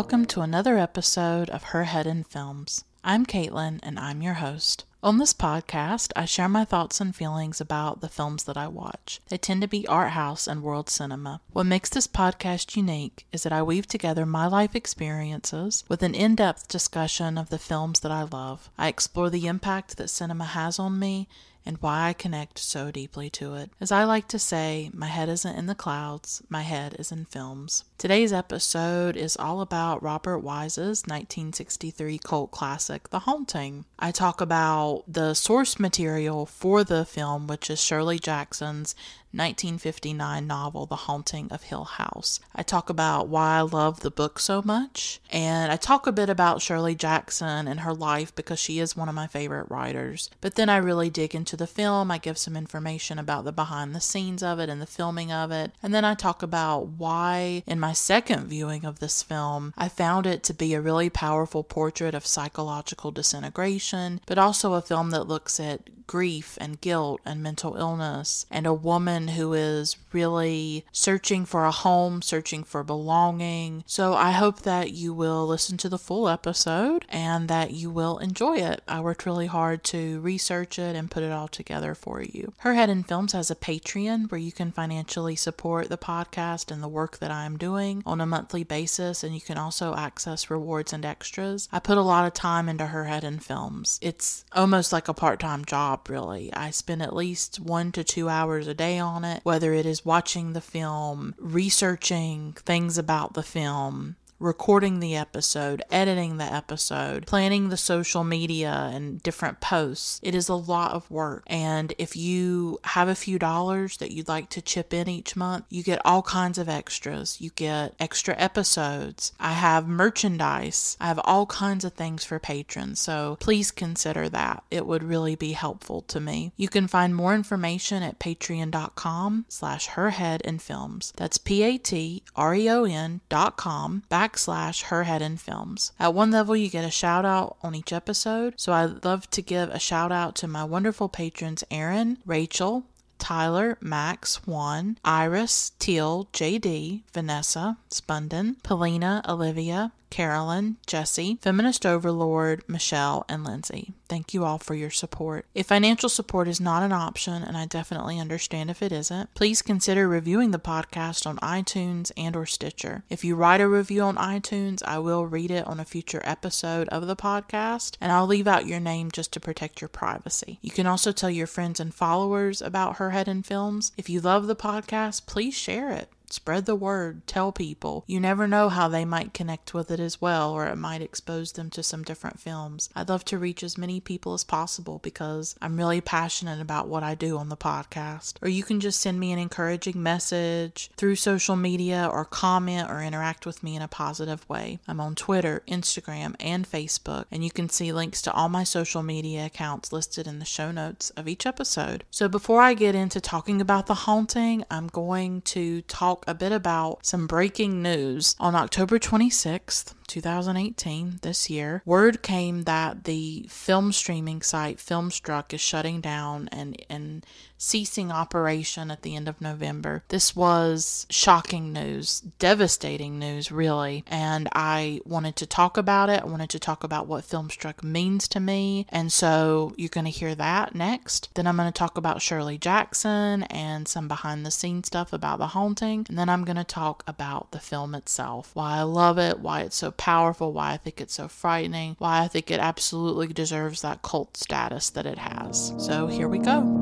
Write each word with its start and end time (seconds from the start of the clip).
Welcome 0.00 0.24
to 0.28 0.40
another 0.40 0.78
episode 0.78 1.50
of 1.50 1.62
Her 1.62 1.84
Head 1.84 2.06
in 2.06 2.24
Films. 2.24 2.84
I'm 3.04 3.26
Caitlin, 3.26 3.80
and 3.82 3.98
I'm 3.98 4.22
your 4.22 4.32
host. 4.32 4.86
On 5.02 5.18
this 5.18 5.34
podcast, 5.34 6.10
I 6.16 6.24
share 6.24 6.48
my 6.48 6.64
thoughts 6.64 7.02
and 7.02 7.14
feelings 7.14 7.60
about 7.60 8.00
the 8.00 8.08
films 8.08 8.44
that 8.44 8.56
I 8.56 8.66
watch. 8.66 9.20
They 9.28 9.36
tend 9.36 9.60
to 9.60 9.68
be 9.68 9.86
art 9.86 10.12
house 10.12 10.46
and 10.46 10.62
world 10.62 10.88
cinema. 10.88 11.42
What 11.52 11.66
makes 11.66 11.90
this 11.90 12.06
podcast 12.06 12.76
unique 12.76 13.26
is 13.30 13.42
that 13.42 13.52
I 13.52 13.62
weave 13.62 13.86
together 13.86 14.24
my 14.24 14.46
life 14.46 14.74
experiences 14.74 15.84
with 15.86 16.02
an 16.02 16.14
in 16.14 16.34
depth 16.34 16.66
discussion 16.66 17.36
of 17.36 17.50
the 17.50 17.58
films 17.58 18.00
that 18.00 18.10
I 18.10 18.22
love. 18.22 18.70
I 18.78 18.88
explore 18.88 19.28
the 19.28 19.46
impact 19.46 19.98
that 19.98 20.08
cinema 20.08 20.46
has 20.46 20.78
on 20.78 20.98
me 20.98 21.28
and 21.64 21.78
why 21.78 22.08
I 22.08 22.12
connect 22.12 22.58
so 22.58 22.90
deeply 22.90 23.30
to 23.30 23.54
it. 23.54 23.70
As 23.80 23.92
I 23.92 24.04
like 24.04 24.28
to 24.28 24.38
say, 24.38 24.90
my 24.92 25.06
head 25.06 25.28
isn't 25.28 25.56
in 25.56 25.66
the 25.66 25.74
clouds, 25.74 26.42
my 26.48 26.62
head 26.62 26.96
is 26.98 27.12
in 27.12 27.24
films. 27.26 27.84
Today's 27.98 28.32
episode 28.32 29.16
is 29.16 29.36
all 29.36 29.60
about 29.60 30.02
Robert 30.02 30.38
Wise's 30.38 31.02
1963 31.06 32.18
cult 32.18 32.50
classic, 32.50 33.10
The 33.10 33.20
Haunting. 33.20 33.84
I 33.98 34.10
talk 34.10 34.40
about 34.40 35.04
the 35.06 35.34
source 35.34 35.78
material 35.78 36.46
for 36.46 36.84
the 36.84 37.04
film, 37.04 37.46
which 37.46 37.70
is 37.70 37.80
Shirley 37.80 38.18
Jackson's 38.18 38.94
1959 39.32 40.46
novel, 40.46 40.86
The 40.86 40.96
Haunting 40.96 41.48
of 41.52 41.64
Hill 41.64 41.84
House. 41.84 42.40
I 42.54 42.62
talk 42.62 42.90
about 42.90 43.28
why 43.28 43.58
I 43.58 43.60
love 43.60 44.00
the 44.00 44.10
book 44.10 44.38
so 44.38 44.60
much, 44.62 45.20
and 45.30 45.70
I 45.70 45.76
talk 45.76 46.06
a 46.06 46.12
bit 46.12 46.28
about 46.28 46.62
Shirley 46.62 46.94
Jackson 46.94 47.68
and 47.68 47.80
her 47.80 47.94
life 47.94 48.34
because 48.34 48.58
she 48.58 48.80
is 48.80 48.96
one 48.96 49.08
of 49.08 49.14
my 49.14 49.28
favorite 49.28 49.70
writers. 49.70 50.30
But 50.40 50.56
then 50.56 50.68
I 50.68 50.78
really 50.78 51.10
dig 51.10 51.34
into 51.34 51.56
the 51.56 51.66
film, 51.66 52.10
I 52.10 52.18
give 52.18 52.38
some 52.38 52.56
information 52.56 53.18
about 53.18 53.44
the 53.44 53.52
behind 53.52 53.94
the 53.94 54.00
scenes 54.00 54.42
of 54.42 54.58
it 54.58 54.68
and 54.68 54.82
the 54.82 54.86
filming 54.86 55.30
of 55.30 55.52
it, 55.52 55.72
and 55.82 55.94
then 55.94 56.04
I 56.04 56.14
talk 56.14 56.42
about 56.42 56.88
why, 56.88 57.62
in 57.66 57.78
my 57.78 57.92
second 57.92 58.48
viewing 58.48 58.84
of 58.84 58.98
this 58.98 59.22
film, 59.22 59.72
I 59.78 59.88
found 59.88 60.26
it 60.26 60.42
to 60.44 60.54
be 60.54 60.74
a 60.74 60.80
really 60.80 61.08
powerful 61.08 61.62
portrait 61.62 62.14
of 62.14 62.26
psychological 62.26 63.10
disintegration, 63.12 64.20
but 64.26 64.38
also 64.38 64.74
a 64.74 64.82
film 64.82 65.10
that 65.10 65.28
looks 65.28 65.60
at 65.60 65.88
grief 66.10 66.58
and 66.60 66.80
guilt 66.80 67.20
and 67.24 67.40
mental 67.40 67.76
illness, 67.76 68.44
and 68.50 68.66
a 68.66 68.74
woman 68.74 69.19
who 69.28 69.52
is 69.54 69.96
really 70.12 70.84
searching 70.92 71.44
for 71.44 71.64
a 71.64 71.70
home, 71.70 72.22
searching 72.22 72.64
for 72.64 72.82
belonging. 72.82 73.84
So 73.86 74.14
I 74.14 74.32
hope 74.32 74.62
that 74.62 74.92
you 74.92 75.12
will 75.14 75.46
listen 75.46 75.76
to 75.78 75.88
the 75.88 75.98
full 75.98 76.28
episode 76.28 77.04
and 77.08 77.48
that 77.48 77.72
you 77.72 77.90
will 77.90 78.18
enjoy 78.18 78.56
it. 78.56 78.82
I 78.88 79.00
worked 79.00 79.26
really 79.26 79.46
hard 79.46 79.84
to 79.84 80.20
research 80.20 80.78
it 80.78 80.96
and 80.96 81.10
put 81.10 81.22
it 81.22 81.32
all 81.32 81.48
together 81.48 81.94
for 81.94 82.22
you. 82.22 82.52
Her 82.58 82.74
Head 82.74 82.90
in 82.90 83.04
Films 83.04 83.32
has 83.32 83.50
a 83.50 83.56
Patreon 83.56 84.30
where 84.30 84.40
you 84.40 84.52
can 84.52 84.72
financially 84.72 85.36
support 85.36 85.88
the 85.88 85.98
podcast 85.98 86.70
and 86.70 86.82
the 86.82 86.88
work 86.88 87.18
that 87.18 87.30
I'm 87.30 87.56
doing 87.56 88.02
on 88.06 88.20
a 88.20 88.26
monthly 88.26 88.64
basis, 88.64 89.22
and 89.22 89.34
you 89.34 89.40
can 89.40 89.58
also 89.58 89.94
access 89.94 90.50
rewards 90.50 90.92
and 90.92 91.04
extras. 91.04 91.68
I 91.72 91.78
put 91.78 91.98
a 91.98 92.02
lot 92.02 92.26
of 92.26 92.34
time 92.34 92.68
into 92.68 92.86
Her 92.86 93.04
Head 93.04 93.24
in 93.24 93.38
Films. 93.38 93.98
It's 94.02 94.44
almost 94.52 94.92
like 94.92 95.08
a 95.08 95.14
part 95.14 95.40
time 95.40 95.64
job 95.64 96.08
really. 96.08 96.52
I 96.54 96.70
spend 96.70 97.02
at 97.02 97.14
least 97.14 97.60
one 97.60 97.92
to 97.92 98.04
two 98.04 98.28
hours 98.28 98.66
a 98.66 98.74
day 98.74 98.98
on 98.98 99.09
it, 99.18 99.40
whether 99.44 99.72
it 99.72 99.86
is 99.86 100.04
watching 100.04 100.52
the 100.52 100.60
film, 100.60 101.34
researching 101.38 102.52
things 102.52 102.98
about 102.98 103.34
the 103.34 103.42
film, 103.42 104.16
recording 104.40 105.00
the 105.00 105.14
episode, 105.14 105.82
editing 105.92 106.38
the 106.38 106.44
episode, 106.44 107.26
planning 107.26 107.68
the 107.68 107.76
social 107.76 108.24
media 108.24 108.90
and 108.92 109.22
different 109.22 109.60
posts. 109.60 110.18
It 110.22 110.34
is 110.34 110.48
a 110.48 110.54
lot 110.54 110.92
of 110.92 111.08
work. 111.10 111.44
And 111.46 111.92
if 111.98 112.16
you 112.16 112.78
have 112.84 113.08
a 113.08 113.14
few 113.14 113.38
dollars 113.38 113.98
that 113.98 114.10
you'd 114.10 114.28
like 114.28 114.48
to 114.50 114.62
chip 114.62 114.94
in 114.94 115.08
each 115.08 115.36
month, 115.36 115.66
you 115.68 115.82
get 115.82 116.00
all 116.04 116.22
kinds 116.22 116.56
of 116.58 116.68
extras. 116.68 117.40
You 117.40 117.50
get 117.54 117.94
extra 118.00 118.34
episodes. 118.38 119.32
I 119.38 119.52
have 119.52 119.86
merchandise. 119.86 120.96
I 121.00 121.08
have 121.08 121.20
all 121.24 121.46
kinds 121.46 121.84
of 121.84 121.92
things 121.92 122.24
for 122.24 122.38
patrons. 122.38 122.98
So 122.98 123.36
please 123.40 123.70
consider 123.70 124.28
that. 124.30 124.64
It 124.70 124.86
would 124.86 125.02
really 125.02 125.36
be 125.36 125.52
helpful 125.52 126.00
to 126.02 126.18
me. 126.18 126.52
You 126.56 126.68
can 126.68 126.88
find 126.88 127.14
more 127.14 127.34
information 127.34 128.02
at 128.02 128.18
patreon.com 128.18 129.44
slash 129.48 129.88
herhead 129.88 130.40
and 130.44 130.62
films. 130.62 131.12
That's 131.16 131.36
P-A-T-R-E-O-N 131.38 133.20
dot 133.28 133.56
com 133.56 134.02
back 134.08 134.29
backslash 134.30 134.84
her 134.84 135.04
head 135.04 135.22
in 135.22 135.36
films. 135.36 135.92
At 135.98 136.14
one 136.14 136.30
level, 136.30 136.56
you 136.56 136.68
get 136.68 136.84
a 136.84 136.90
shout 136.90 137.24
out 137.24 137.56
on 137.62 137.74
each 137.74 137.92
episode, 137.92 138.54
so 138.56 138.72
I'd 138.72 139.04
love 139.04 139.30
to 139.30 139.42
give 139.42 139.70
a 139.70 139.78
shout 139.78 140.12
out 140.12 140.34
to 140.36 140.48
my 140.48 140.64
wonderful 140.64 141.08
patrons 141.08 141.64
Aaron, 141.70 142.18
Rachel, 142.24 142.84
Tyler, 143.18 143.76
Max, 143.80 144.46
Juan, 144.46 144.98
Iris, 145.04 145.72
Teal, 145.78 146.28
JD, 146.32 147.02
Vanessa, 147.12 147.76
Spunden, 147.90 148.62
Polina, 148.62 149.22
Olivia, 149.28 149.92
Carolyn, 150.10 150.76
Jesse, 150.86 151.38
Feminist 151.40 151.86
Overlord, 151.86 152.62
Michelle, 152.68 153.24
and 153.28 153.44
Lindsay. 153.44 153.94
Thank 154.08 154.34
you 154.34 154.44
all 154.44 154.58
for 154.58 154.74
your 154.74 154.90
support. 154.90 155.46
If 155.54 155.66
financial 155.66 156.08
support 156.08 156.48
is 156.48 156.60
not 156.60 156.82
an 156.82 156.92
option, 156.92 157.42
and 157.42 157.56
I 157.56 157.66
definitely 157.66 158.18
understand 158.18 158.68
if 158.68 158.82
it 158.82 158.90
isn't, 158.90 159.32
please 159.34 159.62
consider 159.62 160.08
reviewing 160.08 160.50
the 160.50 160.58
podcast 160.58 161.26
on 161.26 161.38
iTunes 161.38 162.10
and 162.16 162.34
or 162.34 162.44
Stitcher. 162.44 163.04
If 163.08 163.24
you 163.24 163.36
write 163.36 163.60
a 163.60 163.68
review 163.68 164.02
on 164.02 164.16
iTunes, 164.16 164.82
I 164.84 164.98
will 164.98 165.26
read 165.26 165.52
it 165.52 165.66
on 165.66 165.78
a 165.78 165.84
future 165.84 166.22
episode 166.24 166.88
of 166.88 167.06
the 167.06 167.16
podcast, 167.16 167.96
and 168.00 168.10
I'll 168.10 168.26
leave 168.26 168.48
out 168.48 168.66
your 168.66 168.80
name 168.80 169.10
just 169.12 169.32
to 169.34 169.40
protect 169.40 169.80
your 169.80 169.88
privacy. 169.88 170.58
You 170.60 170.70
can 170.72 170.86
also 170.86 171.12
tell 171.12 171.30
your 171.30 171.46
friends 171.46 171.78
and 171.78 171.94
followers 171.94 172.60
about 172.60 172.96
Her 172.96 173.10
Head 173.10 173.28
in 173.28 173.42
Films. 173.42 173.92
If 173.96 174.10
you 174.10 174.20
love 174.20 174.48
the 174.48 174.56
podcast, 174.56 175.26
please 175.26 175.54
share 175.54 175.90
it. 175.92 176.10
Spread 176.30 176.66
the 176.66 176.76
word, 176.76 177.26
tell 177.26 177.52
people. 177.52 178.04
You 178.06 178.20
never 178.20 178.46
know 178.46 178.68
how 178.68 178.88
they 178.88 179.04
might 179.04 179.34
connect 179.34 179.74
with 179.74 179.90
it 179.90 180.00
as 180.00 180.20
well, 180.20 180.52
or 180.52 180.66
it 180.66 180.76
might 180.76 181.02
expose 181.02 181.52
them 181.52 181.70
to 181.70 181.82
some 181.82 182.04
different 182.04 182.38
films. 182.38 182.88
I'd 182.94 183.08
love 183.08 183.24
to 183.26 183.38
reach 183.38 183.62
as 183.62 183.76
many 183.76 184.00
people 184.00 184.32
as 184.34 184.44
possible 184.44 185.00
because 185.02 185.56
I'm 185.60 185.76
really 185.76 186.00
passionate 186.00 186.60
about 186.60 186.88
what 186.88 187.02
I 187.02 187.14
do 187.14 187.36
on 187.36 187.48
the 187.48 187.56
podcast. 187.56 188.34
Or 188.42 188.48
you 188.48 188.62
can 188.62 188.80
just 188.80 189.00
send 189.00 189.18
me 189.18 189.32
an 189.32 189.38
encouraging 189.38 190.02
message 190.02 190.90
through 190.96 191.16
social 191.16 191.56
media 191.56 192.08
or 192.10 192.24
comment 192.24 192.88
or 192.88 193.02
interact 193.02 193.44
with 193.44 193.62
me 193.62 193.74
in 193.74 193.82
a 193.82 193.88
positive 193.88 194.48
way. 194.48 194.78
I'm 194.86 195.00
on 195.00 195.14
Twitter, 195.14 195.62
Instagram, 195.66 196.36
and 196.38 196.70
Facebook, 196.70 197.24
and 197.30 197.44
you 197.44 197.50
can 197.50 197.68
see 197.68 197.92
links 197.92 198.22
to 198.22 198.32
all 198.32 198.48
my 198.48 198.64
social 198.64 199.02
media 199.02 199.46
accounts 199.46 199.92
listed 199.92 200.26
in 200.26 200.38
the 200.38 200.44
show 200.44 200.70
notes 200.70 201.10
of 201.10 201.26
each 201.26 201.46
episode. 201.46 202.04
So 202.10 202.28
before 202.28 202.62
I 202.62 202.74
get 202.74 202.94
into 202.94 203.20
talking 203.20 203.60
about 203.60 203.86
the 203.86 203.94
haunting, 203.94 204.64
I'm 204.70 204.86
going 204.86 205.42
to 205.42 205.82
talk 205.82 206.19
talk 206.20 206.30
a 206.30 206.38
bit 206.38 206.52
about 206.52 207.04
some 207.06 207.26
breaking 207.26 207.82
news. 207.82 208.36
On 208.38 208.54
October 208.54 208.98
26th, 208.98 209.94
2018, 210.10 211.20
this 211.22 211.48
year, 211.48 211.82
word 211.86 212.20
came 212.22 212.62
that 212.62 213.04
the 213.04 213.46
film 213.48 213.92
streaming 213.92 214.42
site 214.42 214.78
Filmstruck 214.78 215.54
is 215.54 215.60
shutting 215.60 216.00
down 216.00 216.48
and, 216.50 216.76
and 216.90 217.24
ceasing 217.56 218.10
operation 218.10 218.90
at 218.90 219.02
the 219.02 219.14
end 219.14 219.28
of 219.28 219.40
November. 219.40 220.02
This 220.08 220.34
was 220.34 221.06
shocking 221.10 221.72
news, 221.72 222.20
devastating 222.38 223.18
news, 223.18 223.52
really. 223.52 224.02
And 224.06 224.48
I 224.52 225.00
wanted 225.04 225.36
to 225.36 225.46
talk 225.46 225.76
about 225.76 226.08
it. 226.08 226.22
I 226.22 226.26
wanted 226.26 226.50
to 226.50 226.58
talk 226.58 226.82
about 226.82 227.06
what 227.06 227.24
Filmstruck 227.24 227.84
means 227.84 228.26
to 228.28 228.40
me. 228.40 228.86
And 228.88 229.12
so 229.12 229.74
you're 229.76 229.90
going 229.90 230.06
to 230.06 230.10
hear 230.10 230.34
that 230.34 230.74
next. 230.74 231.28
Then 231.34 231.46
I'm 231.46 231.56
going 231.56 231.70
to 231.70 231.78
talk 231.78 231.98
about 231.98 232.22
Shirley 232.22 232.56
Jackson 232.56 233.44
and 233.44 233.86
some 233.86 234.08
behind 234.08 234.44
the 234.44 234.50
scenes 234.50 234.86
stuff 234.86 235.12
about 235.12 235.38
the 235.38 235.48
haunting. 235.48 236.06
And 236.08 236.18
then 236.18 236.30
I'm 236.30 236.44
going 236.44 236.56
to 236.56 236.64
talk 236.64 237.04
about 237.06 237.52
the 237.52 237.60
film 237.60 237.94
itself 237.94 238.50
why 238.54 238.78
I 238.78 238.82
love 238.82 239.18
it, 239.18 239.38
why 239.38 239.60
it's 239.60 239.76
so 239.76 239.92
powerful, 240.00 240.52
why 240.52 240.72
I 240.72 240.76
think 240.78 241.00
it's 241.00 241.14
so 241.14 241.28
frightening, 241.28 241.94
why 241.98 242.22
I 242.22 242.28
think 242.28 242.50
it 242.50 242.58
absolutely 242.58 243.28
deserves 243.28 243.82
that 243.82 244.00
cult 244.00 244.36
status 244.36 244.88
that 244.90 245.04
it 245.04 245.18
has. 245.18 245.74
So 245.78 246.06
here 246.06 246.26
we 246.26 246.38
go. 246.38 246.79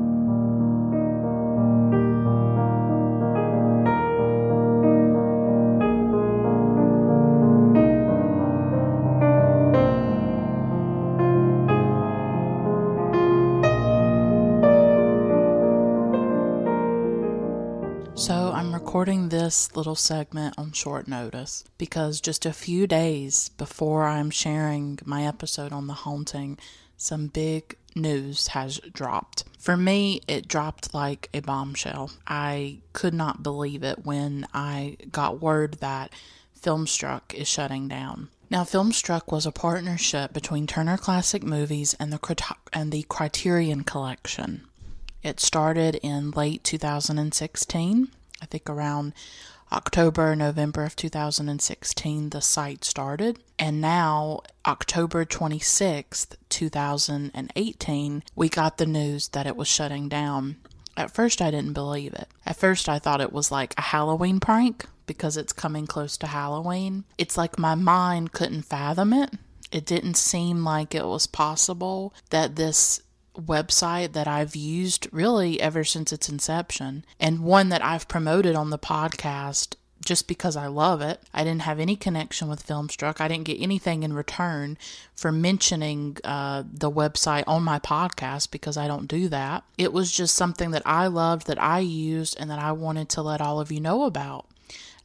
This 19.49 19.75
little 19.75 19.95
segment 19.95 20.53
on 20.59 20.71
short 20.71 21.07
notice 21.07 21.63
because 21.79 22.21
just 22.21 22.45
a 22.45 22.53
few 22.53 22.85
days 22.85 23.49
before 23.57 24.05
I'm 24.05 24.29
sharing 24.29 24.99
my 25.05 25.25
episode 25.25 25.73
on 25.73 25.87
the 25.87 25.93
haunting, 26.05 26.59
some 26.97 27.25
big 27.25 27.75
news 27.95 28.49
has 28.49 28.77
dropped. 28.93 29.45
For 29.57 29.75
me, 29.75 30.21
it 30.27 30.47
dropped 30.47 30.93
like 30.93 31.29
a 31.33 31.39
bombshell. 31.39 32.11
I 32.27 32.81
could 32.93 33.15
not 33.15 33.41
believe 33.41 33.81
it 33.81 34.05
when 34.05 34.45
I 34.53 34.97
got 35.11 35.41
word 35.41 35.79
that 35.79 36.13
Filmstruck 36.55 37.33
is 37.33 37.47
shutting 37.47 37.87
down. 37.87 38.29
Now, 38.51 38.63
Filmstruck 38.63 39.31
was 39.31 39.47
a 39.47 39.51
partnership 39.51 40.31
between 40.31 40.67
Turner 40.67 40.97
Classic 40.97 41.41
Movies 41.41 41.95
and 41.99 42.13
the, 42.13 42.55
and 42.71 42.91
the 42.91 43.01
Criterion 43.09 43.83
Collection. 43.83 44.67
It 45.23 45.39
started 45.39 45.95
in 46.03 46.29
late 46.29 46.63
2016 46.63 48.11
I 48.41 48.45
think 48.45 48.69
around 48.69 49.13
October, 49.71 50.35
November 50.35 50.83
of 50.83 50.95
2016, 50.95 52.29
the 52.29 52.41
site 52.41 52.83
started. 52.83 53.39
And 53.57 53.81
now, 53.81 54.41
October 54.65 55.25
26th, 55.25 56.35
2018, 56.49 58.23
we 58.35 58.49
got 58.49 58.77
the 58.77 58.85
news 58.85 59.27
that 59.29 59.45
it 59.45 59.55
was 59.55 59.67
shutting 59.67 60.09
down. 60.09 60.57
At 60.97 61.11
first, 61.11 61.41
I 61.41 61.51
didn't 61.51 61.73
believe 61.73 62.13
it. 62.13 62.27
At 62.45 62.57
first, 62.57 62.89
I 62.89 62.99
thought 62.99 63.21
it 63.21 63.31
was 63.31 63.51
like 63.51 63.73
a 63.77 63.81
Halloween 63.81 64.39
prank 64.39 64.85
because 65.05 65.37
it's 65.37 65.53
coming 65.53 65.87
close 65.87 66.17
to 66.17 66.27
Halloween. 66.27 67.03
It's 67.17 67.37
like 67.37 67.57
my 67.57 67.75
mind 67.75 68.31
couldn't 68.31 68.63
fathom 68.63 69.13
it. 69.13 69.33
It 69.71 69.85
didn't 69.85 70.17
seem 70.17 70.63
like 70.63 70.95
it 70.95 71.05
was 71.05 71.27
possible 71.27 72.13
that 72.31 72.55
this 72.55 73.01
website 73.39 74.13
that 74.13 74.27
I've 74.27 74.55
used 74.55 75.07
really 75.11 75.59
ever 75.61 75.83
since 75.83 76.11
its 76.11 76.29
inception 76.29 77.05
and 77.19 77.43
one 77.43 77.69
that 77.69 77.83
I've 77.83 78.07
promoted 78.07 78.55
on 78.55 78.69
the 78.69 78.79
podcast 78.79 79.75
just 80.03 80.27
because 80.27 80.55
I 80.55 80.67
love 80.67 81.01
it. 81.01 81.21
I 81.33 81.43
didn't 81.43 81.63
have 81.63 81.79
any 81.79 81.95
connection 81.95 82.47
with 82.47 82.65
Filmstruck. 82.65 83.19
I 83.19 83.27
didn't 83.27 83.45
get 83.45 83.61
anything 83.61 84.03
in 84.03 84.13
return 84.13 84.77
for 85.15 85.31
mentioning 85.31 86.17
uh, 86.23 86.63
the 86.71 86.89
website 86.89 87.43
on 87.47 87.63
my 87.63 87.79
podcast 87.79 88.51
because 88.51 88.77
I 88.77 88.87
don't 88.87 89.07
do 89.07 89.27
that. 89.29 89.63
It 89.77 89.91
was 89.91 90.11
just 90.11 90.35
something 90.35 90.71
that 90.71 90.83
I 90.85 91.07
loved, 91.07 91.47
that 91.47 91.61
I 91.61 91.79
used, 91.79 92.39
and 92.39 92.49
that 92.49 92.59
I 92.59 92.71
wanted 92.71 93.09
to 93.09 93.21
let 93.21 93.41
all 93.41 93.59
of 93.59 93.71
you 93.71 93.81
know 93.81 94.03
about. 94.03 94.45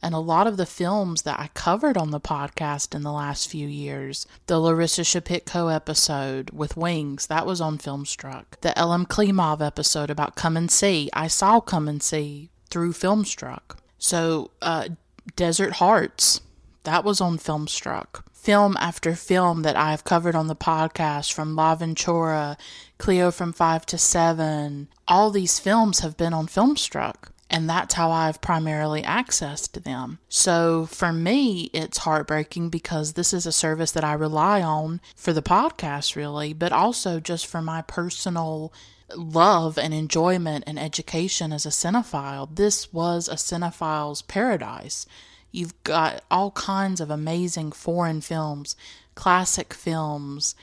And 0.05 0.13
a 0.13 0.19
lot 0.19 0.45
of 0.45 0.57
the 0.57 0.67
films 0.67 1.23
that 1.23 1.39
I 1.39 1.47
covered 1.55 1.97
on 1.97 2.11
the 2.11 2.19
podcast 2.19 2.93
in 2.93 3.01
the 3.01 3.11
last 3.11 3.49
few 3.49 3.67
years, 3.67 4.27
the 4.45 4.59
Larissa 4.59 5.01
Shepitko 5.01 5.73
episode 5.73 6.51
with 6.51 6.77
Wings, 6.77 7.25
that 7.25 7.47
was 7.47 7.59
on 7.59 7.79
Filmstruck. 7.79 8.43
The 8.61 8.69
Elem 8.77 9.07
Klimov 9.07 9.65
episode 9.65 10.11
about 10.11 10.35
Come 10.35 10.57
and 10.57 10.69
See, 10.69 11.09
I 11.13 11.25
saw 11.25 11.59
Come 11.59 11.87
and 11.87 12.03
See 12.03 12.51
through 12.69 12.93
Filmstruck. 12.93 13.79
So, 13.97 14.51
uh, 14.61 14.89
Desert 15.35 15.77
Hearts, 15.77 16.39
that 16.83 17.03
was 17.03 17.19
on 17.19 17.39
Filmstruck. 17.39 18.21
Film 18.31 18.77
after 18.79 19.15
film 19.15 19.63
that 19.63 19.75
I've 19.75 20.03
covered 20.03 20.35
on 20.35 20.45
the 20.45 20.55
podcast, 20.55 21.33
from 21.33 21.55
L'Avventura, 21.55 22.57
Cleo 22.99 23.31
from 23.31 23.53
5 23.53 23.87
to 23.87 23.97
7, 23.97 24.87
all 25.07 25.31
these 25.31 25.57
films 25.57 26.01
have 26.01 26.15
been 26.15 26.31
on 26.31 26.45
Filmstruck. 26.45 27.29
And 27.49 27.69
that's 27.69 27.93
how 27.93 28.11
I've 28.11 28.41
primarily 28.41 29.03
accessed 29.03 29.83
them. 29.83 30.17
So 30.27 30.87
for 30.87 31.13
me, 31.13 31.69
it's 31.73 31.99
heartbreaking 31.99 32.69
because 32.69 33.13
this 33.13 33.33
is 33.33 33.45
a 33.45 33.51
service 33.51 33.91
that 33.91 34.03
I 34.03 34.13
rely 34.13 34.61
on 34.61 34.99
for 35.15 35.31
the 35.31 35.43
podcast, 35.43 36.15
really, 36.15 36.53
but 36.53 36.71
also 36.71 37.19
just 37.19 37.45
for 37.45 37.61
my 37.61 37.83
personal 37.83 38.73
love 39.15 39.77
and 39.77 39.93
enjoyment 39.93 40.63
and 40.65 40.79
education 40.79 41.53
as 41.53 41.65
a 41.65 41.69
cinephile. 41.69 42.53
This 42.53 42.91
was 42.91 43.27
a 43.27 43.35
cinephile's 43.35 44.23
paradise. 44.23 45.05
You've 45.51 45.81
got 45.83 46.23
all 46.31 46.51
kinds 46.51 46.99
of 46.99 47.11
amazing 47.11 47.71
foreign 47.71 48.21
films, 48.21 48.75
classic 49.13 49.73
films, 49.73 50.55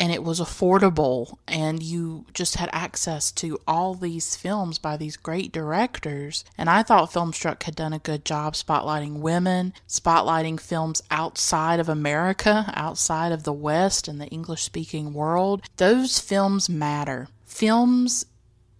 and 0.00 0.10
it 0.10 0.24
was 0.24 0.40
affordable 0.40 1.36
and 1.46 1.82
you 1.82 2.24
just 2.34 2.56
had 2.56 2.70
access 2.72 3.30
to 3.30 3.58
all 3.68 3.94
these 3.94 4.34
films 4.34 4.78
by 4.78 4.96
these 4.96 5.16
great 5.16 5.52
directors 5.52 6.44
and 6.56 6.68
i 6.70 6.82
thought 6.82 7.12
filmstruck 7.12 7.62
had 7.64 7.76
done 7.76 7.92
a 7.92 7.98
good 7.98 8.24
job 8.24 8.54
spotlighting 8.54 9.20
women 9.20 9.72
spotlighting 9.86 10.58
films 10.58 11.02
outside 11.10 11.78
of 11.78 11.88
america 11.88 12.72
outside 12.74 13.30
of 13.30 13.44
the 13.44 13.52
west 13.52 14.08
and 14.08 14.20
the 14.20 14.26
english 14.28 14.62
speaking 14.62 15.12
world. 15.12 15.62
Those 15.76 16.18
films 16.18 16.68
matter. 16.68 17.28
Films 17.44 18.26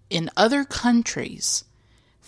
in 0.08 0.30
other 0.36 0.64
countries 0.64 1.64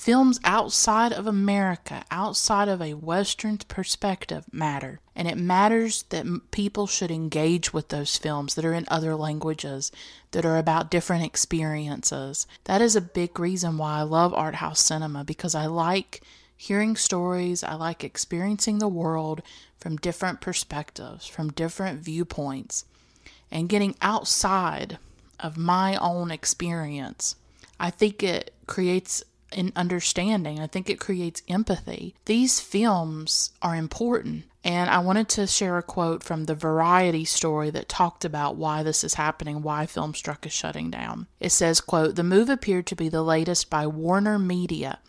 Films 0.03 0.41
outside 0.43 1.13
of 1.13 1.29
America, 1.29 2.03
outside 2.11 2.67
of 2.67 2.83
a 2.83 2.95
Western 2.95 3.57
perspective, 3.57 4.45
matter. 4.51 4.99
And 5.15 5.29
it 5.29 5.39
matters 5.39 6.03
that 6.09 6.27
people 6.51 6.89
should 6.89 7.13
engage 7.13 7.73
with 7.73 7.91
those 7.91 8.17
films 8.17 8.57
that 8.57 8.65
are 8.65 8.75
in 8.75 8.85
other 8.89 9.15
languages, 9.15 9.93
that 10.33 10.45
are 10.45 10.59
about 10.59 10.91
different 10.91 11.25
experiences. 11.25 12.49
That 12.65 12.83
is 12.83 12.97
a 12.97 13.01
big 13.01 13.39
reason 13.39 13.79
why 13.79 14.01
I 14.01 14.03
love 14.03 14.35
art 14.35 14.57
house 14.57 14.81
cinema 14.81 15.23
because 15.23 15.55
I 15.55 15.67
like 15.67 16.23
hearing 16.57 16.97
stories, 16.97 17.63
I 17.63 17.75
like 17.75 18.03
experiencing 18.03 18.81
the 18.81 18.89
world 18.89 19.41
from 19.79 19.99
different 19.99 20.41
perspectives, 20.41 21.29
from 21.29 21.53
different 21.53 22.01
viewpoints, 22.01 22.87
and 23.53 23.69
getting 23.69 23.95
outside 24.03 24.99
of 25.39 25.57
my 25.57 25.95
own 25.95 26.33
experience. 26.33 27.37
I 27.79 27.91
think 27.91 28.25
it 28.25 28.53
creates 28.67 29.23
in 29.55 29.73
understanding. 29.77 30.61
I 30.61 30.67
think 30.67 30.89
it 30.89 31.01
creates 31.01 31.43
empathy. 31.49 32.15
These 32.25 32.61
films 32.61 33.53
are 33.61 33.77
important. 33.77 34.45
And 34.65 34.89
I 34.91 34.99
wanted 35.01 35.29
to 35.31 35.49
share 35.49 35.77
a 35.77 35.83
quote 35.83 36.23
from 36.23 36.45
the 36.45 36.55
Variety 36.55 37.25
story 37.25 37.71
that 37.71 37.89
talked 37.89 38.25
about 38.25 38.55
why 38.55 38.85
this 38.85 39.03
is 39.03 39.15
happening, 39.15 39.61
why 39.61 39.87
Filmstruck 39.87 40.47
is 40.47 40.53
shutting 40.53 40.89
down. 40.89 41.27
It 41.41 41.51
says, 41.51 41.81
quote, 41.81 42.15
"The 42.15 42.23
move 42.23 42.49
appeared 42.49 42.87
to 42.87 42.97
be 42.97 43.09
the 43.09 43.23
latest 43.25 43.71
by 43.71 43.89
Warner 43.89 44.39
Media 44.39 45.01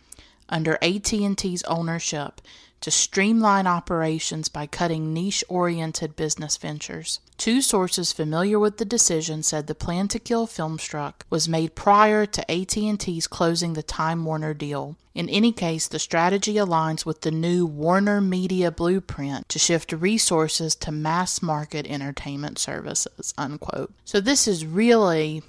under 0.50 0.80
AT&T's 0.82 1.62
ownership 1.64 2.42
to 2.84 2.92
streamline 2.92 3.66
operations 3.66 4.50
by 4.50 4.68
cutting 4.68 5.14
niche-oriented 5.14 6.18
business 6.18 6.58
ventures. 6.58 7.22
Two 7.38 7.62
sources 7.62 8.12
familiar 8.12 8.60
with 8.60 8.76
the 8.76 8.84
decision 8.84 9.42
said 9.42 9.68
the 9.68 9.74
plan 9.74 10.10
to 10.10 10.20
kill 10.20 10.46
Filmstruck 10.46 11.22
was 11.30 11.48
made 11.48 11.76
prior 11.76 12.26
to 12.26 12.52
AT&T's 12.52 13.26
closing 13.26 13.72
the 13.72 13.84
Time 13.84 14.26
Warner 14.26 14.54
deal. 14.54 14.98
In 15.16 15.30
any 15.30 15.54
case, 15.54 15.88
the 15.88 15.98
strategy 15.98 16.56
aligns 16.56 17.06
with 17.06 17.22
the 17.22 17.32
new 17.32 17.66
Warner 17.66 18.20
Media 18.20 18.70
blueprint 18.70 19.48
to 19.48 19.60
shift 19.60 19.94
resources 19.94 20.76
to 20.76 20.92
mass 20.92 21.42
market 21.42 21.88
entertainment 21.88 22.60
services. 22.60 23.34
Unquote. 23.38 23.94
So 24.04 24.20
this 24.20 24.46
is 24.46 24.66
really 24.66 25.42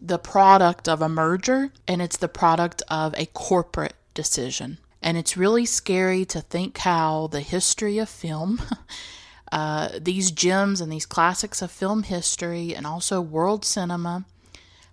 the 0.00 0.18
product 0.18 0.88
of 0.88 1.00
a 1.02 1.08
merger 1.08 1.70
and 1.86 2.02
it's 2.02 2.16
the 2.16 2.26
product 2.26 2.82
of 2.88 3.14
a 3.16 3.26
corporate 3.26 3.94
decision. 4.12 4.78
And 5.02 5.18
it's 5.18 5.36
really 5.36 5.66
scary 5.66 6.24
to 6.26 6.40
think 6.40 6.78
how 6.78 7.26
the 7.26 7.40
history 7.40 7.98
of 7.98 8.08
film, 8.08 8.62
uh, 9.52 9.88
these 10.00 10.30
gems 10.30 10.80
and 10.80 10.92
these 10.92 11.06
classics 11.06 11.60
of 11.60 11.70
film 11.70 12.04
history 12.04 12.74
and 12.74 12.86
also 12.86 13.20
world 13.20 13.64
cinema, 13.64 14.24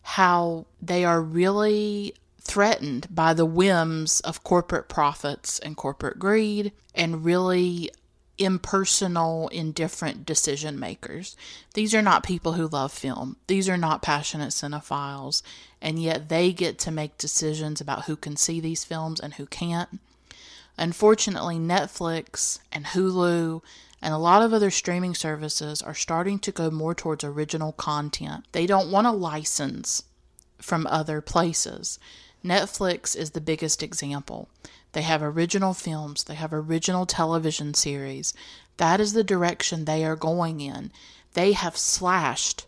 how 0.01 0.65
they 0.81 1.05
are 1.05 1.21
really 1.21 2.15
threatened 2.41 3.07
by 3.13 3.33
the 3.33 3.45
whims 3.45 4.19
of 4.21 4.43
corporate 4.43 4.89
profits 4.89 5.59
and 5.59 5.77
corporate 5.77 6.17
greed 6.17 6.71
and 6.95 7.23
really 7.23 7.91
impersonal, 8.39 9.49
indifferent 9.49 10.25
decision 10.25 10.79
makers. 10.79 11.35
These 11.73 11.93
are 11.93 12.01
not 12.01 12.23
people 12.23 12.53
who 12.53 12.67
love 12.67 12.91
film. 12.91 13.35
These 13.47 13.69
are 13.69 13.77
not 13.77 14.01
passionate 14.01 14.49
cinephiles. 14.49 15.43
And 15.81 15.99
yet 15.99 16.29
they 16.29 16.51
get 16.51 16.77
to 16.79 16.91
make 16.91 17.17
decisions 17.17 17.79
about 17.79 18.05
who 18.05 18.15
can 18.15 18.35
see 18.35 18.59
these 18.59 18.83
films 18.83 19.19
and 19.19 19.35
who 19.35 19.45
can't. 19.45 19.99
Unfortunately, 20.77 21.57
Netflix 21.57 22.59
and 22.71 22.85
Hulu 22.85 23.61
and 24.01 24.13
a 24.13 24.17
lot 24.17 24.41
of 24.41 24.53
other 24.53 24.71
streaming 24.71 25.13
services 25.13 25.81
are 25.81 25.93
starting 25.93 26.39
to 26.39 26.51
go 26.51 26.71
more 26.71 26.95
towards 26.95 27.23
original 27.23 27.73
content. 27.73 28.45
They 28.51 28.65
don't 28.65 28.91
want 28.91 29.05
to 29.05 29.11
license 29.11 30.03
from 30.57 30.87
other 30.87 31.21
places. 31.21 31.99
Netflix 32.43 33.15
is 33.15 33.31
the 33.31 33.41
biggest 33.41 33.83
example. 33.83 34.49
They 34.93 35.01
have 35.01 35.21
original 35.21 35.73
films, 35.73 36.23
they 36.23 36.35
have 36.35 36.53
original 36.53 37.05
television 37.05 37.73
series. 37.73 38.33
That 38.77 39.01
is 39.01 39.13
the 39.13 39.23
direction 39.23 39.83
they 39.85 40.05
are 40.05 40.15
going 40.15 40.61
in. 40.61 40.91
They 41.33 41.51
have 41.51 41.77
slashed 41.77 42.65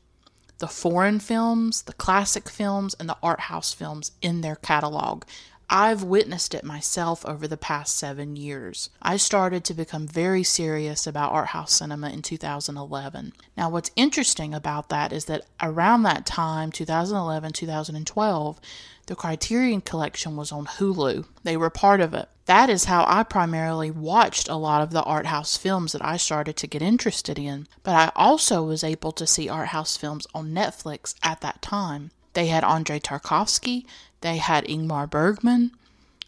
the 0.62 0.68
foreign 0.68 1.20
films, 1.20 1.82
the 1.82 1.94
classic 1.94 2.48
films, 2.48 2.96
and 3.00 3.10
the 3.10 3.18
art 3.24 3.42
house 3.42 3.74
films 3.74 4.12
in 4.22 4.42
their 4.42 4.56
catalog. 4.56 5.24
I've 5.74 6.04
witnessed 6.04 6.54
it 6.54 6.66
myself 6.66 7.26
over 7.26 7.48
the 7.48 7.56
past 7.56 7.98
seven 7.98 8.36
years. 8.36 8.90
I 9.02 9.16
started 9.16 9.64
to 9.64 9.74
become 9.74 10.06
very 10.06 10.44
serious 10.44 11.08
about 11.08 11.32
art 11.32 11.48
house 11.48 11.72
cinema 11.72 12.10
in 12.10 12.22
2011. 12.22 13.32
Now, 13.56 13.70
what's 13.70 13.90
interesting 13.96 14.54
about 14.54 14.90
that 14.90 15.14
is 15.14 15.26
that 15.26 15.46
around 15.62 16.04
that 16.04 16.26
time, 16.26 16.74
2011, 16.74 17.54
2012, 17.54 18.60
the 19.06 19.16
Criterion 19.16 19.80
Collection 19.80 20.36
was 20.36 20.52
on 20.52 20.66
Hulu. 20.66 21.26
They 21.44 21.56
were 21.56 21.70
part 21.70 22.02
of 22.02 22.14
it. 22.14 22.28
That 22.48 22.70
is 22.70 22.86
how 22.86 23.06
I 23.08 23.24
primarily 23.24 23.92
watched 23.92 24.50
a 24.50 24.56
lot 24.56 24.82
of 24.82 24.92
the 24.92 25.04
art 25.04 25.28
house 25.28 25.56
films 25.56 25.94
that 25.94 26.04
I 26.04 26.18
started 26.18 26.58
to 26.58 26.68
get 26.68 26.82
interested 26.82 27.40
in. 27.40 27.68
But 27.84 27.96
I 27.96 28.12
also 28.18 28.62
was 28.62 28.84
able 28.84 29.14
to 29.14 29.26
see 29.26 29.48
art 29.48 29.70
house 29.70 29.96
films 29.96 30.28
on 30.36 30.52
Netflix 30.52 31.16
at 31.24 31.40
that 31.40 31.62
time. 31.62 32.12
They 32.34 32.48
had 32.48 32.64
Andrei 32.64 33.00
Tarkovsky, 33.00 33.86
they 34.22 34.38
had 34.38 34.66
Ingmar 34.66 35.10
Bergman. 35.10 35.72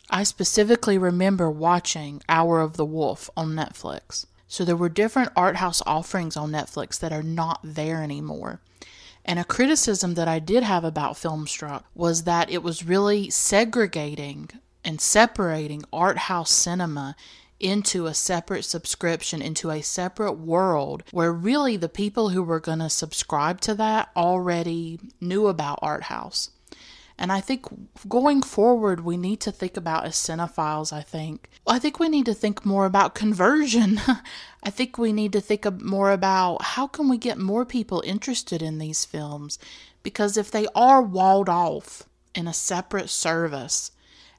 I 0.09 0.23
specifically 0.23 0.97
remember 0.97 1.49
watching 1.49 2.21
Hour 2.27 2.61
of 2.61 2.77
the 2.77 2.85
Wolf 2.85 3.29
on 3.37 3.53
Netflix. 3.53 4.25
So 4.47 4.63
there 4.63 4.75
were 4.75 4.89
different 4.89 5.31
art 5.35 5.55
house 5.55 5.81
offerings 5.85 6.37
on 6.37 6.51
Netflix 6.51 6.99
that 6.99 7.13
are 7.13 7.23
not 7.23 7.59
there 7.63 8.03
anymore. 8.03 8.59
And 9.25 9.39
a 9.39 9.45
criticism 9.45 10.15
that 10.15 10.27
I 10.27 10.39
did 10.39 10.63
have 10.63 10.83
about 10.83 11.15
Filmstruck 11.15 11.83
was 11.95 12.23
that 12.23 12.51
it 12.51 12.61
was 12.61 12.85
really 12.85 13.29
segregating 13.29 14.49
and 14.83 14.99
separating 14.99 15.83
art 15.93 16.17
house 16.17 16.51
cinema 16.51 17.15
into 17.59 18.05
a 18.05 18.13
separate 18.13 18.63
subscription, 18.65 19.41
into 19.41 19.71
a 19.71 19.81
separate 19.81 20.33
world 20.33 21.03
where 21.11 21.31
really 21.31 21.77
the 21.77 21.87
people 21.87 22.29
who 22.29 22.43
were 22.43 22.59
going 22.59 22.79
to 22.79 22.89
subscribe 22.89 23.61
to 23.61 23.73
that 23.73 24.09
already 24.15 24.99
knew 25.21 25.47
about 25.47 25.79
art 25.81 26.03
house. 26.03 26.49
And 27.23 27.31
I 27.31 27.39
think 27.39 27.65
going 28.09 28.41
forward, 28.41 28.99
we 28.99 29.15
need 29.15 29.39
to 29.39 29.51
think 29.53 29.77
about 29.77 30.03
as 30.03 30.15
cinephiles. 30.15 30.91
I 30.91 30.99
think 30.99 31.49
I 31.65 31.79
think 31.79 31.97
we 31.97 32.09
need 32.09 32.25
to 32.25 32.33
think 32.33 32.65
more 32.65 32.85
about 32.85 33.15
conversion. 33.15 34.01
I 34.63 34.69
think 34.69 34.97
we 34.97 35.13
need 35.13 35.31
to 35.31 35.39
think 35.39 35.65
more 35.81 36.11
about 36.11 36.61
how 36.61 36.85
can 36.85 37.07
we 37.07 37.17
get 37.17 37.37
more 37.37 37.65
people 37.65 38.03
interested 38.05 38.61
in 38.61 38.77
these 38.77 39.05
films, 39.05 39.57
because 40.03 40.35
if 40.35 40.51
they 40.51 40.67
are 40.75 41.01
walled 41.01 41.47
off 41.47 42.03
in 42.35 42.45
a 42.45 42.53
separate 42.53 43.09
service, 43.09 43.91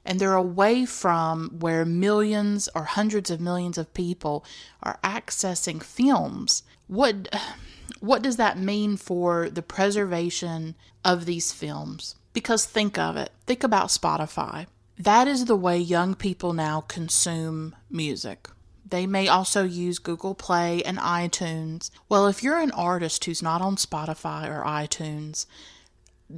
and 0.05 0.19
they're 0.19 0.35
away 0.35 0.85
from 0.85 1.57
where 1.57 1.85
millions 1.85 2.69
or 2.75 2.83
hundreds 2.83 3.31
of 3.31 3.41
millions 3.41 3.79
of 3.79 3.95
people 3.95 4.45
are 4.83 4.99
accessing 5.03 5.81
films, 5.81 6.61
what 6.85 7.35
what 7.99 8.21
does 8.21 8.37
that 8.37 8.59
mean 8.59 8.95
for 8.95 9.49
the 9.49 9.63
preservation 9.63 10.75
of 11.03 11.25
these 11.25 11.51
films? 11.51 12.13
Because 12.35 12.65
think 12.65 12.97
of 12.99 13.15
it. 13.15 13.31
Think 13.47 13.63
about 13.63 13.87
Spotify. 13.87 14.67
That 14.99 15.27
is 15.27 15.45
the 15.45 15.55
way 15.55 15.77
young 15.77 16.15
people 16.15 16.51
now 16.51 16.81
consume 16.81 17.75
music. 17.89 18.49
They 18.87 19.07
may 19.07 19.29
also 19.29 19.63
use 19.63 19.99
Google 19.99 20.35
Play 20.35 20.83
and 20.83 20.97
iTunes. 20.97 21.89
Well, 22.09 22.27
if 22.27 22.43
you're 22.43 22.59
an 22.59 22.71
artist 22.71 23.23
who's 23.23 23.41
not 23.41 23.61
on 23.61 23.77
Spotify 23.77 24.49
or 24.49 24.63
iTunes, 24.63 25.45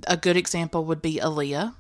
a 0.08 0.16
good 0.16 0.38
example 0.38 0.86
would 0.86 1.02
be 1.02 1.16
Aaliyah. 1.16 1.74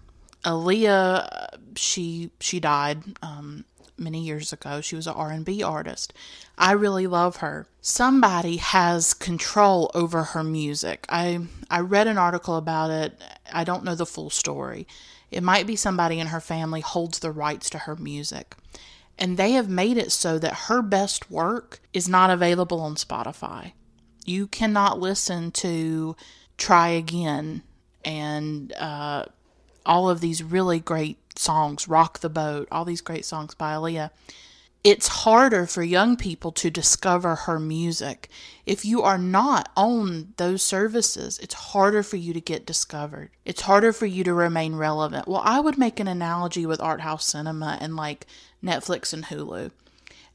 Aaliyah, 0.44 1.50
she 1.76 2.32
she 2.40 2.60
died 2.60 3.04
um, 3.22 3.66
many 3.98 4.22
years 4.22 4.54
ago. 4.54 4.82
She 4.82 4.96
was 4.96 5.08
an 5.08 5.14
R&B 5.14 5.64
artist. 5.64 6.14
I 6.58 6.72
really 6.74 7.08
love 7.08 7.38
her. 7.38 7.68
Somebody 7.82 8.58
has 8.58 9.14
control 9.14 9.92
over 9.94 10.24
her 10.24 10.44
music. 10.44 11.06
I 11.10 11.40
I 11.70 11.80
read 11.82 12.08
an 12.08 12.18
article 12.18 12.56
about 12.56 12.92
it. 12.92 13.22
I 13.52 13.64
don't 13.64 13.84
know 13.84 13.96
the 13.96 14.06
full 14.06 14.30
story. 14.30 14.88
It 15.30 15.44
might 15.44 15.68
be 15.68 15.76
somebody 15.76 16.20
in 16.20 16.28
her 16.28 16.40
family 16.40 16.82
holds 16.82 17.20
the 17.20 17.32
rights 17.32 17.70
to 17.72 17.80
her 17.80 17.96
music. 17.96 18.56
And 19.20 19.38
they 19.38 19.54
have 19.54 19.70
made 19.70 19.98
it 19.98 20.12
so 20.12 20.38
that 20.40 20.68
her 20.68 20.82
best 20.82 21.32
work 21.32 21.80
is 21.92 22.08
not 22.08 22.30
available 22.30 22.80
on 22.80 22.96
Spotify. 22.96 23.74
You 24.26 24.48
cannot 24.48 25.00
listen 25.00 25.52
to 25.54 26.16
Try 26.58 26.90
Again 26.90 27.64
and 28.06 28.74
uh, 28.74 29.26
all 29.86 30.10
of 30.10 30.22
these 30.22 30.44
really 30.44 30.80
great 30.80 31.18
songs, 31.38 31.88
Rock 31.88 32.20
the 32.20 32.30
Boat, 32.30 32.68
all 32.72 32.86
these 32.86 33.02
great 33.02 33.26
songs 33.26 33.54
by 33.54 33.74
Aaliyah 33.74 34.12
it's 34.88 35.08
harder 35.10 35.66
for 35.66 35.84
young 35.84 36.16
people 36.16 36.54
to 36.54 36.70
discover 36.70 37.36
her 37.36 37.60
music. 37.60 38.30
If 38.66 38.86
you 38.86 39.02
are 39.02 39.18
not 39.18 39.70
on 39.76 40.34
those 40.38 40.64
services, 40.64 41.38
it's 41.40 41.54
harder 41.54 42.04
for 42.04 42.16
you 42.16 42.32
to 42.32 42.40
get 42.40 42.66
discovered. 42.66 43.32
It's 43.44 43.64
harder 43.64 43.92
for 43.92 44.06
you 44.06 44.24
to 44.24 44.34
remain 44.34 44.76
relevant. 44.76 45.28
Well, 45.28 45.42
I 45.44 45.60
would 45.60 45.78
make 45.78 46.00
an 46.00 46.08
analogy 46.08 46.66
with 46.66 46.80
art 46.80 47.02
house 47.02 47.26
cinema 47.26 47.78
and 47.82 47.98
like 47.98 48.28
Netflix 48.64 49.12
and 49.12 49.26
Hulu. 49.26 49.72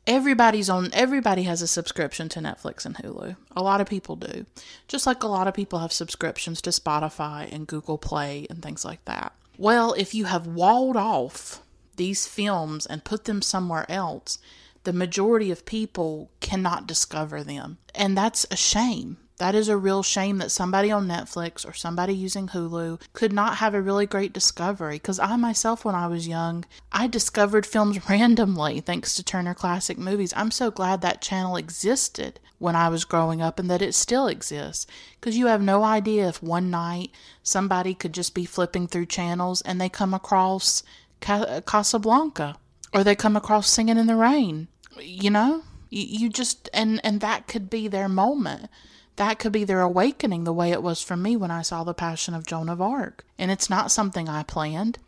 Everybody's 0.06 0.68
on 0.68 0.90
everybody 0.92 1.44
has 1.44 1.62
a 1.62 1.66
subscription 1.66 2.28
to 2.30 2.40
Netflix 2.40 2.84
and 2.84 2.96
Hulu. 2.96 3.36
A 3.56 3.62
lot 3.62 3.80
of 3.80 3.88
people 3.88 4.16
do. 4.16 4.44
Just 4.86 5.06
like 5.06 5.22
a 5.22 5.28
lot 5.28 5.48
of 5.48 5.54
people 5.54 5.78
have 5.78 5.94
subscriptions 5.94 6.60
to 6.60 6.70
Spotify 6.70 7.50
and 7.50 7.66
Google 7.66 7.96
Play 7.96 8.46
and 8.50 8.60
things 8.62 8.84
like 8.84 9.02
that. 9.06 9.32
Well, 9.58 9.92
if 9.94 10.14
you 10.14 10.24
have 10.26 10.46
walled 10.46 10.96
off 10.96 11.62
these 11.96 12.26
films 12.26 12.86
and 12.86 13.04
put 13.04 13.24
them 13.24 13.42
somewhere 13.42 13.90
else, 13.90 14.38
the 14.84 14.92
majority 14.92 15.50
of 15.50 15.66
people 15.66 16.30
cannot 16.40 16.86
discover 16.86 17.44
them. 17.44 17.78
And 17.94 18.16
that's 18.16 18.46
a 18.50 18.56
shame. 18.56 19.18
That 19.38 19.54
is 19.54 19.68
a 19.68 19.76
real 19.76 20.02
shame 20.02 20.38
that 20.38 20.52
somebody 20.52 20.90
on 20.90 21.08
Netflix 21.08 21.68
or 21.68 21.72
somebody 21.72 22.14
using 22.14 22.48
Hulu 22.48 23.00
could 23.12 23.32
not 23.32 23.56
have 23.56 23.74
a 23.74 23.82
really 23.82 24.06
great 24.06 24.32
discovery. 24.32 24.96
Because 24.96 25.18
I 25.18 25.36
myself, 25.36 25.84
when 25.84 25.94
I 25.96 26.06
was 26.06 26.28
young, 26.28 26.64
I 26.92 27.06
discovered 27.08 27.66
films 27.66 27.98
randomly 28.08 28.80
thanks 28.80 29.14
to 29.16 29.24
Turner 29.24 29.54
Classic 29.54 29.98
Movies. 29.98 30.32
I'm 30.36 30.52
so 30.52 30.70
glad 30.70 31.00
that 31.00 31.22
channel 31.22 31.56
existed 31.56 32.38
when 32.62 32.76
I 32.76 32.88
was 32.88 33.04
growing 33.04 33.42
up 33.42 33.58
and 33.58 33.68
that 33.68 33.82
it 33.82 33.94
still 33.94 34.28
exists. 34.28 34.86
Because 35.20 35.36
you 35.36 35.46
have 35.46 35.60
no 35.60 35.82
idea 35.82 36.28
if 36.28 36.42
one 36.42 36.70
night 36.70 37.10
somebody 37.42 37.92
could 37.92 38.12
just 38.12 38.34
be 38.34 38.44
flipping 38.44 38.86
through 38.86 39.06
channels 39.06 39.62
and 39.62 39.80
they 39.80 39.88
come 39.88 40.14
across 40.14 40.82
Casablanca 41.20 42.56
or 42.94 43.02
they 43.02 43.16
come 43.16 43.36
across 43.36 43.68
Singing 43.68 43.98
in 43.98 44.06
the 44.06 44.14
Rain. 44.14 44.68
You 45.00 45.30
know, 45.30 45.62
you, 45.90 46.28
just 46.28 46.68
and 46.72 47.00
and 47.04 47.20
that 47.20 47.48
could 47.48 47.68
be 47.68 47.88
their 47.88 48.08
moment. 48.08 48.70
That 49.16 49.38
could 49.38 49.52
be 49.52 49.64
their 49.64 49.80
awakening, 49.80 50.44
the 50.44 50.52
way 50.54 50.70
it 50.70 50.82
was 50.82 51.02
for 51.02 51.16
me 51.16 51.36
when 51.36 51.50
I 51.50 51.62
saw 51.62 51.84
The 51.84 51.92
Passion 51.92 52.32
of 52.32 52.46
Joan 52.46 52.70
of 52.70 52.80
Arc. 52.80 53.26
And 53.38 53.50
it's 53.50 53.68
not 53.68 53.90
something 53.90 54.28
I 54.28 54.42
planned. 54.42 54.98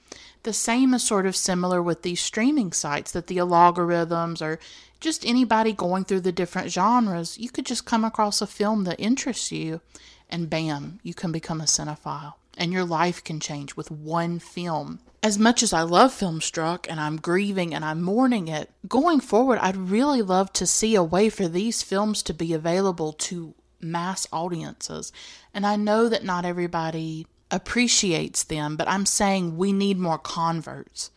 The 0.42 0.52
same 0.52 0.92
is 0.92 1.02
sort 1.02 1.24
of 1.24 1.34
similar 1.34 1.82
with 1.82 2.02
these 2.02 2.20
streaming 2.20 2.72
sites 2.72 3.12
that 3.12 3.28
the 3.28 3.38
algorithms 3.38 4.42
or 4.42 4.58
just 5.04 5.26
anybody 5.26 5.72
going 5.72 6.04
through 6.04 6.22
the 6.22 6.32
different 6.32 6.72
genres, 6.72 7.38
you 7.38 7.50
could 7.50 7.66
just 7.66 7.84
come 7.84 8.04
across 8.04 8.40
a 8.40 8.46
film 8.46 8.84
that 8.84 8.98
interests 8.98 9.52
you 9.52 9.82
and 10.30 10.48
bam, 10.48 10.98
you 11.02 11.12
can 11.12 11.30
become 11.30 11.60
a 11.60 11.64
cinephile 11.64 12.34
and 12.56 12.72
your 12.72 12.84
life 12.84 13.22
can 13.22 13.38
change 13.38 13.76
with 13.76 13.90
one 13.90 14.38
film. 14.38 15.00
As 15.22 15.38
much 15.38 15.62
as 15.62 15.72
I 15.72 15.82
love 15.82 16.12
Filmstruck 16.12 16.86
and 16.88 16.98
I'm 16.98 17.16
grieving 17.16 17.74
and 17.74 17.84
I'm 17.84 18.02
mourning 18.02 18.48
it, 18.48 18.70
going 18.88 19.20
forward, 19.20 19.58
I'd 19.60 19.76
really 19.76 20.22
love 20.22 20.52
to 20.54 20.66
see 20.66 20.94
a 20.94 21.02
way 21.02 21.28
for 21.28 21.48
these 21.48 21.82
films 21.82 22.22
to 22.22 22.34
be 22.34 22.54
available 22.54 23.12
to 23.12 23.54
mass 23.80 24.26
audiences. 24.32 25.12
And 25.52 25.66
I 25.66 25.76
know 25.76 26.08
that 26.08 26.24
not 26.24 26.46
everybody 26.46 27.26
appreciates 27.50 28.42
them, 28.42 28.76
but 28.76 28.88
I'm 28.88 29.06
saying 29.06 29.56
we 29.56 29.72
need 29.72 29.98
more 29.98 30.18
converts. 30.18 31.10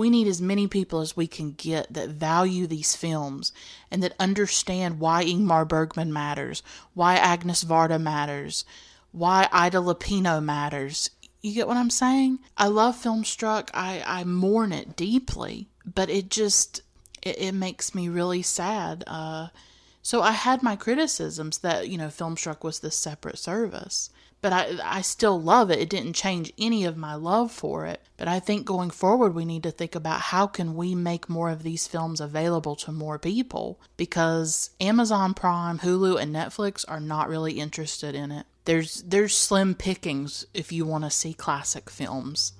We 0.00 0.08
need 0.08 0.28
as 0.28 0.40
many 0.40 0.66
people 0.66 1.02
as 1.02 1.14
we 1.14 1.26
can 1.26 1.52
get 1.52 1.92
that 1.92 2.08
value 2.08 2.66
these 2.66 2.96
films 2.96 3.52
and 3.90 4.02
that 4.02 4.14
understand 4.18 4.98
why 4.98 5.26
Ingmar 5.26 5.68
Bergman 5.68 6.10
matters, 6.10 6.62
why 6.94 7.16
Agnes 7.16 7.64
Varda 7.64 8.00
matters, 8.00 8.64
why 9.12 9.46
Ida 9.52 9.76
Lupino 9.76 10.42
matters. 10.42 11.10
You 11.42 11.52
get 11.52 11.68
what 11.68 11.76
I'm 11.76 11.90
saying? 11.90 12.38
I 12.56 12.68
love 12.68 12.96
Filmstruck. 12.96 13.68
I, 13.74 14.02
I 14.06 14.24
mourn 14.24 14.72
it 14.72 14.96
deeply, 14.96 15.68
but 15.84 16.08
it 16.08 16.30
just 16.30 16.80
it, 17.20 17.36
it 17.38 17.52
makes 17.52 17.94
me 17.94 18.08
really 18.08 18.40
sad. 18.40 19.04
Uh, 19.06 19.48
so 20.00 20.22
I 20.22 20.32
had 20.32 20.62
my 20.62 20.76
criticisms 20.76 21.58
that 21.58 21.90
you 21.90 21.98
know 21.98 22.08
Filmstruck 22.08 22.64
was 22.64 22.80
this 22.80 22.96
separate 22.96 23.36
service, 23.36 24.08
but 24.40 24.52
I 24.52 24.78
I 24.82 25.00
still 25.02 25.40
love 25.40 25.70
it. 25.70 25.78
It 25.78 25.90
didn't 25.90 26.14
change 26.14 26.52
any 26.58 26.84
of 26.84 26.96
my 26.96 27.14
love 27.14 27.52
for 27.52 27.86
it. 27.86 28.02
But 28.16 28.28
I 28.28 28.40
think 28.40 28.66
going 28.66 28.90
forward 28.90 29.34
we 29.34 29.44
need 29.44 29.62
to 29.62 29.70
think 29.70 29.94
about 29.94 30.20
how 30.20 30.46
can 30.46 30.74
we 30.74 30.94
make 30.94 31.28
more 31.28 31.50
of 31.50 31.62
these 31.62 31.86
films 31.86 32.20
available 32.20 32.76
to 32.76 32.92
more 32.92 33.18
people 33.18 33.80
because 33.96 34.70
Amazon 34.80 35.34
Prime, 35.34 35.78
Hulu 35.78 36.20
and 36.20 36.34
Netflix 36.34 36.84
are 36.88 37.00
not 37.00 37.28
really 37.28 37.60
interested 37.60 38.14
in 38.14 38.30
it 38.30 38.46
there's 38.64 39.02
there's 39.02 39.36
slim 39.36 39.74
pickings 39.74 40.46
if 40.54 40.70
you 40.70 40.84
want 40.84 41.04
to 41.04 41.10
see 41.10 41.32
classic 41.32 41.88
films 41.90 42.52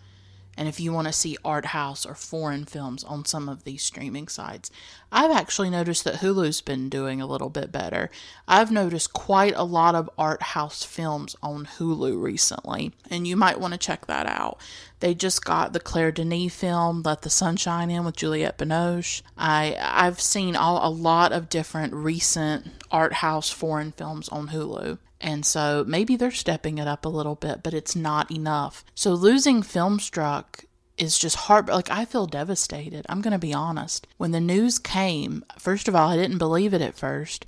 and 0.61 0.69
if 0.69 0.79
you 0.79 0.93
want 0.93 1.07
to 1.07 1.13
see 1.13 1.39
art 1.43 1.65
house 1.65 2.05
or 2.05 2.15
foreign 2.15 2.67
films 2.67 3.03
on 3.05 3.25
some 3.25 3.49
of 3.49 3.65
these 3.65 3.83
streaming 3.83 4.29
sites. 4.29 4.71
I've 5.11 5.31
actually 5.31 5.71
noticed 5.71 6.05
that 6.05 6.17
Hulu's 6.17 6.61
been 6.61 6.91
doing 6.91 7.19
a 7.19 7.27
little 7.27 7.49
bit 7.49 7.73
better. 7.73 8.11
I've 8.47 8.71
noticed 8.71 9.15
quite 9.15 9.55
a 9.57 9.65
lot 9.65 9.95
of 9.95 10.11
art 10.19 10.43
house 10.43 10.85
films 10.85 11.35
on 11.43 11.65
Hulu 11.65 12.23
recently, 12.23 12.93
and 13.11 13.27
you 13.27 13.37
might 13.37 13.59
want 13.59 13.73
to 13.73 13.79
check 13.79 14.05
that 14.05 14.27
out. 14.27 14.61
They 15.01 15.15
just 15.15 15.47
got 15.47 15.73
the 15.73 15.81
Claire 15.81 16.13
Denis 16.13 16.55
film 16.55 17.01
Let 17.07 17.23
the 17.23 17.31
Sunshine 17.31 17.91
In 17.91 18.05
with 18.05 18.17
Juliette 18.17 18.59
Binoche. 18.59 19.23
I 19.39 19.79
I've 19.81 20.21
seen 20.21 20.57
all, 20.57 20.87
a 20.87 20.93
lot 20.93 21.33
of 21.33 21.49
different 21.49 21.95
recent 21.95 22.67
art 22.91 23.15
house 23.15 23.49
foreign 23.49 23.93
films 23.93 24.29
on 24.29 24.49
Hulu. 24.49 24.99
And 25.21 25.45
so 25.45 25.85
maybe 25.87 26.17
they're 26.17 26.31
stepping 26.31 26.79
it 26.79 26.87
up 26.87 27.05
a 27.05 27.11
little 27.11 27.35
bit, 27.35 27.63
but 27.63 27.75
it's 27.75 27.95
not 27.95 28.31
enough. 28.31 28.85
So 28.95 29.13
losing 29.13 29.63
Filmstruck 29.63 30.65
is 30.97 31.19
just 31.19 31.37
hard. 31.37 31.69
Like, 31.69 31.91
I 31.91 32.05
feel 32.05 32.27
devastated. 32.27 33.07
I'm 33.09 33.21
going 33.21 33.33
to 33.33 33.39
be 33.39 33.55
honest. 33.55 34.07
When 34.17 34.31
the 34.31 34.41
news 34.41 34.79
came, 34.79 35.45
first 35.59 35.89
of 35.89 35.95
all, 35.95 36.09
I 36.11 36.17
didn't 36.17 36.39
believe 36.39 36.73
it 36.75 36.83
at 36.83 36.95
first. 36.95 37.47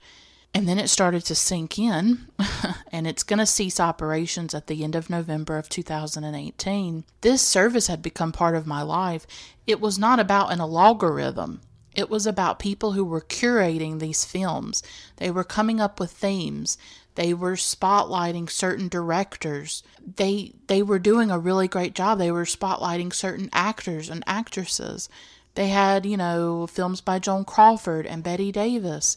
And 0.54 0.68
then 0.68 0.78
it 0.78 0.88
started 0.88 1.24
to 1.26 1.34
sink 1.34 1.78
in, 1.78 2.26
and 2.92 3.06
it's 3.06 3.22
going 3.22 3.38
to 3.38 3.46
cease 3.46 3.80
operations 3.80 4.54
at 4.54 4.66
the 4.66 4.84
end 4.84 4.94
of 4.94 5.08
November 5.08 5.56
of 5.56 5.70
2018. 5.70 7.04
This 7.22 7.40
service 7.40 7.86
had 7.86 8.02
become 8.02 8.32
part 8.32 8.54
of 8.54 8.66
my 8.66 8.82
life. 8.82 9.26
It 9.66 9.80
was 9.80 9.98
not 9.98 10.20
about 10.20 10.52
an 10.52 10.60
algorithm. 10.60 11.62
It 11.94 12.10
was 12.10 12.26
about 12.26 12.58
people 12.58 12.92
who 12.92 13.04
were 13.04 13.20
curating 13.20 13.98
these 13.98 14.26
films. 14.26 14.82
They 15.16 15.30
were 15.30 15.44
coming 15.44 15.80
up 15.80 15.98
with 15.98 16.10
themes. 16.10 16.76
They 17.14 17.34
were 17.34 17.56
spotlighting 17.56 18.50
certain 18.50 18.88
directors. 18.88 19.82
They 20.16 20.54
they 20.66 20.82
were 20.82 20.98
doing 20.98 21.30
a 21.30 21.38
really 21.38 21.68
great 21.68 21.94
job. 21.94 22.18
They 22.18 22.32
were 22.32 22.44
spotlighting 22.44 23.12
certain 23.12 23.50
actors 23.52 24.08
and 24.08 24.24
actresses. 24.26 25.08
They 25.54 25.68
had, 25.68 26.06
you 26.06 26.16
know, 26.16 26.66
films 26.66 27.00
by 27.00 27.18
Joan 27.18 27.44
Crawford 27.44 28.06
and 28.06 28.22
Bette 28.22 28.52
Davis. 28.52 29.16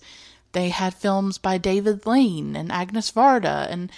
They 0.52 0.70
had 0.70 0.94
films 0.94 1.38
by 1.38 1.58
David 1.58 2.06
Lean 2.06 2.56
and 2.56 2.72
Agnes 2.72 3.12
Varda 3.12 3.70
and 3.70 3.92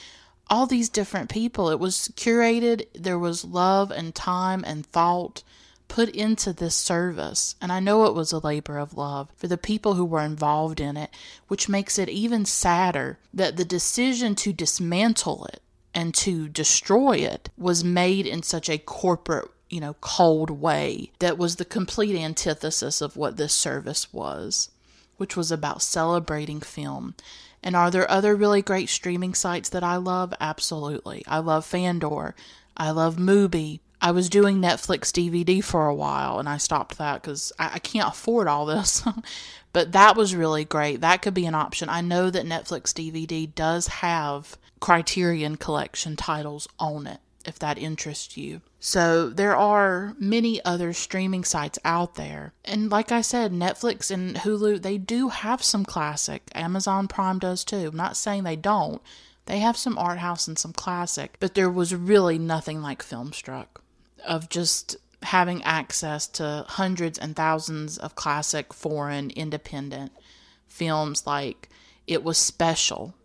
all 0.49 0.65
these 0.65 0.89
different 0.89 1.29
people. 1.29 1.69
It 1.69 1.79
was 1.79 2.11
curated. 2.15 2.87
There 2.93 3.19
was 3.19 3.43
love 3.43 3.91
and 3.91 4.13
time 4.13 4.63
and 4.65 4.85
thought 4.85 5.43
put 5.87 6.09
into 6.09 6.53
this 6.53 6.75
service. 6.75 7.55
And 7.61 7.71
I 7.71 7.79
know 7.79 8.05
it 8.05 8.13
was 8.13 8.31
a 8.31 8.39
labor 8.39 8.77
of 8.77 8.97
love 8.97 9.29
for 9.35 9.47
the 9.47 9.57
people 9.57 9.93
who 9.93 10.05
were 10.05 10.21
involved 10.21 10.79
in 10.79 10.97
it, 10.97 11.09
which 11.47 11.69
makes 11.69 11.97
it 11.97 12.09
even 12.09 12.45
sadder 12.45 13.19
that 13.33 13.57
the 13.57 13.65
decision 13.65 14.35
to 14.35 14.53
dismantle 14.53 15.45
it 15.45 15.61
and 15.93 16.13
to 16.15 16.47
destroy 16.47 17.17
it 17.17 17.49
was 17.57 17.83
made 17.83 18.27
in 18.27 18.43
such 18.43 18.69
a 18.69 18.77
corporate 18.77 19.49
you 19.69 19.79
know, 19.81 19.95
cold 19.99 20.49
way 20.49 21.11
that 21.19 21.37
was 21.37 21.55
the 21.55 21.65
complete 21.65 22.15
antithesis 22.15 23.01
of 23.01 23.17
what 23.17 23.37
this 23.37 23.53
service 23.53 24.13
was, 24.13 24.69
which 25.17 25.35
was 25.35 25.51
about 25.51 25.81
celebrating 25.81 26.61
film. 26.61 27.15
And 27.63 27.75
are 27.75 27.91
there 27.91 28.09
other 28.09 28.35
really 28.35 28.61
great 28.61 28.89
streaming 28.89 29.33
sites 29.33 29.69
that 29.69 29.83
I 29.83 29.97
love? 29.97 30.33
Absolutely. 30.39 31.23
I 31.27 31.39
love 31.39 31.65
Fandor. 31.65 32.35
I 32.77 32.91
love 32.91 33.17
Mubi. 33.17 33.79
I 34.01 34.11
was 34.11 34.29
doing 34.29 34.61
Netflix 34.61 35.11
DVD 35.11 35.63
for 35.63 35.87
a 35.87 35.95
while 35.95 36.39
and 36.39 36.47
I 36.47 36.57
stopped 36.57 36.97
that 36.99 37.21
because 37.21 37.51
I, 37.57 37.71
I, 37.75 37.79
can't 37.79 38.09
afford 38.09 38.47
all 38.47 38.65
this. 38.65 39.03
but 39.73 39.91
that 39.93 40.15
was 40.15 40.35
really 40.35 40.65
great. 40.65 41.01
That 41.01 41.21
could 41.21 41.33
be 41.33 41.47
an 41.47 41.55
option. 41.55 41.89
I 41.89 42.01
know 42.01 42.29
that 42.29 42.45
Netflix 42.45 42.93
DVD 42.93 43.53
does 43.53 43.87
have 43.87 44.57
Criterion 44.79 45.55
Collection 45.55 46.15
titles 46.15 46.67
on 46.77 47.07
it 47.07 47.19
if 47.45 47.57
that 47.59 47.77
interests 47.77 48.37
you. 48.37 48.61
So 48.79 49.29
there 49.29 49.55
are 49.55 50.15
many 50.19 50.63
other 50.63 50.93
streaming 50.93 51.43
sites 51.43 51.79
out 51.83 52.15
there. 52.15 52.53
And 52.65 52.91
like 52.91 53.11
I 53.11 53.21
said, 53.21 53.51
Netflix 53.51 54.11
and 54.11 54.35
Hulu, 54.35 54.81
they 54.81 54.97
do 54.97 55.29
have 55.29 55.63
some 55.63 55.85
classic. 55.85 56.43
Amazon 56.53 57.07
Prime 57.07 57.39
does 57.39 57.63
too. 57.63 57.87
I'm 57.87 57.95
not 57.95 58.17
saying 58.17 58.43
they 58.43 58.57
don't. 58.57 59.01
They 59.45 59.59
have 59.59 59.77
some 59.77 59.97
art 59.97 60.19
house 60.19 60.47
and 60.47 60.59
some 60.59 60.73
classic, 60.73 61.37
but 61.39 61.55
there 61.55 61.69
was 61.69 61.95
really 61.95 62.37
nothing 62.37 62.81
like 62.81 63.01
Filmstruck 63.01 63.67
of 64.27 64.49
just 64.49 64.97
having 65.23 65.63
access 65.63 66.27
to 66.27 66.65
hundreds 66.67 67.17
and 67.17 67.35
thousands 67.35 67.97
of 67.97 68.15
classic 68.15 68.73
foreign 68.73 69.31
independent 69.31 70.11
films 70.67 71.25
like 71.25 71.69
it 72.05 72.23
was 72.23 72.37
special. 72.37 73.15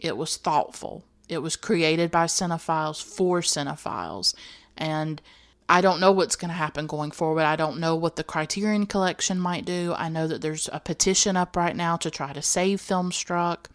It 0.00 0.16
was 0.16 0.36
thoughtful 0.36 1.04
it 1.28 1.38
was 1.38 1.56
created 1.56 2.10
by 2.10 2.26
cinephiles 2.26 3.02
for 3.02 3.40
cinephiles. 3.40 4.34
And 4.76 5.20
I 5.68 5.80
don't 5.80 6.00
know 6.00 6.12
what's 6.12 6.36
going 6.36 6.50
to 6.50 6.54
happen 6.54 6.86
going 6.86 7.10
forward. 7.10 7.42
I 7.42 7.56
don't 7.56 7.80
know 7.80 7.96
what 7.96 8.16
the 8.16 8.24
Criterion 8.24 8.86
Collection 8.86 9.40
might 9.40 9.64
do. 9.64 9.94
I 9.96 10.08
know 10.08 10.28
that 10.28 10.40
there's 10.40 10.68
a 10.72 10.80
petition 10.80 11.36
up 11.36 11.56
right 11.56 11.74
now 11.74 11.96
to 11.96 12.10
try 12.10 12.32
to 12.32 12.42
save 12.42 12.80
Filmstruck. 12.80 13.66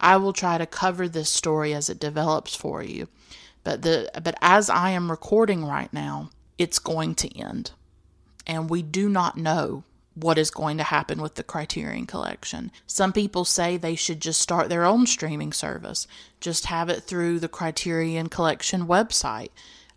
I 0.00 0.16
will 0.16 0.32
try 0.32 0.58
to 0.58 0.66
cover 0.66 1.08
this 1.08 1.30
story 1.30 1.72
as 1.74 1.88
it 1.88 2.00
develops 2.00 2.54
for 2.54 2.82
you. 2.82 3.08
But 3.68 3.82
the 3.82 4.10
but 4.22 4.34
as 4.40 4.70
I 4.70 4.92
am 4.92 5.10
recording 5.10 5.62
right 5.62 5.92
now, 5.92 6.30
it's 6.56 6.78
going 6.78 7.14
to 7.16 7.38
end. 7.38 7.72
And 8.46 8.70
we 8.70 8.80
do 8.80 9.10
not 9.10 9.36
know 9.36 9.84
what 10.14 10.38
is 10.38 10.50
going 10.50 10.78
to 10.78 10.84
happen 10.84 11.20
with 11.20 11.34
the 11.34 11.42
Criterion 11.42 12.06
Collection. 12.06 12.72
Some 12.86 13.12
people 13.12 13.44
say 13.44 13.76
they 13.76 13.94
should 13.94 14.22
just 14.22 14.40
start 14.40 14.70
their 14.70 14.86
own 14.86 15.06
streaming 15.06 15.52
service, 15.52 16.06
just 16.40 16.64
have 16.64 16.88
it 16.88 17.02
through 17.02 17.40
the 17.40 17.46
Criterion 17.48 18.30
Collection 18.30 18.86
website. 18.86 19.50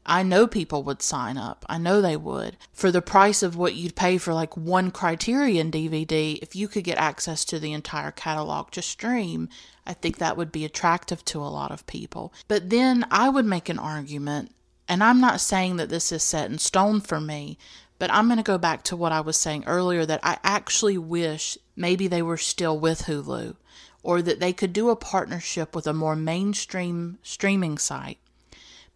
I 0.06 0.24
know 0.24 0.48
people 0.48 0.84
would 0.84 1.02
sign 1.02 1.38
up. 1.38 1.66
I 1.70 1.78
know 1.78 2.02
they 2.02 2.18
would. 2.18 2.58
For 2.74 2.92
the 2.92 3.02
price 3.02 3.44
of 3.44 3.56
what 3.56 3.76
you'd 3.76 3.96
pay 3.96 4.18
for 4.18 4.34
like 4.34 4.58
one 4.58 4.90
Criterion 4.90 5.72
DVD, 5.72 6.40
if 6.42 6.56
you 6.56 6.68
could 6.68 6.84
get 6.84 6.98
access 6.98 7.46
to 7.46 7.60
the 7.60 7.74
entire 7.74 8.12
catalog 8.12 8.72
to 8.72 8.82
stream, 8.82 9.48
I 9.86 9.94
think 9.94 10.18
that 10.18 10.38
would 10.38 10.52
be 10.52 10.66
attractive 10.66 11.24
to 11.26 11.40
a 11.40 11.50
lot 11.50 11.72
of 11.72 11.86
people. 11.86 12.34
But 12.48 12.70
then 12.70 13.06
I 13.12 13.30
would 13.30 13.46
make 13.46 13.70
an 13.70 13.80
argument, 13.80 14.54
and 14.88 15.04
I'm 15.04 15.22
not 15.22 15.40
saying 15.40 15.76
that 15.78 15.90
this 15.90 16.12
is 16.12 16.24
set 16.24 16.50
in 16.50 16.58
stone 16.58 17.00
for 17.00 17.20
me, 17.20 17.58
but 18.00 18.12
I'm 18.12 18.26
going 18.26 18.38
to 18.38 18.44
go 18.44 18.58
back 18.58 18.84
to 18.86 18.96
what 18.96 19.12
I 19.12 19.22
was 19.22 19.38
saying 19.38 19.66
earlier 19.68 20.08
that 20.08 20.22
I 20.24 20.40
actually 20.44 20.98
wish 20.98 21.58
maybe 21.76 22.08
they 22.08 22.24
were 22.24 22.38
still 22.38 22.80
with 22.80 23.04
Hulu 23.04 23.56
or 24.02 24.24
that 24.24 24.40
they 24.40 24.54
could 24.54 24.74
do 24.74 24.90
a 24.90 24.96
partnership 24.96 25.76
with 25.76 25.86
a 25.86 25.94
more 25.94 26.16
mainstream 26.16 27.20
streaming 27.22 27.78
site 27.78 28.18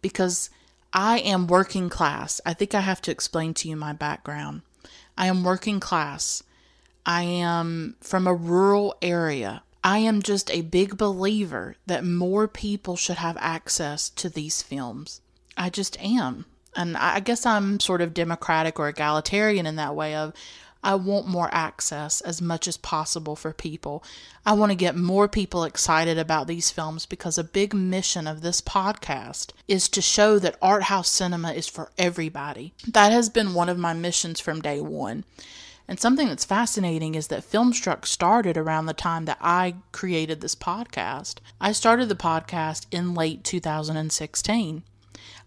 because 0.02 0.50
I 0.96 1.18
am 1.18 1.46
working 1.46 1.90
class. 1.90 2.40
I 2.46 2.54
think 2.54 2.74
I 2.74 2.80
have 2.80 3.02
to 3.02 3.10
explain 3.10 3.52
to 3.54 3.68
you 3.68 3.76
my 3.76 3.92
background. 3.92 4.62
I 5.16 5.26
am 5.26 5.44
working 5.44 5.78
class. 5.78 6.42
I 7.04 7.22
am 7.22 7.96
from 8.00 8.26
a 8.26 8.34
rural 8.34 8.96
area. 9.02 9.62
I 9.84 9.98
am 9.98 10.22
just 10.22 10.50
a 10.50 10.62
big 10.62 10.96
believer 10.96 11.76
that 11.86 12.02
more 12.02 12.48
people 12.48 12.96
should 12.96 13.18
have 13.18 13.36
access 13.38 14.08
to 14.08 14.30
these 14.30 14.62
films. 14.62 15.20
I 15.54 15.68
just 15.68 16.00
am 16.02 16.46
and 16.76 16.96
I 16.96 17.20
guess 17.20 17.46
I'm 17.46 17.80
sort 17.80 18.02
of 18.02 18.14
democratic 18.14 18.78
or 18.78 18.88
egalitarian 18.88 19.66
in 19.66 19.76
that 19.76 19.96
way 19.96 20.14
of 20.14 20.34
I 20.86 20.94
want 20.94 21.26
more 21.26 21.52
access 21.52 22.20
as 22.20 22.40
much 22.40 22.68
as 22.68 22.76
possible 22.76 23.34
for 23.34 23.52
people. 23.52 24.04
I 24.46 24.52
want 24.52 24.70
to 24.70 24.76
get 24.76 24.94
more 24.94 25.26
people 25.26 25.64
excited 25.64 26.16
about 26.16 26.46
these 26.46 26.70
films 26.70 27.06
because 27.06 27.36
a 27.36 27.42
big 27.42 27.74
mission 27.74 28.28
of 28.28 28.40
this 28.40 28.60
podcast 28.60 29.50
is 29.66 29.88
to 29.88 30.00
show 30.00 30.38
that 30.38 30.56
art 30.62 30.84
house 30.84 31.10
cinema 31.10 31.50
is 31.54 31.66
for 31.66 31.90
everybody. 31.98 32.72
That 32.86 33.10
has 33.10 33.28
been 33.28 33.52
one 33.52 33.68
of 33.68 33.76
my 33.76 33.94
missions 33.94 34.38
from 34.38 34.62
day 34.62 34.80
one. 34.80 35.24
And 35.88 35.98
something 35.98 36.28
that's 36.28 36.44
fascinating 36.44 37.16
is 37.16 37.26
that 37.28 37.42
Filmstruck 37.42 38.06
started 38.06 38.56
around 38.56 38.86
the 38.86 38.94
time 38.94 39.24
that 39.24 39.38
I 39.40 39.74
created 39.90 40.40
this 40.40 40.54
podcast. 40.54 41.38
I 41.60 41.72
started 41.72 42.08
the 42.08 42.14
podcast 42.14 42.86
in 42.92 43.12
late 43.12 43.42
2016. 43.42 44.84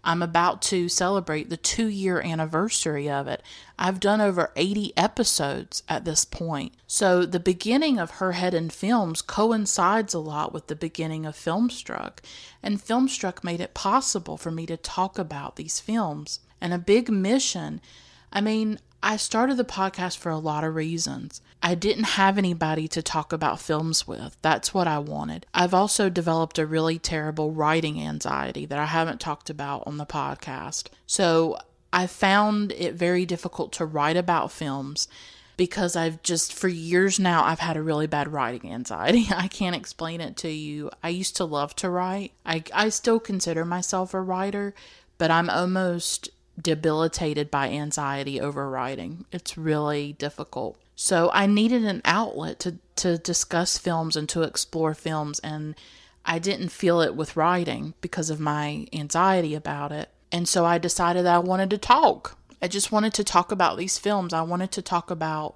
I'm 0.02 0.22
about 0.22 0.62
to 0.62 0.88
celebrate 0.88 1.50
the 1.50 1.56
two 1.56 1.86
year 1.86 2.20
anniversary 2.20 3.08
of 3.10 3.26
it. 3.26 3.42
I've 3.78 4.00
done 4.00 4.20
over 4.20 4.52
80 4.56 4.92
episodes 4.96 5.82
at 5.88 6.04
this 6.04 6.24
point. 6.24 6.72
So 6.86 7.26
the 7.26 7.40
beginning 7.40 7.98
of 7.98 8.12
Her 8.12 8.32
Head 8.32 8.54
in 8.54 8.70
Films 8.70 9.22
coincides 9.22 10.14
a 10.14 10.18
lot 10.18 10.52
with 10.52 10.68
the 10.68 10.76
beginning 10.76 11.26
of 11.26 11.36
Filmstruck. 11.36 12.18
And 12.62 12.80
Filmstruck 12.80 13.44
made 13.44 13.60
it 13.60 13.74
possible 13.74 14.36
for 14.36 14.50
me 14.50 14.66
to 14.66 14.76
talk 14.76 15.18
about 15.18 15.56
these 15.56 15.80
films. 15.80 16.40
And 16.60 16.72
a 16.72 16.78
big 16.78 17.10
mission. 17.10 17.80
I 18.32 18.40
mean, 18.40 18.78
I 19.02 19.16
started 19.16 19.56
the 19.56 19.64
podcast 19.64 20.18
for 20.18 20.30
a 20.30 20.38
lot 20.38 20.64
of 20.64 20.74
reasons. 20.74 21.40
I 21.62 21.74
didn't 21.74 22.04
have 22.04 22.38
anybody 22.38 22.88
to 22.88 23.02
talk 23.02 23.32
about 23.32 23.60
films 23.60 24.06
with. 24.06 24.36
That's 24.40 24.72
what 24.72 24.86
I 24.86 24.98
wanted. 24.98 25.46
I've 25.52 25.74
also 25.74 26.08
developed 26.08 26.58
a 26.58 26.66
really 26.66 26.98
terrible 26.98 27.52
writing 27.52 28.00
anxiety 28.00 28.64
that 28.66 28.78
I 28.78 28.86
haven't 28.86 29.20
talked 29.20 29.50
about 29.50 29.82
on 29.86 29.98
the 29.98 30.06
podcast. 30.06 30.88
So 31.06 31.58
I 31.92 32.06
found 32.06 32.72
it 32.72 32.94
very 32.94 33.26
difficult 33.26 33.72
to 33.74 33.84
write 33.84 34.16
about 34.16 34.52
films 34.52 35.06
because 35.58 35.96
I've 35.96 36.22
just, 36.22 36.54
for 36.54 36.68
years 36.68 37.20
now, 37.20 37.44
I've 37.44 37.58
had 37.58 37.76
a 37.76 37.82
really 37.82 38.06
bad 38.06 38.32
writing 38.32 38.72
anxiety. 38.72 39.26
I 39.36 39.46
can't 39.46 39.76
explain 39.76 40.22
it 40.22 40.38
to 40.38 40.48
you. 40.48 40.90
I 41.02 41.10
used 41.10 41.36
to 41.36 41.44
love 41.44 41.76
to 41.76 41.90
write. 41.90 42.32
I, 42.46 42.64
I 42.72 42.88
still 42.88 43.20
consider 43.20 43.66
myself 43.66 44.14
a 44.14 44.22
writer, 44.22 44.74
but 45.18 45.30
I'm 45.30 45.50
almost 45.50 46.30
debilitated 46.58 47.50
by 47.50 47.68
anxiety 47.68 48.40
over 48.40 48.70
writing. 48.70 49.26
It's 49.32 49.58
really 49.58 50.14
difficult. 50.14 50.78
So 51.02 51.30
I 51.32 51.46
needed 51.46 51.82
an 51.86 52.02
outlet 52.04 52.58
to, 52.60 52.76
to 52.96 53.16
discuss 53.16 53.78
films 53.78 54.16
and 54.16 54.28
to 54.28 54.42
explore 54.42 54.92
films, 54.92 55.38
and 55.38 55.74
I 56.26 56.38
didn't 56.38 56.68
feel 56.68 57.00
it 57.00 57.16
with 57.16 57.36
writing 57.36 57.94
because 58.02 58.28
of 58.28 58.38
my 58.38 58.86
anxiety 58.92 59.54
about 59.54 59.92
it. 59.92 60.10
And 60.30 60.46
so 60.46 60.66
I 60.66 60.76
decided 60.76 61.24
that 61.24 61.36
I 61.36 61.38
wanted 61.38 61.70
to 61.70 61.78
talk. 61.78 62.36
I 62.60 62.68
just 62.68 62.92
wanted 62.92 63.14
to 63.14 63.24
talk 63.24 63.50
about 63.50 63.78
these 63.78 63.96
films. 63.96 64.34
I 64.34 64.42
wanted 64.42 64.72
to 64.72 64.82
talk 64.82 65.10
about 65.10 65.54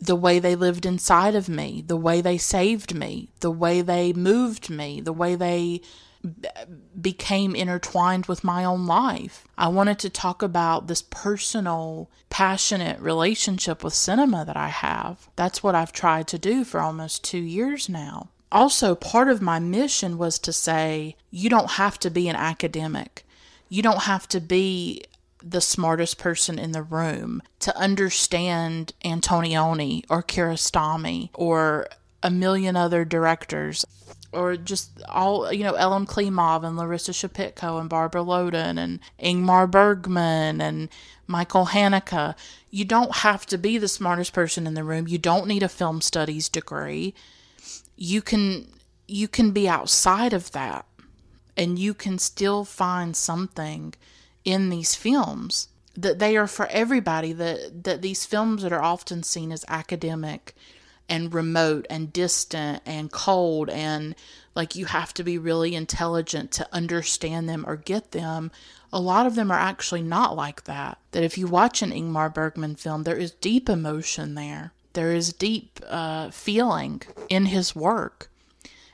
the 0.00 0.16
way 0.16 0.40
they 0.40 0.56
lived 0.56 0.84
inside 0.84 1.36
of 1.36 1.48
me, 1.48 1.84
the 1.86 1.96
way 1.96 2.20
they 2.20 2.36
saved 2.36 2.92
me, 2.92 3.30
the 3.38 3.52
way 3.52 3.82
they 3.82 4.12
moved 4.12 4.70
me, 4.70 5.00
the 5.00 5.12
way 5.12 5.36
they 5.36 5.82
became 7.00 7.54
intertwined 7.54 8.26
with 8.26 8.44
my 8.44 8.64
own 8.64 8.86
life. 8.86 9.46
I 9.56 9.68
wanted 9.68 9.98
to 10.00 10.10
talk 10.10 10.42
about 10.42 10.86
this 10.86 11.02
personal, 11.02 12.10
passionate 12.28 13.00
relationship 13.00 13.82
with 13.82 13.94
cinema 13.94 14.44
that 14.44 14.56
I 14.56 14.68
have. 14.68 15.28
That's 15.36 15.62
what 15.62 15.74
I've 15.74 15.92
tried 15.92 16.28
to 16.28 16.38
do 16.38 16.64
for 16.64 16.80
almost 16.80 17.24
two 17.24 17.38
years 17.38 17.88
now. 17.88 18.28
Also, 18.52 18.94
part 18.94 19.28
of 19.28 19.40
my 19.40 19.58
mission 19.60 20.18
was 20.18 20.38
to 20.40 20.52
say, 20.52 21.16
you 21.30 21.48
don't 21.48 21.72
have 21.72 21.98
to 22.00 22.10
be 22.10 22.28
an 22.28 22.36
academic. 22.36 23.24
You 23.68 23.82
don't 23.82 24.02
have 24.02 24.26
to 24.28 24.40
be 24.40 25.04
the 25.42 25.60
smartest 25.60 26.18
person 26.18 26.58
in 26.58 26.72
the 26.72 26.82
room 26.82 27.40
to 27.60 27.74
understand 27.76 28.92
Antonioni 29.04 30.04
or 30.10 30.22
Kiarostami 30.22 31.30
or 31.32 31.86
a 32.22 32.30
million 32.30 32.76
other 32.76 33.04
directors. 33.04 33.86
Or 34.32 34.56
just 34.56 35.02
all 35.08 35.52
you 35.52 35.64
know 35.64 35.74
Elem 35.74 36.06
Klimov 36.06 36.64
and 36.64 36.76
Larissa 36.76 37.12
Shepitko 37.12 37.80
and 37.80 37.88
Barbara 37.88 38.22
Loden 38.22 38.78
and 38.78 39.00
Ingmar 39.22 39.70
Bergman 39.70 40.60
and 40.60 40.88
Michael 41.26 41.66
Haneke. 41.66 42.34
You 42.70 42.84
don't 42.84 43.16
have 43.16 43.46
to 43.46 43.58
be 43.58 43.78
the 43.78 43.88
smartest 43.88 44.32
person 44.32 44.66
in 44.66 44.74
the 44.74 44.84
room. 44.84 45.08
You 45.08 45.18
don't 45.18 45.46
need 45.46 45.62
a 45.62 45.68
film 45.68 46.00
studies 46.00 46.48
degree. 46.48 47.14
You 47.96 48.22
can 48.22 48.68
you 49.08 49.26
can 49.28 49.50
be 49.50 49.68
outside 49.68 50.32
of 50.32 50.52
that 50.52 50.86
and 51.56 51.78
you 51.78 51.94
can 51.94 52.18
still 52.18 52.64
find 52.64 53.16
something 53.16 53.94
in 54.44 54.70
these 54.70 54.94
films 54.94 55.68
that 55.96 56.18
they 56.18 56.36
are 56.36 56.46
for 56.46 56.66
everybody 56.66 57.32
that 57.32 57.84
that 57.84 58.02
these 58.02 58.24
films 58.24 58.62
that 58.62 58.72
are 58.72 58.82
often 58.82 59.22
seen 59.22 59.52
as 59.52 59.64
academic 59.68 60.54
and 61.10 61.34
remote 61.34 61.86
and 61.90 62.12
distant 62.12 62.82
and 62.86 63.10
cold 63.10 63.68
and 63.68 64.14
like 64.54 64.76
you 64.76 64.86
have 64.86 65.12
to 65.14 65.24
be 65.24 65.36
really 65.36 65.74
intelligent 65.74 66.50
to 66.52 66.68
understand 66.72 67.48
them 67.48 67.64
or 67.66 67.76
get 67.76 68.12
them. 68.12 68.50
A 68.92 69.00
lot 69.00 69.26
of 69.26 69.34
them 69.34 69.50
are 69.50 69.58
actually 69.58 70.02
not 70.02 70.36
like 70.36 70.64
that. 70.64 70.98
That 71.12 71.22
if 71.22 71.36
you 71.36 71.46
watch 71.46 71.82
an 71.82 71.92
Ingmar 71.92 72.32
Bergman 72.32 72.76
film, 72.76 73.02
there 73.02 73.16
is 73.16 73.32
deep 73.32 73.68
emotion 73.68 74.34
there. 74.34 74.72
There 74.92 75.12
is 75.12 75.32
deep 75.32 75.80
uh, 75.88 76.30
feeling 76.30 77.02
in 77.28 77.46
his 77.46 77.76
work. 77.76 78.30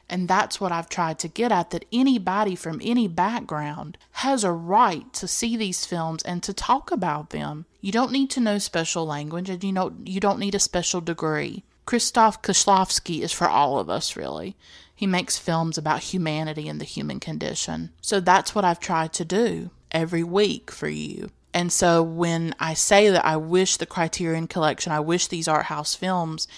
And 0.09 0.29
that's 0.29 0.61
what 0.61 0.71
I've 0.71 0.89
tried 0.89 1.19
to 1.21 1.29
get 1.29 1.51
at 1.51 1.71
that 1.71 1.85
anybody 1.93 2.55
from 2.55 2.81
any 2.85 3.09
background 3.09 3.99
has 4.13 4.45
a 4.45 4.53
right 4.53 5.13
to 5.15 5.27
see 5.27 5.57
these 5.57 5.85
films 5.85 6.23
and 6.23 6.43
to 6.45 6.53
talk 6.53 6.93
about 6.93 7.31
them. 7.31 7.67
You 7.81 7.91
don't 7.93 8.13
need 8.13 8.31
to 8.31 8.41
know 8.41 8.59
special 8.59 9.05
language 9.05 9.51
and 9.51 9.65
you 9.65 9.73
know 9.73 9.95
you 10.05 10.21
don't 10.21 10.39
need 10.39 10.55
a 10.55 10.61
special 10.61 11.01
degree. 11.01 11.65
Krzysztof 11.87 12.43
Kieślowski 12.43 13.21
is 13.21 13.33
for 13.33 13.49
all 13.49 13.79
of 13.79 13.89
us, 13.89 14.17
really. 14.17 14.57
He 14.95 15.07
makes 15.07 15.39
films 15.39 15.79
about 15.79 16.13
humanity 16.13 16.69
and 16.69 16.81
the 16.81 16.85
human 16.85 17.21
condition. 17.21 17.91
So 18.01 18.19
that's 18.19 18.55
what 18.55 18.65
I've 18.65 18.81
tried 18.81 19.13
to 19.15 19.25
do 19.25 19.71
every 19.93 20.25
week 20.25 20.71
for 20.71 20.89
you. 20.89 21.31
And 21.55 21.73
so 21.73 22.03
when 22.03 22.55
I 22.59 22.75
say 22.75 23.09
that 23.11 23.25
I 23.25 23.37
wish 23.37 23.77
the 23.77 23.87
Criterion 23.87 24.49
Collection, 24.49 24.93
I 24.93 25.01
wish 25.01 25.29
these 25.29 25.49
art 25.49 25.67
house 25.67 25.95
films 25.95 26.49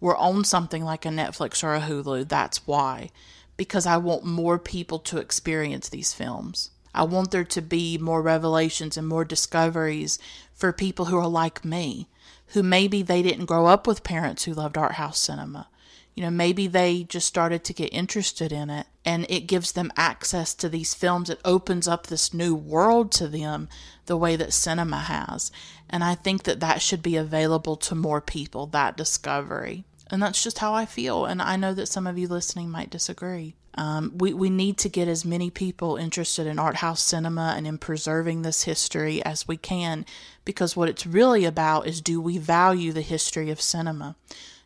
were 0.00 0.16
on 0.16 0.44
something 0.44 0.84
like 0.84 1.04
a 1.04 1.08
Netflix 1.08 1.64
or 1.64 1.74
a 1.74 1.80
Hulu, 1.80 2.28
that's 2.28 2.66
why. 2.66 3.10
Because 3.56 3.86
I 3.86 3.96
want 3.96 4.24
more 4.24 4.58
people 4.58 4.98
to 5.00 5.18
experience 5.18 5.88
these 5.88 6.12
films. 6.12 6.70
I 6.94 7.02
want 7.02 7.32
there 7.32 7.44
to 7.44 7.60
be 7.60 7.98
more 7.98 8.22
revelations 8.22 8.96
and 8.96 9.06
more 9.06 9.24
discoveries 9.24 10.18
for 10.54 10.72
people 10.72 11.06
who 11.06 11.18
are 11.18 11.28
like 11.28 11.64
me 11.64 12.08
who 12.48 12.62
maybe 12.62 13.02
they 13.02 13.22
didn't 13.22 13.46
grow 13.46 13.66
up 13.66 13.86
with 13.86 14.04
parents 14.04 14.44
who 14.44 14.52
loved 14.52 14.78
art 14.78 14.92
house 14.92 15.18
cinema. 15.18 15.68
You 16.14 16.22
know, 16.22 16.30
maybe 16.30 16.66
they 16.66 17.02
just 17.02 17.26
started 17.26 17.62
to 17.64 17.74
get 17.74 17.92
interested 17.92 18.50
in 18.50 18.70
it 18.70 18.86
and 19.04 19.26
it 19.28 19.46
gives 19.46 19.72
them 19.72 19.92
access 19.96 20.54
to 20.54 20.68
these 20.68 20.94
films. 20.94 21.28
It 21.28 21.40
opens 21.44 21.86
up 21.86 22.06
this 22.06 22.32
new 22.32 22.54
world 22.54 23.12
to 23.12 23.28
them 23.28 23.68
the 24.06 24.16
way 24.16 24.34
that 24.36 24.54
cinema 24.54 24.98
has. 24.98 25.52
And 25.90 26.02
I 26.02 26.14
think 26.14 26.44
that 26.44 26.60
that 26.60 26.80
should 26.80 27.02
be 27.02 27.16
available 27.16 27.76
to 27.76 27.94
more 27.94 28.22
people, 28.22 28.66
that 28.68 28.96
discovery. 28.96 29.84
And 30.10 30.22
that's 30.22 30.42
just 30.42 30.58
how 30.58 30.72
I 30.72 30.86
feel. 30.86 31.26
And 31.26 31.42
I 31.42 31.56
know 31.56 31.74
that 31.74 31.88
some 31.88 32.06
of 32.06 32.16
you 32.16 32.28
listening 32.28 32.70
might 32.70 32.90
disagree. 32.90 33.54
Um, 33.76 34.12
we, 34.16 34.32
we 34.32 34.48
need 34.48 34.78
to 34.78 34.88
get 34.88 35.06
as 35.06 35.24
many 35.24 35.50
people 35.50 35.96
interested 35.96 36.46
in 36.46 36.58
art 36.58 36.76
house 36.76 37.02
cinema 37.02 37.54
and 37.56 37.66
in 37.66 37.76
preserving 37.76 38.42
this 38.42 38.62
history 38.62 39.22
as 39.24 39.46
we 39.46 39.56
can 39.56 40.06
because 40.44 40.76
what 40.76 40.88
it's 40.88 41.06
really 41.06 41.44
about 41.44 41.86
is 41.86 42.00
do 42.00 42.20
we 42.20 42.38
value 42.38 42.92
the 42.92 43.02
history 43.02 43.50
of 43.50 43.60
cinema? 43.60 44.16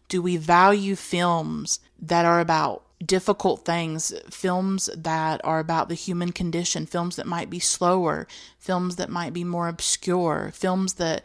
Do 0.08 0.22
we 0.22 0.36
value 0.36 0.94
films 0.94 1.80
that 2.00 2.24
are 2.24 2.40
about 2.40 2.84
difficult 3.04 3.64
things, 3.64 4.12
films 4.28 4.90
that 4.96 5.40
are 5.42 5.58
about 5.58 5.88
the 5.88 5.94
human 5.94 6.32
condition, 6.32 6.86
films 6.86 7.16
that 7.16 7.26
might 7.26 7.48
be 7.48 7.58
slower, 7.58 8.28
films 8.58 8.96
that 8.96 9.08
might 9.08 9.32
be 9.32 9.42
more 9.42 9.68
obscure, 9.68 10.50
films 10.54 10.94
that 10.94 11.24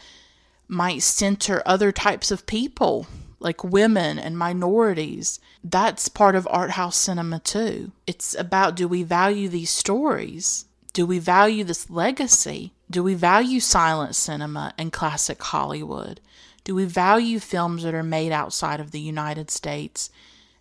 might 0.68 1.04
center 1.04 1.62
other 1.66 1.92
types 1.92 2.32
of 2.32 2.46
people 2.46 3.08
like 3.40 3.64
women 3.64 4.18
and 4.18 4.38
minorities. 4.38 5.40
That's 5.68 6.10
part 6.10 6.36
of 6.36 6.48
art 6.52 6.72
house 6.72 6.96
cinema 6.96 7.40
too. 7.40 7.92
It's 8.06 8.36
about 8.36 8.76
do 8.76 8.88
we 8.88 9.02
value 9.02 9.50
these 9.50 9.72
stories? 9.72 10.66
Do 10.94 11.08
we 11.08 11.18
value 11.18 11.64
this 11.64 11.90
legacy? 11.90 12.74
Do 12.92 13.02
we 13.02 13.16
value 13.16 13.60
silent 13.60 14.16
cinema 14.16 14.76
and 14.78 14.94
classic 14.94 15.42
Hollywood? 15.42 16.22
Do 16.64 16.76
we 16.76 16.86
value 16.86 17.40
films 17.40 17.82
that 17.82 17.96
are 17.96 18.04
made 18.04 18.32
outside 18.32 18.80
of 18.80 18.92
the 18.92 19.00
United 19.00 19.50
States 19.50 20.12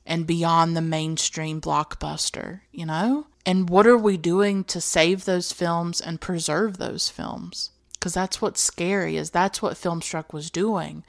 and 0.07 0.27
beyond 0.27 0.75
the 0.75 0.81
mainstream 0.81 1.61
blockbuster, 1.61 2.61
you 2.73 2.87
know? 2.87 3.27
And 3.45 3.69
what 3.69 3.87
are 3.87 3.99
we 3.99 4.17
doing 4.17 4.65
to 4.65 4.81
save 4.81 5.27
those 5.27 5.53
films 5.53 6.01
and 6.01 6.19
preserve 6.19 6.79
those 6.79 7.11
films? 7.11 7.73
Because 7.93 8.15
that's 8.15 8.41
what's 8.41 8.63
scary 8.63 9.19
is 9.19 9.29
that's 9.31 9.61
what 9.61 9.75
Filmstruck 9.75 10.33
was 10.33 10.51
doing. 10.51 11.05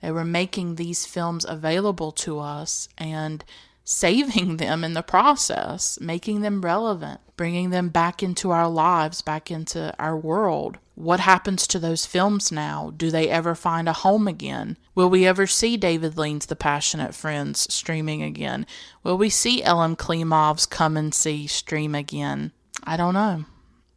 They 0.00 0.10
were 0.10 0.24
making 0.24 0.74
these 0.74 1.06
films 1.06 1.44
available 1.48 2.12
to 2.12 2.38
us 2.38 2.88
and 2.98 3.44
saving 3.84 4.56
them 4.58 4.84
in 4.84 4.94
the 4.94 5.02
process, 5.02 5.98
making 6.00 6.42
them 6.42 6.60
relevant, 6.60 7.20
bringing 7.36 7.70
them 7.70 7.88
back 7.88 8.22
into 8.22 8.50
our 8.50 8.68
lives, 8.68 9.22
back 9.22 9.50
into 9.50 9.94
our 9.98 10.16
world. 10.16 10.78
What 10.94 11.20
happens 11.20 11.66
to 11.66 11.78
those 11.78 12.06
films 12.06 12.50
now? 12.50 12.92
Do 12.96 13.10
they 13.10 13.28
ever 13.28 13.54
find 13.54 13.86
a 13.88 13.92
home 13.92 14.26
again? 14.26 14.78
Will 14.94 15.10
we 15.10 15.26
ever 15.26 15.46
see 15.46 15.76
David 15.76 16.16
Lean's 16.16 16.46
The 16.46 16.56
Passionate 16.56 17.14
Friends 17.14 17.72
streaming 17.72 18.22
again? 18.22 18.66
Will 19.02 19.18
we 19.18 19.28
see 19.28 19.62
Elem 19.62 19.96
Klimov's 19.96 20.64
Come 20.64 20.96
and 20.96 21.14
See 21.14 21.46
stream 21.46 21.94
again? 21.94 22.52
I 22.84 22.96
don't 22.96 23.14
know. 23.14 23.44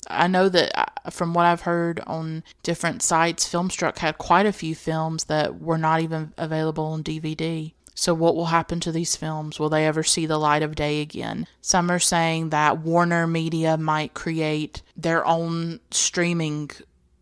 I 0.10 0.28
know 0.28 0.50
that 0.50 0.72
uh, 0.78 1.10
from 1.10 1.34
what 1.34 1.46
I've 1.46 1.62
heard 1.62 2.00
on 2.08 2.44
different 2.64 3.02
sites, 3.02 3.48
Filmstruck 3.48 4.00
had 4.00 4.18
quite 4.18 4.46
a 4.46 4.54
few 4.54 4.76
films 4.76 5.26
that 5.26 5.62
were 5.62 5.78
not 5.78 6.02
even 6.02 6.34
available 6.38 6.86
on 6.86 7.04
DVD. 7.04 7.74
So, 7.94 8.14
what 8.14 8.36
will 8.36 8.46
happen 8.46 8.80
to 8.82 8.92
these 8.92 9.18
films? 9.18 9.60
Will 9.60 9.70
they 9.70 9.86
ever 9.86 10.04
see 10.04 10.26
the 10.26 10.38
light 10.38 10.64
of 10.64 10.74
day 10.74 11.02
again? 11.02 11.48
Some 11.60 11.92
are 11.92 12.00
saying 12.00 12.50
that 12.50 12.80
Warner 12.80 13.28
Media 13.28 13.78
might 13.78 14.14
create 14.14 14.82
their 14.96 15.26
own 15.28 15.82
streaming 15.92 16.72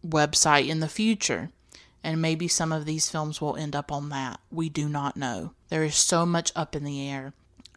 website 0.05 0.67
in 0.67 0.79
the 0.79 0.87
future, 0.87 1.49
and 2.03 2.21
maybe 2.21 2.47
some 2.47 2.71
of 2.71 2.85
these 2.85 3.09
films 3.09 3.41
will 3.41 3.55
end 3.55 3.75
up 3.75 3.91
on 3.91 4.09
that. 4.09 4.39
We 4.51 4.69
do 4.69 4.87
not 4.87 5.17
know. 5.17 5.53
There 5.69 5.83
is 5.83 5.95
so 5.95 6.25
much 6.27 6.51
up 6.55 6.75
in 6.75 6.83
the 6.83 7.09
air. 7.09 7.33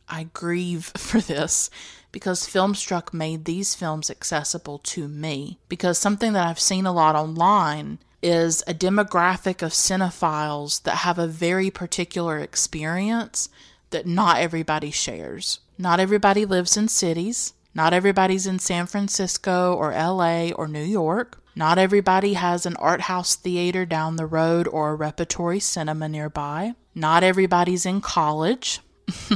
I 0.07 0.25
grieve 0.25 0.93
for 0.97 1.21
this 1.21 1.71
because 2.13 2.47
Filmstruck 2.47 3.13
made 3.13 3.45
these 3.45 3.75
films 3.75 4.11
accessible 4.11 4.79
to 4.79 5.09
me. 5.09 5.59
Because 5.69 5.99
something 5.99 6.33
that 6.33 6.47
I've 6.47 6.61
seen 6.61 6.87
a 6.87 6.93
lot 6.93 7.17
online 7.17 7.99
is 8.23 8.63
a 8.67 8.75
demographic 8.75 9.63
of 9.63 9.73
cinephiles 9.73 10.83
that 10.83 10.97
have 10.97 11.19
a 11.19 11.27
very 11.27 11.71
particular 11.71 12.39
experience 12.39 13.49
that 13.91 14.07
not 14.07 14.39
everybody 14.39 14.91
shares. 14.91 15.61
Not 15.79 16.01
everybody 16.01 16.45
lives 16.45 16.77
in 16.77 16.89
cities. 16.89 17.55
Not 17.75 17.93
everybody's 17.93 18.47
in 18.47 18.59
San 18.59 18.87
Francisco 18.87 19.75
or 19.75 19.93
LA 19.93 20.51
or 20.51 20.69
New 20.69 20.83
York. 20.83 21.41
Not 21.55 21.79
everybody 21.79 22.35
has 22.35 22.67
an 22.67 22.77
art 22.77 23.03
house 23.03 23.35
theater 23.37 23.85
down 23.85 24.17
the 24.17 24.27
road 24.27 24.69
or 24.69 24.91
a 24.91 24.95
repertory 24.95 25.61
cinema 25.61 26.09
nearby. 26.09 26.75
Not 26.95 27.23
everybody's 27.23 27.87
in 27.87 28.01
college. 28.01 28.81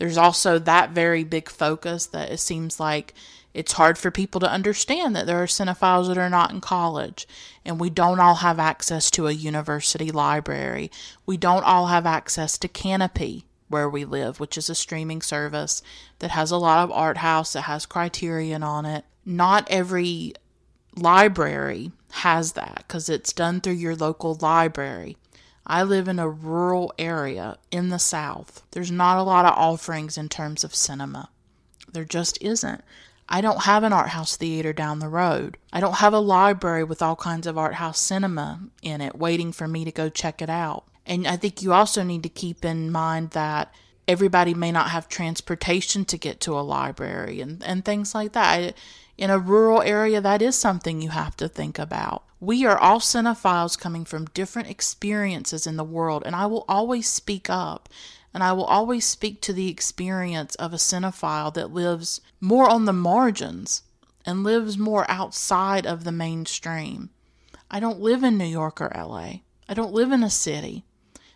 There's 0.00 0.16
also 0.16 0.58
that 0.58 0.92
very 0.92 1.24
big 1.24 1.50
focus 1.50 2.06
that 2.06 2.32
it 2.32 2.40
seems 2.40 2.80
like 2.80 3.12
it's 3.52 3.72
hard 3.72 3.98
for 3.98 4.10
people 4.10 4.40
to 4.40 4.50
understand 4.50 5.14
that 5.14 5.26
there 5.26 5.42
are 5.42 5.46
cinephiles 5.46 6.08
that 6.08 6.16
are 6.16 6.30
not 6.30 6.52
in 6.52 6.62
college, 6.62 7.28
and 7.66 7.78
we 7.78 7.90
don't 7.90 8.18
all 8.18 8.36
have 8.36 8.58
access 8.58 9.10
to 9.10 9.26
a 9.26 9.32
university 9.32 10.10
library. 10.10 10.90
We 11.26 11.36
don't 11.36 11.64
all 11.64 11.88
have 11.88 12.06
access 12.06 12.56
to 12.58 12.68
Kanopy, 12.68 13.44
where 13.68 13.90
we 13.90 14.06
live, 14.06 14.40
which 14.40 14.56
is 14.56 14.70
a 14.70 14.74
streaming 14.74 15.20
service 15.20 15.82
that 16.20 16.30
has 16.30 16.50
a 16.50 16.56
lot 16.56 16.82
of 16.82 16.90
art 16.90 17.18
house, 17.18 17.52
that 17.52 17.62
has 17.62 17.84
criterion 17.84 18.62
on 18.62 18.86
it. 18.86 19.04
Not 19.26 19.68
every 19.70 20.32
library 20.96 21.92
has 22.12 22.52
that 22.52 22.84
because 22.88 23.10
it's 23.10 23.34
done 23.34 23.60
through 23.60 23.74
your 23.74 23.96
local 23.96 24.38
library. 24.40 25.18
I 25.70 25.84
live 25.84 26.08
in 26.08 26.18
a 26.18 26.28
rural 26.28 26.92
area 26.98 27.56
in 27.70 27.90
the 27.90 28.00
South. 28.00 28.64
There's 28.72 28.90
not 28.90 29.18
a 29.18 29.22
lot 29.22 29.46
of 29.46 29.56
offerings 29.56 30.18
in 30.18 30.28
terms 30.28 30.64
of 30.64 30.74
cinema. 30.74 31.30
There 31.92 32.04
just 32.04 32.42
isn't. 32.42 32.82
I 33.28 33.40
don't 33.40 33.62
have 33.62 33.84
an 33.84 33.92
art 33.92 34.08
house 34.08 34.34
theater 34.34 34.72
down 34.72 34.98
the 34.98 35.08
road. 35.08 35.58
I 35.72 35.78
don't 35.78 35.98
have 35.98 36.12
a 36.12 36.18
library 36.18 36.82
with 36.82 37.00
all 37.00 37.14
kinds 37.14 37.46
of 37.46 37.56
art 37.56 37.74
house 37.74 38.00
cinema 38.00 38.62
in 38.82 39.00
it 39.00 39.16
waiting 39.16 39.52
for 39.52 39.68
me 39.68 39.84
to 39.84 39.92
go 39.92 40.08
check 40.08 40.42
it 40.42 40.50
out. 40.50 40.86
And 41.06 41.24
I 41.24 41.36
think 41.36 41.62
you 41.62 41.72
also 41.72 42.02
need 42.02 42.24
to 42.24 42.28
keep 42.28 42.64
in 42.64 42.90
mind 42.90 43.30
that 43.30 43.72
everybody 44.08 44.54
may 44.54 44.72
not 44.72 44.90
have 44.90 45.08
transportation 45.08 46.04
to 46.06 46.18
get 46.18 46.40
to 46.40 46.58
a 46.58 46.66
library 46.66 47.40
and, 47.40 47.62
and 47.62 47.84
things 47.84 48.12
like 48.12 48.32
that. 48.32 48.74
In 49.16 49.30
a 49.30 49.38
rural 49.38 49.82
area, 49.82 50.20
that 50.20 50.42
is 50.42 50.56
something 50.56 51.00
you 51.00 51.10
have 51.10 51.36
to 51.36 51.46
think 51.46 51.78
about. 51.78 52.24
We 52.40 52.64
are 52.64 52.78
all 52.78 53.00
cinephiles 53.00 53.78
coming 53.78 54.04
from 54.04 54.24
different 54.26 54.70
experiences 54.70 55.66
in 55.66 55.76
the 55.76 55.84
world, 55.84 56.22
and 56.24 56.34
I 56.34 56.46
will 56.46 56.64
always 56.68 57.06
speak 57.08 57.50
up 57.50 57.88
And 58.32 58.42
I 58.42 58.52
will 58.52 58.64
always 58.64 59.04
speak 59.04 59.40
to 59.42 59.52
the 59.52 59.68
experience 59.68 60.54
of 60.56 60.72
a 60.72 60.76
cinephile 60.76 61.52
that 61.54 61.72
lives 61.72 62.20
more 62.40 62.68
on 62.68 62.84
the 62.84 62.92
margins 62.92 63.82
and 64.24 64.44
lives 64.44 64.78
more 64.78 65.10
outside 65.10 65.86
of 65.86 66.04
the 66.04 66.12
mainstream. 66.12 67.10
I 67.70 67.80
don't 67.80 68.00
live 68.00 68.22
in 68.22 68.38
New 68.38 68.44
York 68.44 68.80
or 68.80 68.92
LA. 68.94 69.40
I 69.68 69.74
don't 69.74 69.92
live 69.92 70.12
in 70.12 70.22
a 70.22 70.30
city. 70.30 70.84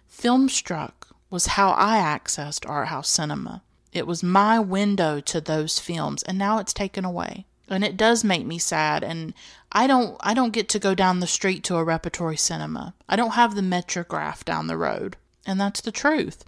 Filmstruck 0.08 1.08
was 1.30 1.46
how 1.46 1.74
I 1.76 1.98
accessed 1.98 2.68
art 2.68 2.88
house 2.88 3.08
cinema. 3.08 3.62
It 3.92 4.06
was 4.06 4.22
my 4.22 4.58
window 4.58 5.20
to 5.20 5.40
those 5.40 5.78
films, 5.78 6.22
and 6.24 6.38
now 6.38 6.58
it's 6.58 6.72
taken 6.72 7.04
away. 7.04 7.46
And 7.68 7.84
it 7.84 7.96
does 7.96 8.24
make 8.24 8.44
me 8.44 8.58
sad 8.58 9.02
and 9.02 9.34
I 9.72 9.86
don't 9.86 10.16
I 10.20 10.34
don't 10.34 10.52
get 10.52 10.68
to 10.70 10.78
go 10.78 10.94
down 10.94 11.20
the 11.20 11.26
street 11.26 11.64
to 11.64 11.76
a 11.76 11.84
repertory 11.84 12.36
cinema. 12.36 12.94
I 13.08 13.16
don't 13.16 13.32
have 13.32 13.54
the 13.54 13.62
Metrograph 13.62 14.44
down 14.44 14.68
the 14.68 14.76
road. 14.76 15.16
And 15.46 15.60
that's 15.60 15.80
the 15.80 15.92
truth. 15.92 16.44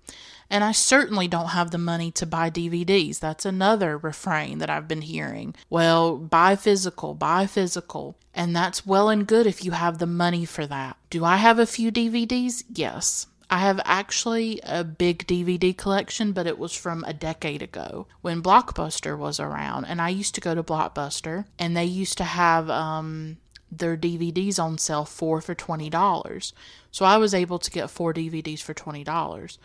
And 0.48 0.62
I 0.62 0.72
certainly 0.72 1.26
don't 1.26 1.48
have 1.48 1.70
the 1.70 1.78
money 1.78 2.10
to 2.12 2.24
buy 2.24 2.50
DVDs. 2.50 3.18
That's 3.18 3.44
another 3.44 3.98
refrain 3.98 4.58
that 4.58 4.70
I've 4.70 4.86
been 4.86 5.02
hearing. 5.02 5.54
Well, 5.68 6.16
buy 6.16 6.54
physical, 6.56 7.14
buy 7.14 7.46
physical. 7.46 8.16
And 8.32 8.54
that's 8.54 8.86
well 8.86 9.08
and 9.08 9.26
good 9.26 9.46
if 9.46 9.64
you 9.64 9.72
have 9.72 9.98
the 9.98 10.06
money 10.06 10.44
for 10.44 10.66
that. 10.66 10.96
Do 11.10 11.24
I 11.24 11.36
have 11.36 11.58
a 11.58 11.66
few 11.66 11.90
DVDs? 11.90 12.62
Yes. 12.72 13.26
I 13.48 13.58
have 13.58 13.80
actually 13.84 14.60
a 14.64 14.82
big 14.82 15.26
DVD 15.26 15.76
collection, 15.76 16.32
but 16.32 16.46
it 16.46 16.58
was 16.58 16.74
from 16.74 17.04
a 17.04 17.12
decade 17.12 17.62
ago 17.62 18.06
when 18.20 18.42
Blockbuster 18.42 19.16
was 19.16 19.38
around. 19.38 19.84
And 19.84 20.00
I 20.00 20.08
used 20.08 20.34
to 20.34 20.40
go 20.40 20.54
to 20.54 20.64
Blockbuster, 20.64 21.44
and 21.58 21.76
they 21.76 21.84
used 21.84 22.18
to 22.18 22.24
have 22.24 22.68
um, 22.68 23.36
their 23.70 23.96
DVDs 23.96 24.58
on 24.58 24.78
sale 24.78 25.04
four 25.04 25.40
for 25.40 25.54
$20. 25.54 26.52
So 26.90 27.04
I 27.04 27.18
was 27.18 27.34
able 27.34 27.60
to 27.60 27.70
get 27.70 27.90
four 27.90 28.12
DVDs 28.12 28.60
for 28.60 28.74
$20. 28.74 29.58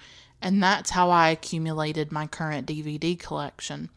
And 0.44 0.62
that's 0.62 0.92
how 0.92 1.10
I 1.10 1.30
accumulated 1.30 2.12
my 2.12 2.28
current 2.28 2.68
DVD 2.68 3.18
collection. 3.18 3.90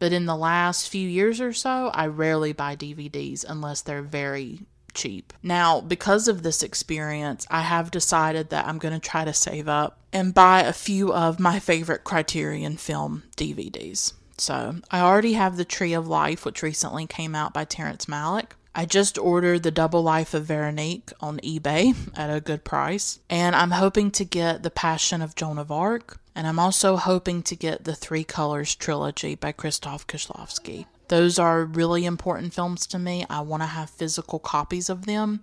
But 0.00 0.12
in 0.12 0.26
the 0.26 0.36
last 0.36 0.88
few 0.88 1.08
years 1.08 1.40
or 1.40 1.52
so, 1.52 1.92
I 1.94 2.08
rarely 2.08 2.52
buy 2.52 2.74
DVDs 2.74 3.44
unless 3.48 3.82
they're 3.82 4.02
very 4.02 4.62
cheap. 4.94 5.32
Now, 5.42 5.80
because 5.80 6.28
of 6.28 6.42
this 6.42 6.62
experience, 6.62 7.46
I 7.50 7.62
have 7.62 7.90
decided 7.90 8.50
that 8.50 8.66
I'm 8.66 8.78
going 8.78 8.94
to 8.94 9.00
try 9.00 9.24
to 9.24 9.32
save 9.32 9.68
up 9.68 9.98
and 10.12 10.34
buy 10.34 10.62
a 10.62 10.72
few 10.72 11.12
of 11.12 11.40
my 11.40 11.58
favorite 11.58 12.04
Criterion 12.04 12.76
film 12.76 13.24
DVDs. 13.36 14.12
So, 14.38 14.76
I 14.90 15.00
already 15.00 15.34
have 15.34 15.56
The 15.56 15.64
Tree 15.64 15.92
of 15.92 16.08
Life, 16.08 16.44
which 16.44 16.62
recently 16.62 17.06
came 17.06 17.34
out 17.34 17.52
by 17.52 17.64
Terrence 17.64 18.06
Malick. 18.06 18.52
I 18.74 18.86
just 18.86 19.18
ordered 19.18 19.62
the 19.62 19.70
Double 19.70 20.02
Life 20.02 20.32
of 20.32 20.46
Veronique 20.46 21.12
on 21.20 21.38
eBay 21.40 21.94
at 22.16 22.34
a 22.34 22.40
good 22.40 22.64
price, 22.64 23.18
and 23.28 23.54
I'm 23.54 23.72
hoping 23.72 24.10
to 24.12 24.24
get 24.24 24.62
The 24.62 24.70
Passion 24.70 25.20
of 25.20 25.34
Joan 25.34 25.58
of 25.58 25.70
Arc, 25.70 26.18
and 26.34 26.46
I'm 26.46 26.58
also 26.58 26.96
hoping 26.96 27.42
to 27.42 27.54
get 27.54 27.84
the 27.84 27.94
Three 27.94 28.24
Colors 28.24 28.74
trilogy 28.74 29.34
by 29.34 29.52
Krzysztof 29.52 30.06
Kieślowski. 30.06 30.86
Those 31.12 31.38
are 31.38 31.66
really 31.66 32.06
important 32.06 32.54
films 32.54 32.86
to 32.86 32.98
me. 32.98 33.26
I 33.28 33.42
want 33.42 33.62
to 33.62 33.66
have 33.66 33.90
physical 33.90 34.38
copies 34.38 34.88
of 34.88 35.04
them, 35.04 35.42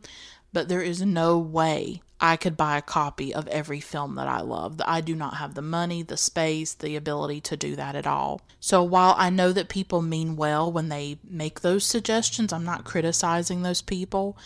but 0.51 0.67
there 0.67 0.81
is 0.81 1.03
no 1.03 1.37
way 1.37 2.01
I 2.19 2.37
could 2.37 2.57
buy 2.57 2.79
a 2.79 2.81
copy 2.81 3.31
of 3.31 3.47
every 3.49 3.79
film 3.79 4.15
that 4.15 4.27
I 4.27 4.41
love. 4.41 4.81
I 4.83 5.01
do 5.01 5.13
not 5.13 5.35
have 5.35 5.53
the 5.53 5.61
money, 5.61 6.01
the 6.01 6.17
space, 6.17 6.73
the 6.73 6.95
ability 6.95 7.41
to 7.41 7.55
do 7.55 7.75
that 7.75 7.93
at 7.93 8.07
all. 8.07 8.41
So 8.59 8.81
while 8.81 9.13
I 9.15 9.29
know 9.29 9.53
that 9.53 9.69
people 9.69 10.01
mean 10.01 10.35
well 10.35 10.71
when 10.71 10.89
they 10.89 11.19
make 11.23 11.59
those 11.59 11.85
suggestions, 11.85 12.51
I'm 12.51 12.65
not 12.65 12.83
criticizing 12.83 13.61
those 13.61 13.83
people. 13.83 14.39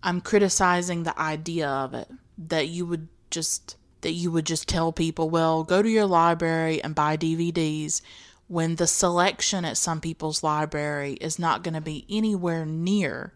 I'm 0.00 0.20
criticizing 0.20 1.02
the 1.02 1.20
idea 1.20 1.68
of 1.68 1.92
it 1.92 2.08
that 2.38 2.68
you 2.68 2.86
would 2.86 3.08
just 3.30 3.74
that 4.02 4.12
you 4.12 4.30
would 4.30 4.46
just 4.46 4.68
tell 4.68 4.92
people, 4.92 5.28
well, 5.28 5.64
go 5.64 5.82
to 5.82 5.88
your 5.88 6.06
library 6.06 6.80
and 6.84 6.94
buy 6.94 7.16
DVDs 7.16 8.00
when 8.52 8.76
the 8.76 8.86
selection 8.86 9.64
at 9.64 9.78
some 9.78 9.98
people's 9.98 10.42
library 10.42 11.14
is 11.22 11.38
not 11.38 11.64
going 11.64 11.72
to 11.72 11.80
be 11.80 12.04
anywhere 12.10 12.66
near 12.66 13.32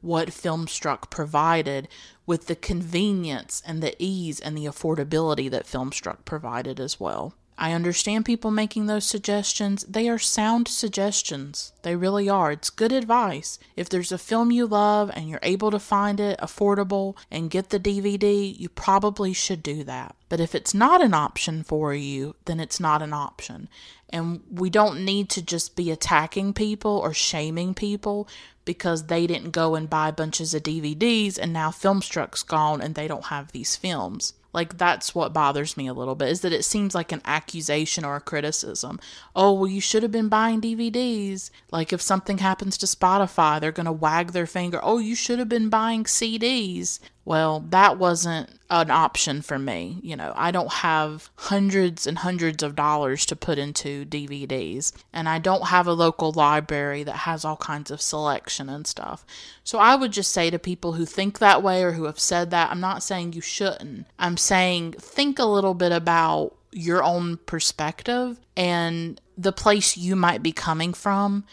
what 0.00 0.28
Filmstruck 0.28 1.10
provided 1.10 1.88
with 2.24 2.46
the 2.46 2.54
convenience 2.54 3.60
and 3.66 3.82
the 3.82 3.96
ease 3.98 4.38
and 4.38 4.56
the 4.56 4.66
affordability 4.66 5.50
that 5.50 5.66
Filmstruck 5.66 6.24
provided 6.24 6.78
as 6.78 7.00
well. 7.00 7.34
I 7.60 7.72
understand 7.72 8.24
people 8.24 8.50
making 8.50 8.86
those 8.86 9.04
suggestions. 9.04 9.84
They 9.84 10.08
are 10.08 10.18
sound 10.18 10.66
suggestions. 10.66 11.72
They 11.82 11.94
really 11.94 12.26
are. 12.26 12.52
It's 12.52 12.70
good 12.70 12.90
advice. 12.90 13.58
If 13.76 13.90
there's 13.90 14.12
a 14.12 14.18
film 14.18 14.50
you 14.50 14.66
love 14.66 15.10
and 15.12 15.28
you're 15.28 15.40
able 15.42 15.70
to 15.72 15.78
find 15.78 16.20
it 16.20 16.38
affordable 16.38 17.16
and 17.30 17.50
get 17.50 17.68
the 17.68 17.78
DVD, 17.78 18.58
you 18.58 18.70
probably 18.70 19.34
should 19.34 19.62
do 19.62 19.84
that. 19.84 20.16
But 20.30 20.40
if 20.40 20.54
it's 20.54 20.72
not 20.72 21.02
an 21.02 21.12
option 21.12 21.62
for 21.62 21.92
you, 21.92 22.34
then 22.46 22.60
it's 22.60 22.80
not 22.80 23.02
an 23.02 23.12
option. 23.12 23.68
And 24.12 24.40
we 24.50 24.70
don't 24.70 25.04
need 25.04 25.28
to 25.30 25.42
just 25.42 25.76
be 25.76 25.90
attacking 25.90 26.52
people 26.52 26.98
or 26.98 27.14
shaming 27.14 27.74
people 27.74 28.28
because 28.64 29.06
they 29.06 29.26
didn't 29.26 29.50
go 29.50 29.74
and 29.74 29.88
buy 29.88 30.10
bunches 30.10 30.54
of 30.54 30.62
DVDs 30.62 31.38
and 31.38 31.52
now 31.52 31.70
Filmstruck's 31.70 32.42
gone 32.42 32.80
and 32.80 32.94
they 32.94 33.08
don't 33.08 33.26
have 33.26 33.52
these 33.52 33.76
films. 33.76 34.34
Like 34.52 34.78
that's 34.78 35.14
what 35.14 35.32
bothers 35.32 35.76
me 35.76 35.86
a 35.86 35.94
little 35.94 36.16
bit 36.16 36.28
is 36.28 36.40
that 36.40 36.52
it 36.52 36.64
seems 36.64 36.94
like 36.94 37.12
an 37.12 37.22
accusation 37.24 38.04
or 38.04 38.16
a 38.16 38.20
criticism. 38.20 38.98
Oh, 39.34 39.52
well 39.52 39.70
you 39.70 39.80
should 39.80 40.02
have 40.02 40.12
been 40.12 40.28
buying 40.28 40.60
DVDs. 40.60 41.50
Like 41.70 41.92
if 41.92 42.02
something 42.02 42.38
happens 42.38 42.76
to 42.78 42.86
Spotify, 42.86 43.60
they're 43.60 43.70
going 43.70 43.86
to 43.86 43.92
wag 43.92 44.32
their 44.32 44.46
finger, 44.46 44.80
"Oh, 44.82 44.98
you 44.98 45.14
should 45.14 45.38
have 45.38 45.48
been 45.48 45.68
buying 45.68 46.04
CDs." 46.04 46.98
Well, 47.24 47.60
that 47.68 47.98
wasn't 47.98 48.58
an 48.70 48.90
option 48.90 49.42
for 49.42 49.58
me. 49.58 49.98
You 50.02 50.16
know, 50.16 50.32
I 50.36 50.50
don't 50.50 50.72
have 50.72 51.28
hundreds 51.36 52.06
and 52.06 52.18
hundreds 52.18 52.62
of 52.62 52.74
dollars 52.74 53.26
to 53.26 53.36
put 53.36 53.58
into 53.58 54.06
DVDs, 54.06 54.92
and 55.12 55.28
I 55.28 55.38
don't 55.38 55.68
have 55.68 55.86
a 55.86 55.92
local 55.92 56.32
library 56.32 57.02
that 57.04 57.16
has 57.16 57.44
all 57.44 57.56
kinds 57.56 57.90
of 57.90 58.00
selection 58.00 58.68
and 58.68 58.86
stuff. 58.86 59.24
So 59.64 59.78
I 59.78 59.96
would 59.96 60.12
just 60.12 60.32
say 60.32 60.50
to 60.50 60.58
people 60.58 60.94
who 60.94 61.04
think 61.04 61.38
that 61.38 61.62
way 61.62 61.82
or 61.82 61.92
who 61.92 62.04
have 62.04 62.20
said 62.20 62.50
that, 62.50 62.70
I'm 62.70 62.80
not 62.80 63.02
saying 63.02 63.34
you 63.34 63.42
shouldn't. 63.42 64.06
I'm 64.18 64.36
saying 64.36 64.92
think 64.92 65.38
a 65.38 65.44
little 65.44 65.74
bit 65.74 65.92
about 65.92 66.56
your 66.72 67.02
own 67.02 67.36
perspective 67.36 68.40
and 68.56 69.20
the 69.36 69.52
place 69.52 69.96
you 69.96 70.16
might 70.16 70.42
be 70.42 70.52
coming 70.52 70.94
from 70.94 71.44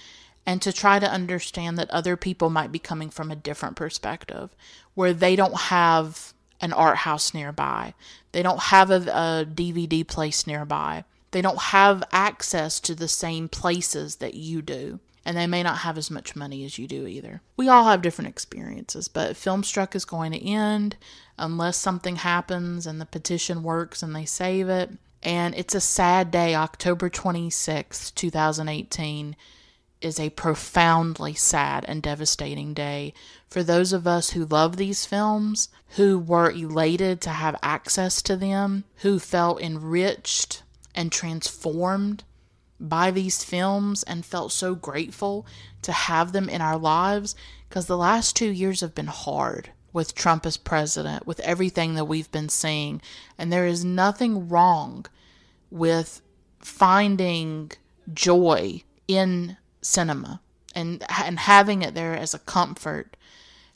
and 0.45 0.61
to 0.61 0.71
try 0.71 0.97
to 0.97 1.11
understand 1.11 1.77
that 1.77 1.89
other 1.89 2.15
people 2.15 2.49
might 2.49 2.71
be 2.71 2.79
coming 2.79 3.09
from 3.09 3.31
a 3.31 3.35
different 3.35 3.75
perspective 3.75 4.55
where 4.97 5.13
they 5.13 5.35
don't 5.35 5.55
have 5.55 6.33
an 6.59 6.73
art 6.73 6.97
house 6.97 7.31
nearby. 7.31 7.93
They 8.31 8.41
don't 8.41 8.59
have 8.59 8.89
a, 8.89 8.95
a, 8.95 9.45
DVD 9.45 10.05
place 10.07 10.47
nearby. 10.47 11.03
They 11.29 11.43
don't 11.43 11.59
have 11.59 12.03
access 12.11 12.79
to 12.79 12.95
the 12.95 13.07
same 13.07 13.47
places 13.47 14.15
that 14.15 14.33
you 14.33 14.63
do. 14.63 14.99
And 15.23 15.37
they 15.37 15.45
may 15.45 15.61
not 15.61 15.79
have 15.79 15.99
as 15.99 16.09
much 16.09 16.35
money 16.35 16.65
as 16.65 16.79
you 16.79 16.87
do 16.87 17.05
either. 17.05 17.41
We 17.57 17.69
all 17.69 17.83
have 17.83 18.01
different 18.01 18.29
experiences, 18.29 19.07
but 19.07 19.35
Filmstruck 19.35 19.93
is 19.93 20.03
going 20.03 20.31
to 20.31 20.43
end 20.43 20.97
unless 21.37 21.77
something 21.77 22.15
happens 22.15 22.87
and 22.87 22.99
the 22.99 23.05
petition 23.05 23.61
works 23.61 24.01
and 24.01 24.15
they 24.15 24.25
save 24.25 24.67
it. 24.67 24.89
And 25.21 25.53
it's 25.53 25.75
a 25.75 25.79
sad 25.79 26.31
day, 26.31 26.55
October 26.55 27.07
26th, 27.07 28.15
2018 28.15 29.35
is 30.01 30.19
a 30.19 30.29
profoundly 30.31 31.33
sad 31.33 31.85
and 31.87 32.01
devastating 32.01 32.73
day 32.73 33.13
for 33.49 33.63
those 33.63 33.93
of 33.93 34.05
us 34.05 34.31
who 34.31 34.45
love 34.45 34.77
these 34.77 35.05
films, 35.05 35.69
who 35.95 36.19
were 36.19 36.51
elated 36.51 37.21
to 37.21 37.29
have 37.29 37.55
access 37.63 38.21
to 38.23 38.35
them, 38.35 38.83
who 38.97 39.19
felt 39.19 39.61
enriched 39.61 40.63
and 40.93 41.11
transformed 41.11 42.23
by 42.79 43.11
these 43.11 43.43
films 43.43 44.03
and 44.03 44.25
felt 44.25 44.51
so 44.51 44.75
grateful 44.75 45.45
to 45.81 45.91
have 45.91 46.31
them 46.31 46.49
in 46.49 46.61
our 46.61 46.77
lives 46.77 47.35
because 47.67 47.87
the 47.87 47.97
last 47.97 48.35
two 48.35 48.49
years 48.49 48.81
have 48.81 48.93
been 48.93 49.07
hard 49.07 49.71
with 49.93 50.13
Trump 50.13 50.45
as 50.45 50.57
president, 50.57 51.25
with 51.25 51.39
everything 51.39 51.95
that 51.95 52.05
we've 52.05 52.31
been 52.31 52.49
seeing. 52.49 53.01
And 53.37 53.51
there 53.51 53.65
is 53.65 53.83
nothing 53.83 54.47
wrong 54.47 55.05
with 55.71 56.21
finding 56.59 57.71
joy 58.13 58.83
in 59.07 59.57
cinema 59.81 60.41
and 60.75 61.03
and 61.23 61.39
having 61.39 61.81
it 61.81 61.93
there 61.93 62.15
as 62.15 62.33
a 62.33 62.39
comfort 62.39 63.16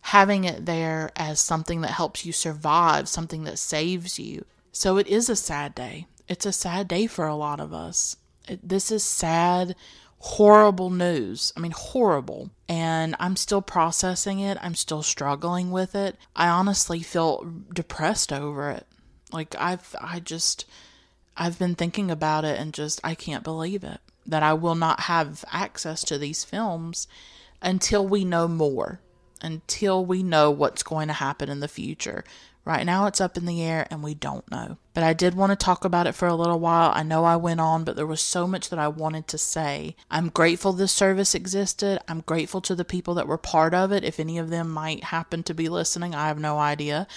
having 0.01 0.43
it 0.43 0.65
there 0.65 1.11
as 1.15 1.39
something 1.39 1.81
that 1.81 1.91
helps 1.91 2.25
you 2.25 2.31
survive 2.31 3.07
something 3.07 3.43
that 3.43 3.59
saves 3.59 4.19
you. 4.19 4.45
So 4.71 4.97
it 4.97 5.07
is 5.07 5.29
a 5.29 5.35
sad 5.35 5.75
day. 5.75 6.07
It's 6.27 6.45
a 6.45 6.51
sad 6.51 6.87
day 6.87 7.07
for 7.07 7.27
a 7.27 7.35
lot 7.35 7.59
of 7.59 7.73
us. 7.73 8.17
It, 8.47 8.67
this 8.67 8.91
is 8.91 9.03
sad 9.03 9.75
horrible 10.19 10.89
news. 10.89 11.51
I 11.57 11.59
mean 11.59 11.73
horrible. 11.75 12.51
And 12.69 13.15
i'm 13.19 13.35
still 13.35 13.61
processing 13.61 14.39
it. 14.39 14.57
I'm 14.61 14.75
still 14.75 15.03
struggling 15.03 15.71
with 15.71 15.95
it. 15.95 16.15
I 16.35 16.47
honestly 16.47 17.01
feel 17.01 17.51
depressed 17.73 18.31
over 18.31 18.69
it. 18.71 18.87
Like 19.31 19.55
i've 19.57 19.95
i 20.01 20.19
just 20.19 20.65
i've 21.37 21.57
been 21.57 21.75
thinking 21.75 22.11
about 22.11 22.43
it 22.43 22.59
and 22.59 22.73
just 22.73 22.99
i 23.03 23.15
can't 23.15 23.43
believe 23.43 23.83
it 23.83 23.99
that 24.25 24.43
I 24.43 24.53
will 24.53 24.75
not 24.75 25.01
have 25.01 25.43
access 25.51 26.03
to 26.05 26.17
these 26.17 26.43
films 26.43 27.07
until 27.61 28.07
we 28.07 28.25
know 28.25 28.47
more, 28.47 28.99
until 29.41 30.05
we 30.05 30.23
know 30.23 30.51
what's 30.51 30.83
going 30.83 31.07
to 31.07 31.13
happen 31.13 31.49
in 31.49 31.59
the 31.59 31.67
future. 31.67 32.23
Right 32.63 32.85
now, 32.85 33.07
it's 33.07 33.19
up 33.19 33.37
in 33.37 33.47
the 33.47 33.63
air 33.63 33.87
and 33.89 34.03
we 34.03 34.13
don't 34.13 34.49
know. 34.51 34.77
But 34.93 35.03
I 35.03 35.13
did 35.13 35.33
want 35.33 35.51
to 35.51 35.55
talk 35.55 35.83
about 35.83 36.05
it 36.05 36.13
for 36.13 36.27
a 36.27 36.35
little 36.35 36.59
while. 36.59 36.91
I 36.93 37.01
know 37.01 37.25
I 37.25 37.35
went 37.35 37.59
on, 37.59 37.83
but 37.83 37.95
there 37.95 38.05
was 38.05 38.21
so 38.21 38.45
much 38.45 38.69
that 38.69 38.77
I 38.77 38.87
wanted 38.87 39.27
to 39.29 39.39
say. 39.39 39.95
I'm 40.11 40.29
grateful 40.29 40.71
this 40.71 40.91
service 40.91 41.33
existed. 41.33 41.99
I'm 42.07 42.21
grateful 42.21 42.61
to 42.61 42.75
the 42.75 42.85
people 42.85 43.15
that 43.15 43.27
were 43.27 43.39
part 43.39 43.73
of 43.73 43.91
it. 43.91 44.03
If 44.03 44.19
any 44.19 44.37
of 44.37 44.51
them 44.51 44.69
might 44.69 45.05
happen 45.05 45.41
to 45.43 45.55
be 45.55 45.69
listening, 45.69 46.13
I 46.13 46.27
have 46.27 46.39
no 46.39 46.59
idea. 46.59 47.07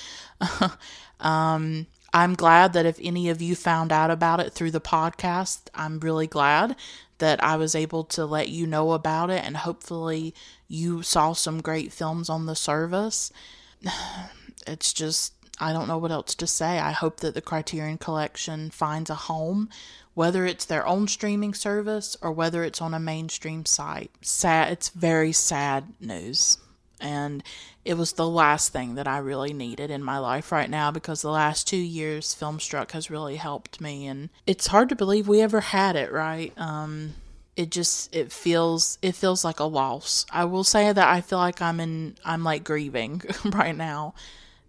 um, 1.20 1.88
I'm 2.14 2.34
glad 2.34 2.72
that 2.72 2.86
if 2.86 2.98
any 3.02 3.28
of 3.28 3.42
you 3.42 3.54
found 3.54 3.92
out 3.92 4.10
about 4.10 4.40
it 4.40 4.54
through 4.54 4.70
the 4.70 4.80
podcast, 4.80 5.62
I'm 5.74 6.00
really 6.00 6.26
glad 6.26 6.74
that 7.18 7.42
I 7.42 7.56
was 7.56 7.74
able 7.74 8.04
to 8.04 8.24
let 8.24 8.48
you 8.48 8.66
know 8.66 8.92
about 8.92 9.30
it 9.30 9.44
and 9.44 9.56
hopefully 9.56 10.34
you 10.74 11.02
saw 11.02 11.32
some 11.32 11.60
great 11.60 11.92
films 11.92 12.28
on 12.28 12.46
the 12.46 12.56
service. 12.56 13.32
It's 14.66 14.94
just, 14.94 15.34
I 15.60 15.74
don't 15.74 15.88
know 15.88 15.98
what 15.98 16.10
else 16.10 16.34
to 16.36 16.46
say. 16.46 16.78
I 16.78 16.92
hope 16.92 17.20
that 17.20 17.34
the 17.34 17.42
Criterion 17.42 17.98
Collection 17.98 18.70
finds 18.70 19.10
a 19.10 19.14
home, 19.14 19.68
whether 20.14 20.46
it's 20.46 20.64
their 20.64 20.86
own 20.86 21.06
streaming 21.06 21.52
service 21.52 22.16
or 22.22 22.32
whether 22.32 22.64
it's 22.64 22.80
on 22.80 22.94
a 22.94 22.98
mainstream 22.98 23.66
site. 23.66 24.10
Sad, 24.22 24.72
it's 24.72 24.88
very 24.88 25.32
sad 25.32 25.92
news. 26.00 26.56
And 26.98 27.42
it 27.84 27.98
was 27.98 28.12
the 28.12 28.26
last 28.26 28.72
thing 28.72 28.94
that 28.94 29.06
I 29.06 29.18
really 29.18 29.52
needed 29.52 29.90
in 29.90 30.02
my 30.02 30.16
life 30.16 30.50
right 30.50 30.70
now 30.70 30.90
because 30.90 31.20
the 31.20 31.30
last 31.30 31.68
two 31.68 31.76
years, 31.76 32.34
Filmstruck 32.34 32.92
has 32.92 33.10
really 33.10 33.36
helped 33.36 33.82
me. 33.82 34.06
And 34.06 34.30
it's 34.46 34.68
hard 34.68 34.88
to 34.88 34.96
believe 34.96 35.28
we 35.28 35.42
ever 35.42 35.60
had 35.60 35.94
it, 35.94 36.10
right? 36.10 36.54
Um, 36.56 37.16
it 37.56 37.70
just 37.70 38.14
it 38.14 38.32
feels 38.32 38.98
it 39.02 39.14
feels 39.14 39.44
like 39.44 39.60
a 39.60 39.64
loss. 39.64 40.26
I 40.30 40.44
will 40.44 40.64
say 40.64 40.92
that 40.92 41.08
I 41.08 41.20
feel 41.20 41.38
like 41.38 41.62
I'm 41.62 41.80
in 41.80 42.16
I'm 42.24 42.44
like 42.44 42.64
grieving 42.64 43.22
right 43.44 43.76
now 43.76 44.14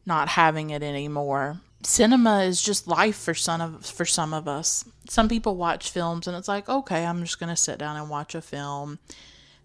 not 0.06 0.30
having 0.30 0.70
it 0.70 0.84
anymore. 0.84 1.62
Cinema 1.84 2.44
is 2.44 2.62
just 2.62 2.88
life 2.88 3.16
for 3.16 3.34
some 3.34 3.62
of 3.62 3.86
for 3.86 4.06
some 4.06 4.34
of 4.34 4.48
us. 4.48 4.86
Some 5.10 5.28
people 5.28 5.56
watch 5.56 5.92
films 5.92 6.28
and 6.28 6.36
it's 6.36 6.48
like, 6.48 6.70
okay, 6.70 7.06
I'm 7.06 7.22
just 7.22 7.40
going 7.40 7.50
to 7.50 7.56
sit 7.56 7.78
down 7.78 7.98
and 7.98 8.10
watch 8.10 8.34
a 8.34 8.42
film. 8.42 9.00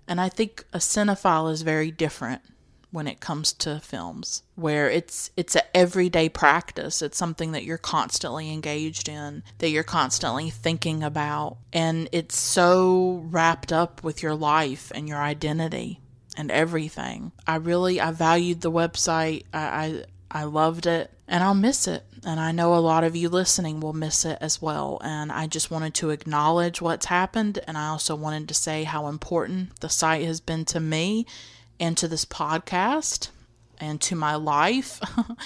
And 0.07 0.21
I 0.21 0.29
think 0.29 0.65
a 0.73 0.79
cinephile 0.79 1.51
is 1.51 1.63
very 1.63 1.91
different 1.91 2.43
when 2.93 3.07
it 3.07 3.21
comes 3.21 3.53
to 3.53 3.79
films 3.81 4.43
where 4.57 4.91
it's 4.91 5.31
it's 5.37 5.57
an 5.57 5.63
everyday 5.75 6.29
practice. 6.29 7.03
It's 7.03 7.17
something 7.17 7.53
that 7.53 7.65
you're 7.65 7.79
constantly 7.79 8.53
engaged 8.53 9.09
in 9.09 9.43
that 9.59 9.71
you're 9.71 9.83
constantly 9.83 10.51
thinking 10.51 11.03
about. 11.03 11.57
And 11.73 12.09
it's 12.13 12.39
so 12.39 13.23
wrapped 13.27 13.73
up 13.73 14.03
with 14.03 14.23
your 14.23 14.35
life 14.35 14.93
and 14.95 15.09
your 15.09 15.19
identity 15.19 16.01
and 16.37 16.51
everything. 16.51 17.33
I 17.47 17.57
really 17.57 18.01
i 18.01 18.11
valued 18.11 18.61
the 18.61 18.71
website. 18.71 19.45
I 19.53 20.05
i, 20.31 20.41
I 20.43 20.45
loved 20.45 20.87
it. 20.87 21.11
And 21.27 21.43
i'll 21.45 21.55
miss 21.55 21.87
it. 21.87 22.05
And 22.25 22.39
I 22.39 22.53
know 22.53 22.75
a 22.75 22.79
lot 22.79 23.05
of 23.05 23.17
you 23.17 23.29
listening 23.29 23.81
will 23.81 23.95
miss 23.95 24.25
it 24.25 24.37
as 24.41 24.61
well. 24.61 25.01
And 25.03 25.33
I 25.33 25.47
just 25.47 25.71
wanted 25.71 25.95
to 25.95 26.11
acknowledge 26.11 26.83
what's 26.83 27.07
happened. 27.07 27.61
And 27.67 27.79
I 27.79 27.89
also 27.89 28.15
wanted 28.15 28.49
to 28.49 28.55
say 28.55 28.85
how 28.85 29.07
important 29.07 29.81
the 29.81 29.89
site 29.89 30.25
has 30.25 30.41
been 30.41 30.65
to 30.67 30.81
me 30.81 31.25
and 31.81 31.97
to 31.97 32.07
this 32.07 32.25
podcast 32.25 33.31
and 33.79 34.01
to 34.03 34.15
my 34.15 34.37
life. 34.37 35.01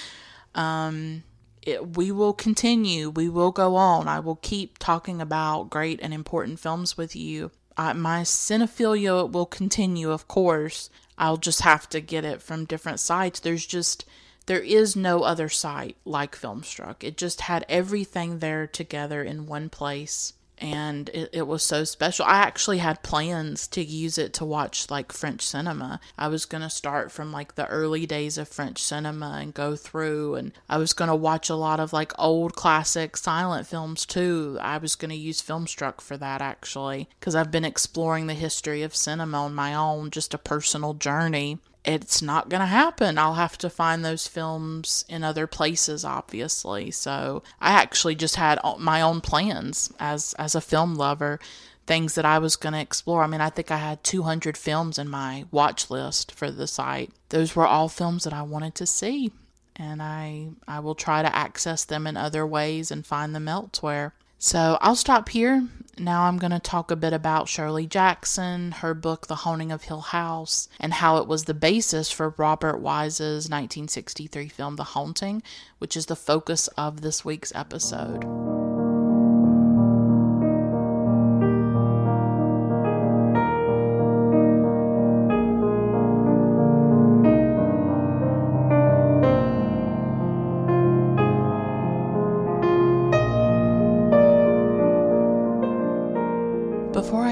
um, 0.55 1.23
it, 1.63 1.97
we 1.97 2.11
will 2.11 2.33
continue. 2.33 3.09
We 3.09 3.29
will 3.29 3.51
go 3.51 3.75
on. 3.75 4.07
I 4.07 4.19
will 4.19 4.35
keep 4.35 4.77
talking 4.77 5.21
about 5.21 5.71
great 5.71 5.99
and 6.03 6.13
important 6.13 6.59
films 6.59 6.97
with 6.97 7.15
you. 7.15 7.51
My 7.77 8.21
cinephilia 8.21 9.29
will 9.29 9.47
continue, 9.47 10.11
of 10.11 10.27
course. 10.27 10.89
I'll 11.17 11.37
just 11.37 11.61
have 11.61 11.89
to 11.89 11.99
get 11.99 12.23
it 12.23 12.41
from 12.41 12.65
different 12.65 12.99
sites. 12.99 13.39
There's 13.39 13.65
just 13.65 14.05
there 14.45 14.61
is 14.61 14.95
no 14.95 15.23
other 15.23 15.49
site 15.49 15.97
like 16.05 16.37
Filmstruck. 16.37 17.03
It 17.03 17.17
just 17.17 17.41
had 17.41 17.65
everything 17.67 18.39
there 18.39 18.67
together 18.67 19.23
in 19.23 19.47
one 19.47 19.69
place 19.69 20.33
and 20.59 21.09
it, 21.09 21.29
it 21.33 21.47
was 21.47 21.63
so 21.63 21.83
special. 21.83 22.25
I 22.25 22.37
actually 22.37 22.79
had 22.79 23.03
plans 23.03 23.67
to 23.69 23.83
use 23.83 24.17
it 24.17 24.33
to 24.35 24.45
watch 24.45 24.89
like 24.89 25.11
French 25.11 25.41
cinema. 25.41 25.99
I 26.17 26.27
was 26.27 26.45
going 26.45 26.63
to 26.63 26.69
start 26.69 27.11
from 27.11 27.31
like 27.31 27.55
the 27.55 27.67
early 27.67 28.05
days 28.05 28.37
of 28.37 28.47
French 28.47 28.81
cinema 28.81 29.39
and 29.41 29.53
go 29.53 29.75
through, 29.75 30.35
and 30.35 30.51
I 30.69 30.77
was 30.77 30.93
going 30.93 31.09
to 31.09 31.15
watch 31.15 31.49
a 31.49 31.55
lot 31.55 31.79
of 31.79 31.93
like 31.93 32.13
old 32.17 32.55
classic 32.55 33.17
silent 33.17 33.67
films 33.67 34.05
too. 34.05 34.57
I 34.61 34.77
was 34.77 34.95
going 34.95 35.09
to 35.09 35.15
use 35.15 35.41
Filmstruck 35.41 36.01
for 36.01 36.17
that 36.17 36.41
actually, 36.41 37.09
because 37.19 37.35
I've 37.35 37.51
been 37.51 37.65
exploring 37.65 38.27
the 38.27 38.33
history 38.33 38.83
of 38.83 38.95
cinema 38.95 39.43
on 39.45 39.55
my 39.55 39.73
own, 39.73 40.11
just 40.11 40.33
a 40.33 40.37
personal 40.37 40.93
journey 40.93 41.59
it's 41.85 42.21
not 42.21 42.49
going 42.49 42.61
to 42.61 42.65
happen. 42.67 43.17
I'll 43.17 43.35
have 43.35 43.57
to 43.59 43.69
find 43.69 44.03
those 44.03 44.27
films 44.27 45.05
in 45.07 45.23
other 45.23 45.47
places 45.47 46.03
obviously. 46.05 46.91
So, 46.91 47.43
I 47.59 47.71
actually 47.71 48.15
just 48.15 48.35
had 48.35 48.59
my 48.79 49.01
own 49.01 49.21
plans 49.21 49.91
as 49.99 50.33
as 50.37 50.55
a 50.55 50.61
film 50.61 50.95
lover, 50.95 51.39
things 51.85 52.15
that 52.15 52.25
I 52.25 52.39
was 52.39 52.55
going 52.55 52.73
to 52.73 52.81
explore. 52.81 53.23
I 53.23 53.27
mean, 53.27 53.41
I 53.41 53.49
think 53.49 53.71
I 53.71 53.77
had 53.77 54.03
200 54.03 54.57
films 54.57 54.97
in 54.97 55.07
my 55.09 55.45
watch 55.51 55.89
list 55.89 56.31
for 56.31 56.49
the 56.51 56.67
site. 56.67 57.11
Those 57.29 57.55
were 57.55 57.67
all 57.67 57.89
films 57.89 58.23
that 58.23 58.33
I 58.33 58.41
wanted 58.41 58.75
to 58.75 58.85
see, 58.85 59.31
and 59.75 60.01
I 60.01 60.49
I 60.67 60.79
will 60.79 60.95
try 60.95 61.21
to 61.21 61.35
access 61.35 61.85
them 61.85 62.07
in 62.07 62.17
other 62.17 62.45
ways 62.45 62.91
and 62.91 63.05
find 63.05 63.35
them 63.35 63.47
elsewhere. 63.47 64.13
So, 64.37 64.77
I'll 64.81 64.95
stop 64.95 65.29
here 65.29 65.67
now 65.97 66.23
I'm 66.23 66.37
going 66.37 66.51
to 66.51 66.59
talk 66.59 66.91
a 66.91 66.95
bit 66.95 67.13
about 67.13 67.47
Shirley 67.47 67.87
Jackson, 67.87 68.71
her 68.71 68.93
book 68.93 69.27
The 69.27 69.35
Haunting 69.35 69.71
of 69.71 69.83
Hill 69.83 70.01
House, 70.01 70.67
and 70.79 70.93
how 70.93 71.17
it 71.17 71.27
was 71.27 71.45
the 71.45 71.53
basis 71.53 72.11
for 72.11 72.35
Robert 72.37 72.79
Wise's 72.79 73.45
1963 73.45 74.49
film 74.49 74.75
The 74.75 74.83
Haunting, 74.83 75.41
which 75.77 75.95
is 75.95 76.07
the 76.07 76.15
focus 76.15 76.67
of 76.77 77.01
this 77.01 77.23
week's 77.23 77.53
episode. 77.55 78.23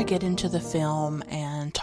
I 0.04 0.06
get 0.06 0.22
into 0.22 0.50
the 0.50 0.60
film 0.60 1.24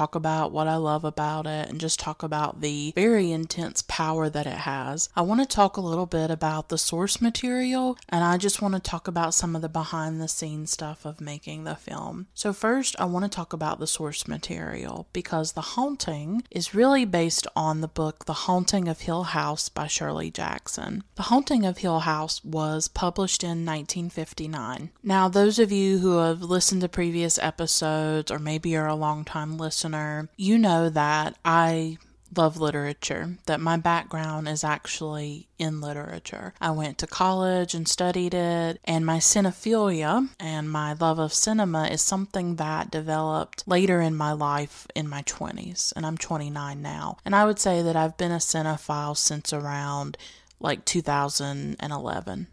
talk 0.00 0.14
about 0.14 0.50
what 0.50 0.66
I 0.66 0.76
love 0.76 1.04
about 1.04 1.46
it 1.46 1.68
and 1.68 1.78
just 1.78 2.00
talk 2.00 2.22
about 2.22 2.62
the 2.62 2.90
very 2.94 3.30
intense 3.30 3.82
power 3.86 4.30
that 4.30 4.46
it 4.46 4.60
has, 4.60 5.10
I 5.14 5.20
want 5.20 5.42
to 5.42 5.46
talk 5.46 5.76
a 5.76 5.82
little 5.82 6.06
bit 6.06 6.30
about 6.30 6.70
the 6.70 6.78
source 6.78 7.20
material 7.20 7.98
and 8.08 8.24
I 8.24 8.38
just 8.38 8.62
want 8.62 8.72
to 8.72 8.80
talk 8.80 9.06
about 9.06 9.34
some 9.34 9.54
of 9.54 9.60
the 9.60 9.68
behind 9.68 10.18
the 10.18 10.26
scenes 10.26 10.70
stuff 10.70 11.04
of 11.04 11.20
making 11.20 11.64
the 11.64 11.74
film. 11.74 12.28
So, 12.32 12.54
first, 12.54 12.96
I 12.98 13.04
want 13.04 13.26
to 13.26 13.28
talk 13.28 13.52
about 13.52 13.78
the 13.78 13.86
source 13.86 14.26
material 14.26 15.06
because 15.12 15.52
The 15.52 15.76
Haunting 15.76 16.44
is 16.50 16.74
really 16.74 17.04
based 17.04 17.46
on 17.54 17.82
the 17.82 17.88
book 17.88 18.24
The 18.24 18.48
Haunting 18.48 18.88
of 18.88 19.00
Hill 19.00 19.24
House 19.24 19.68
by 19.68 19.86
Shirley 19.86 20.30
Jackson. 20.30 21.04
The 21.16 21.24
Haunting 21.24 21.66
of 21.66 21.78
Hill 21.78 22.00
House 22.00 22.42
was 22.42 22.88
published 22.88 23.44
in 23.44 23.66
1959. 23.66 24.92
Now, 25.02 25.28
those 25.28 25.58
of 25.58 25.70
you 25.70 25.98
who 25.98 26.16
have 26.16 26.40
listened 26.40 26.80
to 26.80 26.88
previous 26.88 27.38
episodes, 27.38 28.30
or 28.30 28.38
maybe 28.38 28.70
you're 28.70 28.86
a 28.86 28.94
long-time 28.94 29.58
listener, 29.58 29.89
you 30.36 30.58
know 30.58 30.88
that 30.88 31.36
I 31.44 31.98
love 32.36 32.58
literature, 32.58 33.38
that 33.46 33.60
my 33.60 33.76
background 33.76 34.48
is 34.48 34.62
actually 34.62 35.48
in 35.58 35.80
literature. 35.80 36.54
I 36.60 36.70
went 36.70 36.98
to 36.98 37.06
college 37.06 37.74
and 37.74 37.88
studied 37.88 38.34
it, 38.34 38.80
and 38.84 39.04
my 39.04 39.18
cinephilia 39.18 40.28
and 40.38 40.70
my 40.70 40.92
love 40.92 41.18
of 41.18 41.32
cinema 41.32 41.88
is 41.88 42.02
something 42.02 42.56
that 42.56 42.90
developed 42.90 43.66
later 43.66 44.00
in 44.00 44.14
my 44.14 44.32
life 44.32 44.86
in 44.94 45.08
my 45.08 45.22
20s, 45.22 45.92
and 45.96 46.06
I'm 46.06 46.18
29 46.18 46.80
now. 46.80 47.18
And 47.24 47.34
I 47.34 47.44
would 47.44 47.58
say 47.58 47.82
that 47.82 47.96
I've 47.96 48.16
been 48.16 48.32
a 48.32 48.36
cinephile 48.36 49.16
since 49.16 49.52
around 49.52 50.16
like 50.60 50.84
2011 50.84 52.46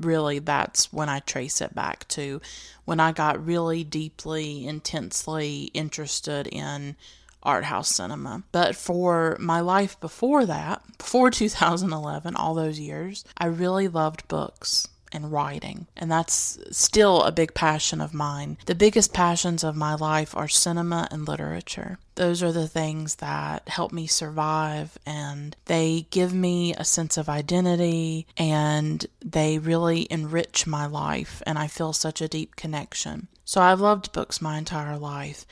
really 0.00 0.38
that's 0.38 0.92
when 0.92 1.08
I 1.08 1.20
trace 1.20 1.60
it 1.60 1.74
back 1.74 2.06
to 2.08 2.40
when 2.84 3.00
I 3.00 3.12
got 3.12 3.44
really 3.44 3.84
deeply, 3.84 4.66
intensely 4.66 5.70
interested 5.74 6.46
in 6.46 6.96
art 7.42 7.64
house 7.64 7.88
cinema. 7.94 8.42
But 8.52 8.76
for 8.76 9.36
my 9.40 9.60
life 9.60 9.98
before 10.00 10.46
that, 10.46 10.82
before 10.98 11.30
2011, 11.30 12.36
all 12.36 12.54
those 12.54 12.78
years, 12.78 13.24
I 13.36 13.46
really 13.46 13.88
loved 13.88 14.28
books 14.28 14.88
and 15.12 15.32
writing. 15.32 15.86
And 15.96 16.10
that's 16.10 16.58
still 16.70 17.22
a 17.22 17.32
big 17.32 17.54
passion 17.54 18.00
of 18.00 18.14
mine. 18.14 18.58
The 18.66 18.74
biggest 18.74 19.12
passions 19.12 19.62
of 19.64 19.76
my 19.76 19.94
life 19.94 20.36
are 20.36 20.48
cinema 20.48 21.08
and 21.10 21.26
literature. 21.26 21.98
Those 22.14 22.42
are 22.42 22.52
the 22.52 22.68
things 22.68 23.16
that 23.16 23.68
help 23.68 23.92
me 23.92 24.06
survive 24.06 24.98
and 25.06 25.56
they 25.64 26.06
give 26.10 26.34
me 26.34 26.74
a 26.74 26.84
sense 26.84 27.16
of 27.16 27.28
identity 27.28 28.26
and 28.36 29.06
they 29.24 29.58
really 29.58 30.06
enrich 30.10 30.66
my 30.66 30.86
life 30.86 31.42
and 31.46 31.58
I 31.58 31.68
feel 31.68 31.92
such 31.92 32.20
a 32.20 32.28
deep 32.28 32.56
connection. 32.56 33.28
So 33.44 33.60
I've 33.60 33.80
loved 33.80 34.12
books 34.12 34.42
my 34.42 34.58
entire 34.58 34.98
life 34.98 35.46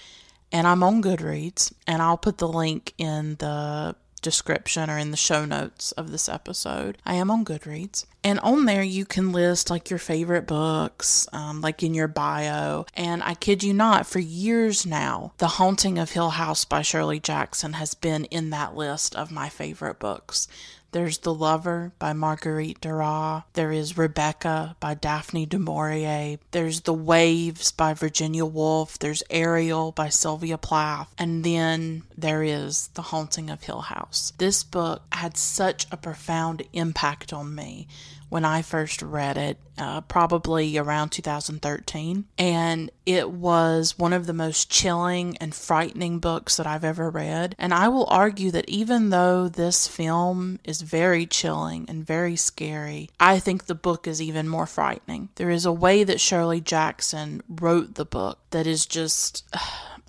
and 0.52 0.66
I'm 0.66 0.82
on 0.82 1.02
Goodreads 1.02 1.72
and 1.86 2.02
I'll 2.02 2.18
put 2.18 2.38
the 2.38 2.48
link 2.48 2.94
in 2.98 3.36
the 3.36 3.94
description 4.22 4.90
or 4.90 4.98
in 4.98 5.10
the 5.10 5.16
show 5.16 5.44
notes 5.44 5.92
of 5.92 6.10
this 6.10 6.28
episode. 6.28 6.98
I 7.04 7.14
am 7.14 7.30
on 7.30 7.44
Goodreads. 7.44 8.06
And 8.22 8.38
on 8.40 8.66
there, 8.66 8.82
you 8.82 9.06
can 9.06 9.32
list 9.32 9.70
like 9.70 9.88
your 9.88 9.98
favorite 9.98 10.46
books, 10.46 11.26
um, 11.32 11.60
like 11.62 11.82
in 11.82 11.94
your 11.94 12.08
bio. 12.08 12.84
And 12.94 13.22
I 13.22 13.34
kid 13.34 13.62
you 13.62 13.72
not, 13.72 14.06
for 14.06 14.18
years 14.18 14.84
now, 14.84 15.32
The 15.38 15.48
Haunting 15.48 15.98
of 15.98 16.10
Hill 16.10 16.30
House 16.30 16.64
by 16.64 16.82
Shirley 16.82 17.18
Jackson 17.18 17.74
has 17.74 17.94
been 17.94 18.26
in 18.26 18.50
that 18.50 18.76
list 18.76 19.16
of 19.16 19.30
my 19.30 19.48
favorite 19.48 19.98
books. 19.98 20.48
There's 20.92 21.18
The 21.18 21.32
Lover 21.32 21.92
by 21.98 22.12
Marguerite 22.12 22.80
Duras. 22.80 23.42
There 23.52 23.72
is 23.72 23.96
Rebecca 23.96 24.76
by 24.80 24.94
Daphne 24.94 25.46
du 25.46 25.58
Maurier. 25.58 26.38
There's 26.50 26.80
The 26.80 26.94
Waves 26.94 27.72
by 27.72 27.94
Virginia 27.94 28.44
Woolf. 28.44 28.98
There's 28.98 29.22
Ariel 29.30 29.92
by 29.92 30.08
Sylvia 30.08 30.58
Plath. 30.58 31.14
And 31.16 31.44
then 31.44 32.02
there 32.16 32.42
is 32.42 32.88
The 32.94 33.02
Haunting 33.02 33.50
of 33.50 33.62
Hill 33.62 33.82
House. 33.82 34.32
This 34.38 34.64
book 34.64 35.02
had 35.12 35.36
such 35.36 35.86
a 35.92 35.96
profound 35.96 36.62
impact 36.72 37.32
on 37.32 37.54
me 37.54 37.86
when 38.30 38.44
I 38.44 38.62
first 38.62 39.02
read 39.02 39.36
it, 39.36 39.58
uh, 39.76 40.00
probably 40.02 40.78
around 40.78 41.10
2013. 41.10 42.24
And 42.38 42.90
it 43.04 43.30
was 43.30 43.98
one 43.98 44.12
of 44.12 44.26
the 44.26 44.32
most 44.32 44.70
chilling 44.70 45.36
and 45.38 45.54
frightening 45.54 46.20
books 46.20 46.56
that 46.56 46.66
I've 46.66 46.84
ever 46.84 47.10
read. 47.10 47.54
And 47.58 47.74
I 47.74 47.88
will 47.88 48.06
argue 48.06 48.50
that 48.52 48.68
even 48.68 49.10
though 49.10 49.48
this 49.48 49.88
film 49.88 50.60
is 50.64 50.80
very 50.80 51.26
chilling 51.26 51.86
and 51.88 52.06
very 52.06 52.36
scary, 52.36 53.10
I 53.18 53.38
think 53.38 53.66
the 53.66 53.74
book 53.74 54.06
is 54.06 54.22
even 54.22 54.48
more 54.48 54.66
frightening. 54.66 55.30
There 55.34 55.50
is 55.50 55.66
a 55.66 55.72
way 55.72 56.04
that 56.04 56.20
Shirley 56.20 56.60
Jackson 56.60 57.42
wrote 57.48 57.96
the 57.96 58.06
book 58.06 58.38
that 58.50 58.66
is 58.66 58.86
just. 58.86 59.44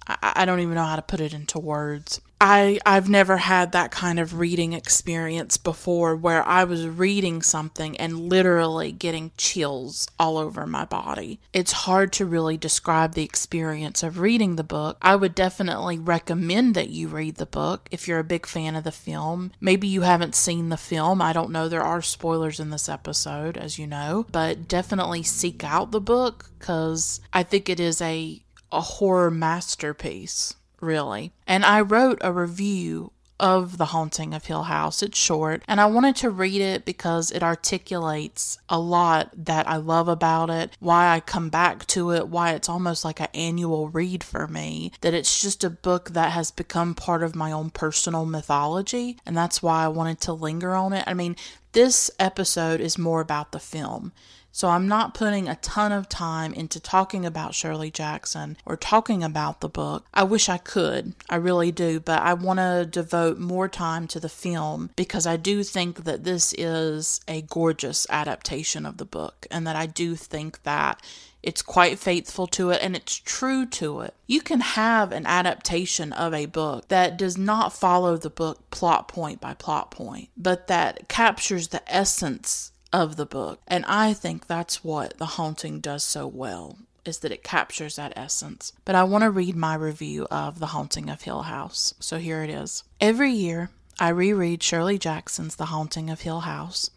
I 0.07 0.45
don't 0.45 0.59
even 0.59 0.75
know 0.75 0.85
how 0.85 0.95
to 0.95 1.01
put 1.01 1.21
it 1.21 1.33
into 1.33 1.59
words. 1.59 2.21
I 2.43 2.79
I've 2.87 3.07
never 3.07 3.37
had 3.37 3.71
that 3.71 3.91
kind 3.91 4.19
of 4.19 4.39
reading 4.39 4.73
experience 4.73 5.57
before 5.57 6.15
where 6.15 6.45
I 6.47 6.63
was 6.63 6.87
reading 6.87 7.43
something 7.43 7.95
and 7.97 8.29
literally 8.29 8.91
getting 8.91 9.31
chills 9.37 10.09
all 10.17 10.39
over 10.39 10.65
my 10.65 10.85
body. 10.85 11.39
It's 11.53 11.71
hard 11.71 12.11
to 12.13 12.25
really 12.25 12.57
describe 12.57 13.13
the 13.13 13.23
experience 13.23 14.01
of 14.01 14.17
reading 14.17 14.55
the 14.55 14.63
book. 14.63 14.97
I 15.03 15.15
would 15.15 15.35
definitely 15.35 15.99
recommend 15.99 16.73
that 16.73 16.89
you 16.89 17.07
read 17.07 17.35
the 17.35 17.45
book 17.45 17.87
if 17.91 18.07
you're 18.07 18.17
a 18.17 18.23
big 18.23 18.47
fan 18.47 18.75
of 18.75 18.83
the 18.83 18.91
film. 18.91 19.51
Maybe 19.61 19.87
you 19.87 20.01
haven't 20.01 20.33
seen 20.33 20.69
the 20.69 20.77
film. 20.77 21.21
I 21.21 21.33
don't 21.33 21.51
know. 21.51 21.69
There 21.69 21.83
are 21.83 22.01
spoilers 22.01 22.59
in 22.59 22.71
this 22.71 22.89
episode, 22.89 23.55
as 23.55 23.77
you 23.77 23.85
know, 23.85 24.25
but 24.31 24.67
definitely 24.67 25.21
seek 25.21 25.63
out 25.63 25.91
the 25.91 26.01
book 26.01 26.49
cuz 26.57 27.21
I 27.31 27.43
think 27.43 27.69
it 27.69 27.79
is 27.79 28.01
a 28.01 28.41
a 28.71 28.81
horror 28.81 29.31
masterpiece 29.31 30.55
really. 30.81 31.31
And 31.47 31.63
I 31.63 31.81
wrote 31.81 32.17
a 32.21 32.33
review 32.33 33.11
of 33.39 33.79
The 33.79 33.85
Haunting 33.85 34.35
of 34.35 34.45
Hill 34.45 34.63
House. 34.63 35.01
It's 35.01 35.17
short, 35.17 35.63
and 35.67 35.81
I 35.81 35.87
wanted 35.87 36.15
to 36.17 36.29
read 36.29 36.61
it 36.61 36.85
because 36.85 37.31
it 37.31 37.41
articulates 37.41 38.59
a 38.69 38.79
lot 38.79 39.31
that 39.33 39.67
I 39.67 39.77
love 39.77 40.07
about 40.07 40.51
it, 40.51 40.77
why 40.79 41.09
I 41.09 41.21
come 41.21 41.49
back 41.49 41.87
to 41.87 42.11
it, 42.11 42.27
why 42.27 42.51
it's 42.51 42.69
almost 42.69 43.03
like 43.03 43.19
an 43.19 43.29
annual 43.33 43.89
read 43.89 44.23
for 44.23 44.47
me, 44.47 44.91
that 45.01 45.15
it's 45.15 45.41
just 45.41 45.63
a 45.63 45.71
book 45.71 46.11
that 46.11 46.33
has 46.33 46.51
become 46.51 46.93
part 46.93 47.23
of 47.23 47.35
my 47.35 47.51
own 47.51 47.71
personal 47.71 48.25
mythology, 48.27 49.17
and 49.25 49.35
that's 49.35 49.63
why 49.63 49.85
I 49.85 49.87
wanted 49.87 50.21
to 50.21 50.33
linger 50.33 50.75
on 50.75 50.93
it. 50.93 51.03
I 51.07 51.15
mean, 51.15 51.35
this 51.71 52.11
episode 52.19 52.79
is 52.79 52.99
more 52.99 53.21
about 53.21 53.53
the 53.53 53.59
film. 53.59 54.11
So 54.51 54.69
I'm 54.69 54.87
not 54.87 55.13
putting 55.13 55.47
a 55.47 55.55
ton 55.55 55.91
of 55.91 56.09
time 56.09 56.53
into 56.53 56.79
talking 56.79 57.25
about 57.25 57.55
Shirley 57.55 57.89
Jackson 57.89 58.57
or 58.65 58.75
talking 58.75 59.23
about 59.23 59.61
the 59.61 59.69
book. 59.69 60.05
I 60.13 60.23
wish 60.23 60.49
I 60.49 60.57
could. 60.57 61.13
I 61.29 61.37
really 61.37 61.71
do, 61.71 61.99
but 61.99 62.21
I 62.21 62.33
want 62.33 62.59
to 62.59 62.87
devote 62.89 63.39
more 63.39 63.67
time 63.67 64.07
to 64.09 64.19
the 64.19 64.29
film 64.29 64.89
because 64.95 65.25
I 65.25 65.37
do 65.37 65.63
think 65.63 66.03
that 66.03 66.23
this 66.23 66.53
is 66.57 67.21
a 67.27 67.43
gorgeous 67.43 68.05
adaptation 68.09 68.85
of 68.85 68.97
the 68.97 69.05
book 69.05 69.47
and 69.49 69.65
that 69.65 69.75
I 69.75 69.85
do 69.85 70.15
think 70.15 70.63
that 70.63 71.01
it's 71.43 71.61
quite 71.61 71.97
faithful 71.97 72.45
to 72.45 72.69
it 72.69 72.79
and 72.83 72.95
it's 72.95 73.15
true 73.15 73.65
to 73.65 74.01
it. 74.01 74.13
You 74.27 74.41
can 74.41 74.59
have 74.59 75.11
an 75.11 75.25
adaptation 75.25 76.13
of 76.13 76.33
a 76.33 76.45
book 76.45 76.87
that 76.89 77.17
does 77.17 77.37
not 77.37 77.73
follow 77.73 78.17
the 78.17 78.29
book 78.29 78.69
plot 78.69 79.07
point 79.07 79.41
by 79.41 79.53
plot 79.55 79.91
point, 79.91 80.29
but 80.37 80.67
that 80.67 81.07
captures 81.07 81.69
the 81.69 81.81
essence 81.91 82.70
of 82.93 83.15
the 83.15 83.25
book. 83.25 83.61
And 83.67 83.85
I 83.85 84.13
think 84.13 84.47
that's 84.47 84.83
what 84.83 85.17
The 85.17 85.25
Haunting 85.25 85.79
does 85.79 86.03
so 86.03 86.27
well 86.27 86.77
is 87.03 87.19
that 87.19 87.31
it 87.31 87.43
captures 87.43 87.95
that 87.95 88.13
essence. 88.15 88.73
But 88.85 88.95
I 88.95 89.03
want 89.03 89.23
to 89.23 89.31
read 89.31 89.55
my 89.55 89.75
review 89.75 90.27
of 90.29 90.59
The 90.59 90.67
Haunting 90.67 91.09
of 91.09 91.23
Hill 91.23 91.43
House. 91.43 91.93
So 91.99 92.19
here 92.19 92.43
it 92.43 92.49
is. 92.49 92.83
Every 92.99 93.31
year, 93.31 93.71
I 93.99 94.09
reread 94.09 94.61
Shirley 94.61 94.97
Jackson's 94.99 95.55
The 95.55 95.65
Haunting 95.65 96.09
of 96.09 96.21
Hill 96.21 96.41
House. 96.41 96.91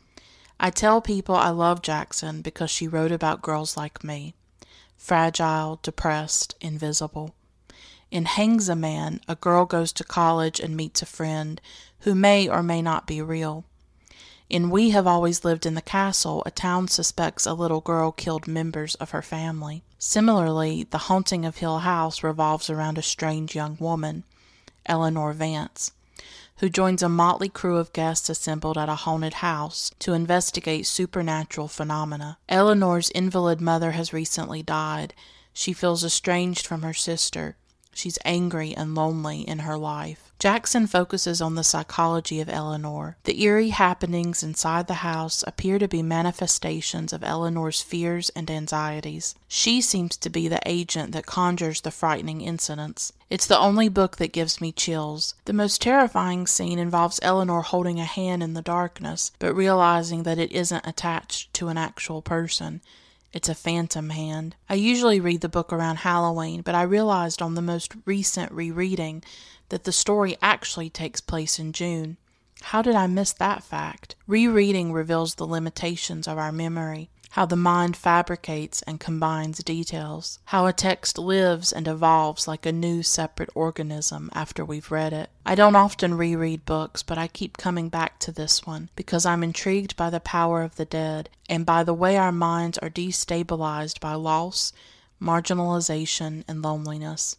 I 0.61 0.70
tell 0.70 1.01
people 1.01 1.34
I 1.34 1.51
love 1.51 1.82
Jackson 1.82 2.42
because 2.42 2.70
she 2.70 2.86
wrote 2.88 3.12
about 3.12 3.42
girls 3.42 3.76
like 3.76 4.05
me 4.05 4.34
fragile, 4.97 5.80
depressed, 5.82 6.55
invisible. 6.62 7.34
In 8.11 8.24
Hangsaman, 8.24 9.20
a 9.28 9.34
girl 9.34 9.66
goes 9.66 9.92
to 9.95 10.05
college 10.05 10.61
and 10.61 10.76
meets 10.76 11.03
a 11.03 11.07
friend 11.07 11.61
who 12.01 12.14
may 12.14 12.49
or 12.49 12.62
may 12.62 12.80
not 12.80 13.07
be 13.07 13.20
real. 13.20 13.64
In 14.55 14.70
We 14.70 14.90
Have 14.90 15.09
Always 15.09 15.44
Lived 15.44 15.66
in 15.66 15.74
the 15.74 15.82
Castle, 15.82 16.40
a 16.46 16.50
town 16.52 16.86
suspects 16.86 17.44
a 17.44 17.55
little 17.55 17.80
girl 17.80 18.12
killed 18.12 18.46
members 18.46 18.94
of 18.94 19.11
her 19.11 19.20
family. 19.20 19.82
Similarly, 19.98 20.86
The 20.88 21.11
Haunting 21.11 21.44
of 21.44 21.57
Hill 21.57 21.80
House 21.80 22.22
revolves 22.22 22.70
around 22.70 22.96
a 22.96 23.02
strange 23.02 23.57
young 23.57 23.76
woman, 23.80 24.22
Eleanor 24.86 25.32
Vance, 25.32 25.90
who 26.59 26.68
joins 26.68 27.02
a 27.02 27.09
motley 27.09 27.48
crew 27.48 27.78
of 27.78 27.92
guests 27.92 28.28
assembled 28.28 28.78
at 28.78 28.88
a 28.88 28.94
haunted 28.94 29.34
house 29.34 29.90
to 29.98 30.12
investigate 30.12 30.86
supernatural 30.86 31.66
phenomena. 31.66 32.38
Eleanor's 32.48 33.11
invalid 33.11 33.61
mother 33.61 33.90
has 33.90 34.12
recently 34.12 34.62
died. 34.62 35.14
She 35.52 35.72
feels 35.72 36.05
estranged 36.05 36.64
from 36.64 36.82
her 36.82 36.94
sister. 36.94 37.57
She's 37.92 38.20
angry 38.24 38.72
and 38.72 38.94
lonely 38.94 39.40
in 39.40 39.59
her 39.66 39.76
life. 39.76 40.24
Jackson 40.39 40.87
focuses 40.87 41.41
on 41.41 41.55
the 41.55 41.64
psychology 41.64 42.41
of 42.41 42.49
Eleanor. 42.49 43.16
The 43.24 43.41
eerie 43.43 43.70
happenings 43.70 44.43
inside 44.43 44.87
the 44.87 44.95
house 44.95 45.43
appear 45.47 45.78
to 45.78 45.89
be 45.89 46.03
manifestations 46.03 47.12
of 47.12 47.24
Eleanor's 47.24 47.80
fears 47.80 48.30
and 48.30 48.51
anxieties. 48.51 49.35
She 49.49 49.80
seems 49.80 50.16
to 50.18 50.28
be 50.28 50.49
the 50.49 50.61
agent 50.66 51.12
that 51.12 51.24
conjures 51.24 51.80
the 51.80 51.91
frightening 51.91 52.41
incidents. 52.41 53.12
It's 53.30 53.47
the 53.47 53.59
only 53.59 53.89
book 53.89 54.18
that 54.18 54.32
gives 54.32 54.61
me 54.61 54.70
chills. 54.70 55.35
The 55.47 55.53
most 55.53 55.80
terrifying 55.80 56.47
scene 56.47 56.78
involves 56.78 57.20
Eleanor 57.22 57.62
holding 57.62 57.99
a 57.99 58.05
hand 58.05 58.43
in 58.43 58.55
the 58.55 58.62
darkness, 58.62 59.32
but 59.39 59.55
realizing 59.55 60.24
that 60.24 60.39
it 60.39 60.53
isn't 60.53 60.87
attached 60.87 61.55
to 61.55 61.68
an 61.68 61.78
actual 61.78 62.22
person. 62.22 62.82
It's 63.35 63.49
a 63.49 63.55
phantom 63.55 64.11
hand. 64.11 64.55
I 64.68 64.74
usually 64.74 65.18
read 65.18 65.41
the 65.41 65.49
book 65.49 65.72
around 65.72 65.97
Halloween, 65.97 66.62
but 66.62 66.76
I 66.76 66.82
realized 66.82 67.43
on 67.43 67.57
the 67.57 67.62
most 67.62 67.93
recent 68.05 68.53
rereading 68.53 69.24
that 69.70 69.82
the 69.82 69.91
story 69.91 70.37
actually 70.41 70.89
takes 70.89 71.20
place 71.20 71.59
in 71.59 71.72
June. 71.72 72.16
How 72.62 72.80
did 72.80 72.95
I 72.95 73.09
miss 73.09 73.32
that 73.32 73.64
fact? 73.64 74.14
Rereading 74.28 74.93
reveals 74.93 75.35
the 75.35 75.49
limitations 75.49 76.28
of 76.28 76.39
our 76.39 76.53
memory, 76.53 77.11
how 77.35 77.45
the 77.45 77.57
mind 77.57 77.97
fabricates 77.97 78.80
and 78.82 79.01
combines 79.01 79.59
details, 79.64 80.39
how 80.45 80.66
a 80.66 80.72
text 80.72 81.18
lives 81.18 81.72
and 81.72 81.89
evolves 81.89 82.47
like 82.47 82.64
a 82.64 82.70
new 82.70 83.03
separate 83.03 83.51
organism 83.57 84.30
after 84.35 84.64
we've 84.64 84.93
read 84.93 85.12
it. 85.12 85.28
I 85.45 85.57
don't 85.57 85.74
often 85.74 86.14
reread 86.14 86.64
books, 86.64 87.03
but 87.03 87.18
I 87.18 87.26
keep 87.26 87.57
coming 87.57 87.89
back 87.89 88.20
to 88.20 88.30
this 88.30 88.64
one 88.64 88.89
because 88.95 89.26
I'm 89.26 89.43
intrigued 89.43 89.97
by 89.97 90.11
the 90.11 90.20
power 90.20 90.62
of 90.62 90.76
the 90.76 90.85
dead 90.85 91.28
and 91.49 91.66
by 91.66 91.82
the 91.82 91.93
way 91.93 92.16
our 92.16 92.30
minds 92.30 92.78
are 92.78 92.89
destabilized 92.89 93.99
by 93.99 94.14
loss, 94.14 94.72
marginalization, 95.20 96.45
and 96.47 96.62
loneliness. 96.62 97.37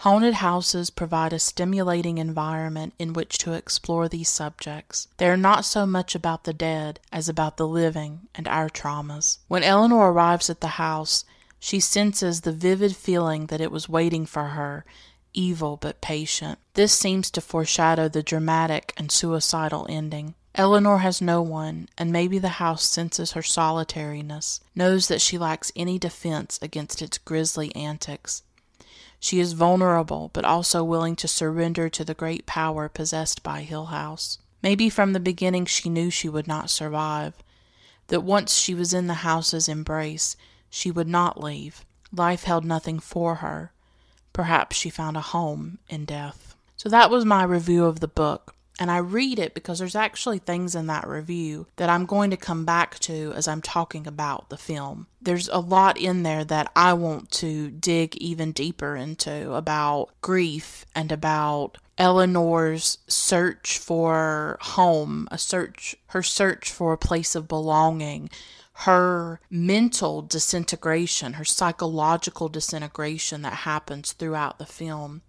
Haunted 0.00 0.32
houses 0.32 0.88
provide 0.88 1.34
a 1.34 1.38
stimulating 1.38 2.16
environment 2.16 2.94
in 2.98 3.12
which 3.12 3.36
to 3.36 3.52
explore 3.52 4.08
these 4.08 4.30
subjects. 4.30 5.08
They 5.18 5.28
are 5.28 5.36
not 5.36 5.66
so 5.66 5.84
much 5.84 6.14
about 6.14 6.44
the 6.44 6.54
dead 6.54 7.00
as 7.12 7.28
about 7.28 7.58
the 7.58 7.68
living 7.68 8.20
and 8.34 8.48
our 8.48 8.70
traumas. 8.70 9.36
When 9.46 9.62
Eleanor 9.62 10.10
arrives 10.10 10.48
at 10.48 10.62
the 10.62 10.80
house, 10.80 11.26
she 11.58 11.80
senses 11.80 12.40
the 12.40 12.52
vivid 12.52 12.96
feeling 12.96 13.48
that 13.48 13.60
it 13.60 13.70
was 13.70 13.90
waiting 13.90 14.24
for 14.24 14.44
her, 14.44 14.86
evil 15.34 15.76
but 15.76 16.00
patient. 16.00 16.58
This 16.72 16.94
seems 16.94 17.30
to 17.32 17.42
foreshadow 17.42 18.08
the 18.08 18.22
dramatic 18.22 18.94
and 18.96 19.12
suicidal 19.12 19.86
ending. 19.90 20.34
Eleanor 20.54 21.00
has 21.00 21.20
no 21.20 21.42
one, 21.42 21.90
and 21.98 22.10
maybe 22.10 22.38
the 22.38 22.56
house 22.56 22.86
senses 22.86 23.32
her 23.32 23.42
solitariness, 23.42 24.60
knows 24.74 25.08
that 25.08 25.20
she 25.20 25.36
lacks 25.36 25.70
any 25.76 25.98
defense 25.98 26.58
against 26.62 27.02
its 27.02 27.18
grisly 27.18 27.76
antics. 27.76 28.42
She 29.20 29.38
is 29.38 29.52
vulnerable, 29.52 30.30
but 30.32 30.46
also 30.46 30.82
willing 30.82 31.14
to 31.16 31.28
surrender 31.28 31.90
to 31.90 32.04
the 32.04 32.14
great 32.14 32.46
power 32.46 32.88
possessed 32.88 33.42
by 33.42 33.60
Hill 33.60 33.86
House. 33.86 34.38
Maybe 34.62 34.88
from 34.88 35.12
the 35.12 35.20
beginning 35.20 35.66
she 35.66 35.90
knew 35.90 36.10
she 36.10 36.28
would 36.28 36.48
not 36.48 36.70
survive, 36.70 37.34
that 38.08 38.22
once 38.22 38.54
she 38.54 38.74
was 38.74 38.92
in 38.94 39.06
the 39.06 39.14
house's 39.14 39.68
embrace, 39.68 40.36
she 40.70 40.90
would 40.90 41.06
not 41.06 41.42
leave. 41.42 41.84
Life 42.12 42.44
held 42.44 42.64
nothing 42.64 42.98
for 42.98 43.36
her. 43.36 43.72
Perhaps 44.32 44.76
she 44.76 44.90
found 44.90 45.16
a 45.16 45.20
home 45.20 45.78
in 45.88 46.06
death. 46.06 46.56
So 46.76 46.88
that 46.88 47.10
was 47.10 47.24
my 47.24 47.44
review 47.44 47.84
of 47.84 48.00
the 48.00 48.08
book. 48.08 48.54
And 48.80 48.90
I 48.90 48.96
read 48.96 49.38
it 49.38 49.52
because 49.52 49.78
there's 49.78 49.94
actually 49.94 50.38
things 50.38 50.74
in 50.74 50.86
that 50.86 51.06
review 51.06 51.66
that 51.76 51.90
I'm 51.90 52.06
going 52.06 52.30
to 52.30 52.36
come 52.38 52.64
back 52.64 52.98
to 53.00 53.34
as 53.36 53.46
I'm 53.46 53.60
talking 53.60 54.06
about 54.06 54.48
the 54.48 54.56
film. 54.56 55.06
There's 55.20 55.48
a 55.48 55.58
lot 55.58 55.98
in 55.98 56.22
there 56.22 56.44
that 56.46 56.72
I 56.74 56.94
want 56.94 57.30
to 57.32 57.70
dig 57.70 58.16
even 58.16 58.52
deeper 58.52 58.96
into 58.96 59.52
about 59.52 60.08
grief 60.22 60.86
and 60.94 61.12
about 61.12 61.76
Eleanor's 61.98 62.96
search 63.06 63.78
for 63.78 64.56
home, 64.62 65.28
a 65.30 65.36
search, 65.36 65.94
her 66.06 66.22
search 66.22 66.72
for 66.72 66.94
a 66.94 66.98
place 66.98 67.34
of 67.34 67.48
belonging, 67.48 68.30
her 68.72 69.40
mental 69.50 70.22
disintegration, 70.22 71.34
her 71.34 71.44
psychological 71.44 72.48
disintegration 72.48 73.42
that 73.42 73.52
happens 73.52 74.12
throughout 74.12 74.58
the 74.58 74.64
film 74.64 75.20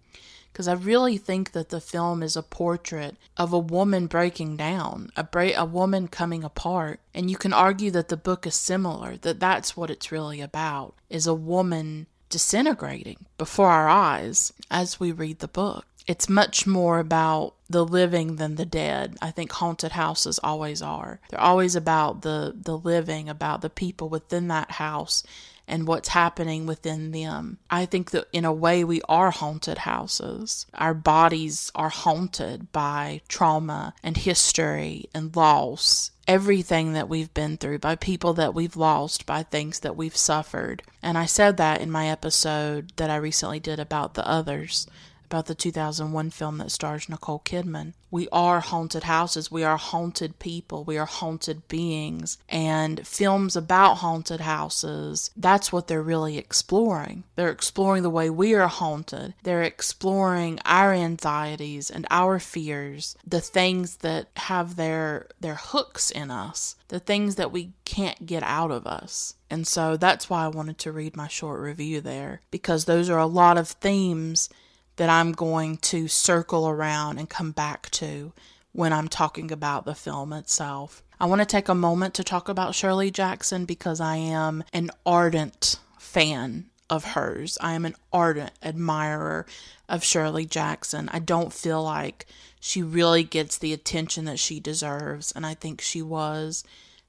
because 0.52 0.68
I 0.68 0.74
really 0.74 1.16
think 1.16 1.52
that 1.52 1.70
the 1.70 1.80
film 1.80 2.22
is 2.22 2.36
a 2.36 2.42
portrait 2.42 3.16
of 3.36 3.52
a 3.52 3.58
woman 3.58 4.06
breaking 4.06 4.56
down, 4.56 5.10
a 5.16 5.24
bra- 5.24 5.56
a 5.56 5.64
woman 5.64 6.08
coming 6.08 6.44
apart. 6.44 7.00
And 7.14 7.30
you 7.30 7.36
can 7.36 7.52
argue 7.52 7.90
that 7.92 8.08
the 8.08 8.16
book 8.16 8.46
is 8.46 8.54
similar, 8.54 9.16
that 9.18 9.40
that's 9.40 9.76
what 9.76 9.90
it's 9.90 10.12
really 10.12 10.40
about, 10.40 10.94
is 11.08 11.26
a 11.26 11.34
woman 11.34 12.06
disintegrating 12.28 13.26
before 13.38 13.70
our 13.70 13.88
eyes 13.88 14.52
as 14.70 14.98
we 15.00 15.12
read 15.12 15.38
the 15.38 15.48
book. 15.48 15.86
It's 16.06 16.28
much 16.28 16.66
more 16.66 16.98
about 16.98 17.54
the 17.70 17.84
living 17.84 18.36
than 18.36 18.56
the 18.56 18.66
dead. 18.66 19.16
I 19.22 19.30
think 19.30 19.52
haunted 19.52 19.92
houses 19.92 20.40
always 20.42 20.82
are. 20.82 21.20
They're 21.30 21.40
always 21.40 21.76
about 21.76 22.22
the 22.22 22.54
the 22.54 22.76
living, 22.76 23.28
about 23.28 23.60
the 23.60 23.70
people 23.70 24.08
within 24.08 24.48
that 24.48 24.72
house 24.72 25.22
and 25.66 25.86
what's 25.86 26.08
happening 26.08 26.66
within 26.66 27.12
them. 27.12 27.58
I 27.70 27.86
think 27.86 28.10
that 28.10 28.26
in 28.32 28.44
a 28.44 28.52
way 28.52 28.84
we 28.84 29.00
are 29.08 29.30
haunted 29.30 29.78
houses. 29.78 30.66
Our 30.74 30.94
bodies 30.94 31.70
are 31.74 31.88
haunted 31.88 32.72
by 32.72 33.22
trauma 33.28 33.94
and 34.02 34.16
history 34.16 35.06
and 35.14 35.34
loss. 35.34 36.10
Everything 36.28 36.92
that 36.92 37.08
we've 37.08 37.32
been 37.34 37.56
through, 37.56 37.80
by 37.80 37.96
people 37.96 38.32
that 38.34 38.54
we've 38.54 38.76
lost, 38.76 39.26
by 39.26 39.42
things 39.42 39.80
that 39.80 39.96
we've 39.96 40.16
suffered. 40.16 40.82
And 41.02 41.18
I 41.18 41.26
said 41.26 41.56
that 41.56 41.80
in 41.80 41.90
my 41.90 42.08
episode 42.08 42.92
that 42.96 43.10
I 43.10 43.16
recently 43.16 43.58
did 43.58 43.80
about 43.80 44.14
the 44.14 44.26
others 44.26 44.86
about 45.32 45.46
the 45.46 45.54
2001 45.54 46.28
film 46.28 46.58
that 46.58 46.70
stars 46.70 47.08
Nicole 47.08 47.40
Kidman. 47.42 47.94
We 48.12 48.28
are 48.30 48.60
haunted 48.60 49.04
houses. 49.04 49.50
We 49.50 49.64
are 49.64 49.78
haunted 49.78 50.38
people. 50.38 50.84
We 50.84 50.98
are 50.98 51.06
haunted 51.06 51.66
beings. 51.66 52.36
And 52.46 53.04
films 53.06 53.56
about 53.56 53.94
haunted 53.96 54.40
houses, 54.40 55.30
that's 55.34 55.72
what 55.72 55.88
they're 55.88 56.02
really 56.02 56.36
exploring. 56.36 57.24
They're 57.36 57.50
exploring 57.50 58.02
the 58.02 58.10
way 58.10 58.28
we 58.28 58.54
are 58.54 58.68
haunted. 58.68 59.32
They're 59.42 59.62
exploring 59.62 60.60
our 60.66 60.92
anxieties 60.92 61.90
and 61.90 62.06
our 62.10 62.38
fears, 62.38 63.16
the 63.26 63.40
things 63.40 63.96
that 63.96 64.28
have 64.36 64.76
their 64.76 65.28
their 65.40 65.54
hooks 65.54 66.10
in 66.10 66.30
us, 66.30 66.76
the 66.88 67.00
things 67.00 67.36
that 67.36 67.50
we 67.50 67.72
can't 67.86 68.26
get 68.26 68.42
out 68.42 68.70
of 68.70 68.86
us. 68.86 69.34
And 69.48 69.66
so 69.66 69.96
that's 69.96 70.28
why 70.28 70.44
I 70.44 70.48
wanted 70.48 70.76
to 70.78 70.92
read 70.92 71.16
my 71.16 71.28
short 71.28 71.60
review 71.60 72.02
there 72.02 72.42
because 72.50 72.84
those 72.84 73.08
are 73.08 73.18
a 73.18 73.26
lot 73.26 73.56
of 73.56 73.68
themes 73.68 74.50
that 74.96 75.08
I'm 75.08 75.32
going 75.32 75.78
to 75.78 76.08
circle 76.08 76.68
around 76.68 77.18
and 77.18 77.28
come 77.28 77.52
back 77.52 77.90
to 77.92 78.32
when 78.72 78.92
I'm 78.92 79.08
talking 79.08 79.52
about 79.52 79.84
the 79.84 79.94
film 79.94 80.32
itself. 80.32 81.02
I 81.20 81.26
want 81.26 81.40
to 81.40 81.46
take 81.46 81.68
a 81.68 81.74
moment 81.74 82.14
to 82.14 82.24
talk 82.24 82.48
about 82.48 82.74
Shirley 82.74 83.10
Jackson 83.10 83.64
because 83.64 84.00
I 84.00 84.16
am 84.16 84.64
an 84.72 84.90
ardent 85.06 85.78
fan 85.98 86.66
of 86.90 87.04
hers. 87.04 87.56
I 87.60 87.74
am 87.74 87.84
an 87.84 87.94
ardent 88.12 88.52
admirer 88.62 89.46
of 89.88 90.04
Shirley 90.04 90.44
Jackson. 90.44 91.08
I 91.12 91.20
don't 91.20 91.52
feel 91.52 91.82
like 91.82 92.26
she 92.60 92.82
really 92.82 93.24
gets 93.24 93.56
the 93.56 93.72
attention 93.72 94.24
that 94.26 94.38
she 94.38 94.60
deserves, 94.60 95.32
and 95.32 95.46
I 95.46 95.54
think 95.54 95.80
she 95.80 96.02
was 96.02 96.64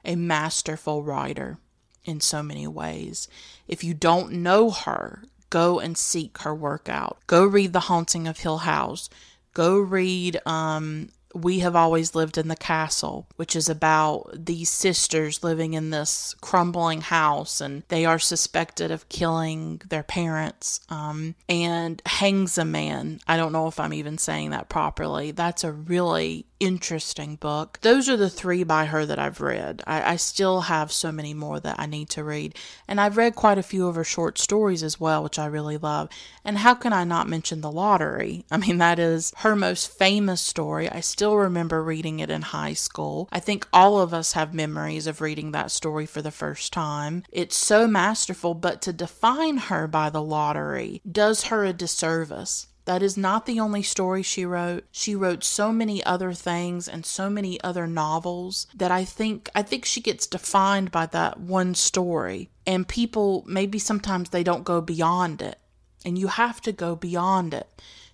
a 0.05 0.15
masterful 0.15 1.03
writer 1.03 1.57
in 2.05 2.21
so 2.21 2.41
many 2.43 2.67
ways. 2.67 3.27
If 3.67 3.83
you 3.83 3.93
don't 3.93 4.31
know 4.31 4.71
her, 4.71 5.23
go 5.53 5.79
and 5.79 5.95
seek 5.95 6.39
her 6.39 6.55
work 6.55 6.89
out. 6.89 7.19
Go 7.27 7.45
read 7.45 7.73
The 7.73 7.81
Haunting 7.81 8.27
of 8.27 8.39
Hill 8.39 8.59
House. 8.59 9.07
Go 9.53 9.77
read 9.77 10.39
um, 10.47 11.09
we 11.33 11.59
Have 11.59 11.75
Always 11.75 12.15
Lived 12.15 12.37
in 12.37 12.47
the 12.47 12.55
Castle, 12.55 13.27
which 13.35 13.55
is 13.55 13.69
about 13.69 14.29
these 14.33 14.69
sisters 14.69 15.43
living 15.43 15.73
in 15.73 15.89
this 15.89 16.35
crumbling 16.41 17.01
house 17.01 17.59
and 17.59 17.83
they 17.87 18.05
are 18.05 18.19
suspected 18.19 18.91
of 18.91 19.09
killing 19.09 19.81
their 19.89 20.03
parents 20.03 20.81
um, 20.89 21.35
and 21.49 22.03
Hangsaman. 22.03 23.21
I 23.27 23.37
don't 23.37 23.51
know 23.51 23.67
if 23.67 23.79
I'm 23.79 23.93
even 23.93 24.17
saying 24.17 24.51
that 24.51 24.69
properly. 24.69 25.31
That's 25.31 25.63
a 25.63 25.71
really 25.71 26.45
interesting 26.59 27.35
book. 27.35 27.79
Those 27.81 28.07
are 28.07 28.15
the 28.15 28.29
three 28.29 28.63
by 28.63 28.85
her 28.85 29.05
that 29.05 29.19
I've 29.19 29.41
read. 29.41 29.81
I, 29.85 30.13
I, 30.13 30.15
still 30.15 30.61
have 30.61 30.93
so 30.93 31.11
many 31.11 31.33
more 31.33 31.59
that 31.59 31.77
I 31.77 31.85
need 31.85 32.09
to 32.11 32.23
read. 32.23 32.55
And 32.87 33.01
I've 33.01 33.17
read 33.17 33.35
quite 33.35 33.57
a 33.57 33.63
few 33.63 33.87
of 33.87 33.95
her 33.95 34.03
short 34.05 34.37
stories 34.39 34.81
as 34.81 34.97
well, 34.97 35.23
which 35.23 35.37
I 35.37 35.45
really 35.45 35.77
love. 35.77 36.07
And 36.45 36.59
how 36.59 36.73
can 36.73 36.93
I 36.93 37.03
not 37.03 37.27
mention 37.27 37.59
The 37.59 37.71
Lottery? 37.71 38.45
I 38.49 38.57
mean, 38.57 38.77
that 38.77 38.97
is 38.97 39.33
her 39.37 39.55
most 39.55 39.91
famous 39.97 40.41
story. 40.41 40.89
I 40.89 41.01
still 41.01 41.22
still 41.23 41.37
remember 41.37 41.81
reading 41.81 42.19
it 42.19 42.29
in 42.29 42.41
high 42.41 42.73
school. 42.73 43.29
I 43.31 43.39
think 43.39 43.65
all 43.71 44.01
of 44.01 44.13
us 44.13 44.33
have 44.33 44.53
memories 44.53 45.07
of 45.07 45.21
reading 45.21 45.53
that 45.53 45.71
story 45.71 46.05
for 46.05 46.21
the 46.21 46.31
first 46.31 46.73
time. 46.73 47.23
It's 47.31 47.55
so 47.55 47.87
masterful, 47.87 48.53
but 48.55 48.81
to 48.81 48.91
define 48.91 49.55
her 49.55 49.87
by 49.87 50.09
the 50.09 50.21
lottery 50.21 51.01
does 51.09 51.45
her 51.45 51.63
a 51.63 51.71
disservice. 51.71 52.67
That 52.83 53.01
is 53.01 53.15
not 53.15 53.45
the 53.45 53.57
only 53.61 53.83
story 53.83 54.21
she 54.21 54.43
wrote. 54.45 54.83
She 54.91 55.15
wrote 55.15 55.45
so 55.45 55.71
many 55.71 56.03
other 56.03 56.33
things 56.33 56.89
and 56.89 57.05
so 57.05 57.29
many 57.29 57.57
other 57.61 57.87
novels 57.87 58.67
that 58.75 58.91
I 58.91 59.05
think 59.05 59.49
I 59.55 59.61
think 59.61 59.85
she 59.85 60.01
gets 60.01 60.27
defined 60.27 60.91
by 60.91 61.05
that 61.05 61.39
one 61.39 61.73
story. 61.73 62.49
And 62.67 62.85
people 62.85 63.45
maybe 63.47 63.79
sometimes 63.79 64.31
they 64.31 64.43
don't 64.43 64.65
go 64.65 64.81
beyond 64.81 65.41
it. 65.41 65.57
And 66.03 66.17
you 66.17 66.27
have 66.27 66.59
to 66.63 66.73
go 66.73 66.97
beyond 66.97 67.53
it. 67.53 67.69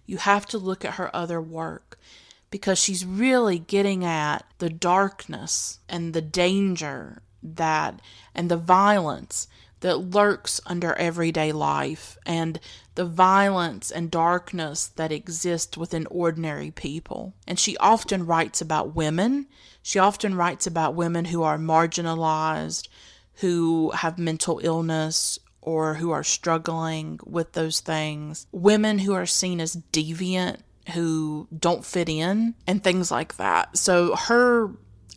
You 0.05 0.17
have 0.17 0.45
to 0.49 0.59
look 0.59 0.85
at 0.85 0.93
her 0.93 1.09
other 1.15 1.41
work 1.41 1.97
because 2.51 2.79
she's 2.79 3.05
really 3.05 3.59
getting 3.59 4.03
at 4.03 4.45
the 4.57 4.69
darkness 4.69 5.79
and 5.87 6.13
the 6.13 6.21
danger 6.21 7.21
that 7.41 8.01
and 8.33 8.49
the 8.49 8.57
violence 8.57 9.47
that 9.81 9.97
lurks 9.97 10.59
under 10.65 10.93
everyday 10.95 11.51
life 11.51 12.17
and 12.25 12.59
the 12.95 13.05
violence 13.05 13.91
and 13.91 14.11
darkness 14.11 14.87
that 14.87 15.11
exist 15.11 15.77
within 15.77 16.05
ordinary 16.07 16.69
people. 16.71 17.33
And 17.47 17.57
she 17.57 17.77
often 17.77 18.25
writes 18.25 18.59
about 18.59 18.95
women. 18.95 19.47
She 19.81 19.99
often 19.99 20.35
writes 20.35 20.67
about 20.67 20.95
women 20.95 21.25
who 21.25 21.43
are 21.43 21.57
marginalized, 21.57 22.89
who 23.35 23.91
have 23.91 24.17
mental 24.17 24.59
illness, 24.61 25.39
or 25.61 25.95
who 25.95 26.11
are 26.11 26.23
struggling 26.23 27.19
with 27.25 27.53
those 27.53 27.79
things. 27.79 28.47
Women 28.51 28.99
who 28.99 29.13
are 29.13 29.25
seen 29.25 29.61
as 29.61 29.77
deviant 29.93 30.57
who 30.89 31.47
don't 31.57 31.85
fit 31.85 32.09
in 32.09 32.55
and 32.67 32.83
things 32.83 33.11
like 33.11 33.37
that. 33.37 33.77
So 33.77 34.15
her 34.15 34.71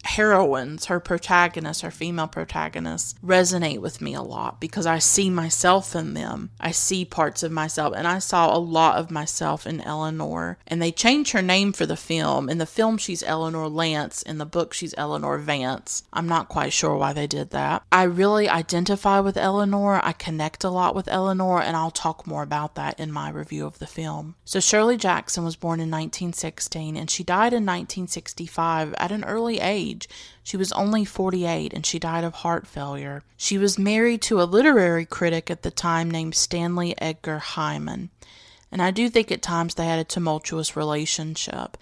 heroines, 0.05 0.87
her 0.87 1.01
protagonists, 1.01 1.83
her 1.83 1.91
female 1.91 2.29
protagonists, 2.29 3.15
resonate 3.25 3.81
with 3.81 4.01
me 4.01 4.15
a 4.15 4.23
lot 4.23 4.61
because 4.61 4.87
I 4.87 4.99
see 4.99 5.31
myself 5.31 5.95
in 5.95 6.15
them. 6.15 6.51
I 6.61 6.71
see 6.71 7.05
parts 7.05 7.43
of 7.43 7.53
myself, 7.53 7.95
and 7.97 8.07
I 8.07 8.19
saw 8.19 8.55
a 8.55 8.59
lot 8.59 8.99
of 8.99 9.11
myself 9.11 9.67
in 9.67 9.81
Eleanor. 9.81 10.59
And 10.67 10.81
they 10.81 10.93
changed 10.93 11.33
her 11.33 11.43
name 11.43 11.73
for 11.73 11.87
the 11.87 11.97
film. 11.97 12.49
In 12.49 12.59
the 12.59 12.67
film, 12.67 12.99
she's 12.99 13.23
Eleanor 13.23 13.69
Lance. 13.69 14.23
In 14.23 14.39
the 14.39 14.47
book, 14.47 14.73
she's 14.75 14.95
Eleanor 14.97 15.39
Vance. 15.39 16.03
I'm 16.13 16.29
not 16.29 16.49
quite 16.49 16.73
sure 16.73 16.97
why 16.97 17.13
they 17.13 17.27
did 17.27 17.51
that. 17.51 17.83
I 17.91 18.05
really 18.05 18.49
identify 18.49 19.21
with 19.21 19.37
Eleanor. 19.37 20.01
I 20.05 20.13
connect 20.13 20.65
a 20.65 20.71
lot 20.71 20.95
with 20.95 21.09
Eleanor, 21.09 21.63
and 21.63 21.77
I'll 21.77 21.91
talk 21.91 22.27
more 22.27 22.43
about 22.43 22.75
that 22.75 22.99
in 22.99 23.13
my 23.13 23.31
review 23.31 23.67
of 23.67 23.79
the 23.79 23.87
film. 23.87 24.35
So, 24.45 24.61
Shirley 24.61 24.97
Jackson 24.97 25.45
was 25.45 25.57
born 25.57 25.81
in 25.81 25.91
1916 25.91 26.97
and 26.97 27.11
she 27.11 27.25
died 27.25 27.53
in 27.53 27.65
1965 27.65 28.95
at 28.95 29.13
an 29.13 29.25
early 29.25 29.61
age 29.61 29.82
age. 29.83 30.09
She 30.43 30.57
was 30.57 30.73
only 30.73 31.05
48 31.05 31.73
and 31.73 31.85
she 31.85 31.99
died 31.99 32.25
of 32.25 32.35
heart 32.35 32.67
failure. 32.67 33.23
She 33.37 33.59
was 33.59 33.79
married 33.79 34.23
to 34.23 34.41
a 34.41 34.45
literary 34.45 35.07
critic 35.07 35.51
at 35.51 35.63
the 35.63 35.71
time 35.71 36.11
named 36.11 36.35
Stanley 36.35 36.95
Edgar 36.99 37.39
Hyman. 37.39 38.11
And 38.71 38.81
I 38.81 38.91
do 38.91 39.09
think 39.09 39.31
at 39.31 39.43
times 39.43 39.75
they 39.75 39.87
had 39.87 39.99
a 39.99 40.05
tumultuous 40.05 40.77
relationship. 40.77 41.77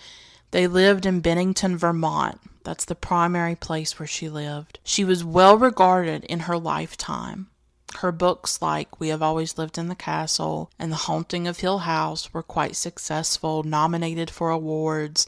They 0.50 0.66
lived 0.66 1.06
in 1.06 1.20
Bennington, 1.20 1.78
Vermont. 1.78 2.40
That's 2.64 2.84
the 2.84 2.94
primary 2.94 3.54
place 3.54 3.98
where 3.98 4.06
she 4.06 4.28
lived. 4.28 4.80
She 4.82 5.04
was 5.04 5.24
well 5.24 5.56
regarded 5.56 6.24
in 6.24 6.40
her 6.40 6.58
lifetime. 6.58 7.48
Her 7.98 8.12
books, 8.12 8.60
like 8.60 9.00
We 9.00 9.08
Have 9.08 9.22
Always 9.22 9.58
Lived 9.58 9.78
in 9.78 9.88
the 9.88 9.94
Castle 9.94 10.70
and 10.78 10.92
The 10.92 11.06
Haunting 11.06 11.48
of 11.48 11.58
Hill 11.58 11.78
House, 11.78 12.32
were 12.32 12.42
quite 12.42 12.76
successful, 12.76 13.62
nominated 13.62 14.30
for 14.30 14.50
awards, 14.50 15.26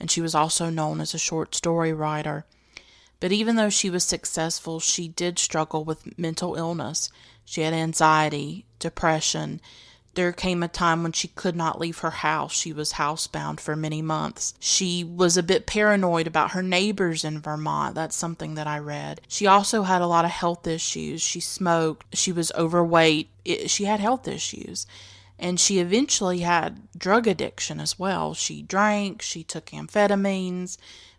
and 0.00 0.10
she 0.10 0.20
was 0.20 0.34
also 0.34 0.70
known 0.70 1.00
as 1.00 1.14
a 1.14 1.18
short 1.18 1.54
story 1.54 1.92
writer. 1.92 2.44
But 3.20 3.32
even 3.32 3.56
though 3.56 3.70
she 3.70 3.90
was 3.90 4.04
successful, 4.04 4.78
she 4.78 5.08
did 5.08 5.38
struggle 5.38 5.84
with 5.84 6.18
mental 6.18 6.54
illness. 6.54 7.10
She 7.44 7.62
had 7.62 7.74
anxiety, 7.74 8.64
depression, 8.78 9.60
There 10.14 10.32
came 10.32 10.62
a 10.64 10.68
time 10.68 11.02
when 11.02 11.12
she 11.12 11.28
could 11.28 11.54
not 11.54 11.78
leave 11.78 11.98
her 11.98 12.10
house. 12.10 12.52
She 12.52 12.72
was 12.72 12.94
housebound 12.94 13.60
for 13.60 13.76
many 13.76 14.02
months. 14.02 14.54
She 14.58 15.04
was 15.04 15.36
a 15.36 15.44
bit 15.44 15.64
paranoid 15.66 16.26
about 16.26 16.52
her 16.52 16.62
neighbors 16.62 17.24
in 17.24 17.40
Vermont. 17.40 17.94
That's 17.94 18.16
something 18.16 18.54
that 18.54 18.66
I 18.66 18.78
read. 18.78 19.20
She 19.28 19.46
also 19.46 19.82
had 19.82 20.02
a 20.02 20.06
lot 20.08 20.24
of 20.24 20.32
health 20.32 20.66
issues. 20.66 21.22
She 21.22 21.38
smoked, 21.40 22.16
she 22.16 22.32
was 22.32 22.50
overweight, 22.56 23.30
it, 23.44 23.70
she 23.70 23.84
had 23.84 24.00
health 24.00 24.26
issues. 24.26 24.86
And 25.38 25.60
she 25.60 25.78
eventually 25.78 26.40
had 26.40 26.88
drug 26.96 27.26
addiction 27.26 27.80
as 27.80 27.98
well. 27.98 28.34
She 28.34 28.62
drank, 28.62 29.22
she 29.22 29.44
took 29.44 29.66
amphetamines, 29.66 30.78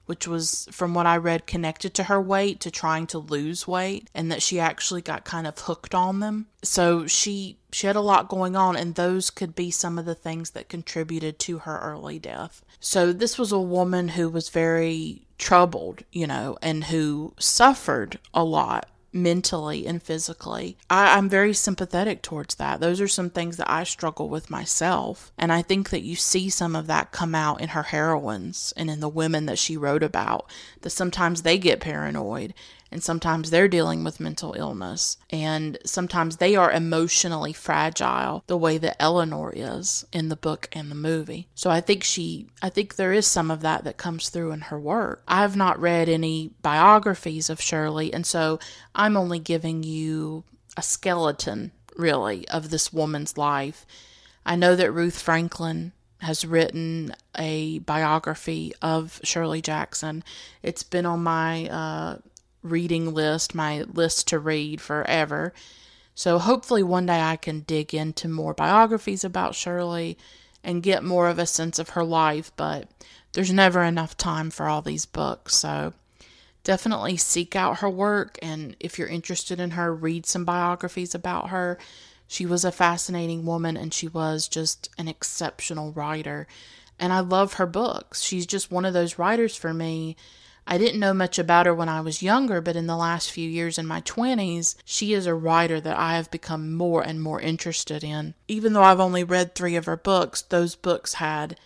which 0.09 0.27
was, 0.27 0.67
from 0.71 0.95
what 0.95 1.05
I 1.05 1.17
read, 1.17 1.45
connected 1.45 1.93
to 1.93 2.05
her 2.05 2.19
weight, 2.19 2.59
to 2.61 2.71
trying 2.71 3.05
to 3.07 3.19
lose 3.19 3.67
weight, 3.67 4.09
and 4.15 4.31
that 4.31 4.41
she 4.41 4.59
actually 4.59 5.03
got 5.03 5.23
kind 5.23 5.45
of 5.45 5.59
hooked 5.59 5.93
on 5.93 6.19
them. 6.19 6.47
So 6.63 7.05
she 7.05 7.59
she 7.71 7.85
had 7.85 7.95
a 7.95 8.01
lot 8.01 8.27
going 8.27 8.55
on, 8.55 8.75
and 8.75 8.95
those 8.95 9.29
could 9.29 9.53
be 9.53 9.69
some 9.69 9.99
of 9.99 10.05
the 10.05 10.15
things 10.15 10.49
that 10.49 10.67
contributed 10.67 11.37
to 11.39 11.59
her 11.59 11.77
early 11.79 12.17
death. 12.17 12.65
So 12.79 13.13
this 13.13 13.37
was 13.37 13.51
a 13.51 13.59
woman 13.59 14.07
who 14.09 14.29
was 14.29 14.49
very 14.49 15.27
troubled, 15.37 16.03
you 16.11 16.25
know, 16.25 16.57
and 16.61 16.85
who 16.85 17.33
suffered 17.37 18.17
a 18.33 18.43
lot 18.43 18.89
mentally 19.11 19.85
and 19.85 20.01
physically. 20.01 20.77
I, 20.89 21.17
am 21.17 21.29
very 21.29 21.53
sympathetic 21.53 22.21
towards 22.21 22.55
that. 22.55 22.79
Those 22.79 23.01
are 23.01 23.07
some 23.07 23.29
things 23.29 23.57
that 23.57 23.69
I 23.69 23.83
struggle 23.83 24.29
with 24.29 24.49
myself. 24.49 25.31
And 25.37 25.51
I 25.51 25.61
think 25.61 25.89
that 25.89 26.03
you 26.03 26.15
see 26.15 26.49
some 26.49 26.75
of 26.75 26.87
that 26.87 27.11
come 27.11 27.35
out 27.35 27.61
in 27.61 27.69
her 27.69 27.83
heroines 27.83 28.73
and 28.77 28.89
in 28.89 28.99
the 28.99 29.09
women 29.09 29.45
that 29.47 29.59
she 29.59 29.77
wrote 29.77 30.03
about, 30.03 30.49
that 30.81 30.91
sometimes 30.91 31.41
they 31.41 31.57
get 31.57 31.79
paranoid 31.79 32.53
and 32.91 33.03
sometimes 33.03 33.49
they're 33.49 33.67
dealing 33.67 34.03
with 34.03 34.19
mental 34.19 34.53
illness, 34.57 35.17
and 35.29 35.77
sometimes 35.85 36.37
they 36.37 36.55
are 36.55 36.71
emotionally 36.71 37.53
fragile 37.53 38.43
the 38.47 38.57
way 38.57 38.77
that 38.77 39.01
Eleanor 39.01 39.53
is 39.55 40.05
in 40.11 40.29
the 40.29 40.35
book 40.35 40.67
and 40.71 40.89
the 40.89 40.95
movie. 40.95 41.47
So 41.55 41.69
I 41.69 41.81
think 41.81 42.03
she, 42.03 42.47
I 42.61 42.69
think 42.69 42.95
there 42.95 43.13
is 43.13 43.27
some 43.27 43.51
of 43.51 43.61
that 43.61 43.83
that 43.83 43.97
comes 43.97 44.29
through 44.29 44.51
in 44.51 44.61
her 44.61 44.79
work. 44.79 45.23
I 45.27 45.41
have 45.41 45.55
not 45.55 45.79
read 45.79 46.09
any 46.09 46.51
biographies 46.61 47.49
of 47.49 47.61
Shirley, 47.61 48.13
and 48.13 48.25
so 48.25 48.59
I'm 48.95 49.17
only 49.17 49.39
giving 49.39 49.83
you 49.83 50.43
a 50.77 50.81
skeleton, 50.81 51.71
really, 51.95 52.47
of 52.49 52.69
this 52.69 52.93
woman's 52.93 53.37
life. 53.37 53.85
I 54.45 54.55
know 54.55 54.75
that 54.75 54.91
Ruth 54.91 55.21
Franklin 55.21 55.91
has 56.21 56.43
written 56.43 57.13
a 57.37 57.79
biography 57.79 58.73
of 58.81 59.21
Shirley 59.23 59.61
Jackson. 59.61 60.23
It's 60.61 60.83
been 60.83 61.05
on 61.05 61.23
my 61.23 61.69
uh, 61.69 62.17
reading 62.61 63.13
list, 63.13 63.55
my 63.55 63.81
list 63.81 64.27
to 64.29 64.39
read 64.39 64.81
forever. 64.81 65.53
So 66.15 66.37
hopefully 66.37 66.83
one 66.83 67.05
day 67.05 67.21
I 67.21 67.37
can 67.37 67.61
dig 67.61 67.93
into 67.93 68.27
more 68.27 68.53
biographies 68.53 69.23
about 69.23 69.55
Shirley 69.55 70.17
and 70.63 70.83
get 70.83 71.03
more 71.03 71.29
of 71.29 71.39
a 71.39 71.45
sense 71.45 71.79
of 71.79 71.89
her 71.89 72.03
life, 72.03 72.51
but 72.57 72.89
there's 73.33 73.53
never 73.53 73.83
enough 73.83 74.17
time 74.17 74.49
for 74.49 74.67
all 74.67 74.81
these 74.81 75.05
books. 75.05 75.55
So 75.55 75.93
definitely 76.63 77.15
seek 77.15 77.55
out 77.55 77.79
her 77.79 77.89
work 77.89 78.37
and 78.41 78.75
if 78.79 78.99
you're 78.99 79.07
interested 79.07 79.59
in 79.59 79.71
her, 79.71 79.93
read 79.95 80.25
some 80.25 80.43
biographies 80.43 81.15
about 81.15 81.49
her. 81.49 81.77
She 82.27 82.45
was 82.45 82.65
a 82.65 82.71
fascinating 82.71 83.45
woman 83.45 83.77
and 83.77 83.93
she 83.93 84.07
was 84.07 84.47
just 84.47 84.89
an 84.97 85.07
exceptional 85.07 85.93
writer. 85.93 86.47
And 86.99 87.13
I 87.13 87.21
love 87.21 87.53
her 87.53 87.65
books. 87.65 88.21
She's 88.21 88.45
just 88.45 88.71
one 88.71 88.83
of 88.83 88.93
those 88.93 89.17
writers 89.17 89.55
for 89.55 89.73
me 89.73 90.17
I 90.69 90.77
didn't 90.77 90.99
know 90.99 91.15
much 91.15 91.39
about 91.39 91.65
her 91.65 91.73
when 91.73 91.89
I 91.89 91.99
was 92.01 92.21
younger, 92.21 92.61
but 92.61 92.75
in 92.75 92.85
the 92.85 92.95
last 92.95 93.31
few 93.31 93.49
years 93.49 93.79
in 93.79 93.87
my 93.87 94.01
20s, 94.01 94.75
she 94.85 95.13
is 95.13 95.25
a 95.25 95.33
writer 95.33 95.81
that 95.81 95.97
I 95.97 96.15
have 96.15 96.29
become 96.29 96.75
more 96.75 97.01
and 97.01 97.19
more 97.19 97.41
interested 97.41 98.03
in. 98.03 98.35
Even 98.47 98.73
though 98.73 98.83
I've 98.83 98.99
only 98.99 99.23
read 99.23 99.55
three 99.55 99.75
of 99.75 99.87
her 99.87 99.97
books, 99.97 100.43
those 100.43 100.75
books 100.75 101.15
had 101.15 101.59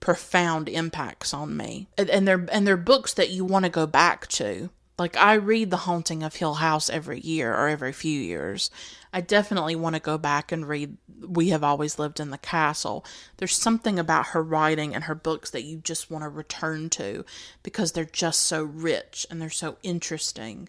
profound 0.00 0.68
impacts 0.68 1.32
on 1.32 1.56
me. 1.56 1.86
And 1.96 2.26
they're 2.26 2.46
and 2.50 2.66
they're 2.66 2.76
books 2.76 3.14
that 3.14 3.30
you 3.30 3.44
want 3.44 3.64
to 3.64 3.70
go 3.70 3.86
back 3.86 4.26
to. 4.30 4.70
Like 4.98 5.16
I 5.16 5.34
read 5.34 5.70
The 5.70 5.76
Haunting 5.76 6.24
of 6.24 6.34
Hill 6.34 6.54
House 6.54 6.90
every 6.90 7.20
year 7.20 7.54
or 7.54 7.68
every 7.68 7.92
few 7.92 8.20
years. 8.20 8.72
I 9.12 9.20
definitely 9.20 9.76
want 9.76 9.94
to 9.96 10.00
go 10.00 10.18
back 10.18 10.52
and 10.52 10.68
read 10.68 10.96
We 11.20 11.48
Have 11.48 11.64
Always 11.64 11.98
Lived 11.98 12.20
in 12.20 12.30
the 12.30 12.38
Castle. 12.38 13.04
There's 13.38 13.56
something 13.56 13.98
about 13.98 14.28
her 14.28 14.42
writing 14.42 14.94
and 14.94 15.04
her 15.04 15.14
books 15.14 15.50
that 15.50 15.64
you 15.64 15.78
just 15.78 16.10
want 16.10 16.24
to 16.24 16.28
return 16.28 16.90
to 16.90 17.24
because 17.62 17.92
they're 17.92 18.04
just 18.04 18.40
so 18.40 18.62
rich 18.62 19.26
and 19.30 19.40
they're 19.40 19.50
so 19.50 19.76
interesting. 19.82 20.68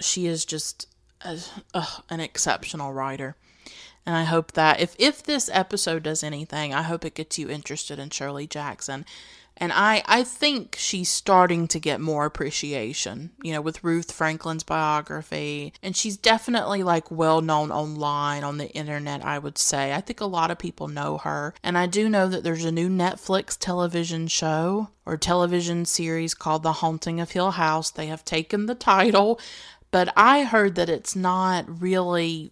She 0.00 0.26
is 0.26 0.44
just 0.44 0.88
a, 1.20 1.38
uh, 1.74 1.98
an 2.10 2.20
exceptional 2.20 2.92
writer. 2.92 3.36
And 4.06 4.14
I 4.16 4.24
hope 4.24 4.52
that 4.52 4.80
if, 4.80 4.94
if 4.98 5.22
this 5.22 5.48
episode 5.52 6.02
does 6.02 6.22
anything, 6.22 6.74
I 6.74 6.82
hope 6.82 7.04
it 7.04 7.14
gets 7.14 7.38
you 7.38 7.48
interested 7.48 7.98
in 7.98 8.10
Shirley 8.10 8.46
Jackson 8.46 9.06
and 9.56 9.72
I, 9.72 10.02
I 10.06 10.24
think 10.24 10.74
she's 10.78 11.08
starting 11.08 11.68
to 11.68 11.78
get 11.78 12.00
more 12.00 12.26
appreciation, 12.26 13.30
you 13.42 13.52
know, 13.52 13.60
with 13.60 13.84
Ruth 13.84 14.10
Franklin's 14.10 14.64
biography. 14.64 15.72
And 15.80 15.96
she's 15.96 16.16
definitely 16.16 16.82
like 16.82 17.10
well 17.10 17.40
known 17.40 17.70
online 17.70 18.42
on 18.42 18.58
the 18.58 18.68
internet, 18.70 19.24
I 19.24 19.38
would 19.38 19.56
say. 19.56 19.92
I 19.92 20.00
think 20.00 20.20
a 20.20 20.26
lot 20.26 20.50
of 20.50 20.58
people 20.58 20.88
know 20.88 21.18
her. 21.18 21.54
And 21.62 21.78
I 21.78 21.86
do 21.86 22.08
know 22.08 22.26
that 22.28 22.42
there's 22.42 22.64
a 22.64 22.72
new 22.72 22.88
Netflix 22.88 23.56
television 23.56 24.26
show 24.26 24.88
or 25.06 25.16
television 25.16 25.84
series 25.84 26.34
called 26.34 26.64
The 26.64 26.72
Haunting 26.72 27.20
of 27.20 27.30
Hill 27.30 27.52
House. 27.52 27.90
They 27.90 28.06
have 28.06 28.24
taken 28.24 28.66
the 28.66 28.74
title, 28.74 29.38
but 29.92 30.12
I 30.16 30.42
heard 30.42 30.74
that 30.74 30.88
it's 30.88 31.14
not 31.14 31.80
really 31.80 32.50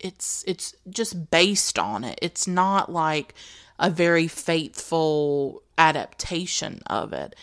it's 0.00 0.44
it's 0.46 0.74
just 0.88 1.30
based 1.30 1.78
on 1.78 2.04
it. 2.04 2.18
It's 2.22 2.46
not 2.46 2.90
like 2.90 3.34
a 3.78 3.90
very 3.90 4.28
faithful 4.28 5.63
adaptation 5.78 6.82
of 6.86 7.12
it. 7.12 7.34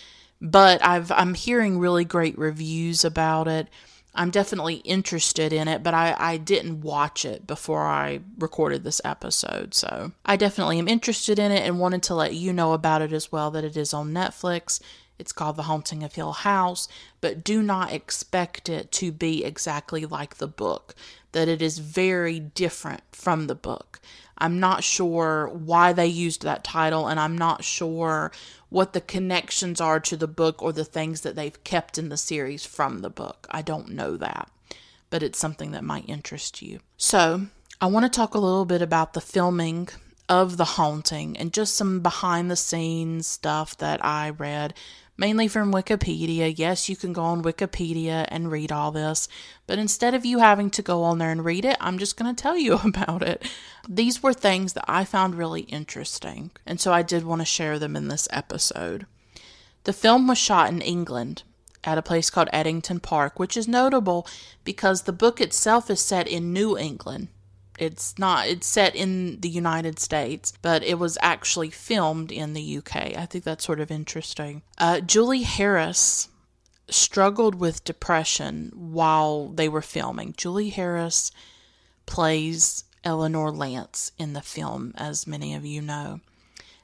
But 0.41 0.83
I've 0.85 1.11
I'm 1.11 1.35
hearing 1.35 1.79
really 1.79 2.05
great 2.05 2.37
reviews 2.37 3.05
about 3.05 3.47
it. 3.47 3.67
I'm 4.13 4.29
definitely 4.29 4.75
interested 4.75 5.53
in 5.53 5.69
it, 5.69 5.83
but 5.83 5.93
I, 5.93 6.15
I 6.17 6.37
didn't 6.37 6.81
watch 6.81 7.23
it 7.23 7.47
before 7.47 7.85
I 7.87 8.19
recorded 8.37 8.83
this 8.83 8.99
episode. 9.05 9.73
So 9.73 10.11
I 10.25 10.35
definitely 10.35 10.79
am 10.79 10.89
interested 10.89 11.39
in 11.39 11.51
it 11.51 11.65
and 11.65 11.79
wanted 11.79 12.03
to 12.03 12.15
let 12.15 12.33
you 12.33 12.51
know 12.51 12.73
about 12.73 13.01
it 13.01 13.13
as 13.13 13.31
well 13.31 13.51
that 13.51 13.63
it 13.63 13.77
is 13.77 13.93
on 13.93 14.11
Netflix. 14.11 14.81
It's 15.17 15.31
called 15.31 15.55
The 15.55 15.63
Haunting 15.63 16.03
of 16.03 16.15
Hill 16.15 16.33
House, 16.33 16.87
but 17.21 17.43
do 17.43 17.61
not 17.61 17.93
expect 17.93 18.67
it 18.67 18.91
to 18.93 19.11
be 19.11 19.45
exactly 19.45 20.05
like 20.05 20.37
the 20.37 20.47
book, 20.47 20.95
that 21.31 21.47
it 21.47 21.61
is 21.61 21.77
very 21.77 22.39
different 22.39 23.03
from 23.11 23.47
the 23.47 23.55
book. 23.55 24.01
I'm 24.41 24.59
not 24.59 24.83
sure 24.83 25.47
why 25.53 25.93
they 25.93 26.07
used 26.07 26.41
that 26.41 26.63
title, 26.63 27.07
and 27.07 27.19
I'm 27.19 27.37
not 27.37 27.63
sure 27.63 28.31
what 28.69 28.93
the 28.93 29.01
connections 29.01 29.79
are 29.79 29.99
to 29.99 30.17
the 30.17 30.27
book 30.27 30.63
or 30.63 30.73
the 30.73 30.83
things 30.83 31.21
that 31.21 31.35
they've 31.35 31.63
kept 31.63 31.99
in 31.99 32.09
the 32.09 32.17
series 32.17 32.65
from 32.65 32.99
the 32.99 33.09
book. 33.11 33.45
I 33.51 33.61
don't 33.61 33.89
know 33.89 34.17
that, 34.17 34.49
but 35.11 35.21
it's 35.21 35.37
something 35.37 35.71
that 35.71 35.83
might 35.83 36.09
interest 36.09 36.61
you. 36.61 36.79
So, 36.97 37.47
I 37.79 37.85
want 37.85 38.05
to 38.05 38.09
talk 38.09 38.33
a 38.33 38.39
little 38.39 38.65
bit 38.65 38.81
about 38.81 39.13
the 39.13 39.21
filming 39.21 39.89
of 40.27 40.57
The 40.57 40.65
Haunting 40.65 41.37
and 41.37 41.53
just 41.53 41.75
some 41.75 41.99
behind 41.99 42.49
the 42.49 42.55
scenes 42.55 43.27
stuff 43.27 43.77
that 43.77 44.03
I 44.03 44.31
read 44.31 44.73
mainly 45.17 45.47
from 45.47 45.73
Wikipedia. 45.73 46.53
Yes, 46.55 46.89
you 46.89 46.95
can 46.95 47.13
go 47.13 47.23
on 47.23 47.43
Wikipedia 47.43 48.25
and 48.29 48.51
read 48.51 48.71
all 48.71 48.91
this, 48.91 49.27
but 49.67 49.79
instead 49.79 50.13
of 50.13 50.25
you 50.25 50.39
having 50.39 50.69
to 50.71 50.81
go 50.81 51.03
on 51.03 51.17
there 51.17 51.31
and 51.31 51.45
read 51.45 51.65
it, 51.65 51.77
I'm 51.79 51.97
just 51.97 52.17
going 52.17 52.33
to 52.33 52.41
tell 52.41 52.57
you 52.57 52.73
about 52.83 53.21
it. 53.21 53.49
These 53.87 54.23
were 54.23 54.33
things 54.33 54.73
that 54.73 54.85
I 54.87 55.05
found 55.05 55.35
really 55.35 55.61
interesting, 55.61 56.51
and 56.65 56.79
so 56.79 56.93
I 56.93 57.01
did 57.01 57.23
want 57.23 57.41
to 57.41 57.45
share 57.45 57.79
them 57.79 57.95
in 57.95 58.07
this 58.07 58.27
episode. 58.31 59.05
The 59.83 59.93
film 59.93 60.27
was 60.27 60.37
shot 60.37 60.69
in 60.69 60.81
England 60.81 61.43
at 61.83 61.97
a 61.97 62.03
place 62.03 62.29
called 62.29 62.49
Ettington 62.53 63.01
Park, 63.01 63.39
which 63.39 63.57
is 63.57 63.67
notable 63.67 64.27
because 64.63 65.03
the 65.03 65.13
book 65.13 65.41
itself 65.41 65.89
is 65.89 65.99
set 65.99 66.27
in 66.27 66.53
New 66.53 66.77
England, 66.77 67.29
it's 67.81 68.19
not, 68.19 68.47
it's 68.47 68.67
set 68.67 68.95
in 68.95 69.41
the 69.41 69.49
United 69.49 69.97
States, 69.97 70.53
but 70.61 70.83
it 70.83 70.99
was 70.99 71.17
actually 71.19 71.71
filmed 71.71 72.31
in 72.31 72.53
the 72.53 72.77
UK. 72.77 73.17
I 73.17 73.25
think 73.25 73.43
that's 73.43 73.65
sort 73.65 73.79
of 73.79 73.89
interesting. 73.89 74.61
Uh, 74.77 74.99
Julie 74.99 75.41
Harris 75.41 76.29
struggled 76.89 77.55
with 77.55 77.83
depression 77.83 78.71
while 78.75 79.47
they 79.47 79.67
were 79.67 79.81
filming. 79.81 80.35
Julie 80.37 80.69
Harris 80.69 81.31
plays 82.05 82.83
Eleanor 83.03 83.51
Lance 83.51 84.11
in 84.19 84.33
the 84.33 84.41
film, 84.41 84.93
as 84.95 85.25
many 85.25 85.55
of 85.55 85.65
you 85.65 85.81
know 85.81 86.19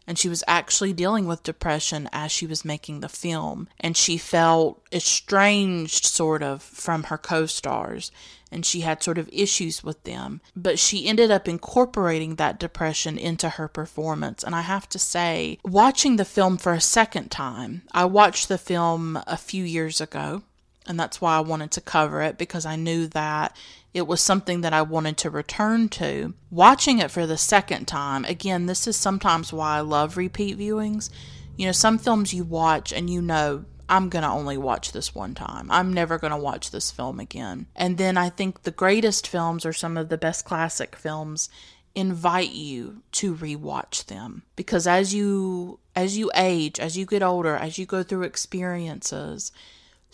and 0.08 0.18
she 0.18 0.30
was 0.30 0.44
actually 0.48 0.94
dealing 0.94 1.28
with 1.28 1.44
depression 1.44 2.10
as 2.14 2.32
she 2.32 2.48
was 2.48 2.64
making 2.64 3.02
the 3.02 3.10
film. 3.10 3.68
And 3.80 3.96
she 3.98 4.18
felt 4.18 4.82
estranged, 4.92 6.06
sort 6.06 6.42
of, 6.42 6.64
from 6.64 7.04
her 7.04 7.18
co 7.18 7.46
stars, 7.46 8.10
and 8.50 8.66
she 8.66 8.82
had 8.82 9.04
sort 9.04 9.18
of 9.18 9.30
issues 9.34 9.84
with 9.84 10.02
them. 10.06 10.40
But 10.56 10.80
she 10.80 11.08
ended 11.08 11.30
up 11.30 11.48
incorporating 11.50 12.36
that 12.36 12.60
depression 12.60 13.18
into 13.18 13.50
her 13.50 13.68
performance. 13.68 14.44
And 14.44 14.56
I 14.56 14.62
have 14.62 14.88
to 14.90 15.00
say, 15.00 15.60
watching 15.66 16.16
the 16.16 16.26
film 16.26 16.58
for 16.58 16.72
a 16.72 16.82
second 16.82 17.30
time, 17.30 17.82
I 17.92 18.06
watched 18.06 18.48
the 18.48 18.58
film 18.58 19.22
a 19.28 19.36
few 19.36 19.66
years 19.66 20.00
ago 20.00 20.44
And 20.88 21.00
that's 21.00 21.22
why 21.22 21.36
I 21.36 21.42
wanted 21.42 21.72
to 21.72 21.82
cover 21.82 22.22
it 22.22 22.38
because 22.38 22.66
I 22.66 22.76
knew 22.76 23.08
that 23.08 23.56
it 23.94 24.08
was 24.08 24.22
something 24.22 24.62
that 24.62 24.74
I 24.74 24.82
wanted 24.82 25.18
to 25.18 25.30
return 25.30 25.90
to. 25.90 26.34
Watching 26.52 27.00
it 27.00 27.12
for 27.12 27.26
the 27.26 27.38
second 27.38 27.88
time, 27.88 28.26
again, 28.26 28.66
this 28.66 28.88
is 28.88 28.96
sometimes 28.96 29.52
why 29.52 29.78
I 29.78 29.82
love 29.82 30.18
repeat 30.18 30.58
viewings. 30.58 31.10
You 31.56 31.66
know, 31.66 31.72
some 31.72 31.98
films 31.98 32.34
you 32.34 32.44
watch 32.44 32.94
and 32.94 33.10
you 33.10 33.22
know, 33.22 33.66
I'm 33.90 34.10
going 34.10 34.24
to 34.24 34.30
only 34.30 34.58
watch 34.58 34.92
this 34.92 35.16
one 35.16 35.34
time. 35.34 35.72
I'm 35.72 35.94
never 35.94 36.18
going 36.18 36.32
to 36.32 36.38
watch 36.38 36.72
this 36.72 36.92
film 36.92 37.20
again. 37.20 37.68
And 37.76 37.98
then 37.98 38.18
I 38.18 38.30
think 38.30 38.64
the 38.64 38.72
greatest 38.72 39.28
films 39.28 39.66
or 39.66 39.74
some 39.74 39.98
of 39.98 40.10
the 40.10 40.18
best 40.18 40.46
classic 40.46 40.96
films 40.96 41.50
invite 41.96 42.52
you 42.52 43.02
to 43.12 43.34
rewatch 43.34 44.06
them 44.06 44.44
because 44.56 44.86
as 44.86 45.16
you 45.16 45.80
as 45.96 46.16
you 46.16 46.30
age, 46.36 46.80
as 46.80 46.96
you 46.96 47.08
get 47.08 47.24
older, 47.24 47.56
as 47.56 47.80
you 47.80 47.88
go 47.88 48.04
through 48.04 48.22
experiences, 48.22 49.52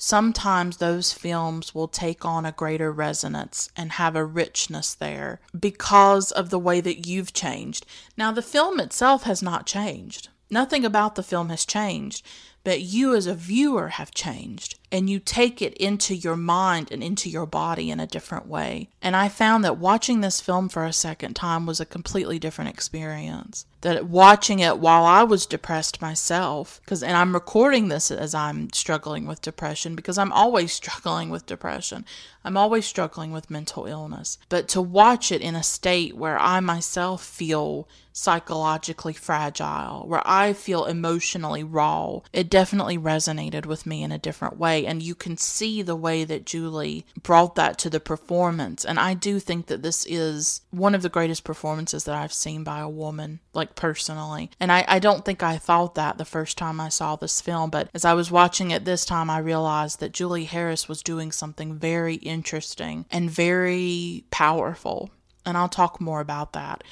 sometimes 0.04 0.78
those 0.78 1.14
films 1.14 1.74
will 1.74 1.88
take 1.88 2.26
on 2.26 2.45
a 2.45 2.51
greater 2.51 2.91
resonance 2.91 3.70
and 3.78 3.93
have 3.93 4.18
a 4.18 4.26
richness 4.26 4.93
there 4.93 5.39
because 5.58 6.30
of 6.34 6.49
the 6.49 6.60
way 6.60 6.82
that 6.82 7.08
you've 7.08 7.32
changed. 7.32 7.86
Now, 8.18 8.34
the 8.34 8.41
film 8.41 8.82
itself 8.82 9.24
has 9.24 9.41
not 9.41 9.66
changed. 9.66 10.28
Nothing 10.49 10.84
about 10.84 11.16
the 11.16 11.24
film 11.24 11.47
has 11.47 11.64
changed, 11.64 12.26
but 12.66 12.82
you 12.82 13.16
as 13.16 13.28
a 13.28 13.34
viewer 13.34 13.89
have 13.89 14.14
changed 14.14 14.78
and 14.94 15.10
you 15.10 15.20
take 15.20 15.60
it 15.60 15.74
into 15.74 16.16
your 16.16 16.38
mind 16.38 16.91
and 16.91 17.04
into 17.04 17.28
your 17.28 17.48
body 17.48 17.89
in 17.89 18.00
a 18.00 18.06
different 18.06 18.48
way. 18.48 18.88
And 19.02 19.16
I 19.16 19.28
found 19.28 19.66
that 19.66 19.80
watching 19.80 20.22
this 20.22 20.39
film 20.39 20.70
for 20.70 20.86
a 20.86 20.94
second 20.94 21.34
time 21.34 21.66
was 21.66 21.80
a 21.80 21.86
completely 21.86 22.38
different 22.38 22.70
experience. 22.70 23.66
That 23.82 24.06
watching 24.06 24.60
it 24.60 24.78
while 24.78 25.04
I 25.04 25.24
was 25.24 25.48
depressed 25.48 26.00
myself, 26.00 26.80
because 26.86 27.02
and 27.02 27.18
I'm 27.18 27.34
recording 27.34 27.88
this 27.88 28.12
as 28.12 28.36
I'm 28.36 28.72
struggling 28.72 29.26
with 29.26 29.41
depression 29.41 29.96
because 29.96 30.20
I'm 30.20 30.32
always 30.32 30.72
struggling 30.84 31.32
with 31.32 31.48
depression. 31.48 32.06
I'm 32.46 32.56
always 32.56 32.86
struggling 32.86 33.32
with 33.32 33.50
mental 33.50 33.88
illness. 33.88 34.38
But 34.48 34.68
to 34.70 34.82
watch 34.82 35.32
it 35.32 35.41
in 35.41 35.56
a 35.56 35.64
state 35.64 36.16
where 36.16 36.38
I 36.38 36.60
myself 36.60 37.24
feel 37.24 37.88
psychologically 38.14 39.14
fragile, 39.14 40.08
where 40.08 40.22
I 40.26 40.54
feel 40.54 40.86
emotionally 40.86 41.64
raw, 41.64 42.20
it 42.32 42.50
definitely 42.50 42.98
resonated 42.98 43.66
with 43.66 43.86
me 43.86 44.04
in 44.04 44.12
a 44.12 44.20
different 44.20 44.58
way 44.58 44.82
and 44.86 45.01
you 45.01 45.15
can 45.15 45.38
see 45.38 45.81
the 45.81 45.95
way 45.95 46.23
that 46.23 46.45
Julie 46.45 47.05
brought 47.21 47.55
that 47.55 47.77
to 47.79 47.89
the 47.89 47.99
performance. 47.99 48.86
And 48.86 48.99
I 48.99 49.13
do 49.13 49.39
think 49.39 49.67
that 49.67 49.81
this 49.81 50.05
is 50.05 50.61
one 50.71 50.95
of 50.95 51.01
the 51.01 51.09
greatest 51.09 51.43
performances 51.43 52.03
that 52.05 52.15
I've 52.15 52.34
seen 52.34 52.63
by 52.63 52.79
a 52.79 52.89
woman, 52.89 53.39
like 53.53 53.75
personally. 53.75 54.51
And 54.59 54.71
I, 54.71 54.86
I 54.88 54.99
don't 54.99 55.25
think 55.25 55.43
I 55.43 55.57
thought 55.57 55.95
that 55.95 56.17
the 56.17 56.25
first 56.25 56.57
time 56.57 56.79
I 56.79 56.89
saw 56.89 57.15
this 57.15 57.41
film, 57.41 57.69
but 57.69 57.89
as 57.93 58.05
I 58.05 58.13
was 58.13 58.31
watching 58.31 58.71
it 58.71 58.86
this 58.86 59.05
time, 59.05 59.29
I 59.29 59.39
realized 59.39 59.99
that 59.99 60.13
Julie 60.13 60.45
Harris 60.45 60.88
was 60.88 61.03
doing 61.03 61.31
something 61.31 61.75
very 61.75 62.15
interesting 62.15 63.05
and 63.11 63.29
very 63.29 64.25
powerful 64.31 65.11
and 65.45 65.57
I'll 65.57 65.69
talk 65.69 65.99
more 65.99 66.21
about 66.21 66.53
that. 66.53 66.84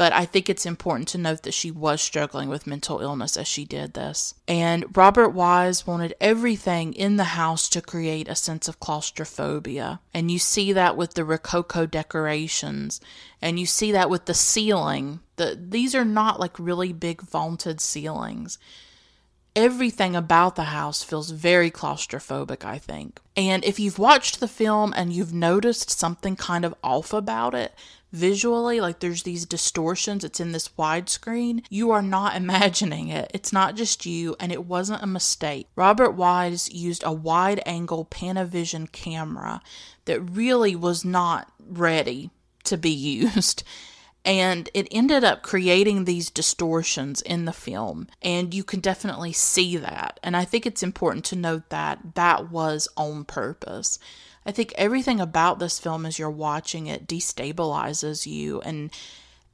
But 0.00 0.14
I 0.14 0.24
think 0.24 0.48
it's 0.48 0.64
important 0.64 1.08
to 1.08 1.18
note 1.18 1.42
that 1.42 1.52
she 1.52 1.70
was 1.70 2.00
struggling 2.00 2.48
with 2.48 2.66
mental 2.66 3.00
illness 3.00 3.36
as 3.36 3.46
she 3.46 3.66
did 3.66 3.92
this. 3.92 4.32
And 4.48 4.96
Robert 4.96 5.28
Wise 5.28 5.86
wanted 5.86 6.14
everything 6.22 6.94
in 6.94 7.18
the 7.18 7.36
house 7.36 7.68
to 7.68 7.82
create 7.82 8.26
a 8.26 8.34
sense 8.34 8.66
of 8.66 8.80
claustrophobia. 8.80 10.00
And 10.14 10.30
you 10.30 10.38
see 10.38 10.72
that 10.72 10.96
with 10.96 11.12
the 11.12 11.24
Rococo 11.26 11.84
decorations, 11.84 13.02
and 13.42 13.60
you 13.60 13.66
see 13.66 13.92
that 13.92 14.08
with 14.08 14.24
the 14.24 14.32
ceiling. 14.32 15.20
The, 15.36 15.58
these 15.60 15.94
are 15.94 16.06
not 16.06 16.40
like 16.40 16.58
really 16.58 16.94
big 16.94 17.20
vaulted 17.20 17.78
ceilings 17.78 18.58
everything 19.56 20.14
about 20.14 20.54
the 20.54 20.64
house 20.64 21.02
feels 21.02 21.30
very 21.30 21.70
claustrophobic, 21.70 22.64
I 22.64 22.78
think. 22.78 23.20
And 23.36 23.64
if 23.64 23.80
you've 23.80 23.98
watched 23.98 24.38
the 24.38 24.48
film 24.48 24.94
and 24.96 25.12
you've 25.12 25.34
noticed 25.34 25.90
something 25.90 26.36
kind 26.36 26.64
of 26.64 26.74
off 26.84 27.12
about 27.12 27.54
it, 27.54 27.74
visually, 28.12 28.80
like 28.80 29.00
there's 29.00 29.22
these 29.22 29.46
distortions, 29.46 30.24
it's 30.24 30.40
in 30.40 30.52
this 30.52 30.68
widescreen, 30.78 31.64
you 31.70 31.90
are 31.90 32.02
not 32.02 32.36
imagining 32.42 33.08
it. 33.08 33.30
It's 33.34 33.52
not 33.52 33.76
just 33.76 34.06
you, 34.06 34.36
and 34.40 34.52
it 34.52 34.64
wasn't 34.64 35.02
a 35.02 35.06
mistake. 35.06 35.68
Robert 35.76 36.12
Wise 36.12 36.70
used 36.72 37.02
a 37.04 37.12
wide 37.12 37.62
angle 37.66 38.04
Panavision 38.04 38.90
camera 38.90 39.60
that 40.04 40.20
really 40.20 40.74
was 40.74 41.04
not 41.04 41.52
ready 41.58 42.30
to 42.64 42.76
be 42.76 42.90
used. 43.34 43.62
And 44.22 44.68
it 44.74 44.86
ended 44.90 45.24
up 45.24 45.42
creating 45.42 46.04
these 46.04 46.28
distortions 46.28 47.22
in 47.22 47.46
the 47.46 47.54
film. 47.54 48.06
And 48.20 48.52
you 48.52 48.62
can 48.62 48.80
definitely 48.80 49.32
see 49.32 49.78
that. 49.78 50.20
And 50.22 50.36
I 50.36 50.44
think 50.44 50.66
it's 50.66 50.82
important 50.82 51.24
to 51.26 51.36
note 51.36 51.70
that 51.70 52.14
that 52.16 52.50
was 52.50 52.86
on 52.98 53.24
purpose. 53.24 53.98
I 54.44 54.52
think 54.52 54.72
everything 54.76 55.20
about 55.20 55.58
this 55.58 55.78
film 55.78 56.06
as 56.06 56.18
you're 56.18 56.30
watching 56.30 56.86
it 56.86 57.06
destabilizes 57.06 58.26
you 58.26 58.60
and 58.62 58.90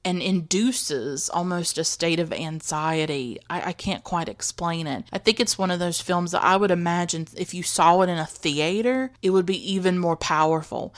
and 0.05 0.23
induces 0.23 1.29
almost 1.29 1.79
a 1.79 1.85
state 1.85 2.21
of 2.21 2.33
anxiety. 2.33 3.41
I, 3.51 3.71
I, 3.71 3.73
can't 3.73 4.05
quite 4.05 4.29
explain 4.29 4.87
it. 4.87 5.03
I 5.13 5.19
think 5.19 5.41
it's 5.41 5.59
one 5.59 5.73
of 5.73 5.81
those 5.81 6.01
films 6.01 6.31
that 6.31 6.45
I 6.45 6.57
would 6.57 6.71
imagine 6.71 7.27
if 7.37 7.53
you 7.53 7.65
saw 7.65 8.03
it 8.03 8.09
in 8.09 8.17
a 8.17 8.25
theater, 8.25 9.11
it 9.21 9.31
would 9.31 9.47
be 9.47 9.73
even 9.73 9.99
more 9.99 10.17
powerful. 10.17 10.95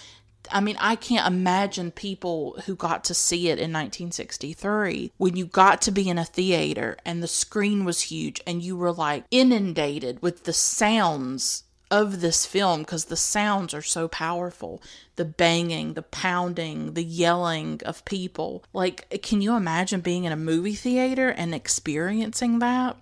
I 0.50 0.60
mean, 0.60 0.76
I 0.78 0.94
can't 0.94 1.26
imagine 1.26 1.90
people 1.90 2.60
who 2.66 2.76
got 2.76 3.04
to 3.04 3.14
see 3.14 3.48
it 3.48 3.58
in 3.58 3.72
1963 3.72 5.12
when 5.16 5.36
you 5.36 5.46
got 5.46 5.80
to 5.82 5.90
be 5.90 6.08
in 6.10 6.18
a 6.18 6.24
theater 6.24 6.98
and 7.06 7.22
the 7.22 7.28
screen 7.28 7.86
was 7.86 8.02
huge 8.02 8.42
and 8.46 8.62
you 8.62 8.76
were 8.76 8.92
like 8.92 9.24
inundated 9.30 10.20
with 10.20 10.44
the 10.44 10.52
sounds 10.52 11.64
of 11.90 12.20
this 12.20 12.44
film 12.44 12.80
because 12.80 13.06
the 13.06 13.16
sounds 13.16 13.72
are 13.74 13.82
so 13.82 14.08
powerful 14.08 14.82
the 15.16 15.24
banging, 15.24 15.94
the 15.94 16.02
pounding, 16.02 16.94
the 16.94 17.02
yelling 17.02 17.80
of 17.84 18.04
people. 18.04 18.62
Like, 18.72 19.20
can 19.22 19.42
you 19.42 19.56
imagine 19.56 20.00
being 20.00 20.24
in 20.24 20.32
a 20.32 20.36
movie 20.36 20.74
theater 20.74 21.28
and 21.28 21.52
experiencing 21.52 22.60
that? 22.60 22.96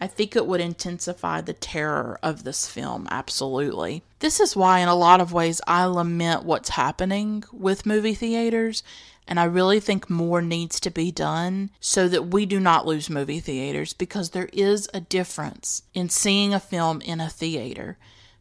I 0.00 0.06
think 0.06 0.34
it 0.34 0.46
would 0.46 0.60
intensify 0.60 1.42
the 1.42 1.52
terror 1.52 2.18
of 2.22 2.42
this 2.42 2.66
film, 2.66 3.06
absolutely. 3.10 4.02
This 4.18 4.40
is 4.40 4.56
why, 4.56 4.80
in 4.80 4.88
a 4.88 4.96
lot 4.96 5.20
of 5.20 5.32
ways, 5.32 5.60
I 5.66 5.84
lament 5.84 6.42
what's 6.42 6.70
happening 6.70 7.44
with 7.52 7.86
movie 7.86 8.14
theaters, 8.14 8.82
and 9.28 9.38
I 9.38 9.44
really 9.44 9.78
think 9.78 10.10
more 10.10 10.42
needs 10.42 10.80
to 10.80 10.90
be 10.90 11.12
done 11.12 11.70
so 11.78 12.08
that 12.08 12.28
we 12.28 12.46
do 12.46 12.58
not 12.58 12.86
lose 12.86 13.10
movie 13.10 13.40
theaters 13.40 13.92
because 13.92 14.30
there 14.30 14.48
is 14.52 14.88
a 14.92 15.00
difference 15.00 15.82
in 15.94 16.08
seeing 16.08 16.52
a 16.52 16.58
film 16.58 17.00
in 17.02 17.20
a 17.20 17.28
theater 17.28 17.98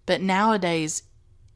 but 0.10 0.22
nowadays, 0.22 1.03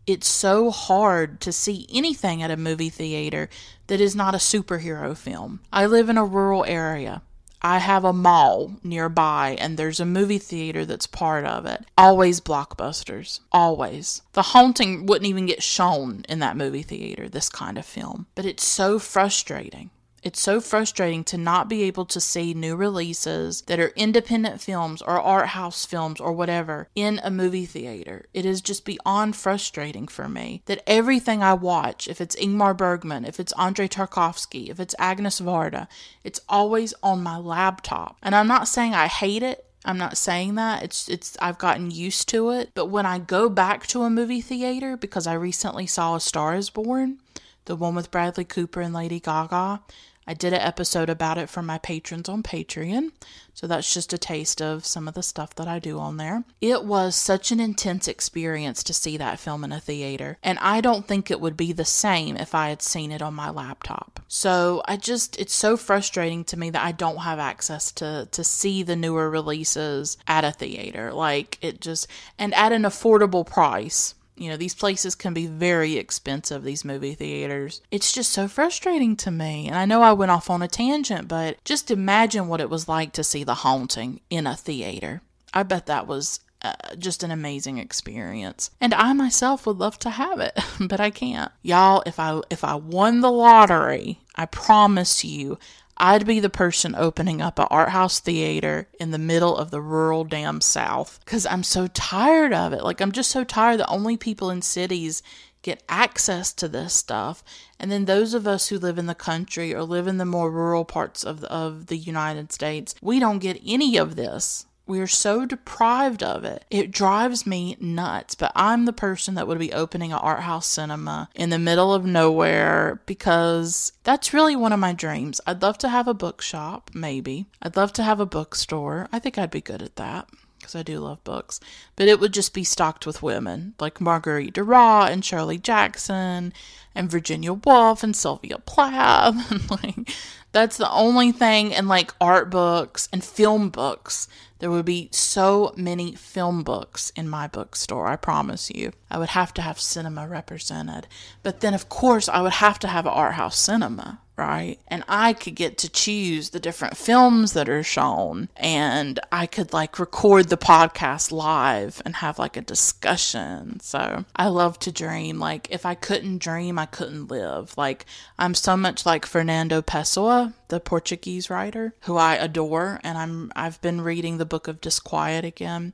it's 0.06 0.28
so 0.28 0.70
hard 0.70 1.42
to 1.42 1.52
see 1.52 1.88
anything 1.92 2.44
at 2.44 2.52
a 2.52 2.56
movie 2.56 2.92
theater 2.92 3.50
that 3.88 4.00
is 4.00 4.16
not 4.16 4.36
a 4.36 4.38
superhero 4.38 5.18
film. 5.18 5.62
I 5.74 5.88
live 5.88 6.08
in 6.08 6.20
a 6.20 6.24
rural 6.24 6.64
area. 6.66 7.24
I 7.64 7.80
have 7.80 8.06
a 8.06 8.14
mall 8.14 8.76
nearby 8.84 9.58
and 9.60 9.76
there's 9.76 10.00
a 10.00 10.06
movie 10.06 10.38
theater 10.38 10.86
that's 10.86 11.08
part 11.08 11.46
of 11.46 11.66
it. 11.66 11.84
Always 11.98 12.42
blockbusters. 12.42 13.40
Always. 13.52 14.22
The 14.34 14.44
Haunting 14.44 15.08
wouldn't 15.08 15.30
even 15.30 15.48
get 15.48 15.64
shown 15.64 16.24
in 16.30 16.38
that 16.38 16.56
movie 16.56 16.84
theater, 16.84 17.28
this 17.28 17.50
kind 17.50 17.80
of 17.80 17.88
film. 17.88 18.28
But 18.36 18.46
it's 18.46 18.64
so 18.64 19.00
frustrating 19.00 19.90
it's 20.24 20.40
so 20.40 20.62
frustrating 20.62 21.24
to 21.26 21.38
not 21.38 21.68
be 21.68 21.84
able 21.84 22.06
to 22.06 22.20
see 22.20 22.54
new 22.54 22.76
releases 22.76 23.62
that 23.64 23.80
are 23.80 23.94
independent 23.96 24.62
films 24.62 25.02
or 25.02 25.20
art 25.20 25.50
house 25.50 25.86
films 25.86 26.20
or 26.20 26.32
whatever 26.32 26.88
in 26.96 27.20
a 27.24 27.30
movie 27.30 27.66
theater. 27.66 28.26
It 28.34 28.46
is 28.46 28.62
just 28.62 28.86
beyond 28.86 29.36
frustrating 29.36 30.08
for 30.08 30.30
me 30.30 30.64
that 30.66 30.82
everything 30.88 31.44
I 31.44 31.54
watch, 31.54 32.08
if 32.08 32.22
it's 32.22 32.36
Ingmar 32.38 32.76
Bergman, 32.76 33.26
if 33.26 33.40
it's 33.40 33.54
Andrei 33.54 33.88
Tarkovsky, 33.88 34.70
if 34.70 34.80
it's 34.80 34.96
Agnes 34.98 35.42
Varda, 35.42 35.88
it's 36.24 36.40
always 36.48 36.94
on 37.04 37.22
my 37.22 37.38
laptop. 37.38 38.18
And 38.24 38.34
I'm 38.34 38.48
not 38.48 38.68
saying 38.68 38.94
I 38.94 39.08
hate 39.08 39.44
it. 39.44 39.66
I'm 39.86 39.98
not 39.98 40.18
saying 40.18 40.56
that. 40.56 40.84
It's 40.84 41.10
it's 41.10 41.38
I've 41.42 41.58
gotten 41.58 41.92
used 41.92 42.30
to 42.30 42.52
it. 42.52 42.72
But 42.74 42.86
when 42.86 43.06
I 43.06 43.20
go 43.20 43.50
back 43.50 43.86
to 43.88 44.04
a 44.04 44.10
movie 44.10 44.40
theater 44.42 44.96
because 44.96 45.28
I 45.28 45.34
recently 45.34 45.88
saw 45.88 46.16
A 46.16 46.22
Star 46.22 46.56
is 46.56 46.70
Born, 46.70 47.20
the 47.66 47.76
one 47.76 47.96
with 47.96 48.12
Bradley 48.12 48.46
Cooper 48.46 48.82
and 48.82 48.94
Lady 48.94 49.20
Gaga, 49.20 49.82
I 50.26 50.34
did 50.34 50.54
an 50.54 50.62
episode 50.62 51.10
about 51.10 51.38
it 51.38 51.50
for 51.50 51.62
my 51.62 51.78
patrons 51.78 52.30
on 52.30 52.44
Patreon. 52.44 53.12
So 53.54 53.68
that's 53.68 53.94
just 53.94 54.14
a 54.14 54.18
taste 54.18 54.62
of 54.62 54.86
some 54.86 55.08
of 55.08 55.14
the 55.14 55.22
stuff 55.22 55.54
that 55.56 55.68
I 55.68 55.78
do 55.78 56.00
on 56.00 56.18
there. 56.18 56.44
It 56.60 56.86
was 56.86 57.16
such 57.16 57.52
an 57.52 57.60
intense 57.60 58.08
experience 58.08 58.84
to 58.84 58.94
see 58.94 59.16
that 59.18 59.40
film 59.40 59.64
in 59.64 59.72
a 59.72 59.80
theater, 59.80 60.38
and 60.42 60.58
I 60.60 60.82
don't 60.82 61.08
think 61.08 61.30
it 61.30 61.40
would 61.40 61.56
be 61.56 61.72
the 61.72 61.86
same 61.86 62.36
if 62.36 62.56
I 62.56 62.70
had 62.70 62.82
seen 62.82 63.12
it 63.12 63.22
on 63.22 63.36
my 63.36 63.50
laptop. 63.52 64.20
So 64.28 64.82
I 64.86 64.98
just 64.98 65.40
it's 65.40 65.54
so 65.54 65.78
frustrating 65.78 66.44
to 66.46 66.58
me 66.58 66.72
that 66.72 66.84
I 66.84 66.92
don't 66.92 67.18
have 67.18 67.40
access 67.40 67.92
to 67.94 68.28
to 68.32 68.44
see 68.44 68.82
the 68.82 68.96
newer 68.96 69.30
releases 69.30 70.18
at 70.28 70.44
a 70.44 70.52
theater. 70.52 71.14
Like 71.14 71.60
it 71.62 71.80
just 71.80 72.08
and 72.40 72.54
at 72.56 72.72
an 72.72 72.84
affordable 72.84 73.46
price 73.46 74.16
you 74.36 74.50
know, 74.50 74.58
these 74.58 74.76
places 74.76 75.16
can 75.16 75.34
be 75.34 75.48
very 75.48 75.98
expensive, 75.98 76.64
these 76.64 76.86
movie 76.86 77.14
theaters. 77.14 77.82
It's 77.92 78.12
just 78.12 78.32
so 78.32 78.48
frustrating 78.48 79.16
to 79.18 79.32
me. 79.32 79.68
And 79.68 79.76
I 79.76 79.86
know 79.86 80.02
I 80.02 80.14
went 80.14 80.32
off 80.32 80.50
on 80.50 80.62
a 80.62 80.68
tangent, 80.68 81.28
but 81.28 81.64
just 81.64 81.92
imagine 81.92 82.48
what 82.48 82.62
it 82.62 82.70
was 82.70 82.88
like 82.88 83.14
to 83.14 83.24
see 83.24 83.44
The 83.44 83.56
Haunting 83.56 84.22
in 84.30 84.48
a 84.48 84.56
theater. 84.56 85.22
I 85.54 85.64
bet 85.64 85.86
that 85.86 86.08
was 86.08 86.40
uh, 86.64 86.74
just 86.98 87.24
an 87.24 87.32
amazing 87.32 87.78
experience. 87.78 88.72
And 88.80 88.94
I 88.94 89.14
myself 89.14 89.68
would 89.68 89.78
love 89.78 90.00
to 90.00 90.10
have 90.10 90.40
it, 90.40 90.58
but 90.80 91.00
I 91.00 91.10
can't. 91.10 91.52
Y'all, 91.62 92.02
if 92.06 92.20
I 92.20 92.42
if 92.50 92.64
I 92.64 92.76
won 92.76 93.20
the 93.20 93.32
lottery, 93.32 94.22
I 94.36 94.46
promise 94.46 95.24
you 95.24 95.60
I'd 95.98 96.26
be 96.26 96.40
the 96.40 96.50
person 96.50 96.96
opening 96.96 97.42
up 97.42 97.60
an 97.60 97.68
art 97.70 97.90
house 97.90 98.20
theater 98.20 98.88
in 99.00 99.12
the 99.12 99.18
middle 99.18 99.56
of 99.56 99.72
the 99.72 99.82
rural 99.82 100.24
damn 100.24 100.60
South 100.60 101.20
because 101.24 101.46
I'm 101.46 101.64
so 101.64 101.88
tired 101.88 102.54
of 102.54 102.74
it. 102.74 102.84
Like, 102.84 103.00
I'm 103.00 103.12
just 103.12 103.30
so 103.30 103.44
tired 103.44 103.80
that 103.80 103.88
only 103.88 104.18
people 104.18 104.50
in 104.50 104.62
cities 104.62 105.22
get 105.62 105.84
access 105.88 106.52
to 106.54 106.68
this 106.68 106.94
stuff. 106.94 107.44
And 107.80 107.92
then 107.92 108.06
those 108.06 108.34
of 108.34 108.46
us 108.46 108.68
who 108.68 108.78
live 108.78 108.98
in 108.98 109.06
the 109.06 109.16
country 109.16 109.74
or 109.74 109.84
live 109.84 110.08
in 110.08 110.18
the 110.18 110.26
more 110.26 110.52
rural 110.52 110.86
parts 110.86 111.24
of 111.24 111.42
the, 111.42 111.52
of 111.52 111.88
the 111.88 111.98
United 111.98 112.52
States, 112.52 112.96
we 113.02 113.20
don't 113.20 113.40
get 113.40 113.62
any 113.66 113.98
of 113.98 114.16
this. 114.16 114.66
We 114.86 115.00
are 115.00 115.08
so 115.08 115.46
deprived 115.46 116.22
of 116.22 116.44
it. 116.44 116.66
It 116.70 116.92
drives 116.92 117.48
me 117.48 117.78
nuts. 117.80 118.36
But 118.36 118.52
I'm 118.56 118.86
the 118.86 118.94
person 118.94 119.36
that 119.36 119.48
would 119.48 119.60
be 119.60 119.72
opening 119.72 120.12
an 120.12 120.20
art 120.20 120.42
house 120.42 120.68
cinema 120.68 121.30
in 121.36 121.50
the 121.50 121.60
middle 121.60 121.94
of 121.94 122.06
nowhere 122.06 123.02
because 123.06 123.94
that's 124.04 124.34
really 124.34 124.56
one 124.56 124.74
of 124.74 124.80
my 124.80 124.92
dreams. 124.94 125.40
I'd 125.48 125.62
love 125.62 125.78
to 125.80 125.90
have 125.90 126.08
a 126.08 126.14
bookshop, 126.14 126.92
maybe. 126.94 127.46
I'd 127.62 127.78
love 127.78 127.94
to 127.94 128.04
have 128.04 128.20
a 128.20 128.26
bookstore. 128.26 129.08
I 129.12 129.20
think 129.20 129.38
I'd 129.38 129.52
be 129.52 129.62
good 129.62 129.82
at 129.82 129.96
that 129.96 130.28
because 130.58 130.76
I 130.76 130.84
do 130.84 131.00
love 131.00 131.24
books. 131.24 131.60
But 131.96 132.08
it 132.08 132.20
would 132.20 132.34
just 132.34 132.54
be 132.54 132.64
stocked 132.64 133.06
with 133.06 133.24
women 133.24 133.76
like 133.80 134.02
Marguerite 134.02 134.54
Duras 134.54 135.10
and 135.10 135.24
Shirley 135.24 135.58
Jackson 135.58 136.54
and 136.96 137.12
Virginia 137.12 137.54
Woolf 137.54 138.04
and 138.04 138.16
Sylvia 138.16 138.60
Plath. 138.60 139.70
Like 139.70 140.14
that's 140.52 140.78
the 140.78 140.92
only 140.92 141.32
thing 141.32 141.74
and 141.74 141.88
like 141.88 142.14
art 142.22 142.50
books 142.50 143.10
and 143.12 143.24
film 143.24 143.70
books 143.70 144.28
there 144.64 144.72
would 144.72 144.86
be 144.86 145.10
so 145.12 145.74
many 145.76 146.16
film 146.16 146.64
books 146.64 147.12
in 147.18 147.28
my 147.28 147.48
bookstore, 147.50 148.08
I 148.08 148.16
promise 148.16 148.70
you. 148.70 148.94
I 149.12 149.18
would 149.20 149.32
have 149.32 149.54
to 149.56 149.62
have 149.62 149.78
cinema 149.78 150.26
represented. 150.26 151.06
But 151.42 151.60
then, 151.60 151.74
of 151.74 151.90
course, 151.90 152.30
I 152.30 152.40
would 152.42 152.54
have 152.54 152.80
to 152.80 152.88
have 152.88 153.06
art 153.06 153.34
house 153.34 153.60
cinema 153.60 154.22
right? 154.36 154.80
And 154.88 155.04
I 155.08 155.34
could 155.34 155.56
get 155.56 155.78
to 155.80 155.90
choose 155.90 156.50
the 156.50 156.60
different 156.60 156.98
films 156.98 157.54
that 157.54 157.70
are 157.70 157.84
shown 157.84 158.50
and 158.56 159.20
I 159.32 159.46
could 159.46 159.74
like 159.74 160.00
record 160.00 160.50
the 160.50 160.58
podcast 160.58 161.32
live 161.32 162.02
and 162.04 162.16
have 162.18 162.40
like 162.40 162.58
a 162.58 162.62
discussion. 162.62 163.80
So 163.80 164.26
I 164.36 164.48
love 164.48 164.80
to 164.80 164.92
dream. 164.92 165.40
Like 165.40 165.68
if 165.70 165.86
I 165.86 165.94
couldn't 165.94 166.40
dream, 166.40 166.80
I 166.80 166.88
couldn't 166.88 167.30
live. 167.30 167.78
Like 167.78 168.06
I'm 168.40 168.56
so 168.56 168.76
much 168.76 169.06
like 169.06 169.26
Fernando 169.26 169.82
Pessoa, 169.82 170.54
the 170.70 170.80
Portuguese 170.80 171.50
writer 171.50 171.94
who 172.02 172.18
I 172.18 172.36
adore 172.36 173.00
and 173.04 173.18
I'm 173.18 173.52
I've 173.56 173.82
been 173.82 174.02
reading 174.02 174.38
the 174.38 174.46
book 174.46 174.68
of 174.68 174.82
Disquiet 174.82 175.46
again 175.46 175.94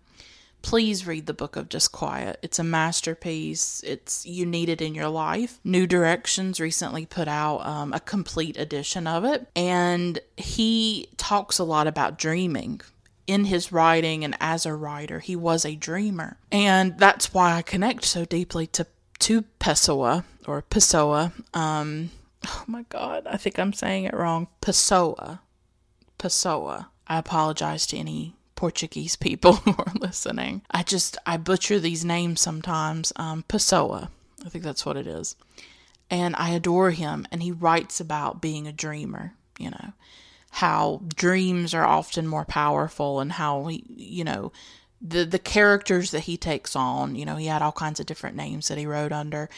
please 0.62 1.08
read 1.08 1.26
the 1.26 1.34
book 1.34 1.56
of 1.56 1.70
Disquiet. 1.70 2.40
It's 2.42 2.60
a 2.60 2.64
masterpiece. 2.64 3.84
It's 3.86 4.26
you 4.26 4.46
need 4.46 4.70
it 4.70 4.82
in 4.82 4.96
your 4.96 5.10
life. 5.10 5.60
New 5.64 5.88
Directions 5.88 6.60
recently 6.60 7.06
put 7.06 7.28
out 7.28 7.66
um, 7.66 7.94
a 7.94 8.00
complete 8.00 8.58
edition 8.58 9.08
of 9.08 9.26
it, 9.26 9.48
and 9.56 10.20
he 10.38 11.10
talks 11.18 11.60
a 11.60 11.64
lot 11.64 11.88
about 11.88 12.18
dreaming. 12.18 12.82
In 13.28 13.46
his 13.46 13.72
writing 13.72 14.24
and 14.24 14.36
as 14.40 14.66
a 14.66 14.74
writer, 14.74 15.20
he 15.20 15.36
was 15.36 15.64
a 15.64 15.76
dreamer. 15.76 16.38
And 16.52 16.98
that's 16.98 17.32
why 17.32 17.54
I 17.54 17.62
connect 17.62 18.04
so 18.06 18.26
deeply 18.26 18.66
to, 18.68 18.88
to 19.20 19.44
Pessoa 19.60 20.24
or 20.48 20.64
Pessoa. 20.64 21.32
Um, 21.54 22.10
oh 22.48 22.64
my 22.66 22.86
God, 22.90 23.28
I 23.28 23.38
think 23.38 23.60
I'm 23.60 23.74
saying 23.74 24.06
it 24.06 24.16
wrong. 24.16 24.48
Pessoa. 24.62 25.42
Pessoa. 26.18 26.88
I 27.06 27.20
apologize 27.20 27.86
to 27.88 27.98
any 27.98 28.34
Portuguese 28.60 29.16
people 29.16 29.54
who 29.64 29.74
are 29.78 29.94
listening. 29.96 30.62
I 30.70 30.84
just 30.84 31.18
I 31.26 31.38
butcher 31.38 31.80
these 31.80 32.04
names 32.04 32.42
sometimes. 32.42 33.14
Um, 33.16 33.46
Pessoa, 33.48 34.10
I 34.46 34.50
think 34.50 34.66
that's 34.66 34.86
what 34.86 34.98
it 34.98 35.08
is, 35.08 35.38
and 36.10 36.36
I 36.36 36.50
adore 36.50 36.92
him. 36.92 37.26
And 37.32 37.42
he 37.42 37.54
writes 37.54 38.02
about 38.02 38.42
being 38.42 38.68
a 38.68 38.74
dreamer. 38.74 39.34
You 39.58 39.70
know 39.72 39.94
how 40.52 41.02
dreams 41.16 41.74
are 41.74 41.86
often 41.86 42.28
more 42.28 42.44
powerful, 42.44 43.22
and 43.22 43.32
how 43.32 43.68
he, 43.68 43.86
you 43.96 44.26
know, 44.26 44.52
the 45.02 45.24
the 45.24 45.40
characters 45.40 46.12
that 46.12 46.22
he 46.22 46.36
takes 46.36 46.76
on. 46.76 47.16
You 47.16 47.24
know, 47.24 47.38
he 47.38 47.46
had 47.46 47.62
all 47.62 47.72
kinds 47.72 48.02
of 48.02 48.08
different 48.08 48.36
names 48.36 48.68
that 48.68 48.78
he 48.78 48.86
wrote 48.86 49.14
under, 49.14 49.50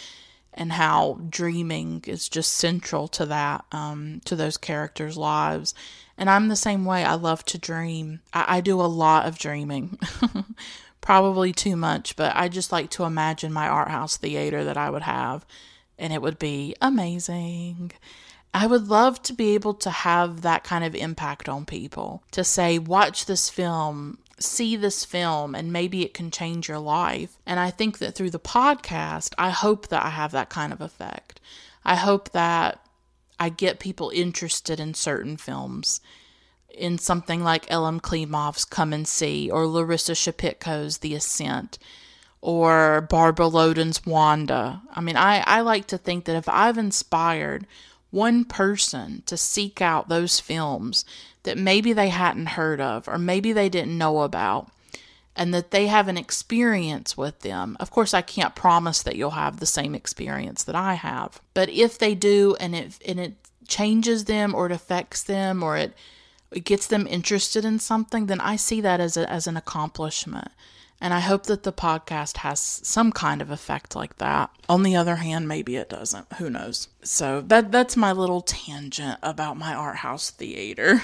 and 0.54 0.74
how 0.74 1.22
dreaming 1.28 2.04
is 2.06 2.30
just 2.30 2.54
central 2.54 3.08
to 3.08 3.26
that, 3.26 3.66
um, 3.72 4.22
to 4.26 4.36
those 4.36 4.58
characters' 4.58 5.18
lives. 5.18 5.74
And 6.18 6.30
I'm 6.30 6.48
the 6.48 6.56
same 6.56 6.86
way. 6.86 7.04
I 7.04 7.16
love 7.16 7.44
to 7.46 7.58
dream. 7.58 8.22
I, 8.34 8.58
I 8.58 8.62
do 8.62 8.80
a 8.80 8.84
lot 8.84 9.26
of 9.26 9.40
dreaming. 9.40 9.98
Probably 11.02 11.52
too 11.52 11.76
much, 11.76 12.16
but 12.16 12.36
I 12.36 12.48
just 12.48 12.72
like 12.72 12.92
to 12.92 13.06
imagine 13.06 13.52
my 13.52 13.68
art 13.68 13.90
house 13.90 14.18
theater 14.18 14.64
that 14.64 14.78
I 14.78 14.92
would 14.92 15.02
have, 15.02 15.46
and 15.98 16.14
it 16.14 16.22
would 16.22 16.38
be 16.38 16.76
amazing. 16.80 17.92
I 18.54 18.68
would 18.68 18.88
love 18.88 19.22
to 19.24 19.34
be 19.34 19.54
able 19.56 19.74
to 19.76 19.90
have 19.90 20.42
that 20.42 20.64
kind 20.64 20.84
of 20.84 20.94
impact 20.94 21.48
on 21.48 21.66
people. 21.66 22.24
To 22.32 22.44
say, 22.44 22.78
watch 22.78 23.26
this 23.26 23.50
film, 23.50 24.20
see 24.40 24.76
this 24.76 25.06
film, 25.06 25.56
and 25.56 25.72
maybe 25.72 26.04
it 26.04 26.14
can 26.14 26.32
change 26.32 26.68
your 26.68 26.80
life. 26.80 27.38
And 27.46 27.60
I 27.60 27.72
think 27.72 28.00
that 28.00 28.14
through 28.14 28.32
the 28.32 28.40
podcast, 28.40 29.34
I 29.38 29.50
hope 29.50 29.88
that 29.88 30.06
I 30.06 30.10
have 30.10 30.32
that 30.34 30.50
kind 30.50 30.74
of 30.74 30.82
effect. 30.82 31.40
I 31.86 31.96
hope 31.96 32.32
that 32.32 32.80
I 33.42 33.50
get 33.50 33.80
people 33.80 34.12
interested 34.14 34.80
in 34.80 34.94
certain 34.94 35.36
films. 35.36 36.00
In 36.70 37.00
something 37.00 37.44
like 37.44 37.66
Elem 37.66 38.00
Klimov's 38.00 38.66
Come 38.66 38.94
and 38.94 39.08
See, 39.08 39.50
or 39.50 39.66
Larissa 39.66 40.12
Shepitko's 40.12 41.00
The 41.00 41.16
Ascent, 41.16 41.80
or 42.40 43.02
Barbara 43.10 43.48
Loden's 43.48 44.06
Wanda. 44.06 44.84
I 44.94 45.02
mean, 45.02 45.18
I, 45.18 45.44
I 45.48 45.62
like 45.62 45.88
to 45.88 45.98
think 45.98 46.26
that 46.26 46.36
if 46.36 46.48
I've 46.48 46.78
inspired 46.78 47.66
one 48.12 48.46
person 48.46 49.24
to 49.26 49.38
seek 49.38 49.82
out 49.82 50.08
those 50.08 50.40
films 50.40 51.04
that 51.42 51.58
maybe 51.58 51.94
they 51.94 52.10
hadn't 52.10 52.46
heard 52.46 52.80
of 52.80 53.08
or 53.08 53.18
maybe 53.18 53.54
they 53.54 53.70
didn't 53.70 53.98
know 53.98 54.22
about, 54.22 54.70
and 55.36 55.54
that 55.54 55.72
they 55.72 55.88
have 55.88 56.08
an 56.08 56.18
experience 56.18 57.16
with 57.18 57.40
them. 57.40 57.78
Of 57.80 57.92
course, 57.92 58.14
I 58.14 58.22
can't 58.22 58.56
promise 58.56 59.02
that 59.04 59.16
you'll 59.16 59.32
have 59.32 59.60
the 59.60 59.66
same 59.66 59.96
experience 59.96 60.64
that 60.64 60.76
I 60.76 60.96
have, 60.96 61.42
but 61.54 61.70
if 61.70 61.98
they 61.98 62.16
do 62.16 62.56
and 62.60 62.76
it 62.76 63.00
and 63.08 63.20
it 63.20 63.36
changes 63.68 64.26
them 64.26 64.54
or 64.54 64.66
it 64.66 64.72
affects 64.72 65.24
them 65.24 65.64
or 65.64 65.78
it, 65.78 65.94
it 66.52 66.66
gets 66.66 66.88
them 66.88 67.08
interested 67.08 67.64
in 67.64 67.80
something, 67.80 68.26
then 68.26 68.42
I 68.42 68.58
see 68.58 68.82
that 68.82 69.00
as 69.00 69.16
a, 69.16 69.30
as 69.32 69.48
an 69.48 69.56
accomplishment. 69.56 70.50
And 71.04 71.16
I 71.16 71.20
hope 71.20 71.48
that 71.48 71.64
the 71.64 71.74
podcast 71.74 72.38
has 72.38 72.60
some 72.62 73.12
kind 73.12 73.42
of 73.42 73.50
effect 73.50 73.96
like 73.96 74.20
that. 74.20 74.52
On 74.70 74.84
the 74.84 74.96
other 74.96 75.16
hand, 75.16 75.48
maybe 75.48 75.76
it 75.76 75.90
doesn't. 75.90 76.32
Who 76.34 76.48
knows? 76.48 76.90
So 77.02 77.42
that 77.42 77.72
that's 77.72 77.98
my 77.98 78.12
little 78.12 78.42
tangent 78.42 79.18
about 79.24 79.58
my 79.58 79.74
art 79.74 79.98
house 79.98 80.30
theater 80.30 81.02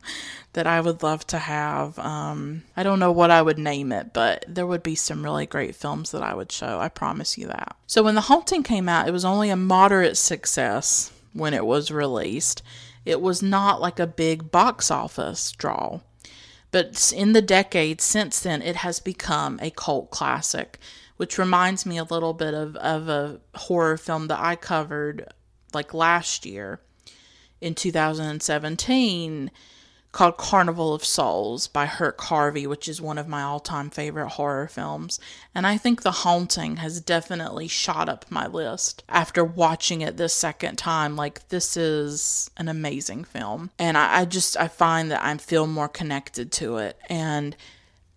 that 0.52 0.66
I 0.66 0.82
would 0.82 1.02
love 1.02 1.26
to 1.28 1.38
have. 1.38 1.98
Um, 1.98 2.64
I 2.76 2.82
don't 2.82 2.98
know 2.98 3.10
what 3.10 3.30
I 3.30 3.40
would 3.40 3.58
name 3.58 3.90
it, 3.90 4.12
but 4.12 4.44
there 4.46 4.66
would 4.66 4.82
be 4.82 4.94
some 4.94 5.24
really 5.24 5.46
great 5.46 5.74
films 5.74 6.10
that 6.10 6.22
I 6.22 6.34
would 6.34 6.52
show. 6.52 6.78
I 6.78 6.90
promise 6.90 7.38
you 7.38 7.46
that. 7.46 7.74
So 7.86 8.02
when 8.02 8.16
The 8.16 8.20
Haunting 8.20 8.62
came 8.62 8.86
out, 8.86 9.08
it 9.08 9.12
was 9.12 9.24
only 9.24 9.48
a 9.48 9.56
moderate 9.56 10.18
success 10.18 11.10
when 11.32 11.54
it 11.54 11.64
was 11.64 11.90
released. 11.90 12.62
It 13.06 13.22
was 13.22 13.42
not 13.42 13.80
like 13.80 13.98
a 13.98 14.06
big 14.06 14.50
box 14.50 14.90
office 14.90 15.52
draw. 15.52 16.00
But 16.70 17.12
in 17.14 17.32
the 17.32 17.42
decades 17.42 18.04
since 18.04 18.40
then, 18.40 18.62
it 18.62 18.76
has 18.76 19.00
become 19.00 19.58
a 19.62 19.70
cult 19.70 20.10
classic, 20.10 20.78
which 21.16 21.38
reminds 21.38 21.86
me 21.86 21.98
a 21.98 22.04
little 22.04 22.34
bit 22.34 22.54
of, 22.54 22.76
of 22.76 23.08
a 23.08 23.40
horror 23.54 23.96
film 23.96 24.28
that 24.28 24.38
I 24.38 24.56
covered 24.56 25.32
like 25.72 25.94
last 25.94 26.44
year 26.44 26.80
in 27.60 27.74
2017 27.74 29.50
called 30.10 30.36
Carnival 30.36 30.94
of 30.94 31.04
Souls 31.04 31.66
by 31.66 31.86
Herk 31.86 32.20
Harvey, 32.20 32.66
which 32.66 32.88
is 32.88 33.00
one 33.00 33.18
of 33.18 33.28
my 33.28 33.42
all 33.42 33.60
time 33.60 33.90
favorite 33.90 34.30
horror 34.30 34.66
films. 34.66 35.20
And 35.54 35.66
I 35.66 35.76
think 35.76 36.02
The 36.02 36.10
Haunting 36.10 36.76
has 36.76 37.00
definitely 37.00 37.68
shot 37.68 38.08
up 38.08 38.24
my 38.30 38.46
list 38.46 39.04
after 39.08 39.44
watching 39.44 40.00
it 40.00 40.16
this 40.16 40.32
second 40.32 40.76
time. 40.76 41.16
Like, 41.16 41.48
this 41.48 41.76
is 41.76 42.50
an 42.56 42.68
amazing 42.68 43.24
film. 43.24 43.70
And 43.78 43.98
I, 43.98 44.20
I 44.20 44.24
just, 44.24 44.56
I 44.56 44.68
find 44.68 45.10
that 45.10 45.22
I 45.22 45.36
feel 45.36 45.66
more 45.66 45.88
connected 45.88 46.52
to 46.52 46.78
it. 46.78 46.98
And 47.08 47.54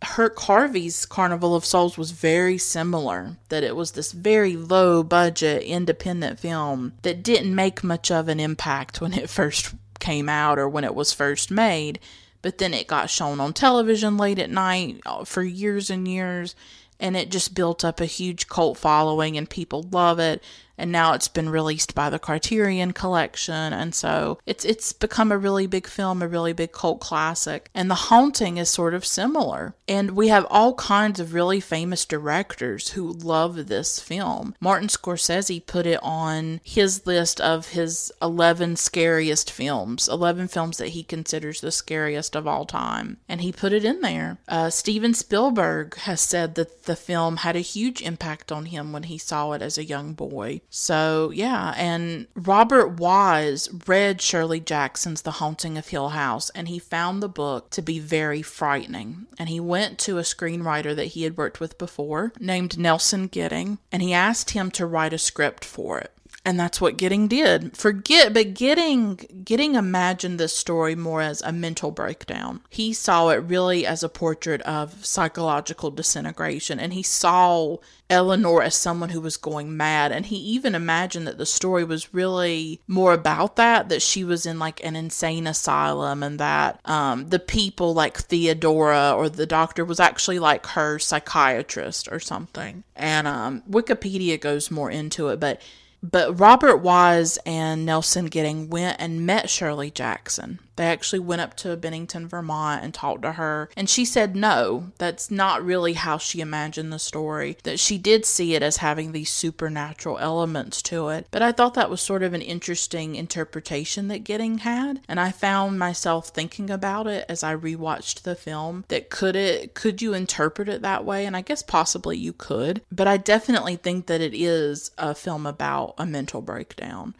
Herk 0.01 0.39
Harvey's 0.39 1.05
Carnival 1.05 1.55
of 1.55 1.65
Souls 1.65 1.97
was 1.97 2.11
very 2.11 2.57
similar, 2.57 3.37
that 3.49 3.63
it 3.63 3.75
was 3.75 3.91
this 3.91 4.13
very 4.13 4.55
low 4.55 5.03
budget 5.03 5.61
independent 5.61 6.39
film 6.39 6.93
that 7.03 7.21
didn't 7.21 7.53
make 7.53 7.83
much 7.83 8.09
of 8.09 8.27
an 8.27 8.39
impact 8.39 8.99
when 8.99 9.13
it 9.13 9.29
first 9.29 9.75
came 10.01 10.27
out 10.27 10.59
or 10.59 10.67
when 10.67 10.83
it 10.83 10.95
was 10.95 11.13
first 11.13 11.49
made, 11.49 11.99
but 12.41 12.57
then 12.57 12.73
it 12.73 12.87
got 12.87 13.09
shown 13.09 13.39
on 13.39 13.53
television 13.53 14.17
late 14.17 14.39
at 14.39 14.49
night 14.49 14.99
uh, 15.05 15.23
for 15.23 15.43
years 15.43 15.89
and 15.89 16.07
years, 16.07 16.55
and 16.99 17.15
it 17.15 17.31
just 17.31 17.55
built 17.55 17.85
up 17.85 18.01
a 18.01 18.05
huge 18.05 18.47
cult 18.49 18.77
following, 18.77 19.37
and 19.37 19.49
people 19.49 19.87
love 19.91 20.19
it. 20.19 20.43
And 20.81 20.91
now 20.91 21.13
it's 21.13 21.27
been 21.27 21.49
released 21.49 21.93
by 21.93 22.09
the 22.09 22.17
Criterion 22.17 22.91
Collection, 22.91 23.71
and 23.71 23.93
so 23.93 24.39
it's 24.47 24.65
it's 24.65 24.93
become 24.93 25.31
a 25.31 25.37
really 25.37 25.67
big 25.67 25.85
film, 25.85 26.23
a 26.23 26.27
really 26.27 26.53
big 26.53 26.71
cult 26.71 26.99
classic. 26.99 27.69
And 27.75 27.89
The 27.89 28.09
Haunting 28.09 28.57
is 28.57 28.67
sort 28.69 28.95
of 28.95 29.05
similar. 29.05 29.75
And 29.87 30.11
we 30.11 30.29
have 30.29 30.47
all 30.49 30.73
kinds 30.75 31.19
of 31.19 31.33
really 31.33 31.59
famous 31.59 32.05
directors 32.05 32.91
who 32.91 33.11
love 33.11 33.67
this 33.67 33.99
film. 33.99 34.55
Martin 34.59 34.87
Scorsese 34.87 35.65
put 35.65 35.85
it 35.85 35.99
on 36.01 36.61
his 36.63 37.05
list 37.05 37.39
of 37.39 37.69
his 37.69 38.11
11 38.21 38.77
scariest 38.77 39.51
films, 39.51 40.07
11 40.07 40.47
films 40.47 40.77
that 40.77 40.89
he 40.89 41.03
considers 41.03 41.61
the 41.61 41.71
scariest 41.71 42.35
of 42.35 42.47
all 42.47 42.65
time. 42.65 43.17
And 43.29 43.41
he 43.41 43.51
put 43.51 43.73
it 43.73 43.85
in 43.85 44.01
there. 44.01 44.39
Uh, 44.47 44.69
Steven 44.69 45.13
Spielberg 45.13 45.95
has 45.97 46.21
said 46.21 46.55
that 46.55 46.85
the 46.85 46.95
film 46.95 47.37
had 47.37 47.55
a 47.55 47.59
huge 47.59 48.01
impact 48.01 48.51
on 48.51 48.65
him 48.65 48.93
when 48.93 49.03
he 49.03 49.17
saw 49.17 49.51
it 49.51 49.61
as 49.61 49.77
a 49.77 49.85
young 49.85 50.13
boy. 50.13 50.61
So, 50.73 51.31
yeah. 51.31 51.73
And 51.75 52.27
Robert 52.33 52.99
Wise 52.99 53.69
read 53.85 54.21
Shirley 54.21 54.61
Jackson's 54.61 55.21
The 55.21 55.31
Haunting 55.31 55.77
of 55.77 55.89
Hill 55.89 56.09
House 56.09 56.49
and 56.51 56.69
he 56.69 56.79
found 56.79 57.21
the 57.21 57.29
book 57.29 57.69
to 57.71 57.81
be 57.81 57.99
very 57.99 58.41
frightening. 58.41 59.27
And 59.37 59.49
he 59.49 59.59
went 59.59 59.99
to 59.99 60.17
a 60.17 60.21
screenwriter 60.21 60.95
that 60.95 61.07
he 61.07 61.23
had 61.23 61.37
worked 61.37 61.59
with 61.59 61.77
before 61.77 62.31
named 62.39 62.79
Nelson 62.79 63.27
Gidding 63.27 63.79
and 63.91 64.01
he 64.01 64.13
asked 64.13 64.51
him 64.51 64.71
to 64.71 64.85
write 64.85 65.13
a 65.13 65.17
script 65.17 65.65
for 65.65 65.99
it 65.99 66.13
and 66.43 66.59
that's 66.59 66.81
what 66.81 66.97
Gidding 66.97 67.27
did. 67.27 67.77
Forget, 67.77 68.33
but 68.33 68.55
Gidding, 68.55 69.43
Gidding 69.45 69.75
imagined 69.75 70.39
this 70.39 70.55
story 70.55 70.95
more 70.95 71.21
as 71.21 71.41
a 71.41 71.51
mental 71.51 71.91
breakdown. 71.91 72.61
He 72.69 72.93
saw 72.93 73.29
it 73.29 73.35
really 73.35 73.85
as 73.85 74.01
a 74.01 74.09
portrait 74.09 74.61
of 74.63 75.05
psychological 75.05 75.91
disintegration, 75.91 76.79
and 76.79 76.93
he 76.93 77.03
saw 77.03 77.77
Eleanor 78.09 78.63
as 78.63 78.75
someone 78.75 79.09
who 79.09 79.21
was 79.21 79.37
going 79.37 79.77
mad. 79.77 80.11
And 80.11 80.25
he 80.25 80.35
even 80.35 80.73
imagined 80.73 81.27
that 81.27 81.37
the 81.37 81.45
story 81.45 81.83
was 81.83 82.13
really 82.13 82.81
more 82.87 83.13
about 83.13 83.55
that, 83.57 83.89
that 83.89 84.01
she 84.01 84.23
was 84.23 84.45
in 84.45 84.57
like 84.57 84.83
an 84.83 84.95
insane 84.95 85.45
asylum, 85.45 86.23
and 86.23 86.39
that 86.39 86.79
um, 86.85 87.29
the 87.29 87.39
people 87.39 87.93
like 87.93 88.17
Theodora 88.17 89.13
or 89.15 89.29
the 89.29 89.45
doctor 89.45 89.85
was 89.85 89.99
actually 89.99 90.39
like 90.39 90.65
her 90.67 90.97
psychiatrist 90.97 92.07
or 92.11 92.19
something. 92.19 92.83
And 92.95 93.27
um, 93.27 93.61
Wikipedia 93.69 94.41
goes 94.41 94.71
more 94.71 94.89
into 94.89 95.27
it, 95.29 95.39
but 95.39 95.61
but 96.03 96.39
Robert 96.39 96.77
Wise 96.77 97.37
and 97.45 97.85
Nelson 97.85 98.25
Gidding 98.25 98.69
went 98.69 98.97
and 98.99 99.25
met 99.25 99.49
Shirley 99.49 99.91
Jackson. 99.91 100.59
They 100.75 100.85
actually 100.85 101.19
went 101.19 101.41
up 101.41 101.55
to 101.57 101.75
Bennington, 101.77 102.27
Vermont 102.27 102.83
and 102.83 102.93
talked 102.93 103.21
to 103.23 103.33
her. 103.33 103.69
And 103.75 103.89
she 103.89 104.05
said 104.05 104.35
no, 104.35 104.91
that's 104.97 105.29
not 105.29 105.63
really 105.63 105.93
how 105.93 106.17
she 106.17 106.41
imagined 106.41 106.91
the 106.91 106.99
story, 106.99 107.57
that 107.63 107.79
she 107.79 107.97
did 107.97 108.25
see 108.25 108.55
it 108.55 108.63
as 108.63 108.77
having 108.77 109.11
these 109.11 109.29
supernatural 109.29 110.17
elements 110.19 110.81
to 110.83 111.09
it. 111.09 111.27
But 111.31 111.41
I 111.41 111.51
thought 111.51 111.73
that 111.75 111.89
was 111.89 112.01
sort 112.01 112.23
of 112.23 112.33
an 112.33 112.41
interesting 112.41 113.15
interpretation 113.15 114.07
that 114.07 114.23
Gidding 114.23 114.59
had. 114.59 115.01
And 115.07 115.19
I 115.19 115.31
found 115.31 115.79
myself 115.79 116.29
thinking 116.29 116.69
about 116.69 117.07
it 117.07 117.25
as 117.27 117.43
I 117.43 117.55
rewatched 117.55 118.21
the 118.21 118.35
film 118.35 118.85
that 118.87 119.09
could 119.09 119.35
it 119.35 119.73
could 119.73 120.01
you 120.01 120.13
interpret 120.13 120.69
it 120.69 120.81
that 120.81 121.05
way? 121.05 121.25
And 121.25 121.35
I 121.35 121.41
guess 121.41 121.63
possibly 121.63 122.17
you 122.17 122.33
could. 122.33 122.81
But 122.91 123.07
I 123.07 123.17
definitely 123.17 123.75
think 123.75 124.07
that 124.07 124.21
it 124.21 124.33
is 124.33 124.91
a 124.97 125.13
film 125.13 125.45
about 125.45 125.95
a 125.97 126.05
mental 126.05 126.41
breakdown. 126.41 127.15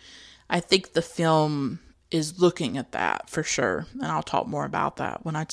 I 0.50 0.60
think 0.60 0.94
the 0.94 1.02
film 1.02 1.80
is 2.12 2.40
looking 2.40 2.78
at 2.78 2.92
that 2.92 3.30
for 3.30 3.44
sure. 3.44 3.88
And 3.94 4.06
I'll 4.06 4.24
talk 4.24 4.48
more 4.48 4.66
about 4.66 4.98
that 4.98 5.26
when 5.26 5.36
I 5.36 5.46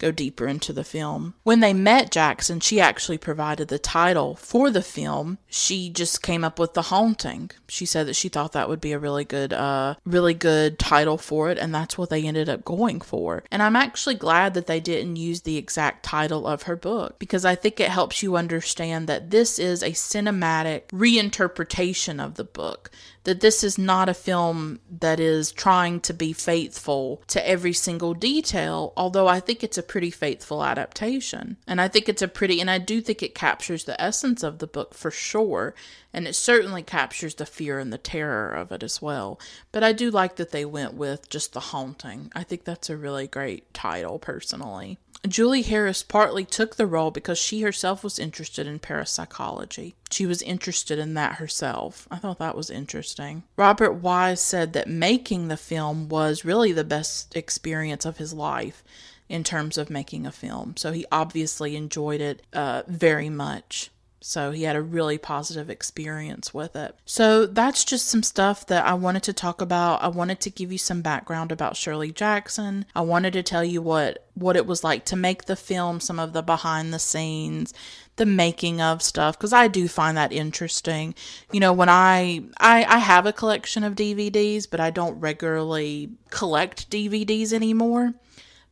go 0.00 0.10
deeper 0.10 0.48
into 0.48 0.72
the 0.72 0.82
film. 0.82 1.34
When 1.44 1.60
they 1.60 1.72
met 1.72 2.10
Jackson, 2.10 2.58
she 2.58 2.80
actually 2.80 3.18
provided 3.18 3.68
the 3.68 3.78
title 3.78 4.34
for 4.34 4.70
the 4.70 4.82
film. 4.82 5.38
She 5.46 5.90
just 5.90 6.22
came 6.22 6.42
up 6.42 6.58
with 6.58 6.74
The 6.74 6.82
Haunting. 6.82 7.50
She 7.68 7.86
said 7.86 8.08
that 8.08 8.16
she 8.16 8.28
thought 8.28 8.52
that 8.52 8.68
would 8.68 8.80
be 8.80 8.92
a 8.92 8.98
really 8.98 9.24
good 9.24 9.52
uh 9.52 9.94
really 10.04 10.34
good 10.34 10.78
title 10.78 11.18
for 11.18 11.50
it 11.50 11.58
and 11.58 11.72
that's 11.72 11.98
what 11.98 12.10
they 12.10 12.24
ended 12.24 12.48
up 12.48 12.64
going 12.64 13.00
for. 13.00 13.44
And 13.50 13.62
I'm 13.62 13.76
actually 13.76 14.14
glad 14.16 14.54
that 14.54 14.66
they 14.66 14.80
didn't 14.80 15.16
use 15.16 15.42
the 15.42 15.58
exact 15.58 16.02
title 16.02 16.46
of 16.46 16.62
her 16.62 16.76
book 16.76 17.18
because 17.18 17.44
I 17.44 17.54
think 17.54 17.78
it 17.78 17.90
helps 17.90 18.22
you 18.22 18.36
understand 18.36 19.06
that 19.06 19.30
this 19.30 19.58
is 19.58 19.82
a 19.82 19.90
cinematic 19.90 20.88
reinterpretation 20.88 22.24
of 22.24 22.34
the 22.34 22.44
book 22.44 22.90
that 23.24 23.40
this 23.40 23.62
is 23.62 23.76
not 23.76 24.08
a 24.08 24.14
film 24.14 24.80
that 24.90 25.20
is 25.20 25.52
trying 25.52 26.00
to 26.00 26.14
be 26.14 26.32
faithful 26.32 27.22
to 27.26 27.46
every 27.46 27.72
single 27.72 28.14
detail, 28.14 28.92
although 28.96 29.28
I 29.28 29.40
think 29.40 29.62
it's 29.62 29.78
a 29.78 29.82
pretty 29.82 30.10
faithful 30.10 30.64
adaptation. 30.64 31.56
And 31.66 31.80
I 31.80 31.88
think 31.88 32.08
it's 32.08 32.22
a 32.22 32.28
pretty, 32.28 32.60
and 32.60 32.70
I 32.70 32.78
do 32.78 33.00
think 33.00 33.22
it 33.22 33.34
captures 33.34 33.84
the 33.84 34.00
essence 34.00 34.42
of 34.42 34.58
the 34.58 34.66
book 34.66 34.94
for 34.94 35.10
sure. 35.10 35.74
And 36.12 36.26
it 36.26 36.34
certainly 36.34 36.82
captures 36.82 37.36
the 37.36 37.46
fear 37.46 37.78
and 37.78 37.92
the 37.92 37.98
terror 37.98 38.50
of 38.50 38.72
it 38.72 38.82
as 38.82 39.00
well. 39.00 39.38
But 39.70 39.84
I 39.84 39.92
do 39.92 40.10
like 40.10 40.36
that 40.36 40.50
they 40.50 40.64
went 40.64 40.94
with 40.94 41.28
just 41.28 41.52
the 41.52 41.60
haunting. 41.60 42.32
I 42.34 42.42
think 42.42 42.64
that's 42.64 42.90
a 42.90 42.96
really 42.96 43.28
great 43.28 43.72
title, 43.72 44.18
personally. 44.18 44.98
Julie 45.28 45.62
Harris 45.62 46.02
partly 46.02 46.44
took 46.44 46.76
the 46.76 46.86
role 46.86 47.10
because 47.10 47.38
she 47.38 47.60
herself 47.60 48.02
was 48.02 48.18
interested 48.18 48.66
in 48.66 48.78
parapsychology. 48.78 49.94
She 50.10 50.26
was 50.26 50.42
interested 50.42 50.98
in 50.98 51.14
that 51.14 51.34
herself. 51.34 52.08
I 52.10 52.16
thought 52.16 52.38
that 52.38 52.56
was 52.56 52.70
interesting. 52.70 53.42
Robert 53.56 53.92
Wise 53.92 54.40
said 54.40 54.72
that 54.72 54.88
making 54.88 55.48
the 55.48 55.56
film 55.56 56.08
was 56.08 56.44
really 56.44 56.72
the 56.72 56.84
best 56.84 57.36
experience 57.36 58.04
of 58.04 58.16
his 58.16 58.32
life 58.32 58.82
in 59.28 59.44
terms 59.44 59.78
of 59.78 59.90
making 59.90 60.26
a 60.26 60.32
film. 60.32 60.76
So 60.76 60.90
he 60.90 61.06
obviously 61.12 61.76
enjoyed 61.76 62.20
it 62.20 62.42
uh, 62.52 62.82
very 62.88 63.28
much. 63.30 63.90
So 64.22 64.50
he 64.50 64.64
had 64.64 64.76
a 64.76 64.82
really 64.82 65.16
positive 65.16 65.70
experience 65.70 66.52
with 66.52 66.76
it. 66.76 66.94
So 67.06 67.46
that's 67.46 67.84
just 67.84 68.06
some 68.06 68.22
stuff 68.22 68.66
that 68.66 68.84
I 68.84 68.92
wanted 68.92 69.22
to 69.24 69.32
talk 69.32 69.62
about. 69.62 70.02
I 70.02 70.08
wanted 70.08 70.40
to 70.40 70.50
give 70.50 70.70
you 70.70 70.78
some 70.78 71.00
background 71.00 71.50
about 71.50 71.76
Shirley 71.76 72.12
Jackson. 72.12 72.84
I 72.94 73.00
wanted 73.00 73.32
to 73.32 73.42
tell 73.42 73.64
you 73.64 73.80
what 73.80 74.26
what 74.34 74.56
it 74.56 74.66
was 74.66 74.84
like 74.84 75.04
to 75.04 75.16
make 75.16 75.44
the 75.44 75.56
film, 75.56 76.00
some 76.00 76.18
of 76.18 76.32
the 76.32 76.42
behind 76.42 76.94
the 76.94 76.98
scenes, 76.98 77.74
the 78.16 78.26
making 78.26 78.80
of 78.80 79.02
stuff 79.02 79.38
because 79.38 79.52
I 79.52 79.68
do 79.68 79.88
find 79.88 80.16
that 80.16 80.32
interesting. 80.32 81.14
You 81.52 81.60
know, 81.60 81.72
when 81.72 81.88
I, 81.88 82.42
I 82.58 82.84
I 82.84 82.98
have 82.98 83.24
a 83.24 83.32
collection 83.32 83.84
of 83.84 83.94
DVDs, 83.94 84.66
but 84.70 84.80
I 84.80 84.90
don't 84.90 85.18
regularly 85.18 86.10
collect 86.28 86.90
DVDs 86.90 87.52
anymore. 87.52 88.14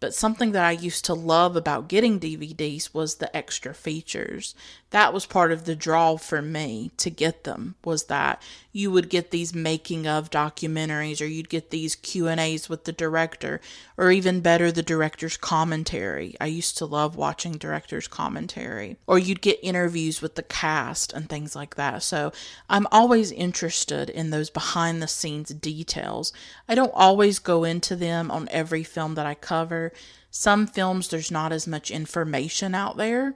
But 0.00 0.14
something 0.14 0.52
that 0.52 0.64
I 0.64 0.72
used 0.72 1.04
to 1.06 1.14
love 1.14 1.56
about 1.56 1.88
getting 1.88 2.20
DVDs 2.20 2.94
was 2.94 3.16
the 3.16 3.34
extra 3.36 3.74
features. 3.74 4.54
That 4.90 5.12
was 5.12 5.26
part 5.26 5.52
of 5.52 5.64
the 5.64 5.76
draw 5.76 6.16
for 6.16 6.40
me 6.40 6.92
to 6.96 7.10
get 7.10 7.44
them 7.44 7.74
was 7.84 8.04
that 8.04 8.40
you 8.72 8.90
would 8.90 9.10
get 9.10 9.30
these 9.30 9.54
making 9.54 10.06
of 10.06 10.30
documentaries 10.30 11.20
or 11.20 11.26
you'd 11.26 11.48
get 11.48 11.70
these 11.70 11.96
Q&As 11.96 12.68
with 12.68 12.84
the 12.84 12.92
director 12.92 13.60
or 13.96 14.10
even 14.10 14.40
better 14.40 14.70
the 14.70 14.82
director's 14.82 15.36
commentary. 15.36 16.36
I 16.40 16.46
used 16.46 16.78
to 16.78 16.86
love 16.86 17.16
watching 17.16 17.52
director's 17.52 18.08
commentary 18.08 18.96
or 19.06 19.18
you'd 19.18 19.42
get 19.42 19.58
interviews 19.62 20.22
with 20.22 20.36
the 20.36 20.42
cast 20.42 21.12
and 21.12 21.28
things 21.28 21.56
like 21.56 21.74
that. 21.74 22.02
So 22.02 22.32
I'm 22.70 22.86
always 22.92 23.32
interested 23.32 24.08
in 24.08 24.30
those 24.30 24.48
behind 24.48 25.02
the 25.02 25.08
scenes 25.08 25.50
details. 25.50 26.32
I 26.68 26.74
don't 26.74 26.92
always 26.94 27.40
go 27.40 27.64
into 27.64 27.96
them 27.96 28.30
on 28.30 28.48
every 28.50 28.84
film 28.84 29.16
that 29.16 29.26
I 29.26 29.34
cover. 29.34 29.87
Some 30.30 30.66
films 30.66 31.08
there's 31.08 31.30
not 31.30 31.52
as 31.52 31.66
much 31.66 31.90
information 31.90 32.74
out 32.74 32.96
there. 32.96 33.34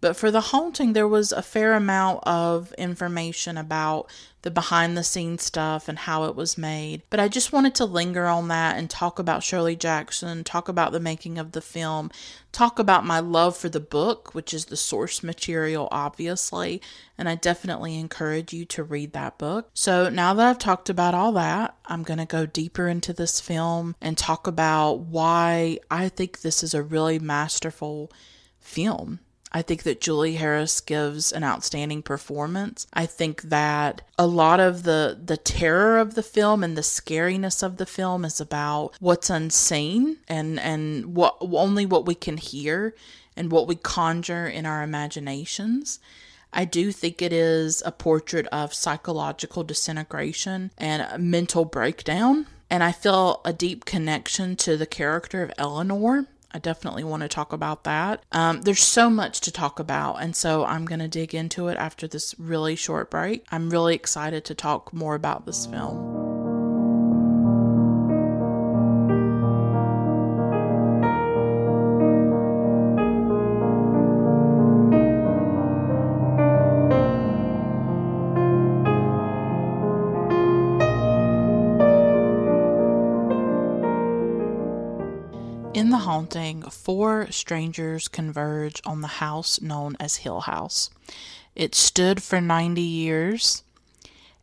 But 0.00 0.16
for 0.16 0.30
the 0.30 0.40
haunting, 0.40 0.92
there 0.92 1.08
was 1.08 1.32
a 1.32 1.42
fair 1.42 1.74
amount 1.74 2.20
of 2.24 2.72
information 2.74 3.56
about 3.56 4.08
the 4.42 4.50
behind 4.50 4.96
the 4.96 5.04
scenes 5.04 5.42
stuff 5.42 5.88
and 5.88 5.98
how 5.98 6.24
it 6.24 6.36
was 6.36 6.56
made. 6.56 7.02
But 7.10 7.20
I 7.20 7.28
just 7.28 7.52
wanted 7.52 7.74
to 7.76 7.84
linger 7.84 8.26
on 8.26 8.48
that 8.48 8.76
and 8.76 8.88
talk 8.88 9.18
about 9.18 9.42
Shirley 9.42 9.76
Jackson, 9.76 10.44
talk 10.44 10.68
about 10.68 10.92
the 10.92 11.00
making 11.00 11.38
of 11.38 11.52
the 11.52 11.60
film, 11.60 12.10
talk 12.52 12.78
about 12.78 13.04
my 13.04 13.18
love 13.18 13.56
for 13.56 13.68
the 13.68 13.80
book, 13.80 14.34
which 14.34 14.54
is 14.54 14.66
the 14.66 14.76
source 14.76 15.22
material, 15.22 15.88
obviously. 15.90 16.80
And 17.16 17.28
I 17.28 17.34
definitely 17.34 17.98
encourage 17.98 18.52
you 18.52 18.64
to 18.66 18.84
read 18.84 19.12
that 19.12 19.38
book. 19.38 19.70
So 19.74 20.08
now 20.08 20.34
that 20.34 20.46
I've 20.46 20.58
talked 20.58 20.88
about 20.88 21.14
all 21.14 21.32
that, 21.32 21.76
I'm 21.86 22.04
going 22.04 22.18
to 22.18 22.26
go 22.26 22.46
deeper 22.46 22.88
into 22.88 23.12
this 23.12 23.40
film 23.40 23.96
and 24.00 24.16
talk 24.16 24.46
about 24.46 25.00
why 25.00 25.78
I 25.90 26.08
think 26.08 26.40
this 26.40 26.62
is 26.62 26.74
a 26.74 26.82
really 26.82 27.18
masterful 27.18 28.12
film. 28.60 29.20
I 29.52 29.62
think 29.62 29.82
that 29.84 30.00
Julie 30.00 30.34
Harris 30.34 30.80
gives 30.80 31.32
an 31.32 31.42
outstanding 31.42 32.02
performance. 32.02 32.86
I 32.92 33.06
think 33.06 33.42
that 33.42 34.02
a 34.18 34.26
lot 34.26 34.60
of 34.60 34.82
the 34.82 35.18
the 35.22 35.36
terror 35.36 35.98
of 35.98 36.14
the 36.14 36.22
film 36.22 36.62
and 36.62 36.76
the 36.76 36.82
scariness 36.82 37.62
of 37.62 37.76
the 37.76 37.86
film 37.86 38.24
is 38.24 38.40
about 38.40 38.94
what's 39.00 39.30
unseen 39.30 40.18
and 40.28 40.60
and 40.60 41.14
what 41.14 41.36
only 41.40 41.86
what 41.86 42.06
we 42.06 42.14
can 42.14 42.36
hear 42.36 42.94
and 43.36 43.50
what 43.50 43.66
we 43.66 43.76
conjure 43.76 44.46
in 44.46 44.66
our 44.66 44.82
imaginations. 44.82 46.00
I 46.52 46.64
do 46.64 46.92
think 46.92 47.20
it 47.20 47.32
is 47.32 47.82
a 47.84 47.92
portrait 47.92 48.46
of 48.46 48.74
psychological 48.74 49.64
disintegration 49.64 50.70
and 50.78 51.30
mental 51.30 51.64
breakdown. 51.64 52.46
And 52.70 52.82
I 52.82 52.92
feel 52.92 53.40
a 53.44 53.52
deep 53.52 53.84
connection 53.84 54.56
to 54.56 54.76
the 54.76 54.86
character 54.86 55.42
of 55.42 55.52
Eleanor 55.56 56.26
I 56.52 56.58
definitely 56.58 57.04
want 57.04 57.22
to 57.22 57.28
talk 57.28 57.52
about 57.52 57.84
that. 57.84 58.22
Um, 58.32 58.62
there's 58.62 58.82
so 58.82 59.10
much 59.10 59.40
to 59.42 59.52
talk 59.52 59.78
about, 59.78 60.22
and 60.22 60.34
so 60.34 60.64
I'm 60.64 60.86
going 60.86 61.00
to 61.00 61.08
dig 61.08 61.34
into 61.34 61.68
it 61.68 61.76
after 61.76 62.06
this 62.06 62.34
really 62.38 62.76
short 62.76 63.10
break. 63.10 63.44
I'm 63.50 63.70
really 63.70 63.94
excited 63.94 64.44
to 64.46 64.54
talk 64.54 64.92
more 64.92 65.14
about 65.14 65.46
this 65.46 65.66
film. 65.66 66.27
Four 86.70 87.30
strangers 87.30 88.08
converge 88.08 88.82
on 88.84 89.00
the 89.00 89.08
house 89.08 89.60
known 89.60 89.96
as 89.98 90.16
Hill 90.16 90.40
House. 90.40 90.90
It 91.54 91.74
stood 91.74 92.22
for 92.22 92.40
90 92.40 92.80
years 92.80 93.62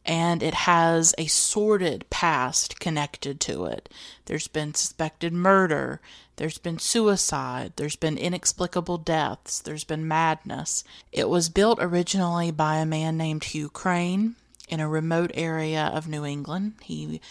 and 0.06 0.44
it 0.44 0.54
has 0.54 1.16
a 1.18 1.26
sordid 1.26 2.08
past 2.10 2.80
connected 2.80 3.40
to 3.42 3.66
it. 3.66 3.90
There's 4.26 4.48
been 4.48 4.74
suspected 4.76 5.34
murder, 5.34 6.00
there's 6.36 6.60
been 6.60 6.78
suicide, 6.78 7.74
there's 7.76 7.96
been 7.96 8.18
inexplicable 8.18 9.00
deaths, 9.00 9.60
there's 9.60 9.84
been 9.84 10.08
madness. 10.08 10.84
It 11.12 11.30
was 11.30 11.50
built 11.50 11.80
originally 11.82 12.52
by 12.52 12.78
a 12.78 12.86
man 12.86 13.18
named 13.18 13.46
Hugh 13.46 13.70
Crane 13.70 14.36
in 14.70 14.80
a 14.80 14.90
remote 14.90 15.32
area 15.34 15.92
of 15.94 16.08
New 16.08 16.26
England. 16.26 16.74
He 16.84 17.22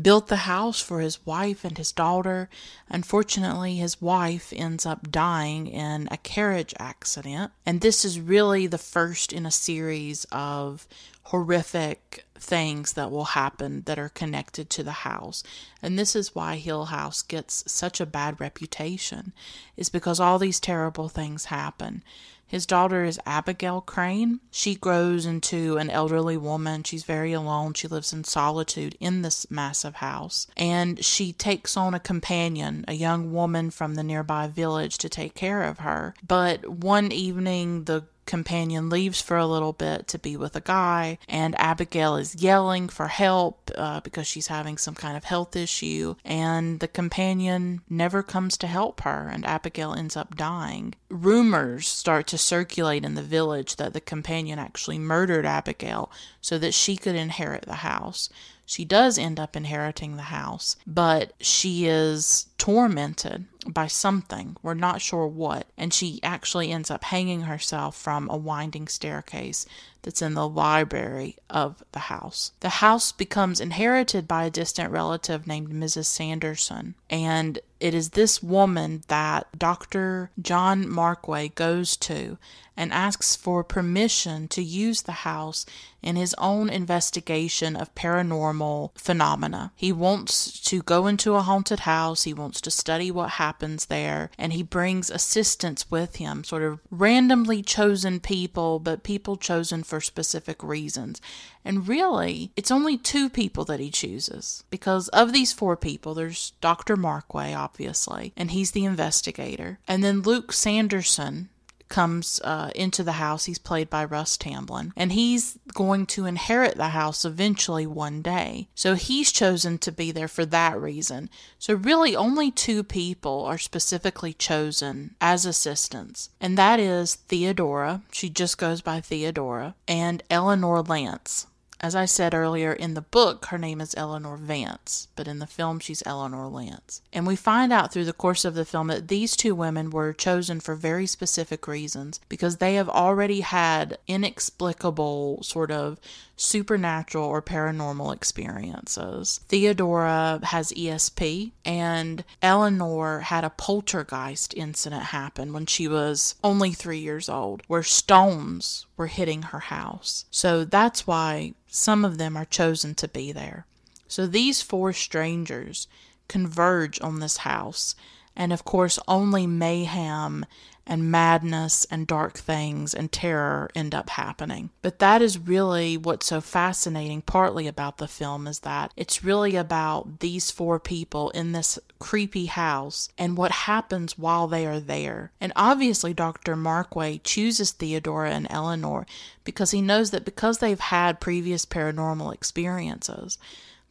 built 0.00 0.28
the 0.28 0.36
house 0.36 0.80
for 0.80 1.00
his 1.00 1.24
wife 1.26 1.64
and 1.64 1.78
his 1.78 1.92
daughter. 1.92 2.48
Unfortunately, 2.88 3.76
his 3.76 4.00
wife 4.00 4.52
ends 4.54 4.86
up 4.86 5.10
dying 5.10 5.66
in 5.66 6.08
a 6.10 6.16
carriage 6.18 6.74
accident. 6.78 7.52
And 7.64 7.80
this 7.80 8.04
is 8.04 8.20
really 8.20 8.66
the 8.66 8.78
first 8.78 9.32
in 9.32 9.46
a 9.46 9.50
series 9.50 10.26
of 10.30 10.86
horrific 11.24 12.24
things 12.38 12.94
that 12.94 13.10
will 13.10 13.24
happen 13.24 13.82
that 13.82 13.98
are 13.98 14.08
connected 14.08 14.70
to 14.70 14.82
the 14.82 14.92
house. 14.92 15.42
And 15.82 15.98
this 15.98 16.16
is 16.16 16.34
why 16.34 16.56
Hill 16.56 16.86
House 16.86 17.20
gets 17.22 17.70
such 17.70 18.00
a 18.00 18.06
bad 18.06 18.40
reputation, 18.40 19.32
is 19.76 19.90
because 19.90 20.20
all 20.20 20.38
these 20.38 20.60
terrible 20.60 21.08
things 21.08 21.46
happen. 21.46 22.02
His 22.48 22.66
daughter 22.66 23.04
is 23.04 23.20
Abigail 23.26 23.82
Crane. 23.82 24.40
She 24.50 24.74
grows 24.74 25.26
into 25.26 25.76
an 25.76 25.90
elderly 25.90 26.38
woman. 26.38 26.82
She's 26.82 27.04
very 27.04 27.34
alone. 27.34 27.74
She 27.74 27.86
lives 27.86 28.12
in 28.12 28.24
solitude 28.24 28.96
in 28.98 29.20
this 29.20 29.50
massive 29.50 29.96
house. 29.96 30.46
And 30.56 31.04
she 31.04 31.32
takes 31.32 31.76
on 31.76 31.92
a 31.92 32.00
companion, 32.00 32.86
a 32.88 32.94
young 32.94 33.32
woman 33.32 33.70
from 33.70 33.94
the 33.94 34.02
nearby 34.02 34.48
village, 34.48 34.96
to 34.98 35.10
take 35.10 35.34
care 35.34 35.62
of 35.62 35.80
her. 35.80 36.14
But 36.26 36.66
one 36.66 37.12
evening, 37.12 37.84
the 37.84 38.04
companion 38.28 38.90
leaves 38.90 39.22
for 39.22 39.38
a 39.38 39.46
little 39.46 39.72
bit 39.72 40.06
to 40.06 40.18
be 40.18 40.36
with 40.36 40.54
a 40.54 40.60
guy, 40.60 41.18
and 41.28 41.58
Abigail 41.58 42.14
is 42.14 42.36
yelling 42.36 42.88
for 42.88 43.08
help 43.08 43.70
uh, 43.74 44.00
because 44.00 44.26
she's 44.26 44.48
having 44.48 44.76
some 44.76 44.94
kind 44.94 45.16
of 45.16 45.24
health 45.24 45.56
issue, 45.56 46.14
and 46.24 46.78
the 46.80 46.86
companion 46.86 47.80
never 47.88 48.22
comes 48.22 48.58
to 48.58 48.66
help 48.66 49.00
her, 49.00 49.30
and 49.32 49.46
Abigail 49.46 49.94
ends 49.94 50.16
up 50.16 50.36
dying. 50.36 50.94
Rumors 51.08 51.88
start 51.88 52.26
to 52.28 52.38
circulate 52.38 53.04
in 53.04 53.14
the 53.14 53.22
village 53.22 53.76
that 53.76 53.94
the 53.94 54.00
companion 54.00 54.58
actually 54.58 54.98
murdered 54.98 55.46
Abigail 55.46 56.12
so 56.42 56.58
that 56.58 56.74
she 56.74 56.98
could 56.98 57.16
inherit 57.16 57.62
the 57.62 57.76
house. 57.76 58.28
She 58.66 58.84
does 58.84 59.16
end 59.16 59.40
up 59.40 59.56
inheriting 59.56 60.16
the 60.16 60.24
house, 60.24 60.76
but 60.86 61.32
she 61.40 61.86
is 61.86 62.48
tormented 62.58 63.46
by 63.68 63.86
something. 63.86 64.56
We're 64.62 64.74
not 64.74 65.00
sure 65.00 65.26
what. 65.26 65.66
And 65.76 65.92
she 65.92 66.20
actually 66.22 66.72
ends 66.72 66.90
up 66.90 67.04
hanging 67.04 67.42
herself 67.42 67.96
from 67.96 68.28
a 68.30 68.36
winding 68.36 68.88
staircase 68.88 69.66
that's 70.02 70.22
in 70.22 70.34
the 70.34 70.48
library 70.48 71.36
of 71.50 71.82
the 71.92 71.98
house. 71.98 72.52
The 72.60 72.68
house 72.68 73.12
becomes 73.12 73.60
inherited 73.60 74.28
by 74.28 74.44
a 74.44 74.50
distant 74.50 74.90
relative 74.90 75.46
named 75.46 75.70
Mrs. 75.70 76.06
Sanderson. 76.06 76.94
And 77.10 77.58
it 77.80 77.94
is 77.94 78.10
this 78.10 78.42
woman 78.42 79.02
that 79.08 79.46
Dr. 79.56 80.30
John 80.40 80.84
Markway 80.86 81.54
goes 81.54 81.96
to 81.98 82.38
and 82.76 82.92
asks 82.92 83.34
for 83.34 83.64
permission 83.64 84.46
to 84.46 84.62
use 84.62 85.02
the 85.02 85.12
house 85.12 85.66
in 86.00 86.14
his 86.14 86.32
own 86.38 86.70
investigation 86.70 87.74
of 87.74 87.92
paranormal 87.96 88.96
phenomena. 88.96 89.72
He 89.74 89.90
wants 89.90 90.60
to 90.60 90.82
go 90.82 91.08
into 91.08 91.34
a 91.34 91.42
haunted 91.42 91.80
house, 91.80 92.22
he 92.22 92.32
wants 92.32 92.60
to 92.60 92.70
study 92.70 93.10
what 93.10 93.30
happens 93.30 93.86
there, 93.86 94.30
and 94.38 94.52
he 94.52 94.62
brings 94.62 95.10
assistants 95.10 95.90
with 95.90 96.16
him, 96.16 96.44
sort 96.44 96.62
of 96.62 96.78
randomly 96.88 97.62
chosen 97.62 98.20
people, 98.20 98.78
but 98.78 99.02
people 99.02 99.36
chosen 99.36 99.82
for 99.88 100.00
specific 100.00 100.62
reasons. 100.62 101.20
And 101.64 101.88
really, 101.88 102.52
it's 102.56 102.70
only 102.70 102.96
two 102.96 103.28
people 103.28 103.64
that 103.64 103.80
he 103.80 103.90
chooses 103.90 104.64
because 104.70 105.08
of 105.08 105.32
these 105.32 105.52
four 105.52 105.76
people, 105.76 106.14
there's 106.14 106.52
Dr. 106.60 106.96
Markway, 106.96 107.56
obviously, 107.56 108.32
and 108.36 108.50
he's 108.50 108.72
the 108.72 108.84
investigator. 108.84 109.78
And 109.88 110.04
then 110.04 110.22
Luke 110.22 110.52
Sanderson, 110.52 111.48
comes 111.88 112.40
uh, 112.44 112.70
into 112.74 113.02
the 113.02 113.12
house. 113.12 113.44
He's 113.44 113.58
played 113.58 113.90
by 113.90 114.04
Russ 114.04 114.36
Tamblyn, 114.36 114.92
and 114.96 115.12
he's 115.12 115.58
going 115.74 116.06
to 116.06 116.26
inherit 116.26 116.76
the 116.76 116.88
house 116.88 117.24
eventually 117.24 117.86
one 117.86 118.22
day. 118.22 118.68
So 118.74 118.94
he's 118.94 119.32
chosen 119.32 119.78
to 119.78 119.92
be 119.92 120.10
there 120.10 120.28
for 120.28 120.44
that 120.46 120.80
reason. 120.80 121.30
So, 121.58 121.74
really, 121.74 122.14
only 122.14 122.50
two 122.50 122.82
people 122.82 123.44
are 123.44 123.58
specifically 123.58 124.32
chosen 124.32 125.14
as 125.20 125.44
assistants, 125.44 126.30
and 126.40 126.56
that 126.56 126.80
is 126.80 127.14
Theodora, 127.14 128.02
she 128.12 128.28
just 128.28 128.58
goes 128.58 128.80
by 128.80 129.00
Theodora, 129.00 129.74
and 129.86 130.22
Eleanor 130.30 130.82
Lance. 130.82 131.46
As 131.80 131.94
I 131.94 132.06
said 132.06 132.34
earlier, 132.34 132.72
in 132.72 132.94
the 132.94 133.00
book, 133.00 133.46
her 133.46 133.58
name 133.58 133.80
is 133.80 133.94
Eleanor 133.96 134.36
Vance, 134.36 135.06
but 135.14 135.28
in 135.28 135.38
the 135.38 135.46
film, 135.46 135.78
she's 135.78 136.02
Eleanor 136.04 136.48
Lance. 136.48 137.02
And 137.12 137.24
we 137.24 137.36
find 137.36 137.72
out 137.72 137.92
through 137.92 138.06
the 138.06 138.12
course 138.12 138.44
of 138.44 138.54
the 138.54 138.64
film 138.64 138.88
that 138.88 139.06
these 139.06 139.36
two 139.36 139.54
women 139.54 139.90
were 139.90 140.12
chosen 140.12 140.58
for 140.58 140.74
very 140.74 141.06
specific 141.06 141.68
reasons 141.68 142.18
because 142.28 142.56
they 142.56 142.74
have 142.74 142.88
already 142.88 143.42
had 143.42 143.96
inexplicable, 144.08 145.44
sort 145.44 145.70
of 145.70 146.00
supernatural 146.36 147.24
or 147.24 147.40
paranormal 147.40 148.12
experiences. 148.12 149.38
Theodora 149.48 150.40
has 150.44 150.72
ESP, 150.72 151.52
and 151.64 152.24
Eleanor 152.42 153.20
had 153.20 153.44
a 153.44 153.50
poltergeist 153.50 154.52
incident 154.54 155.04
happen 155.04 155.52
when 155.52 155.66
she 155.66 155.86
was 155.86 156.34
only 156.42 156.72
three 156.72 156.98
years 156.98 157.28
old, 157.28 157.62
where 157.68 157.84
stones 157.84 158.86
were 158.98 159.06
hitting 159.06 159.42
her 159.42 159.60
house. 159.60 160.26
So 160.30 160.64
that's 160.64 161.06
why 161.06 161.54
some 161.68 162.04
of 162.04 162.18
them 162.18 162.36
are 162.36 162.44
chosen 162.44 162.94
to 162.96 163.08
be 163.08 163.32
there. 163.32 163.64
So 164.08 164.26
these 164.26 164.60
four 164.60 164.92
strangers 164.92 165.86
converge 166.28 167.00
on 167.00 167.20
this 167.20 167.38
house, 167.38 167.94
and 168.38 168.52
of 168.52 168.64
course, 168.64 168.98
only 169.08 169.46
mayhem 169.46 170.46
and 170.86 171.10
madness 171.10 171.86
and 171.90 172.06
dark 172.06 172.38
things 172.38 172.94
and 172.94 173.12
terror 173.12 173.68
end 173.74 173.94
up 173.94 174.08
happening. 174.08 174.70
But 174.80 175.00
that 175.00 175.20
is 175.20 175.38
really 175.38 175.98
what's 175.98 176.26
so 176.26 176.40
fascinating, 176.40 177.20
partly 177.20 177.66
about 177.66 177.98
the 177.98 178.08
film, 178.08 178.46
is 178.46 178.60
that 178.60 178.92
it's 178.96 179.22
really 179.22 179.54
about 179.54 180.20
these 180.20 180.50
four 180.50 180.80
people 180.80 181.28
in 181.30 181.52
this 181.52 181.78
creepy 181.98 182.46
house 182.46 183.10
and 183.18 183.36
what 183.36 183.50
happens 183.50 184.16
while 184.16 184.46
they 184.46 184.64
are 184.66 184.80
there. 184.80 185.30
And 185.40 185.52
obviously, 185.54 186.14
Dr. 186.14 186.56
Markway 186.56 187.20
chooses 187.22 187.72
Theodora 187.72 188.30
and 188.30 188.46
Eleanor 188.48 189.06
because 189.44 189.72
he 189.72 189.82
knows 189.82 190.10
that 190.12 190.24
because 190.24 190.58
they've 190.58 190.80
had 190.80 191.20
previous 191.20 191.66
paranormal 191.66 192.32
experiences, 192.32 193.36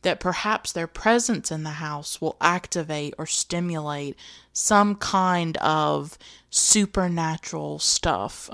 that 0.07 0.21
perhaps 0.21 0.71
their 0.71 0.88
presence 0.88 1.51
in 1.51 1.63
the 1.63 1.69
house 1.69 2.21
will 2.21 2.38
activate 2.39 3.13
or 3.17 3.25
stimulate 3.25 4.15
some 4.53 4.95
kind 4.95 5.57
of 5.57 6.17
supernatural 6.49 7.77
stuff. 7.77 8.49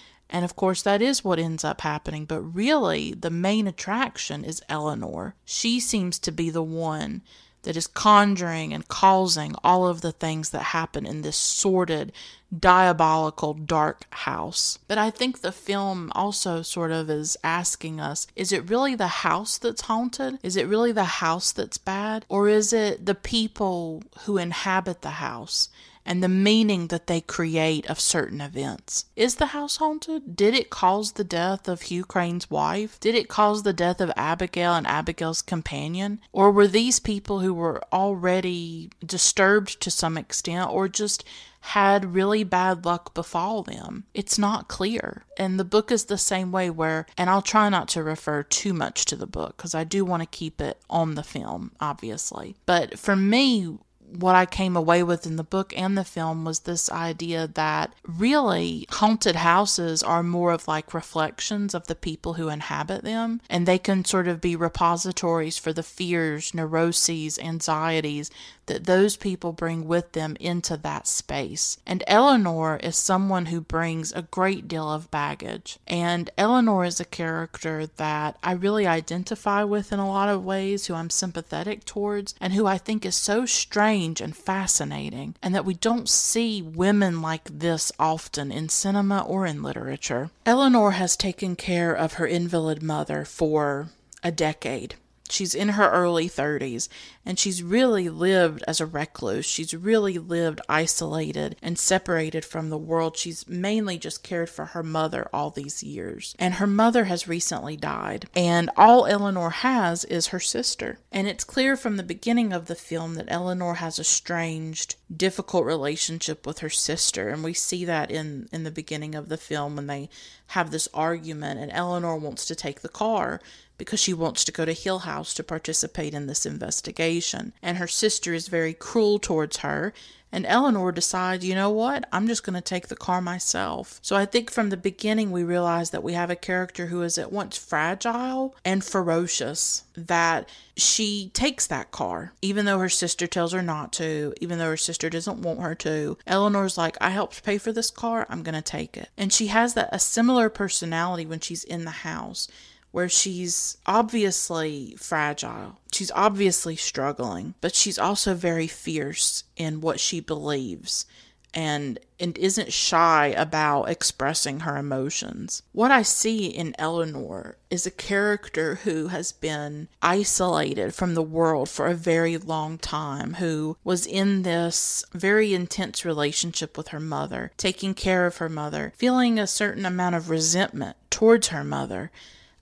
and 0.30 0.44
of 0.44 0.54
course, 0.54 0.82
that 0.82 1.02
is 1.02 1.24
what 1.24 1.40
ends 1.40 1.64
up 1.64 1.80
happening. 1.80 2.26
But 2.26 2.42
really, 2.42 3.12
the 3.12 3.28
main 3.28 3.66
attraction 3.66 4.44
is 4.44 4.62
Eleanor. 4.68 5.34
She 5.44 5.80
seems 5.80 6.16
to 6.20 6.30
be 6.30 6.48
the 6.48 6.62
one 6.62 7.22
that 7.64 7.76
is 7.76 7.86
conjuring 7.86 8.72
and 8.72 8.88
causing 8.88 9.54
all 9.62 9.86
of 9.86 10.00
the 10.00 10.12
things 10.12 10.50
that 10.50 10.62
happen 10.62 11.04
in 11.04 11.22
this 11.22 11.36
sordid, 11.36 12.12
diabolical, 12.56 13.54
dark 13.54 14.06
house. 14.10 14.78
But 14.86 14.98
I 14.98 15.10
think 15.10 15.40
the 15.40 15.52
film 15.52 16.12
also 16.14 16.62
sort 16.62 16.92
of 16.92 17.10
is 17.10 17.36
asking 17.42 18.00
us 18.00 18.26
is 18.36 18.52
it 18.52 18.70
really 18.70 18.94
the 18.94 19.08
house 19.08 19.58
that's 19.58 19.82
haunted? 19.82 20.38
Is 20.42 20.56
it 20.56 20.68
really 20.68 20.92
the 20.92 21.04
house 21.04 21.52
that's 21.52 21.78
bad? 21.78 22.24
Or 22.28 22.48
is 22.48 22.72
it 22.72 23.06
the 23.06 23.14
people 23.14 24.02
who 24.20 24.38
inhabit 24.38 25.02
the 25.02 25.10
house? 25.10 25.68
And 26.06 26.22
the 26.22 26.28
meaning 26.28 26.88
that 26.88 27.06
they 27.06 27.20
create 27.20 27.86
of 27.86 28.00
certain 28.00 28.40
events. 28.40 29.06
Is 29.16 29.36
the 29.36 29.46
house 29.46 29.76
haunted? 29.76 30.36
Did 30.36 30.54
it 30.54 30.70
cause 30.70 31.12
the 31.12 31.24
death 31.24 31.68
of 31.68 31.82
Hugh 31.82 32.04
Crane's 32.04 32.50
wife? 32.50 32.98
Did 33.00 33.14
it 33.14 33.28
cause 33.28 33.62
the 33.62 33.72
death 33.72 34.00
of 34.00 34.12
Abigail 34.16 34.74
and 34.74 34.86
Abigail's 34.86 35.42
companion? 35.42 36.20
Or 36.32 36.50
were 36.50 36.68
these 36.68 37.00
people 37.00 37.40
who 37.40 37.54
were 37.54 37.82
already 37.92 38.90
disturbed 39.04 39.80
to 39.80 39.90
some 39.90 40.18
extent 40.18 40.70
or 40.70 40.88
just 40.88 41.24
had 41.68 42.14
really 42.14 42.44
bad 42.44 42.84
luck 42.84 43.14
befall 43.14 43.62
them. 43.62 44.04
It's 44.12 44.38
not 44.38 44.68
clear. 44.68 45.24
And 45.38 45.58
the 45.58 45.64
book 45.64 45.90
is 45.90 46.04
the 46.04 46.18
same 46.18 46.52
way, 46.52 46.68
where, 46.68 47.06
and 47.16 47.30
I'll 47.30 47.40
try 47.40 47.70
not 47.70 47.88
to 47.88 48.02
refer 48.02 48.42
too 48.42 48.74
much 48.74 49.06
to 49.06 49.16
the 49.16 49.26
book 49.26 49.56
because 49.56 49.74
I 49.74 49.82
do 49.82 50.04
want 50.04 50.22
to 50.22 50.26
keep 50.26 50.60
it 50.60 50.78
on 50.90 51.14
the 51.14 51.22
film, 51.22 51.72
obviously. 51.80 52.56
But 52.66 52.98
for 52.98 53.16
me, 53.16 53.78
what 54.16 54.34
I 54.34 54.46
came 54.46 54.76
away 54.76 55.02
with 55.02 55.26
in 55.26 55.36
the 55.36 55.42
book 55.42 55.72
and 55.76 55.96
the 55.96 56.04
film 56.04 56.44
was 56.44 56.60
this 56.60 56.90
idea 56.90 57.48
that 57.54 57.92
really 58.06 58.86
haunted 58.90 59.36
houses 59.36 60.02
are 60.02 60.22
more 60.22 60.52
of 60.52 60.68
like 60.68 60.94
reflections 60.94 61.74
of 61.74 61.86
the 61.86 61.94
people 61.94 62.34
who 62.34 62.48
inhabit 62.48 63.02
them, 63.02 63.40
and 63.50 63.66
they 63.66 63.78
can 63.78 64.04
sort 64.04 64.28
of 64.28 64.40
be 64.40 64.56
repositories 64.56 65.58
for 65.58 65.72
the 65.72 65.82
fears, 65.82 66.54
neuroses, 66.54 67.38
anxieties 67.38 68.30
that 68.66 68.84
those 68.84 69.16
people 69.16 69.52
bring 69.52 69.86
with 69.86 70.12
them 70.12 70.36
into 70.40 70.76
that 70.78 71.06
space. 71.06 71.78
And 71.86 72.02
Eleanor 72.06 72.76
is 72.82 72.96
someone 72.96 73.46
who 73.46 73.60
brings 73.60 74.12
a 74.12 74.22
great 74.22 74.68
deal 74.68 74.90
of 74.90 75.10
baggage. 75.10 75.78
And 75.86 76.30
Eleanor 76.38 76.84
is 76.84 77.00
a 77.00 77.04
character 77.04 77.86
that 77.96 78.36
I 78.42 78.52
really 78.52 78.86
identify 78.86 79.64
with 79.64 79.92
in 79.92 79.98
a 79.98 80.08
lot 80.08 80.28
of 80.28 80.44
ways, 80.44 80.86
who 80.86 80.94
I'm 80.94 81.10
sympathetic 81.10 81.84
towards, 81.84 82.34
and 82.40 82.52
who 82.52 82.66
I 82.66 82.78
think 82.78 83.04
is 83.04 83.16
so 83.16 83.46
strange 83.46 84.20
and 84.20 84.36
fascinating, 84.36 85.34
and 85.42 85.54
that 85.54 85.64
we 85.64 85.74
don't 85.74 86.08
see 86.08 86.62
women 86.62 87.22
like 87.22 87.44
this 87.44 87.92
often 87.98 88.50
in 88.50 88.68
cinema 88.68 89.20
or 89.20 89.46
in 89.46 89.62
literature. 89.62 90.30
Eleanor 90.46 90.92
has 90.92 91.16
taken 91.16 91.56
care 91.56 91.94
of 91.94 92.14
her 92.14 92.26
invalid 92.26 92.82
mother 92.82 93.24
for 93.24 93.88
a 94.22 94.32
decade. 94.32 94.94
She's 95.30 95.54
in 95.54 95.70
her 95.70 95.90
early 95.90 96.28
30s 96.28 96.88
and 97.24 97.38
she's 97.38 97.62
really 97.62 98.10
lived 98.10 98.62
as 98.68 98.80
a 98.80 98.86
recluse. 98.86 99.46
She's 99.46 99.72
really 99.72 100.18
lived 100.18 100.60
isolated 100.68 101.56
and 101.62 101.78
separated 101.78 102.44
from 102.44 102.68
the 102.68 102.76
world. 102.76 103.16
She's 103.16 103.48
mainly 103.48 103.96
just 103.96 104.22
cared 104.22 104.50
for 104.50 104.66
her 104.66 104.82
mother 104.82 105.28
all 105.32 105.50
these 105.50 105.82
years. 105.82 106.34
And 106.38 106.54
her 106.54 106.66
mother 106.66 107.04
has 107.04 107.26
recently 107.26 107.76
died. 107.76 108.28
And 108.36 108.68
all 108.76 109.06
Eleanor 109.06 109.50
has 109.50 110.04
is 110.04 110.26
her 110.28 110.40
sister. 110.40 110.98
And 111.10 111.26
it's 111.26 111.44
clear 111.44 111.74
from 111.74 111.96
the 111.96 112.02
beginning 112.02 112.52
of 112.52 112.66
the 112.66 112.74
film 112.74 113.14
that 113.14 113.28
Eleanor 113.28 113.76
has 113.76 113.98
a 113.98 114.04
strange, 114.04 114.88
difficult 115.14 115.64
relationship 115.64 116.46
with 116.46 116.58
her 116.58 116.70
sister. 116.70 117.30
And 117.30 117.42
we 117.42 117.54
see 117.54 117.86
that 117.86 118.10
in, 118.10 118.48
in 118.52 118.64
the 118.64 118.70
beginning 118.70 119.14
of 119.14 119.30
the 119.30 119.38
film 119.38 119.76
when 119.76 119.86
they 119.86 120.10
have 120.48 120.70
this 120.70 120.88
argument 120.92 121.60
and 121.60 121.72
Eleanor 121.72 122.16
wants 122.16 122.44
to 122.44 122.54
take 122.54 122.82
the 122.82 122.88
car 122.88 123.40
because 123.78 124.00
she 124.00 124.14
wants 124.14 124.44
to 124.44 124.52
go 124.52 124.64
to 124.64 124.72
Hill 124.72 125.00
House 125.00 125.34
to 125.34 125.42
participate 125.42 126.14
in 126.14 126.26
this 126.26 126.46
investigation. 126.46 127.52
And 127.62 127.78
her 127.78 127.88
sister 127.88 128.32
is 128.34 128.48
very 128.48 128.74
cruel 128.74 129.18
towards 129.18 129.58
her. 129.58 129.92
And 130.34 130.46
Eleanor 130.46 130.90
decides, 130.90 131.44
you 131.44 131.54
know 131.54 131.70
what? 131.70 132.08
I'm 132.10 132.26
just 132.26 132.42
going 132.42 132.54
to 132.54 132.60
take 132.60 132.88
the 132.88 132.96
car 132.96 133.20
myself. 133.20 134.00
So 134.02 134.16
I 134.16 134.26
think 134.26 134.50
from 134.50 134.70
the 134.70 134.76
beginning, 134.76 135.30
we 135.30 135.44
realize 135.44 135.90
that 135.90 136.02
we 136.02 136.14
have 136.14 136.28
a 136.28 136.34
character 136.34 136.86
who 136.86 137.02
is 137.02 137.18
at 137.18 137.30
once 137.30 137.56
fragile 137.56 138.56
and 138.64 138.82
ferocious, 138.82 139.84
that 139.96 140.48
she 140.76 141.30
takes 141.34 141.68
that 141.68 141.92
car, 141.92 142.32
even 142.42 142.64
though 142.64 142.80
her 142.80 142.88
sister 142.88 143.28
tells 143.28 143.52
her 143.52 143.62
not 143.62 143.92
to, 143.92 144.34
even 144.40 144.58
though 144.58 144.70
her 144.70 144.76
sister 144.76 145.08
doesn't 145.08 145.42
want 145.42 145.60
her 145.60 145.76
to. 145.76 146.18
Eleanor's 146.26 146.76
like, 146.76 146.96
I 147.00 147.10
helped 147.10 147.44
pay 147.44 147.56
for 147.56 147.70
this 147.70 147.92
car, 147.92 148.26
I'm 148.28 148.42
going 148.42 148.56
to 148.56 148.62
take 148.62 148.96
it. 148.96 149.10
And 149.16 149.32
she 149.32 149.46
has 149.46 149.74
that 149.74 149.88
a 149.92 150.00
similar 150.00 150.48
personality 150.48 151.26
when 151.26 151.38
she's 151.38 151.62
in 151.62 151.84
the 151.84 151.92
house 151.92 152.48
where 152.94 153.08
she's 153.08 153.76
obviously 153.86 154.94
fragile. 155.00 155.80
She's 155.92 156.12
obviously 156.12 156.76
struggling, 156.76 157.54
but 157.60 157.74
she's 157.74 157.98
also 157.98 158.34
very 158.34 158.68
fierce 158.68 159.42
in 159.56 159.80
what 159.80 159.98
she 159.98 160.20
believes 160.20 161.04
and 161.52 161.98
and 162.20 162.38
isn't 162.38 162.72
shy 162.72 163.26
about 163.36 163.88
expressing 163.88 164.60
her 164.60 164.76
emotions. 164.76 165.62
What 165.72 165.90
I 165.90 166.02
see 166.02 166.46
in 166.46 166.76
Eleanor 166.78 167.56
is 167.68 167.84
a 167.84 167.90
character 167.90 168.76
who 168.84 169.08
has 169.08 169.32
been 169.32 169.88
isolated 170.00 170.94
from 170.94 171.14
the 171.14 171.22
world 171.22 171.68
for 171.68 171.88
a 171.88 171.94
very 171.94 172.38
long 172.38 172.78
time, 172.78 173.34
who 173.34 173.76
was 173.82 174.06
in 174.06 174.42
this 174.42 175.04
very 175.12 175.52
intense 175.52 176.04
relationship 176.04 176.78
with 176.78 176.88
her 176.88 177.00
mother, 177.00 177.50
taking 177.56 177.92
care 177.92 178.24
of 178.24 178.36
her 178.36 178.48
mother, 178.48 178.92
feeling 178.96 179.36
a 179.36 179.48
certain 179.48 179.84
amount 179.84 180.14
of 180.14 180.30
resentment 180.30 180.96
towards 181.10 181.48
her 181.48 181.64
mother 181.64 182.12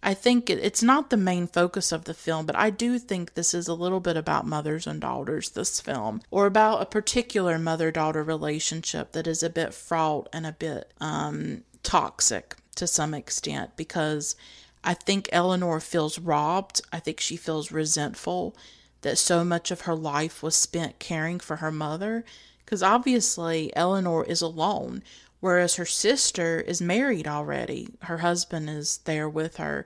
I 0.03 0.15
think 0.15 0.51
it's 0.51 0.83
not 0.83 1.11
the 1.11 1.16
main 1.16 1.47
focus 1.47 1.93
of 1.93 2.05
the 2.05 2.15
film, 2.15 2.45
but 2.45 2.57
I 2.57 2.70
do 2.70 2.99
think 2.99 3.35
this 3.35 3.55
is 3.55 3.69
a 3.69 3.74
little 3.74 4.01
bit 4.01 4.16
about 4.16 4.47
mothers 4.47 4.85
and 4.87 5.01
daughters, 5.01 5.51
this 5.51 5.81
film, 5.81 6.23
or 6.31 6.47
about 6.47 6.83
a 6.83 6.87
particular 6.87 7.57
mother 7.57 7.93
daughter 7.93 8.24
relationship 8.24 9.12
that 9.12 9.29
is 9.29 9.45
a 9.45 9.51
bit 9.51 9.73
fraught 9.73 10.29
and 10.33 10.45
a 10.45 10.53
bit 10.53 10.93
um, 11.01 11.62
toxic 11.85 12.57
to 12.74 12.89
some 12.89 13.15
extent 13.15 13.77
because 13.77 14.35
I 14.83 14.95
think 14.95 15.29
Eleanor 15.31 15.79
feels 15.79 16.19
robbed. 16.19 16.81
I 16.93 16.99
think 16.99 17.20
she 17.20 17.37
feels 17.37 17.70
resentful 17.70 18.57
that 19.03 19.19
so 19.19 19.45
much 19.45 19.70
of 19.70 19.83
her 19.83 19.95
life 19.95 20.43
was 20.43 20.57
spent 20.57 20.99
caring 20.99 21.39
for 21.39 21.57
her 21.57 21.70
mother 21.70 22.24
because 22.65 22.83
obviously 22.83 23.74
Eleanor 23.77 24.24
is 24.24 24.43
alone 24.43 25.03
whereas 25.43 25.74
her 25.74 25.85
sister 25.85 26.60
is 26.60 26.81
married 26.81 27.27
already. 27.27 27.89
Her 28.02 28.19
husband 28.19 28.70
is 28.70 29.01
there 29.05 29.28
with 29.28 29.56
her 29.56 29.85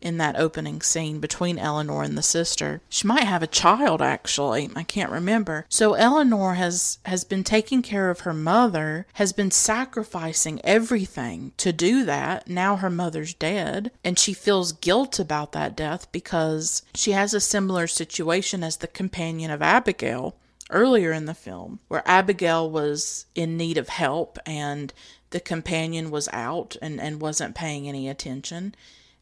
in 0.00 0.18
that 0.18 0.38
opening 0.38 0.82
scene 0.82 1.18
between 1.18 1.58
Eleanor 1.58 2.02
and 2.02 2.16
the 2.16 2.22
sister. 2.22 2.80
She 2.90 3.06
might 3.06 3.24
have 3.24 3.42
a 3.42 3.46
child 3.48 4.02
actually. 4.02 4.70
I 4.76 4.82
can't 4.82 5.10
remember. 5.10 5.64
So 5.70 5.94
Eleanor 5.94 6.54
has 6.54 6.98
has 7.06 7.24
been 7.24 7.42
taking 7.42 7.80
care 7.82 8.10
of 8.10 8.20
her 8.20 8.34
mother, 8.34 9.06
has 9.14 9.32
been 9.32 9.50
sacrificing 9.50 10.60
everything 10.62 11.52
to 11.56 11.72
do 11.72 12.04
that. 12.04 12.46
Now 12.46 12.76
her 12.76 12.90
mother's 12.90 13.32
dead, 13.34 13.90
and 14.04 14.18
she 14.18 14.34
feels 14.34 14.72
guilt 14.72 15.18
about 15.18 15.52
that 15.52 15.74
death 15.74 16.12
because 16.12 16.82
she 16.94 17.12
has 17.12 17.32
a 17.32 17.40
similar 17.40 17.86
situation 17.86 18.62
as 18.62 18.76
the 18.76 18.86
companion 18.86 19.50
of 19.50 19.62
Abigail 19.62 20.36
earlier 20.70 21.12
in 21.12 21.26
the 21.26 21.34
film, 21.34 21.80
where 21.88 22.02
Abigail 22.06 22.70
was 22.70 23.26
in 23.34 23.56
need 23.56 23.78
of 23.78 23.88
help 23.88 24.38
and 24.46 24.92
the 25.30 25.40
companion 25.40 26.10
was 26.10 26.28
out 26.32 26.76
and, 26.80 27.00
and 27.00 27.20
wasn't 27.20 27.54
paying 27.54 27.88
any 27.88 28.08
attention. 28.08 28.74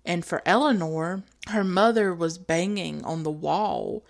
And 0.05 0.25
for 0.25 0.43
Eleanor, 0.47 1.23
her 1.49 1.65
mother 1.65 2.15
was 2.15 2.39
banging 2.39 3.05
on 3.05 3.23
the 3.23 3.31
wall 3.31 4.05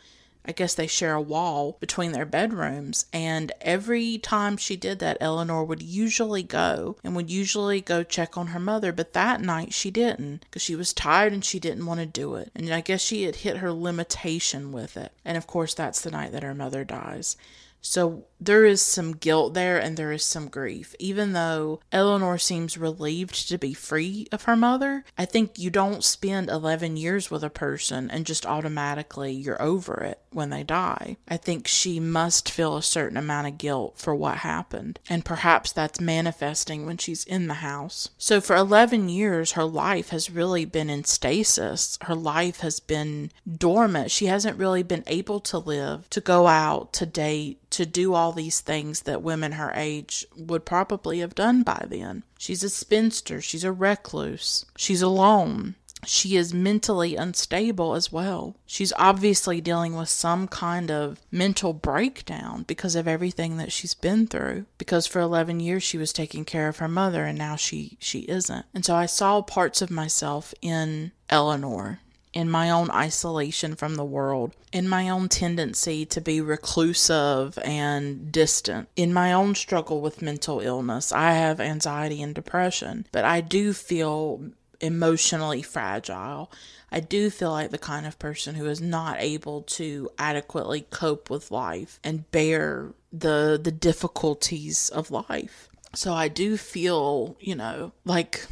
I 0.47 0.53
guess 0.53 0.75
they 0.75 0.87
share 0.87 1.15
a 1.15 1.21
wall 1.21 1.77
between 1.81 2.13
their 2.13 2.25
bedrooms. 2.25 3.07
And 3.13 3.53
every 3.61 4.19
time 4.19 4.57
she 4.57 4.77
did 4.77 5.01
that, 5.01 5.17
Eleanor 5.21 5.65
would 5.65 5.83
usually 5.83 6.43
go 6.43 6.97
and 7.03 7.17
would 7.17 7.31
usually 7.31 7.81
go 7.81 8.03
check 8.03 8.39
on 8.39 8.49
her 8.49 8.61
mother. 8.61 8.93
But 8.93 9.13
that 9.15 9.41
night 9.41 9.75
she 9.75 9.91
didn't 9.91 10.43
because 10.43 10.63
she 10.63 10.77
was 10.77 10.93
tired 10.93 11.33
and 11.33 11.45
she 11.45 11.59
didn't 11.59 11.87
want 11.87 12.01
to 12.01 12.07
do 12.07 12.37
it. 12.37 12.53
And 12.55 12.73
I 12.73 12.81
guess 12.81 13.01
she 13.01 13.25
had 13.25 13.37
hit 13.37 13.59
her 13.59 13.73
limitation 13.73 14.73
with 14.73 14.97
it. 14.97 15.13
And 15.25 15.37
of 15.37 15.47
course, 15.47 15.75
that's 15.75 16.01
the 16.01 16.11
night 16.11 16.33
that 16.33 16.43
her 16.43 16.55
mother 16.55 16.85
dies. 16.85 17.37
So 17.81 18.25
there 18.41 18.65
is 18.65 18.83
some 18.83 19.13
guilt 19.13 19.55
there 19.55 19.79
and 19.79 19.97
there 19.97 20.13
is 20.13 20.25
some 20.25 20.49
grief. 20.49 20.95
Even 20.99 21.33
though 21.33 21.81
Eleanor 21.93 22.37
seems 22.37 22.77
relieved 22.77 23.49
to 23.49 23.59
be 23.59 23.73
free 23.75 24.27
of 24.33 24.43
her 24.43 24.57
mother, 24.57 25.05
I 25.17 25.25
think 25.25 25.59
you 25.59 25.71
don't 25.71 26.05
spend 26.05 26.51
11 26.51 26.97
years 26.97 27.31
with 27.31 27.43
a 27.43 27.51
person 27.51 28.11
and 28.11 28.27
just 28.27 28.45
automatically 28.45 29.33
you're 29.33 29.61
over 29.63 30.03
it 30.03 30.21
when 30.37 30.51
they 30.51 30.63
die. 30.63 31.17
I 31.27 31.39
think 31.39 31.67
she 31.67 31.99
must 31.99 32.51
feel 32.51 32.77
a 32.77 32.83
certain 32.83 33.17
amount 33.17 33.47
of 33.47 33.59
guilt 33.59 33.95
for 33.97 34.15
what 34.15 34.39
happened, 34.39 35.01
and 35.09 35.25
perhaps 35.25 35.73
that's 35.73 35.99
manifesting 35.99 36.85
when 36.85 36.99
she's 36.99 37.25
in 37.25 37.47
the 37.47 37.55
house. 37.55 38.11
So 38.19 38.43
for 38.43 38.55
11 38.55 39.09
years, 39.09 39.53
her 39.53 39.65
life 39.65 40.11
has 40.11 40.31
really 40.31 40.67
been 40.67 40.91
in 40.91 41.05
stasis. 41.05 41.99
Her 42.03 42.15
life 42.15 42.61
has 42.61 42.81
been 42.81 43.31
dormant. 43.51 44.11
She 44.11 44.27
hasn't 44.27 44.59
really 44.59 44.83
been 44.83 45.05
able 45.07 45.41
to 45.41 45.59
live, 45.59 46.11
to 46.11 46.21
go 46.21 46.47
out, 46.47 46.93
to 46.95 47.07
date, 47.07 47.66
to 47.71 47.87
do 47.87 48.15
all 48.15 48.33
these 48.33 48.61
things 48.61 49.03
that 49.03 49.23
women 49.23 49.53
her 49.53 49.73
age 49.75 50.27
would 50.37 50.65
probably 50.65 51.21
have 51.21 51.35
done 51.35 51.63
by 51.63 51.87
then. 51.89 52.23
She's 52.39 52.63
a 52.63 52.71
spinster, 52.71 53.41
she's 53.41 53.65
a 53.65 53.73
recluse, 53.73 54.65
she's 54.77 55.03
alone. 55.03 55.75
She 56.05 56.37
is 56.37 56.55
mentally 56.55 57.17
unstable 57.17 57.95
as 57.95 58.13
well. 58.13 58.55
She's 58.67 58.93
obviously 58.97 59.61
dealing 59.61 59.97
with 59.97 60.09
some 60.09 60.47
kind 60.47 60.91
of 60.91 61.21
mental 61.33 61.73
breakdown 61.73 62.65
because 62.69 62.95
of 62.95 63.09
everything 63.09 63.57
that 63.57 63.73
she's 63.73 63.95
been 63.95 64.27
through. 64.27 64.67
Because 64.79 65.07
for 65.07 65.21
11 65.21 65.59
years 65.59 65.83
she 65.83 65.99
was 65.99 66.13
taking 66.13 66.45
care 66.45 66.69
of 66.69 66.79
her 66.79 66.87
mother 66.87 67.25
and 67.25 67.37
now 67.37 67.57
she 67.57 67.97
she 67.99 68.21
isn't. 68.21 68.67
And 68.73 68.85
so 68.85 68.95
I 68.95 69.07
saw 69.07 69.43
parts 69.43 69.83
of 69.83 69.91
myself 69.91 70.55
in 70.63 71.13
Eleanor 71.29 72.01
in 72.37 72.51
my 72.51 72.69
own 72.69 72.91
isolation 72.91 73.75
from 73.75 73.95
the 73.95 74.05
world, 74.05 74.55
in 74.71 74.87
my 74.87 75.09
own 75.09 75.27
tendency 75.27 76.05
to 76.05 76.21
be 76.21 76.39
reclusive 76.39 77.59
and 77.65 78.31
distant, 78.31 78.87
in 78.95 79.11
my 79.11 79.33
own 79.33 79.55
struggle 79.55 80.03
with 80.03 80.21
mental 80.21 80.61
illness. 80.61 81.13
I 81.13 81.33
have 81.33 81.61
anxiety 81.61 82.21
and 82.21 82.35
depression, 82.35 83.07
but 83.11 83.25
I 83.25 83.41
do 83.41 83.73
feel 83.73 84.51
emotionally 84.83 85.63
fragile. 85.63 86.53
I 86.93 87.01
do 87.01 87.31
feel 87.31 87.53
like 87.53 87.71
the 87.71 87.79
kind 87.79 88.05
of 88.05 88.19
person 88.19 88.55
who 88.55 88.67
is 88.67 88.83
not 88.83 89.17
able 89.19 89.63
to 89.63 90.11
adequately 90.19 90.83
cope 90.91 91.31
with 91.31 91.51
life 91.51 91.99
and 92.05 92.31
bear 92.33 92.93
the 93.11 93.59
the 93.61 93.73
difficulties 93.73 94.91
of 94.91 95.11
life. 95.11 95.71
So 95.95 96.13
I 96.13 96.29
do 96.29 96.59
feel, 96.59 97.39
you 97.41 97.55
know, 97.55 97.93
like 98.05 98.47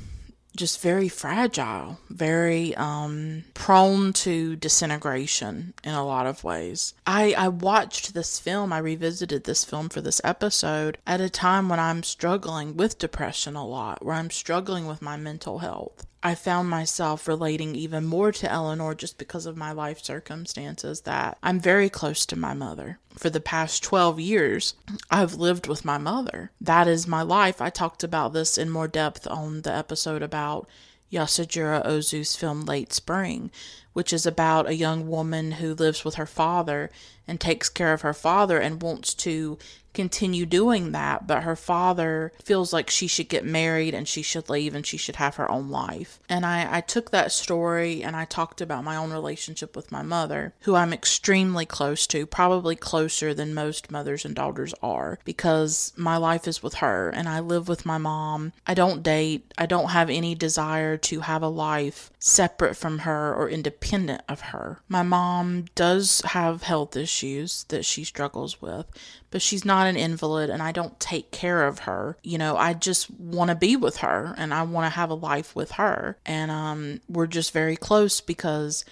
just 0.56 0.80
very 0.80 1.08
fragile, 1.08 1.98
very 2.08 2.74
um, 2.76 3.44
prone 3.54 4.12
to 4.12 4.56
disintegration 4.56 5.74
in 5.82 5.94
a 5.94 6.04
lot 6.04 6.26
of 6.26 6.44
ways. 6.44 6.94
I, 7.06 7.34
I 7.36 7.48
watched 7.48 8.14
this 8.14 8.38
film, 8.38 8.72
I 8.72 8.78
revisited 8.78 9.44
this 9.44 9.64
film 9.64 9.88
for 9.88 10.00
this 10.00 10.20
episode 10.22 10.98
at 11.06 11.20
a 11.20 11.30
time 11.30 11.68
when 11.68 11.80
I'm 11.80 12.02
struggling 12.02 12.76
with 12.76 12.98
depression 12.98 13.56
a 13.56 13.66
lot, 13.66 14.04
where 14.04 14.14
I'm 14.14 14.30
struggling 14.30 14.86
with 14.86 15.02
my 15.02 15.16
mental 15.16 15.58
health. 15.58 16.06
I 16.26 16.34
found 16.34 16.70
myself 16.70 17.28
relating 17.28 17.76
even 17.76 18.06
more 18.06 18.32
to 18.32 18.50
Eleanor 18.50 18.94
just 18.94 19.18
because 19.18 19.44
of 19.44 19.58
my 19.58 19.72
life 19.72 20.02
circumstances 20.02 21.02
that 21.02 21.36
I'm 21.42 21.60
very 21.60 21.90
close 21.90 22.24
to 22.24 22.34
my 22.34 22.54
mother. 22.54 22.98
For 23.12 23.28
the 23.28 23.42
past 23.42 23.82
12 23.82 24.18
years, 24.18 24.72
I've 25.10 25.34
lived 25.34 25.66
with 25.66 25.84
my 25.84 25.98
mother. 25.98 26.50
That 26.62 26.88
is 26.88 27.06
my 27.06 27.20
life. 27.20 27.60
I 27.60 27.68
talked 27.68 28.02
about 28.02 28.32
this 28.32 28.56
in 28.56 28.70
more 28.70 28.88
depth 28.88 29.26
on 29.26 29.60
the 29.60 29.72
episode 29.74 30.22
about 30.22 30.66
Yasujiro 31.12 31.84
Ozu's 31.84 32.34
film 32.34 32.62
Late 32.62 32.94
Spring, 32.94 33.50
which 33.92 34.10
is 34.10 34.24
about 34.24 34.66
a 34.66 34.74
young 34.74 35.06
woman 35.06 35.52
who 35.52 35.74
lives 35.74 36.06
with 36.06 36.14
her 36.14 36.26
father 36.26 36.90
and 37.28 37.38
takes 37.38 37.68
care 37.68 37.92
of 37.92 38.00
her 38.00 38.14
father 38.14 38.58
and 38.58 38.82
wants 38.82 39.12
to 39.12 39.58
continue 39.94 40.44
doing 40.44 40.92
that, 40.92 41.26
but 41.26 41.44
her 41.44 41.56
father 41.56 42.32
feels 42.42 42.72
like 42.72 42.90
she 42.90 43.06
should 43.06 43.28
get 43.28 43.44
married 43.44 43.94
and 43.94 44.06
she 44.06 44.22
should 44.22 44.50
leave 44.50 44.74
and 44.74 44.86
she 44.86 44.96
should 44.96 45.16
have 45.16 45.36
her 45.36 45.50
own 45.50 45.70
life. 45.70 46.20
And 46.28 46.44
I, 46.44 46.78
I 46.78 46.80
took 46.80 47.10
that 47.10 47.32
story 47.32 48.02
and 48.02 48.14
I 48.16 48.24
talked 48.24 48.60
about 48.60 48.84
my 48.84 48.96
own 48.96 49.12
relationship 49.12 49.76
with 49.76 49.92
my 49.92 50.02
mother, 50.02 50.54
who 50.60 50.74
I'm 50.74 50.92
extremely 50.92 51.64
close 51.64 52.06
to, 52.08 52.26
probably 52.26 52.76
closer 52.76 53.32
than 53.32 53.54
most 53.54 53.90
mothers 53.90 54.24
and 54.24 54.34
daughters 54.34 54.74
are, 54.82 55.18
because 55.24 55.92
my 55.96 56.16
life 56.16 56.46
is 56.46 56.62
with 56.62 56.74
her 56.74 57.08
and 57.10 57.28
I 57.28 57.40
live 57.40 57.68
with 57.68 57.86
my 57.86 57.98
mom. 57.98 58.52
I 58.66 58.74
don't 58.74 59.02
date, 59.02 59.52
I 59.56 59.66
don't 59.66 59.90
have 59.90 60.10
any 60.10 60.34
desire 60.34 60.96
to 60.96 61.20
have 61.20 61.42
a 61.42 61.48
life 61.48 62.10
separate 62.18 62.74
from 62.74 63.00
her 63.00 63.34
or 63.34 63.48
independent 63.48 64.22
of 64.28 64.40
her. 64.40 64.80
My 64.88 65.02
mom 65.02 65.66
does 65.74 66.22
have 66.24 66.62
health 66.62 66.96
issues 66.96 67.64
that 67.64 67.84
she 67.84 68.02
struggles 68.02 68.62
with, 68.62 68.86
but 69.30 69.42
she's 69.42 69.64
not 69.64 69.83
an 69.86 69.96
invalid 69.96 70.50
and 70.50 70.62
I 70.62 70.72
don't 70.72 70.98
take 71.00 71.30
care 71.30 71.66
of 71.66 71.80
her. 71.80 72.16
You 72.22 72.38
know, 72.38 72.56
I 72.56 72.74
just 72.74 73.10
want 73.10 73.48
to 73.50 73.54
be 73.54 73.76
with 73.76 73.98
her 73.98 74.34
and 74.36 74.52
I 74.52 74.62
want 74.62 74.86
to 74.86 74.96
have 74.96 75.10
a 75.10 75.14
life 75.14 75.54
with 75.54 75.72
her. 75.72 76.18
And 76.24 76.50
um, 76.50 77.00
we're 77.08 77.26
just 77.26 77.52
very 77.52 77.76
close 77.76 78.20
because 78.20 78.84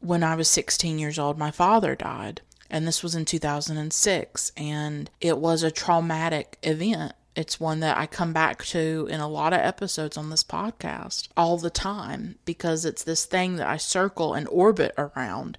when 0.00 0.22
I 0.22 0.34
was 0.34 0.48
16 0.48 0.98
years 0.98 1.18
old, 1.18 1.38
my 1.38 1.50
father 1.50 1.94
died. 1.94 2.40
And 2.70 2.86
this 2.86 3.02
was 3.02 3.14
in 3.14 3.24
2006. 3.24 4.52
And 4.56 5.10
it 5.20 5.38
was 5.38 5.62
a 5.62 5.70
traumatic 5.70 6.58
event. 6.62 7.12
It's 7.34 7.58
one 7.58 7.80
that 7.80 7.96
I 7.96 8.06
come 8.06 8.32
back 8.32 8.62
to 8.66 9.08
in 9.10 9.20
a 9.20 9.28
lot 9.28 9.54
of 9.54 9.60
episodes 9.60 10.16
on 10.16 10.28
this 10.28 10.44
podcast 10.44 11.28
all 11.36 11.56
the 11.56 11.70
time 11.70 12.36
because 12.44 12.84
it's 12.84 13.04
this 13.04 13.24
thing 13.24 13.56
that 13.56 13.66
I 13.66 13.78
circle 13.78 14.34
and 14.34 14.46
orbit 14.48 14.92
around 14.98 15.56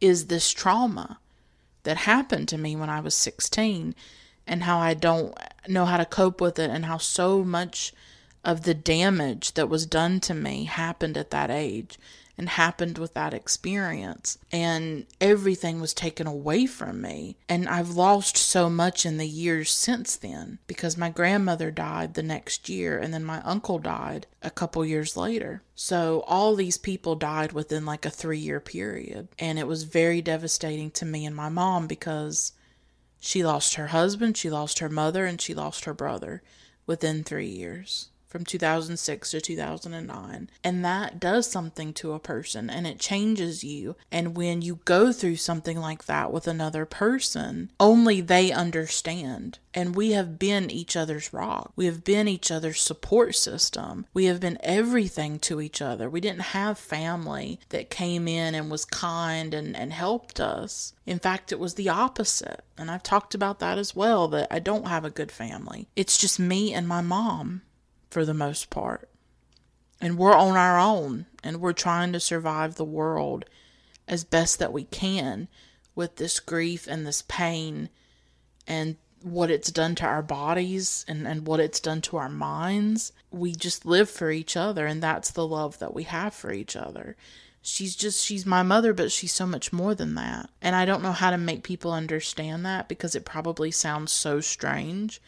is 0.00 0.26
this 0.26 0.50
trauma 0.50 1.20
that 1.84 1.98
happened 1.98 2.48
to 2.48 2.58
me 2.58 2.76
when 2.76 2.90
I 2.90 3.00
was 3.00 3.14
16 3.14 3.94
and 4.46 4.64
how 4.64 4.78
I 4.78 4.94
don't 4.94 5.36
know 5.68 5.84
how 5.84 5.96
to 5.96 6.04
cope 6.04 6.40
with 6.40 6.58
it 6.58 6.70
and 6.70 6.86
how 6.86 6.98
so 6.98 7.44
much 7.44 7.92
of 8.44 8.62
the 8.62 8.74
damage 8.74 9.54
that 9.54 9.68
was 9.68 9.86
done 9.86 10.20
to 10.20 10.34
me 10.34 10.64
happened 10.64 11.16
at 11.16 11.30
that 11.30 11.50
age 11.50 11.98
and 12.38 12.48
happened 12.48 12.98
with 12.98 13.14
that 13.14 13.34
experience. 13.34 14.38
And 14.50 15.06
everything 15.20 15.80
was 15.80 15.94
taken 15.94 16.26
away 16.26 16.66
from 16.66 17.00
me. 17.00 17.36
And 17.48 17.68
I've 17.68 17.90
lost 17.90 18.36
so 18.36 18.70
much 18.70 19.04
in 19.04 19.18
the 19.18 19.28
years 19.28 19.70
since 19.70 20.16
then 20.16 20.58
because 20.66 20.96
my 20.96 21.10
grandmother 21.10 21.70
died 21.70 22.14
the 22.14 22.22
next 22.22 22.68
year 22.68 22.98
and 22.98 23.12
then 23.12 23.24
my 23.24 23.42
uncle 23.42 23.78
died 23.78 24.26
a 24.42 24.50
couple 24.50 24.84
years 24.84 25.16
later. 25.16 25.62
So 25.74 26.24
all 26.26 26.54
these 26.54 26.78
people 26.78 27.14
died 27.14 27.52
within 27.52 27.84
like 27.84 28.06
a 28.06 28.10
three 28.10 28.38
year 28.38 28.60
period. 28.60 29.28
And 29.38 29.58
it 29.58 29.66
was 29.66 29.84
very 29.84 30.22
devastating 30.22 30.90
to 30.92 31.04
me 31.04 31.26
and 31.26 31.36
my 31.36 31.48
mom 31.48 31.86
because 31.86 32.52
she 33.24 33.44
lost 33.44 33.74
her 33.74 33.86
husband, 33.86 34.36
she 34.36 34.50
lost 34.50 34.80
her 34.80 34.88
mother, 34.88 35.24
and 35.26 35.40
she 35.40 35.54
lost 35.54 35.84
her 35.84 35.94
brother 35.94 36.42
within 36.86 37.22
three 37.22 37.48
years 37.48 38.10
from 38.32 38.46
2006 38.46 39.30
to 39.30 39.40
2009. 39.42 40.50
And 40.64 40.84
that 40.84 41.20
does 41.20 41.50
something 41.50 41.92
to 41.92 42.12
a 42.12 42.18
person 42.18 42.70
and 42.70 42.86
it 42.86 42.98
changes 42.98 43.62
you. 43.62 43.94
And 44.10 44.34
when 44.34 44.62
you 44.62 44.80
go 44.86 45.12
through 45.12 45.36
something 45.36 45.78
like 45.78 46.06
that 46.06 46.32
with 46.32 46.48
another 46.48 46.86
person, 46.86 47.70
only 47.78 48.22
they 48.22 48.50
understand. 48.50 49.58
And 49.74 49.94
we 49.94 50.12
have 50.12 50.38
been 50.38 50.70
each 50.70 50.96
other's 50.96 51.34
rock. 51.34 51.72
We 51.76 51.84
have 51.84 52.04
been 52.04 52.26
each 52.26 52.50
other's 52.50 52.80
support 52.80 53.34
system. 53.34 54.06
We 54.14 54.24
have 54.24 54.40
been 54.40 54.58
everything 54.62 55.38
to 55.40 55.60
each 55.60 55.82
other. 55.82 56.08
We 56.08 56.20
didn't 56.20 56.52
have 56.56 56.78
family 56.78 57.60
that 57.68 57.90
came 57.90 58.26
in 58.26 58.54
and 58.54 58.70
was 58.70 58.86
kind 58.86 59.52
and, 59.52 59.76
and 59.76 59.92
helped 59.92 60.40
us. 60.40 60.94
In 61.04 61.18
fact, 61.18 61.52
it 61.52 61.60
was 61.60 61.74
the 61.74 61.90
opposite. 61.90 62.64
And 62.78 62.90
I've 62.90 63.02
talked 63.02 63.34
about 63.34 63.58
that 63.58 63.76
as 63.76 63.94
well 63.94 64.26
that 64.28 64.48
I 64.50 64.58
don't 64.58 64.88
have 64.88 65.04
a 65.04 65.10
good 65.10 65.30
family. 65.30 65.88
It's 65.96 66.16
just 66.16 66.40
me 66.40 66.72
and 66.72 66.88
my 66.88 67.02
mom 67.02 67.60
for 68.12 68.24
the 68.26 68.34
most 68.34 68.68
part. 68.68 69.08
And 70.00 70.18
we're 70.18 70.36
on 70.36 70.56
our 70.56 70.78
own 70.78 71.26
and 71.42 71.60
we're 71.60 71.72
trying 71.72 72.12
to 72.12 72.20
survive 72.20 72.74
the 72.74 72.84
world 72.84 73.46
as 74.06 74.22
best 74.22 74.58
that 74.58 74.72
we 74.72 74.84
can 74.84 75.48
with 75.94 76.16
this 76.16 76.38
grief 76.38 76.86
and 76.86 77.06
this 77.06 77.22
pain 77.26 77.88
and 78.66 78.96
what 79.22 79.50
it's 79.50 79.70
done 79.70 79.94
to 79.94 80.04
our 80.04 80.22
bodies 80.22 81.04
and, 81.08 81.26
and 81.26 81.46
what 81.46 81.60
it's 81.60 81.80
done 81.80 82.02
to 82.02 82.16
our 82.16 82.28
minds. 82.28 83.12
We 83.30 83.54
just 83.54 83.86
live 83.86 84.10
for 84.10 84.30
each 84.30 84.56
other, 84.56 84.86
and 84.86 85.02
that's 85.02 85.30
the 85.30 85.46
love 85.46 85.78
that 85.78 85.94
we 85.94 86.02
have 86.04 86.34
for 86.34 86.52
each 86.52 86.74
other. 86.76 87.16
She's 87.62 87.94
just, 87.94 88.24
she's 88.24 88.44
my 88.44 88.64
mother, 88.64 88.92
but 88.92 89.12
she's 89.12 89.32
so 89.32 89.46
much 89.46 89.72
more 89.72 89.94
than 89.94 90.16
that. 90.16 90.50
And 90.60 90.74
I 90.74 90.84
don't 90.84 91.02
know 91.02 91.12
how 91.12 91.30
to 91.30 91.38
make 91.38 91.62
people 91.62 91.92
understand 91.92 92.66
that 92.66 92.88
because 92.88 93.14
it 93.14 93.24
probably 93.24 93.70
sounds 93.70 94.10
so 94.10 94.40
strange 94.40 95.20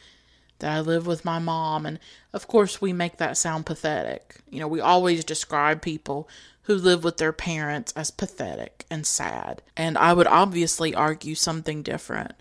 that 0.58 0.72
I 0.72 0.80
live 0.80 1.06
with 1.06 1.24
my 1.24 1.38
mom. 1.38 1.86
And 1.86 1.98
of 2.32 2.46
course, 2.46 2.80
we 2.80 2.92
make 2.92 3.18
that 3.18 3.36
sound 3.36 3.66
pathetic. 3.66 4.36
You 4.50 4.60
know, 4.60 4.68
we 4.68 4.80
always 4.80 5.24
describe 5.24 5.82
people 5.82 6.28
who 6.62 6.74
live 6.74 7.04
with 7.04 7.18
their 7.18 7.32
parents 7.32 7.92
as 7.92 8.10
pathetic 8.10 8.86
and 8.90 9.06
sad. 9.06 9.62
And 9.76 9.98
I 9.98 10.12
would 10.12 10.26
obviously 10.26 10.94
argue 10.94 11.34
something 11.34 11.82
different. 11.82 12.32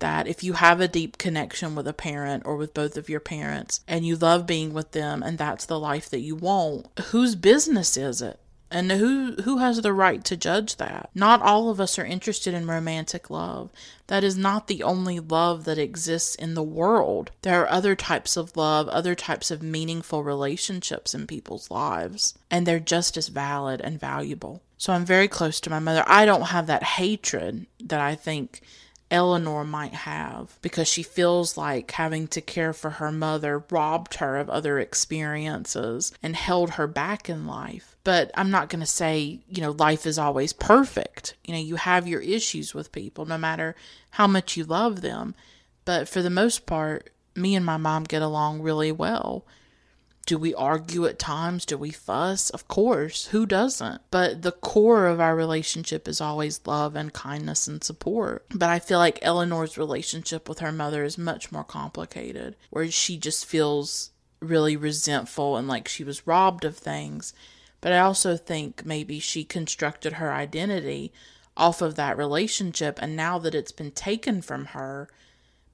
That 0.00 0.26
if 0.26 0.42
you 0.42 0.54
have 0.54 0.80
a 0.80 0.88
deep 0.88 1.16
connection 1.16 1.76
with 1.76 1.86
a 1.86 1.92
parent 1.92 2.42
or 2.44 2.56
with 2.56 2.74
both 2.74 2.96
of 2.96 3.08
your 3.08 3.20
parents 3.20 3.82
and 3.86 4.04
you 4.04 4.16
love 4.16 4.48
being 4.48 4.74
with 4.74 4.90
them 4.90 5.22
and 5.22 5.38
that's 5.38 5.64
the 5.64 5.78
life 5.78 6.10
that 6.10 6.18
you 6.18 6.34
want, 6.34 6.88
whose 7.10 7.36
business 7.36 7.96
is 7.96 8.20
it? 8.20 8.40
And 8.72 8.90
who 8.90 9.34
who 9.42 9.58
has 9.58 9.82
the 9.82 9.92
right 9.92 10.24
to 10.24 10.34
judge 10.34 10.76
that? 10.76 11.10
Not 11.14 11.42
all 11.42 11.68
of 11.68 11.78
us 11.78 11.98
are 11.98 12.06
interested 12.06 12.54
in 12.54 12.66
romantic 12.66 13.28
love. 13.28 13.70
That 14.06 14.24
is 14.24 14.34
not 14.34 14.66
the 14.66 14.82
only 14.82 15.20
love 15.20 15.64
that 15.64 15.76
exists 15.76 16.34
in 16.34 16.54
the 16.54 16.62
world. 16.62 17.32
There 17.42 17.60
are 17.60 17.70
other 17.70 17.94
types 17.94 18.34
of 18.34 18.56
love, 18.56 18.88
other 18.88 19.14
types 19.14 19.50
of 19.50 19.62
meaningful 19.62 20.24
relationships 20.24 21.14
in 21.14 21.26
people's 21.26 21.70
lives, 21.70 22.38
and 22.50 22.66
they're 22.66 22.80
just 22.80 23.18
as 23.18 23.28
valid 23.28 23.82
and 23.82 24.00
valuable. 24.00 24.62
So 24.78 24.94
I'm 24.94 25.04
very 25.04 25.28
close 25.28 25.60
to 25.60 25.70
my 25.70 25.78
mother. 25.78 26.02
I 26.06 26.24
don't 26.24 26.46
have 26.46 26.66
that 26.66 26.82
hatred 26.82 27.66
that 27.84 28.00
I 28.00 28.14
think 28.14 28.62
Eleanor 29.12 29.62
might 29.62 29.92
have 29.92 30.58
because 30.62 30.88
she 30.88 31.02
feels 31.02 31.56
like 31.58 31.90
having 31.92 32.26
to 32.28 32.40
care 32.40 32.72
for 32.72 32.90
her 32.90 33.12
mother 33.12 33.62
robbed 33.70 34.14
her 34.14 34.38
of 34.38 34.48
other 34.48 34.78
experiences 34.78 36.12
and 36.22 36.34
held 36.34 36.70
her 36.70 36.86
back 36.86 37.28
in 37.28 37.46
life. 37.46 37.94
But 38.04 38.30
I'm 38.34 38.50
not 38.50 38.70
going 38.70 38.80
to 38.80 38.86
say, 38.86 39.40
you 39.48 39.60
know, 39.60 39.72
life 39.72 40.06
is 40.06 40.18
always 40.18 40.54
perfect. 40.54 41.34
You 41.44 41.52
know, 41.52 41.60
you 41.60 41.76
have 41.76 42.08
your 42.08 42.22
issues 42.22 42.74
with 42.74 42.90
people 42.90 43.26
no 43.26 43.36
matter 43.36 43.76
how 44.12 44.26
much 44.26 44.56
you 44.56 44.64
love 44.64 45.02
them. 45.02 45.34
But 45.84 46.08
for 46.08 46.22
the 46.22 46.30
most 46.30 46.64
part, 46.64 47.10
me 47.36 47.54
and 47.54 47.66
my 47.66 47.76
mom 47.76 48.04
get 48.04 48.22
along 48.22 48.62
really 48.62 48.92
well. 48.92 49.44
Do 50.24 50.38
we 50.38 50.54
argue 50.54 51.04
at 51.06 51.18
times? 51.18 51.66
Do 51.66 51.76
we 51.76 51.90
fuss? 51.90 52.50
Of 52.50 52.68
course. 52.68 53.26
Who 53.26 53.44
doesn't? 53.44 54.02
But 54.10 54.42
the 54.42 54.52
core 54.52 55.06
of 55.06 55.20
our 55.20 55.34
relationship 55.34 56.06
is 56.06 56.20
always 56.20 56.60
love 56.64 56.94
and 56.94 57.12
kindness 57.12 57.66
and 57.66 57.82
support. 57.82 58.46
But 58.54 58.68
I 58.68 58.78
feel 58.78 58.98
like 58.98 59.18
Eleanor's 59.22 59.76
relationship 59.76 60.48
with 60.48 60.60
her 60.60 60.72
mother 60.72 61.02
is 61.02 61.18
much 61.18 61.50
more 61.50 61.64
complicated, 61.64 62.56
where 62.70 62.88
she 62.90 63.18
just 63.18 63.46
feels 63.46 64.10
really 64.40 64.76
resentful 64.76 65.56
and 65.56 65.68
like 65.68 65.88
she 65.88 66.04
was 66.04 66.26
robbed 66.26 66.64
of 66.64 66.76
things. 66.76 67.32
But 67.80 67.92
I 67.92 67.98
also 67.98 68.36
think 68.36 68.86
maybe 68.86 69.18
she 69.18 69.44
constructed 69.44 70.14
her 70.14 70.32
identity 70.32 71.12
off 71.56 71.82
of 71.82 71.96
that 71.96 72.16
relationship. 72.16 72.98
And 73.02 73.16
now 73.16 73.38
that 73.40 73.54
it's 73.54 73.72
been 73.72 73.90
taken 73.90 74.40
from 74.40 74.66
her, 74.66 75.08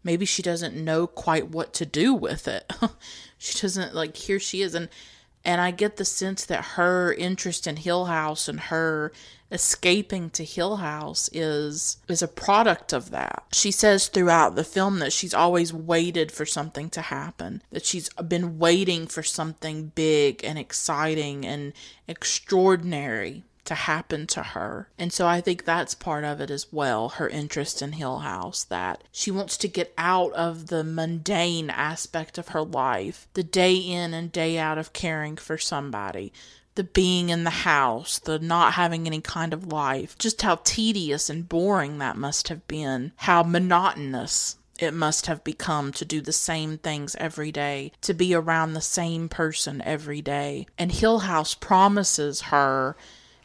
maybe 0.03 0.25
she 0.25 0.43
doesn't 0.43 0.75
know 0.75 1.07
quite 1.07 1.49
what 1.49 1.73
to 1.75 1.87
do 1.87 2.15
with 2.15 2.49
it. 2.49 2.73
she 3.39 3.59
doesn't 3.61 3.95
like, 3.95 4.17
here 4.17 4.39
she 4.39 4.63
is. 4.63 4.75
And, 4.75 4.89
and 5.45 5.61
I 5.61 5.71
get 5.71 5.97
the 5.97 6.05
sense 6.05 6.45
that 6.45 6.65
her 6.77 7.13
interest 7.15 7.67
in 7.67 7.77
Hill 7.77 8.07
House 8.07 8.49
and 8.49 8.61
her 8.61 9.13
escaping 9.51 10.29
to 10.31 10.45
Hill 10.45 10.77
House 10.77 11.31
is 11.33 11.97
is 12.07 12.21
a 12.21 12.29
product 12.29 12.93
of 12.93 13.11
that. 13.11 13.45
She 13.53 13.71
says 13.71 14.09
throughout 14.09 14.57
the 14.57 14.65
film 14.65 14.99
that 14.99 15.13
she's 15.13 15.33
always 15.33 15.73
waited 15.73 16.31
for 16.31 16.45
something 16.45 16.91
to 16.91 17.01
happen, 17.01 17.63
that 17.71 17.87
she's 17.87 18.11
been 18.15 18.59
waiting 18.59 19.07
for 19.07 19.23
something 19.23 19.93
big 19.95 20.45
and 20.45 20.59
exciting 20.59 21.47
and 21.47 21.73
extraordinary 22.07 23.45
to 23.69 23.75
happen 23.75 24.27
to 24.27 24.43
her. 24.43 24.89
And 24.99 25.13
so 25.13 25.27
I 25.27 25.41
think 25.41 25.65
that's 25.65 25.95
part 25.95 26.25
of 26.25 26.41
it 26.41 26.51
as 26.51 26.73
well, 26.73 27.11
her 27.11 27.29
interest 27.29 27.81
in 27.81 27.93
Hill 27.93 28.19
House, 28.19 28.65
that 28.65 29.05
she 29.13 29.31
wants 29.31 29.57
to 29.59 29.69
get 29.69 29.95
out 29.97 30.33
of 30.33 30.67
the 30.67 30.83
mundane 30.83 31.71
aspect 31.71 32.39
of 32.39 32.49
her 32.49 32.63
life, 32.63 33.29
the 33.35 33.43
day 33.43 33.77
in 33.77 34.13
and 34.15 34.33
day 34.33 34.59
out 34.59 34.79
of 34.79 34.93
caring 34.93 35.37
for 35.37 35.57
somebody 35.57 36.33
the 36.75 36.85
being 36.85 37.29
in 37.29 37.43
the 37.43 37.51
house, 37.51 38.21
the 38.21 38.39
not 38.39 38.75
having 38.75 39.05
any 39.05 39.21
kind 39.21 39.53
of 39.53 39.73
life, 39.73 40.17
just 40.17 40.43
how 40.43 40.61
tedious 40.63 41.29
and 41.29 41.49
boring 41.49 41.99
that 41.99 42.17
must 42.17 42.47
have 42.47 42.65
been, 42.69 43.11
how 43.17 43.43
monotonous 43.43 44.55
it 44.79 44.95
must 44.95 45.27
have 45.27 45.43
become 45.43 45.93
to 45.93 46.05
do 46.05 46.21
the 46.21 46.33
same 46.33 46.79
things 46.79 47.17
every 47.17 47.51
day, 47.51 47.91
to 48.01 48.15
be 48.15 48.33
around 48.33 48.73
the 48.73 48.81
same 48.81 49.29
person 49.29 49.83
every 49.83 50.23
day. 50.23 50.67
And 50.79 50.93
Hill 50.93 51.21
House 51.21 51.55
promises 51.55 52.43
her 52.43 52.97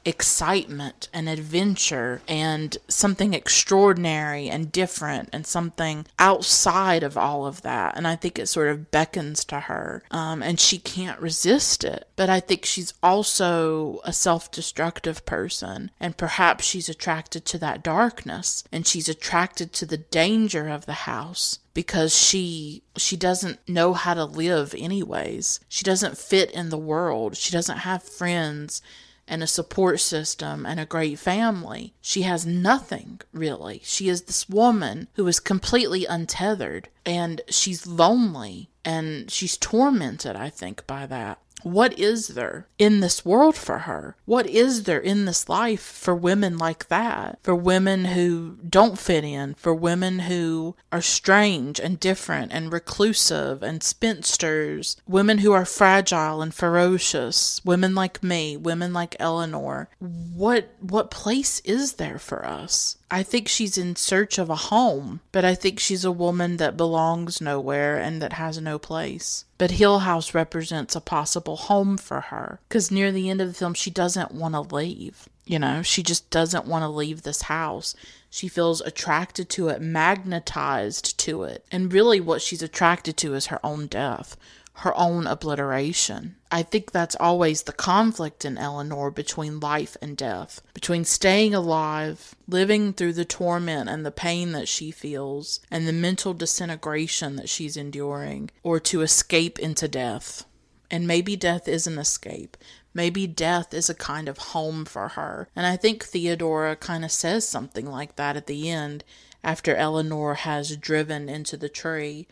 excitement 0.05 1.07
and 1.13 1.29
adventure 1.29 2.21
and 2.27 2.77
something 2.87 3.33
extraordinary 3.33 4.49
and 4.49 4.71
different 4.71 5.29
and 5.31 5.47
something 5.47 6.05
outside 6.19 7.03
of 7.03 7.17
all 7.17 7.45
of 7.45 7.61
that. 7.61 7.95
And 7.95 8.07
I 8.07 8.15
think 8.15 8.37
it 8.37 8.47
sort 8.47 8.69
of 8.69 8.91
beckons 8.91 9.45
to 9.45 9.61
her 9.61 10.03
um, 10.11 10.43
and 10.43 10.59
she 10.59 10.77
can't 10.77 11.19
resist 11.19 11.83
it. 11.83 12.07
But 12.15 12.29
I 12.29 12.39
think 12.39 12.65
she's 12.65 12.93
also 13.01 14.01
a 14.03 14.13
self 14.13 14.51
destructive 14.51 15.25
person 15.25 15.91
and 15.99 16.17
perhaps 16.17 16.65
she's 16.65 16.89
attracted 16.89 17.45
to 17.45 17.57
that 17.59 17.83
darkness 17.83 18.63
and 18.71 18.85
she's 18.85 19.09
attracted 19.09 19.73
to 19.73 19.85
the 19.85 19.97
danger 19.97 20.67
of 20.67 20.85
the 20.85 20.93
house 20.93 21.59
because 21.73 22.15
she 22.15 22.83
she 22.95 23.17
doesn't 23.17 23.67
know 23.67 23.93
how 23.93 24.13
to 24.13 24.25
live 24.25 24.75
anyways. 24.77 25.59
She 25.67 25.83
doesn't 25.83 26.17
fit 26.17 26.51
in 26.51 26.69
the 26.69 26.77
world. 26.77 27.35
She 27.35 27.51
doesn't 27.51 27.79
have 27.79 28.03
friends 28.03 28.81
and 29.27 29.41
a 29.41 29.47
support 29.47 29.99
system 29.99 30.65
and 30.65 30.79
a 30.79 30.85
great 30.85 31.19
family. 31.19 31.93
She 32.01 32.23
has 32.23 32.45
nothing, 32.45 33.21
really. 33.31 33.81
She 33.83 34.09
is 34.09 34.23
this 34.23 34.49
woman 34.49 35.07
who 35.13 35.27
is 35.27 35.39
completely 35.39 36.05
untethered 36.05 36.89
and 37.05 37.41
she's 37.49 37.87
lonely 37.87 38.69
and 38.85 39.31
she's 39.31 39.57
tormented, 39.57 40.35
I 40.35 40.49
think, 40.49 40.85
by 40.85 41.05
that. 41.07 41.39
What 41.63 41.97
is 41.97 42.29
there 42.29 42.67
in 42.77 42.99
this 42.99 43.25
world 43.25 43.55
for 43.55 43.79
her? 43.79 44.15
What 44.25 44.47
is 44.47 44.83
there 44.83 44.99
in 44.99 45.25
this 45.25 45.49
life 45.49 45.81
for 45.81 46.13
women 46.15 46.57
like 46.57 46.87
that? 46.89 47.39
For 47.43 47.55
women 47.55 48.05
who 48.05 48.57
don't 48.67 48.99
fit 48.99 49.23
in, 49.23 49.55
for 49.55 49.73
women 49.73 50.19
who 50.19 50.75
are 50.91 51.01
strange 51.01 51.79
and 51.79 51.99
different 51.99 52.51
and 52.51 52.71
reclusive 52.71 53.63
and 53.63 53.81
spinsters, 53.81 54.97
women 55.07 55.39
who 55.39 55.53
are 55.53 55.65
fragile 55.65 56.41
and 56.41 56.53
ferocious, 56.53 57.61
women 57.63 57.95
like 57.95 58.21
me, 58.23 58.57
women 58.57 58.93
like 58.93 59.15
Eleanor. 59.19 59.89
What 59.99 60.69
what 60.79 61.11
place 61.11 61.59
is 61.61 61.93
there 61.93 62.19
for 62.19 62.45
us? 62.45 62.97
I 63.11 63.21
think 63.21 63.47
she's 63.47 63.77
in 63.77 63.95
search 63.95 64.37
of 64.37 64.49
a 64.49 64.55
home, 64.55 65.21
but 65.31 65.45
I 65.45 65.53
think 65.55 65.79
she's 65.79 66.03
a 66.03 66.11
woman 66.11 66.57
that 66.57 66.77
belongs 66.77 67.39
nowhere 67.39 67.97
and 67.97 68.21
that 68.21 68.33
has 68.33 68.59
no 68.59 68.79
place. 68.79 69.45
But 69.57 69.71
Hill 69.71 69.99
House 69.99 70.33
represents 70.33 70.95
a 70.95 71.01
possible 71.01 71.55
home 71.55 71.97
for 71.97 72.21
her 72.21 72.59
because 72.67 72.89
near 72.89 73.11
the 73.11 73.29
end 73.29 73.39
of 73.39 73.47
the 73.47 73.53
film, 73.53 73.73
she 73.73 73.91
doesn't 73.91 74.31
want 74.31 74.55
to 74.55 74.75
leave. 74.75 75.29
You 75.45 75.59
know, 75.59 75.81
she 75.81 76.03
just 76.03 76.29
doesn't 76.29 76.65
want 76.65 76.83
to 76.83 76.87
leave 76.89 77.21
this 77.21 77.43
house. 77.43 77.95
She 78.29 78.47
feels 78.47 78.81
attracted 78.81 79.49
to 79.51 79.67
it, 79.67 79.81
magnetized 79.81 81.17
to 81.19 81.43
it. 81.43 81.65
And 81.71 81.93
really, 81.93 82.19
what 82.19 82.41
she's 82.41 82.63
attracted 82.63 83.17
to 83.17 83.35
is 83.35 83.47
her 83.47 83.59
own 83.63 83.87
death 83.87 84.37
her 84.77 84.97
own 84.97 85.27
obliteration. 85.27 86.35
I 86.51 86.63
think 86.63 86.91
that's 86.91 87.15
always 87.19 87.63
the 87.63 87.73
conflict 87.73 88.43
in 88.43 88.57
Eleanor 88.57 89.11
between 89.11 89.59
life 89.59 89.95
and 90.01 90.17
death, 90.17 90.61
between 90.73 91.05
staying 91.05 91.53
alive, 91.53 92.35
living 92.47 92.93
through 92.93 93.13
the 93.13 93.25
torment 93.25 93.89
and 93.89 94.05
the 94.05 94.11
pain 94.11 94.51
that 94.53 94.67
she 94.67 94.89
feels, 94.91 95.59
and 95.69 95.87
the 95.87 95.93
mental 95.93 96.33
disintegration 96.33 97.35
that 97.35 97.49
she's 97.49 97.77
enduring, 97.77 98.49
or 98.63 98.79
to 98.79 99.01
escape 99.01 99.59
into 99.59 99.87
death. 99.87 100.45
And 100.89 101.07
maybe 101.07 101.35
death 101.35 101.67
is 101.67 101.87
an 101.87 101.97
escape. 101.97 102.57
Maybe 102.93 103.25
death 103.25 103.73
is 103.73 103.89
a 103.89 103.95
kind 103.95 104.27
of 104.27 104.37
home 104.37 104.85
for 104.85 105.09
her. 105.09 105.49
And 105.55 105.65
I 105.65 105.75
think 105.75 106.03
Theodora 106.03 106.75
kind 106.75 107.03
of 107.03 107.11
says 107.11 107.47
something 107.47 107.85
like 107.85 108.15
that 108.15 108.37
at 108.37 108.47
the 108.47 108.69
end 108.69 109.03
after 109.43 109.75
Eleanor 109.75 110.35
has 110.35 110.77
driven 110.77 111.29
into 111.29 111.57
the 111.57 111.69
tree 111.69 112.27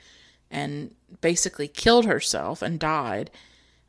and 0.52 0.94
basically 1.22 1.68
killed 1.68 2.06
herself 2.06 2.62
and 2.62 2.80
died. 2.80 3.32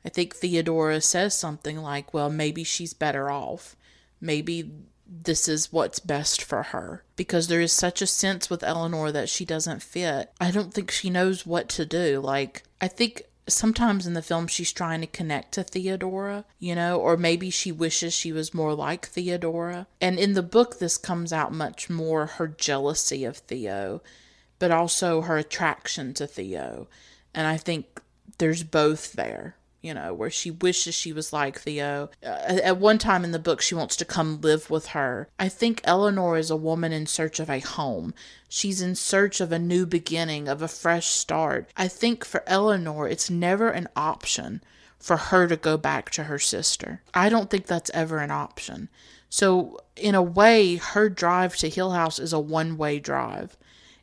I 0.04 0.08
think 0.08 0.34
Theodora 0.34 1.00
says 1.00 1.36
something 1.36 1.78
like, 1.78 2.14
well, 2.14 2.30
maybe 2.30 2.64
she's 2.64 2.94
better 2.94 3.30
off. 3.30 3.76
Maybe 4.20 4.70
this 5.06 5.48
is 5.48 5.72
what's 5.72 5.98
best 5.98 6.42
for 6.42 6.62
her. 6.64 7.04
Because 7.16 7.48
there 7.48 7.60
is 7.60 7.72
such 7.72 8.00
a 8.00 8.06
sense 8.06 8.48
with 8.48 8.62
Eleanor 8.64 9.12
that 9.12 9.28
she 9.28 9.44
doesn't 9.44 9.82
fit. 9.82 10.32
I 10.40 10.50
don't 10.50 10.72
think 10.72 10.90
she 10.90 11.10
knows 11.10 11.44
what 11.44 11.68
to 11.70 11.84
do. 11.84 12.20
Like, 12.20 12.62
I 12.80 12.88
think 12.88 13.22
sometimes 13.48 14.06
in 14.06 14.14
the 14.14 14.22
film 14.22 14.46
she's 14.46 14.72
trying 14.72 15.00
to 15.00 15.06
connect 15.06 15.52
to 15.52 15.64
Theodora, 15.64 16.44
you 16.58 16.74
know, 16.74 16.98
or 16.98 17.16
maybe 17.16 17.50
she 17.50 17.72
wishes 17.72 18.14
she 18.14 18.32
was 18.32 18.54
more 18.54 18.74
like 18.74 19.06
Theodora. 19.06 19.86
And 20.00 20.18
in 20.18 20.34
the 20.34 20.42
book, 20.42 20.78
this 20.78 20.96
comes 20.96 21.32
out 21.32 21.52
much 21.52 21.90
more 21.90 22.26
her 22.26 22.48
jealousy 22.48 23.24
of 23.24 23.38
Theo 23.38 24.00
but 24.62 24.70
also 24.70 25.22
her 25.22 25.38
attraction 25.38 26.14
to 26.14 26.24
Theo. 26.24 26.86
And 27.34 27.48
I 27.48 27.56
think 27.56 28.00
there's 28.38 28.62
both 28.62 29.14
there, 29.14 29.56
you 29.80 29.92
know, 29.92 30.14
where 30.14 30.30
she 30.30 30.52
wishes 30.52 30.94
she 30.94 31.12
was 31.12 31.32
like 31.32 31.58
Theo. 31.58 32.10
Uh, 32.24 32.60
at 32.62 32.76
one 32.76 32.98
time 32.98 33.24
in 33.24 33.32
the 33.32 33.40
book, 33.40 33.60
she 33.60 33.74
wants 33.74 33.96
to 33.96 34.04
come 34.04 34.40
live 34.40 34.70
with 34.70 34.86
her. 34.94 35.28
I 35.36 35.48
think 35.48 35.80
Eleanor 35.82 36.38
is 36.38 36.48
a 36.48 36.54
woman 36.54 36.92
in 36.92 37.06
search 37.06 37.40
of 37.40 37.50
a 37.50 37.58
home. 37.58 38.14
She's 38.48 38.80
in 38.80 38.94
search 38.94 39.40
of 39.40 39.50
a 39.50 39.58
new 39.58 39.84
beginning, 39.84 40.46
of 40.46 40.62
a 40.62 40.68
fresh 40.68 41.08
start. 41.08 41.68
I 41.76 41.88
think 41.88 42.24
for 42.24 42.44
Eleanor, 42.46 43.08
it's 43.08 43.28
never 43.28 43.68
an 43.68 43.88
option 43.96 44.62
for 44.96 45.16
her 45.16 45.48
to 45.48 45.56
go 45.56 45.76
back 45.76 46.08
to 46.10 46.22
her 46.22 46.38
sister. 46.38 47.02
I 47.12 47.28
don't 47.28 47.50
think 47.50 47.66
that's 47.66 47.90
ever 47.92 48.18
an 48.18 48.30
option. 48.30 48.90
So, 49.28 49.80
in 49.96 50.14
a 50.14 50.22
way, 50.22 50.76
her 50.76 51.08
drive 51.08 51.56
to 51.56 51.68
Hill 51.68 51.90
House 51.90 52.20
is 52.20 52.32
a 52.32 52.38
one 52.38 52.76
way 52.76 53.00
drive. 53.00 53.56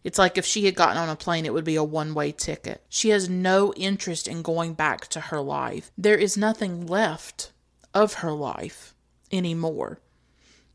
It's 0.04 0.18
like 0.18 0.38
if 0.38 0.46
she 0.46 0.66
had 0.66 0.76
gotten 0.76 0.98
on 0.98 1.10
a 1.10 1.16
plane, 1.16 1.46
it 1.46 1.54
would 1.54 1.66
be 1.66 1.76
a 1.76 1.84
one 1.84 2.14
way 2.14 2.32
ticket. 2.32 2.84
She 2.90 3.10
has 3.10 3.30
no 3.30 3.74
interest 3.74 4.28
in 4.28 4.42
going 4.42 4.74
back 4.74 5.08
to 5.10 5.20
her 5.20 5.42
life. 5.42 5.92
There 5.98 6.18
is 6.18 6.38
nothing 6.38 6.88
left 6.88 7.52
of 7.94 8.16
her 8.16 8.32
life 8.32 8.96
anymore. 9.32 10.00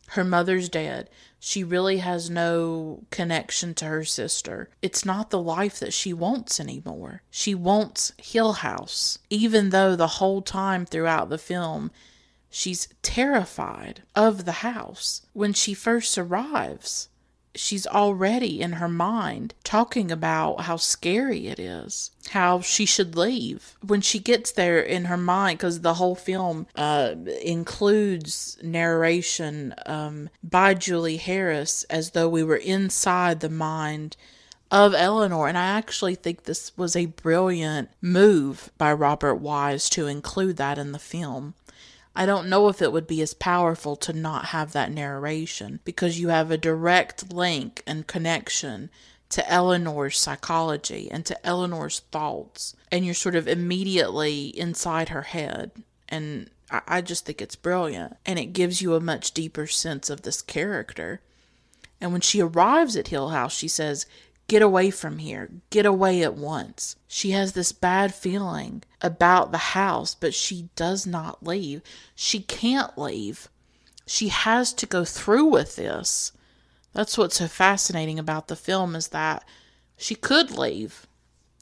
Her 0.08 0.24
mother's 0.24 0.68
dead. 0.68 1.08
She 1.40 1.64
really 1.64 1.98
has 1.98 2.30
no 2.30 3.04
connection 3.10 3.74
to 3.74 3.86
her 3.86 4.04
sister. 4.04 4.68
It's 4.80 5.04
not 5.04 5.30
the 5.30 5.40
life 5.40 5.78
that 5.80 5.92
she 5.92 6.12
wants 6.12 6.60
anymore. 6.60 7.22
She 7.30 7.54
wants 7.54 8.12
Hill 8.18 8.54
House, 8.54 9.18
even 9.30 9.70
though 9.70 9.96
the 9.96 10.06
whole 10.06 10.42
time 10.42 10.86
throughout 10.86 11.30
the 11.30 11.38
film, 11.38 11.90
she's 12.48 12.88
terrified 13.02 14.02
of 14.14 14.44
the 14.44 14.52
house. 14.52 15.22
When 15.32 15.52
she 15.52 15.74
first 15.74 16.16
arrives, 16.16 17.08
she's 17.54 17.86
already 17.86 18.60
in 18.60 18.72
her 18.72 18.88
mind 18.88 19.54
talking 19.64 20.10
about 20.10 20.62
how 20.62 20.76
scary 20.76 21.46
it 21.46 21.58
is, 21.58 22.10
how 22.30 22.60
she 22.60 22.86
should 22.86 23.16
leave. 23.16 23.76
When 23.84 24.00
she 24.00 24.18
gets 24.18 24.52
there 24.52 24.80
in 24.80 25.06
her 25.06 25.16
mind, 25.16 25.58
because 25.58 25.80
the 25.80 25.94
whole 25.94 26.14
film 26.14 26.66
uh, 26.74 27.14
includes 27.42 28.58
narration 28.62 29.74
um, 29.86 30.30
by 30.42 30.74
Julie 30.74 31.18
Harris 31.18 31.84
as 31.84 32.10
though 32.10 32.28
we 32.28 32.42
were 32.42 32.56
inside 32.56 33.40
the 33.40 33.50
mind 33.50 34.16
of 34.70 34.94
Eleanor. 34.94 35.46
And 35.46 35.56
I 35.56 35.66
actually 35.66 36.16
think 36.16 36.44
this 36.44 36.76
was 36.76 36.96
a 36.96 37.06
brilliant 37.06 37.90
move 38.02 38.70
by 38.76 38.92
Robert 38.92 39.36
Wise 39.36 39.88
to 39.90 40.06
include 40.06 40.56
that 40.56 40.78
in 40.78 40.92
the 40.92 40.98
film. 40.98 41.54
I 42.16 42.26
don't 42.26 42.48
know 42.48 42.68
if 42.68 42.80
it 42.80 42.92
would 42.92 43.06
be 43.06 43.22
as 43.22 43.34
powerful 43.34 43.96
to 43.96 44.12
not 44.12 44.46
have 44.46 44.72
that 44.72 44.92
narration 44.92 45.80
because 45.84 46.20
you 46.20 46.28
have 46.28 46.50
a 46.50 46.58
direct 46.58 47.32
link 47.32 47.82
and 47.86 48.06
connection 48.06 48.90
to 49.30 49.50
Eleanor's 49.50 50.18
psychology 50.18 51.10
and 51.10 51.26
to 51.26 51.46
Eleanor's 51.46 52.00
thoughts, 52.12 52.76
and 52.92 53.04
you're 53.04 53.14
sort 53.14 53.34
of 53.34 53.48
immediately 53.48 54.46
inside 54.58 55.08
her 55.08 55.22
head 55.22 55.72
and 56.08 56.50
I, 56.70 56.80
I 56.86 57.00
just 57.00 57.26
think 57.26 57.42
it's 57.42 57.56
brilliant. 57.56 58.16
And 58.24 58.38
it 58.38 58.52
gives 58.52 58.80
you 58.80 58.94
a 58.94 59.00
much 59.00 59.32
deeper 59.32 59.66
sense 59.66 60.10
of 60.10 60.22
this 60.22 60.42
character. 60.42 61.20
And 62.00 62.12
when 62.12 62.20
she 62.20 62.40
arrives 62.40 62.96
at 62.96 63.08
Hill 63.08 63.30
House, 63.30 63.54
she 63.54 63.68
says, 63.68 64.06
Get 64.46 64.62
away 64.62 64.90
from 64.90 65.18
here. 65.18 65.50
Get 65.70 65.86
away 65.86 66.22
at 66.22 66.34
once. 66.34 66.96
She 67.08 67.30
has 67.30 67.52
this 67.52 67.72
bad 67.72 68.14
feeling 68.14 68.82
about 69.00 69.52
the 69.52 69.58
house, 69.58 70.14
but 70.14 70.34
she 70.34 70.68
does 70.76 71.06
not 71.06 71.46
leave. 71.46 71.80
She 72.14 72.40
can't 72.40 72.96
leave. 72.98 73.48
She 74.06 74.28
has 74.28 74.72
to 74.74 74.86
go 74.86 75.04
through 75.04 75.46
with 75.46 75.76
this. 75.76 76.32
That's 76.92 77.16
what's 77.16 77.38
so 77.38 77.48
fascinating 77.48 78.18
about 78.18 78.48
the 78.48 78.56
film 78.56 78.94
is 78.94 79.08
that 79.08 79.44
she 79.96 80.14
could 80.14 80.50
leave. 80.50 81.06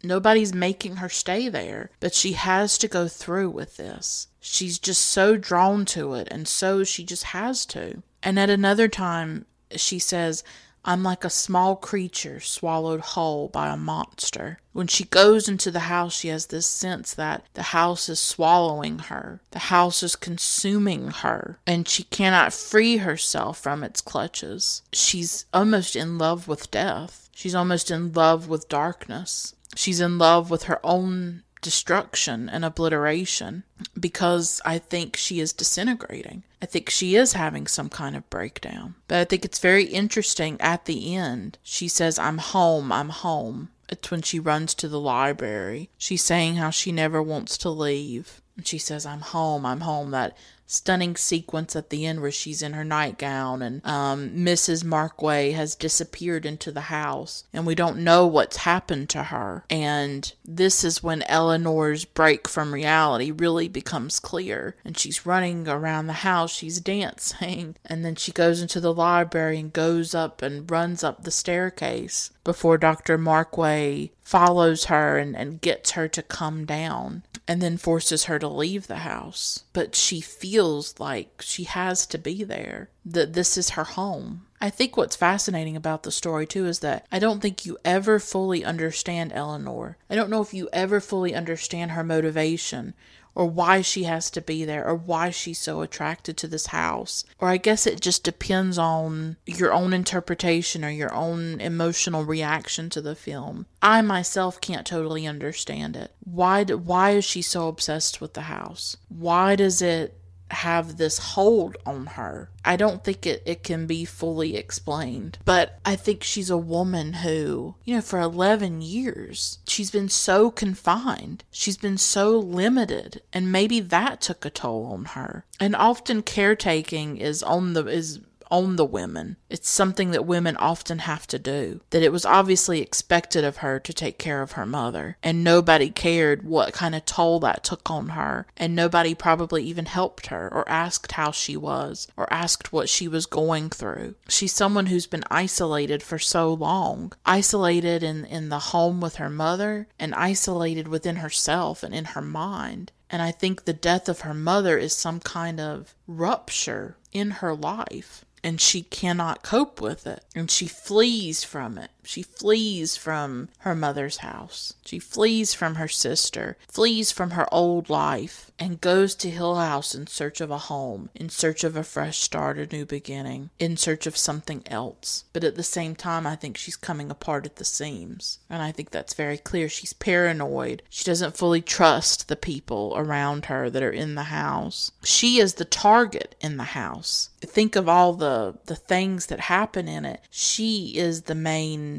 Nobody's 0.03 0.53
making 0.53 0.97
her 0.97 1.09
stay 1.09 1.49
there, 1.49 1.91
but 2.01 2.13
she 2.13 2.33
has 2.33 2.77
to 2.79 2.89
go 2.89 3.07
through 3.07 3.51
with 3.51 3.77
this. 3.77 4.27
She's 4.41 4.79
just 4.81 5.03
so 5.07 5.37
drawn 5.37 5.85
to 5.87 6.15
it, 6.15 6.27
and 6.31 6.49
so 6.49 6.83
she 6.83 7.05
just 7.05 7.25
has 7.25 7.65
to. 7.67 8.03
And 8.23 8.39
at 8.39 8.51
another 8.51 8.89
time, 8.89 9.47
she 9.77 10.01
says, 10.01 10.43
I'm 10.85 11.03
like 11.03 11.25
a 11.25 11.31
small 11.31 11.77
creature 11.77 12.41
swallowed 12.41 13.01
whole 13.01 13.49
by 13.49 13.69
a 13.69 13.77
monster. 13.77 14.59
When 14.73 14.87
she 14.87 15.05
goes 15.05 15.49
into 15.49 15.71
the 15.71 15.81
house, 15.81 16.15
she 16.15 16.29
has 16.29 16.47
this 16.47 16.67
sense 16.67 17.15
that 17.15 17.45
the 17.55 17.63
house 17.63 18.09
is 18.09 18.21
swallowing 18.21 18.99
her, 18.99 19.41
the 19.53 19.59
house 19.59 20.03
is 20.03 20.17
consuming 20.17 21.09
her, 21.09 21.59
and 21.67 21.87
she 21.87 22.05
cannot 22.05 22.53
free 22.53 22.97
herself 22.99 23.59
from 23.59 23.85
its 23.85 24.01
clutches. 24.01 24.83
She's 24.93 25.45
almost 25.53 25.95
in 25.95 26.19
love 26.19 26.49
with 26.49 26.71
death. 26.71 27.29
She's 27.35 27.55
almost 27.55 27.91
in 27.91 28.13
love 28.13 28.49
with 28.49 28.69
darkness. 28.69 29.55
She's 29.75 30.01
in 30.01 30.19
love 30.19 30.51
with 30.51 30.65
her 30.65 30.81
own 30.85 31.43
destruction 31.63 32.51
and 32.51 32.65
obliteration 32.65 33.63
because 33.99 34.61
I 34.65 34.79
think 34.79 35.17
she 35.17 35.41
is 35.41 35.53
disintegrating. 35.53 36.43
I 36.61 36.67
think 36.67 36.91
she 36.91 37.17
is 37.17 37.33
having 37.33 37.67
some 37.67 37.89
kind 37.89 38.15
of 38.15 38.29
breakdown. 38.29 38.97
But 39.09 39.19
I 39.19 39.25
think 39.25 39.45
it's 39.45 39.59
very 39.59 39.85
interesting 39.85 40.61
at 40.61 40.85
the 40.85 41.15
end. 41.15 41.59
She 41.63 41.89
says, 41.89 42.19
I'm 42.19 42.39
home, 42.39 42.93
I'm 42.93 43.09
home. 43.09 43.71
It's 43.89 44.11
when 44.11 44.23
she 44.23 44.39
runs 44.39 44.75
to 44.75 44.89
the 44.89 45.01
library. 45.01 45.91
She's 45.99 46.23
saying 46.23 46.57
how 46.57 46.71
she 46.71 46.93
never 46.93 47.23
wants 47.23 47.57
to 47.59 47.71
leave. 47.71 48.41
And 48.57 48.67
she 48.67 48.79
says, 48.79 49.07
I'm 49.07 49.21
home, 49.21 49.65
I'm 49.65 49.81
home. 49.81 50.11
That 50.11 50.37
stunning 50.73 51.17
sequence 51.17 51.77
at 51.77 51.91
the 51.91 52.07
end 52.07 52.23
where 52.23 52.31
she's 52.31 52.63
in 52.63 52.73
her 52.73 52.85
nightgown 52.85 53.61
and 53.61 53.85
um, 53.87 54.31
Mrs. 54.31 54.83
Markway 54.85 55.53
has 55.53 55.75
disappeared 55.75 56.47
into 56.47 56.73
the 56.73 56.83
house 56.83 57.45
and 57.53 57.67
we 57.67 57.75
don't 57.75 57.99
know 57.99 58.27
what's 58.27 58.59
happened 58.59 59.11
to 59.11 59.25
her. 59.25 59.65
And 59.69 60.33
this 60.47 60.83
is 60.83 61.03
when 61.03 61.23
Eleanor's 61.23 62.07
break 62.07 62.49
from 62.49 62.73
reality 62.73 63.31
really 63.31 63.69
becomes 63.69 64.19
clear. 64.19 64.75
And 64.83 64.97
she's 64.97 65.27
running 65.27 65.69
around 65.69 66.07
the 66.07 66.15
house, 66.15 66.51
she's 66.51 66.81
dancing, 66.81 67.77
and 67.85 68.03
then 68.03 68.15
she 68.15 68.33
goes 68.33 68.63
into 68.63 68.81
the 68.81 68.95
library 68.95 69.59
and 69.59 69.73
goes 69.73 70.15
up 70.15 70.41
and 70.41 70.71
runs 70.71 71.05
up 71.05 71.25
the 71.25 71.31
staircase 71.31 72.31
before 72.45 72.79
Dr. 72.79 73.19
Markway 73.19 74.11
follows 74.23 74.87
her 74.87 75.19
and, 75.19 75.37
and 75.37 75.61
gets 75.61 75.93
her 75.93 76.09
to 76.09 76.23
come 76.23 76.65
down 76.65 77.23
and 77.49 77.61
then 77.61 77.77
forces 77.77 78.25
her 78.25 78.39
to 78.39 78.49
leave 78.49 78.87
the 78.87 78.97
house. 78.97 79.65
But 79.73 79.95
she 79.95 80.21
feels 80.21 80.95
like 80.99 81.43
she 81.43 81.65
has 81.65 82.07
to 82.07 82.19
be 82.19 82.45
there, 82.45 82.91
that 83.05 83.33
this 83.33 83.57
is 83.57 83.71
her 83.71 83.85
home. 83.85 84.47
I 84.61 84.71
think 84.71 84.97
what's 84.97 85.17
fascinating 85.17 85.75
about 85.75 86.05
the 86.05 86.13
story 86.13 86.47
too 86.47 86.67
is 86.67 86.79
that 86.81 87.05
I 87.11 87.19
don't 87.19 87.41
think 87.41 87.67
you 87.67 87.79
ever 87.85 88.21
fully 88.21 88.65
understand 88.65 89.33
Eleanor. 89.35 89.99
I 90.09 90.15
don't 90.15 90.31
know 90.31 90.41
if 90.41 90.55
you 90.55 90.69
ever 90.73 91.01
fully 91.01 91.35
understand 91.35 91.91
her 91.91 92.05
motivation 92.05 92.95
or 93.35 93.47
why 93.47 93.81
she 93.81 94.05
has 94.05 94.31
to 94.31 94.41
be 94.41 94.65
there 94.65 94.87
or 94.87 94.95
why 94.95 95.31
she's 95.31 95.59
so 95.59 95.81
attracted 95.81 96.37
to 96.37 96.49
this 96.49 96.67
house. 96.67 97.25
Or 97.39 97.49
I 97.49 97.57
guess 97.57 97.87
it 97.87 98.01
just 98.01 98.25
depends 98.25 98.79
on 98.79 99.37
your 99.47 99.73
own 99.73 99.93
interpretation 99.93 100.85
or 100.85 100.91
your 100.91 101.13
own 101.15 101.61
emotional 101.61 102.25
reaction 102.25 102.91
to 102.91 103.01
the 103.01 103.15
film. 103.15 103.67
I 103.81 104.03
myself 104.03 104.61
can't 104.61 104.87
totally 104.87 105.27
understand 105.27 105.97
it. 105.97 106.13
Why 106.25 106.65
why 106.65 107.11
is 107.11 107.25
she 107.25 107.43
so 107.43 107.69
obsessed 107.69 108.21
with 108.21 108.35
the 108.35 108.43
house? 108.43 108.97
Why 109.09 109.57
does 109.57 109.83
it 109.83 110.19
have 110.53 110.97
this 110.97 111.19
hold 111.19 111.77
on 111.85 112.07
her. 112.07 112.51
I 112.65 112.77
don't 112.77 113.03
think 113.03 113.27
it, 113.27 113.43
it 113.45 113.63
can 113.63 113.87
be 113.87 114.05
fully 114.05 114.57
explained, 114.57 115.39
but 115.45 115.79
I 115.85 115.97
think 115.97 116.23
she's 116.23 116.51
a 116.51 116.57
woman 116.57 117.15
who, 117.15 117.75
you 117.85 117.97
know, 117.97 118.01
for 118.01 118.21
11 118.21 118.83
years, 118.83 119.59
she's 119.67 119.91
been 119.91 120.09
so 120.09 120.51
confined. 120.51 121.45
She's 121.51 121.77
been 121.77 121.99
so 121.99 122.39
limited, 122.39 123.23
and 123.33 123.51
maybe 123.51 123.81
that 123.81 124.21
took 124.21 124.45
a 124.45 124.51
toll 124.51 124.87
on 124.93 125.07
her. 125.07 125.45
And 125.59 125.75
often 125.75 126.23
caretaking 126.23 127.17
is 127.17 127.43
on 127.43 127.73
the, 127.73 127.87
is 127.87 128.21
on 128.53 128.77
the 128.77 128.85
women. 128.85 129.37
It's 129.49 129.69
something 129.69 130.11
that 130.11 130.27
women 130.27 130.57
often 130.59 131.01
have 131.01 131.27
to 131.29 131.39
do. 131.39 131.81
That 131.89 132.03
it 132.03 132.13
was 132.13 132.27
obviously 132.27 132.83
expected 132.83 133.45
of 133.45 133.57
her 133.57 133.81
to 133.81 133.93
take 133.95 134.19
care 134.19 134.43
of 134.43 134.53
her 134.53 134.67
mother, 134.67 135.17
and 135.23 135.43
nobody 135.43 135.89
cared 135.89 136.45
what 136.45 136.75
kind 136.75 136.95
of 136.95 137.07
toll 137.07 137.41
that 137.41 137.65
took 137.65 137.91
on 137.91 138.11
her, 138.11 138.47
and 138.59 138.77
nobody 138.77 139.15
probably 139.15 139.65
even 139.65 139.87
helped 139.87 140.27
her 140.27 140.53
or 140.53 140.69
asked 140.69 141.13
how 141.13 141.31
she 141.31 141.57
was 141.57 142.07
or 142.15 142.31
asked 142.31 142.75
what 142.75 142.91
she 142.91 143.09
was 143.09 143.25
going 143.25 143.71
through. 143.71 144.15
She's 144.29 144.53
someone 144.53 144.87
who's 144.87 145.07
been 145.07 145.25
isolated 145.31 146.03
for 146.03 146.19
so 146.19 146.53
long, 146.53 147.15
isolated 147.25 148.03
in, 148.03 148.27
in 148.27 148.51
the 148.51 148.59
home 148.59 149.01
with 149.01 149.17
her 149.17 149.31
mother, 149.31 149.89
and 149.99 150.15
isolated 150.15 150.89
within 150.89 151.17
herself 151.17 151.83
and 151.83 151.95
in 151.95 152.05
her 152.05 152.23
mind. 152.23 152.93
And 153.09 153.23
I 153.23 153.31
think 153.31 153.65
the 153.65 153.73
death 153.73 154.11
of 154.11 154.21
her 154.21 154.35
mother 154.35 154.77
is 154.77 154.95
some 154.95 155.21
kind 155.21 155.59
of 155.59 155.95
rupture 156.07 156.97
in 157.13 157.31
her 157.31 157.55
life 157.55 158.27
and 158.45 158.61
she 158.61 158.83
cannot 158.83 159.43
cope 159.43 159.81
with 159.81 160.07
it 160.07 160.25
and 160.35 160.51
she 160.51 160.67
flees 160.67 161.45
from 161.45 161.79
it. 161.79 161.92
She 162.05 162.23
flees 162.23 162.97
from 162.97 163.49
her 163.59 163.75
mother's 163.75 164.19
house. 164.19 164.75
She 164.85 164.99
flees 164.99 165.55
from 165.55 165.77
her 165.77 165.89
sister, 165.89 166.57
flees 166.69 167.13
from 167.13 167.31
her 167.31 167.53
old 167.53 167.89
life, 167.89 168.51
and 168.59 168.81
goes 168.81 169.15
to 169.17 169.31
Hill 169.31 169.57
House 169.57 169.95
in 169.95 170.07
search 170.07 170.41
of 170.41 170.51
a 170.51 170.59
home, 170.59 171.11
in 171.15 171.29
search 171.29 171.65
of 171.65 171.77
a 171.77 171.85
fresh 171.85 172.19
start, 172.19 172.59
a 172.59 172.67
new 172.67 172.85
beginning, 172.85 173.51
in 173.59 173.77
search 173.77 174.07
of 174.07 174.17
something 174.17 174.63
else. 174.67 175.25
But 175.33 175.45
at 175.45 175.57
the 175.57 175.63
same 175.63 175.97
time, 175.97 176.27
I 176.27 176.37
think 176.37 176.57
she's 176.57 176.77
coming 176.77 177.11
apart 177.11 177.47
at 177.47 177.57
the 177.57 177.65
seams. 177.65 178.39
And 178.51 178.63
I 178.63 178.73
think 178.73 178.91
that's 178.91 179.15
very 179.15 179.39
clear. 179.39 179.69
She's 179.69 179.93
paranoid. 179.93 180.83
She 180.91 181.05
doesn't 181.05 181.37
fully 181.37 181.63
trust 181.63 182.29
the 182.29 182.37
people 182.37 182.93
around 182.97 183.47
her 183.47 183.71
that 183.71 183.83
are 183.83 183.91
in 183.91 184.15
the 184.15 184.25
house. 184.25 184.93
She 185.03 185.39
is 185.39 185.55
the 185.55 185.65
target 185.65 186.35
in 186.41 186.57
the 186.57 186.65
house. 186.65 187.31
Think 187.41 187.75
of 187.75 187.89
all 187.89 188.13
the, 188.13 188.59
the 188.67 188.77
things 188.77 189.27
that 189.27 189.41
happen 189.41 189.89
in 189.89 190.05
it. 190.05 190.21
She 190.31 190.93
is 190.97 191.23
the 191.23 191.35
main 191.35 191.92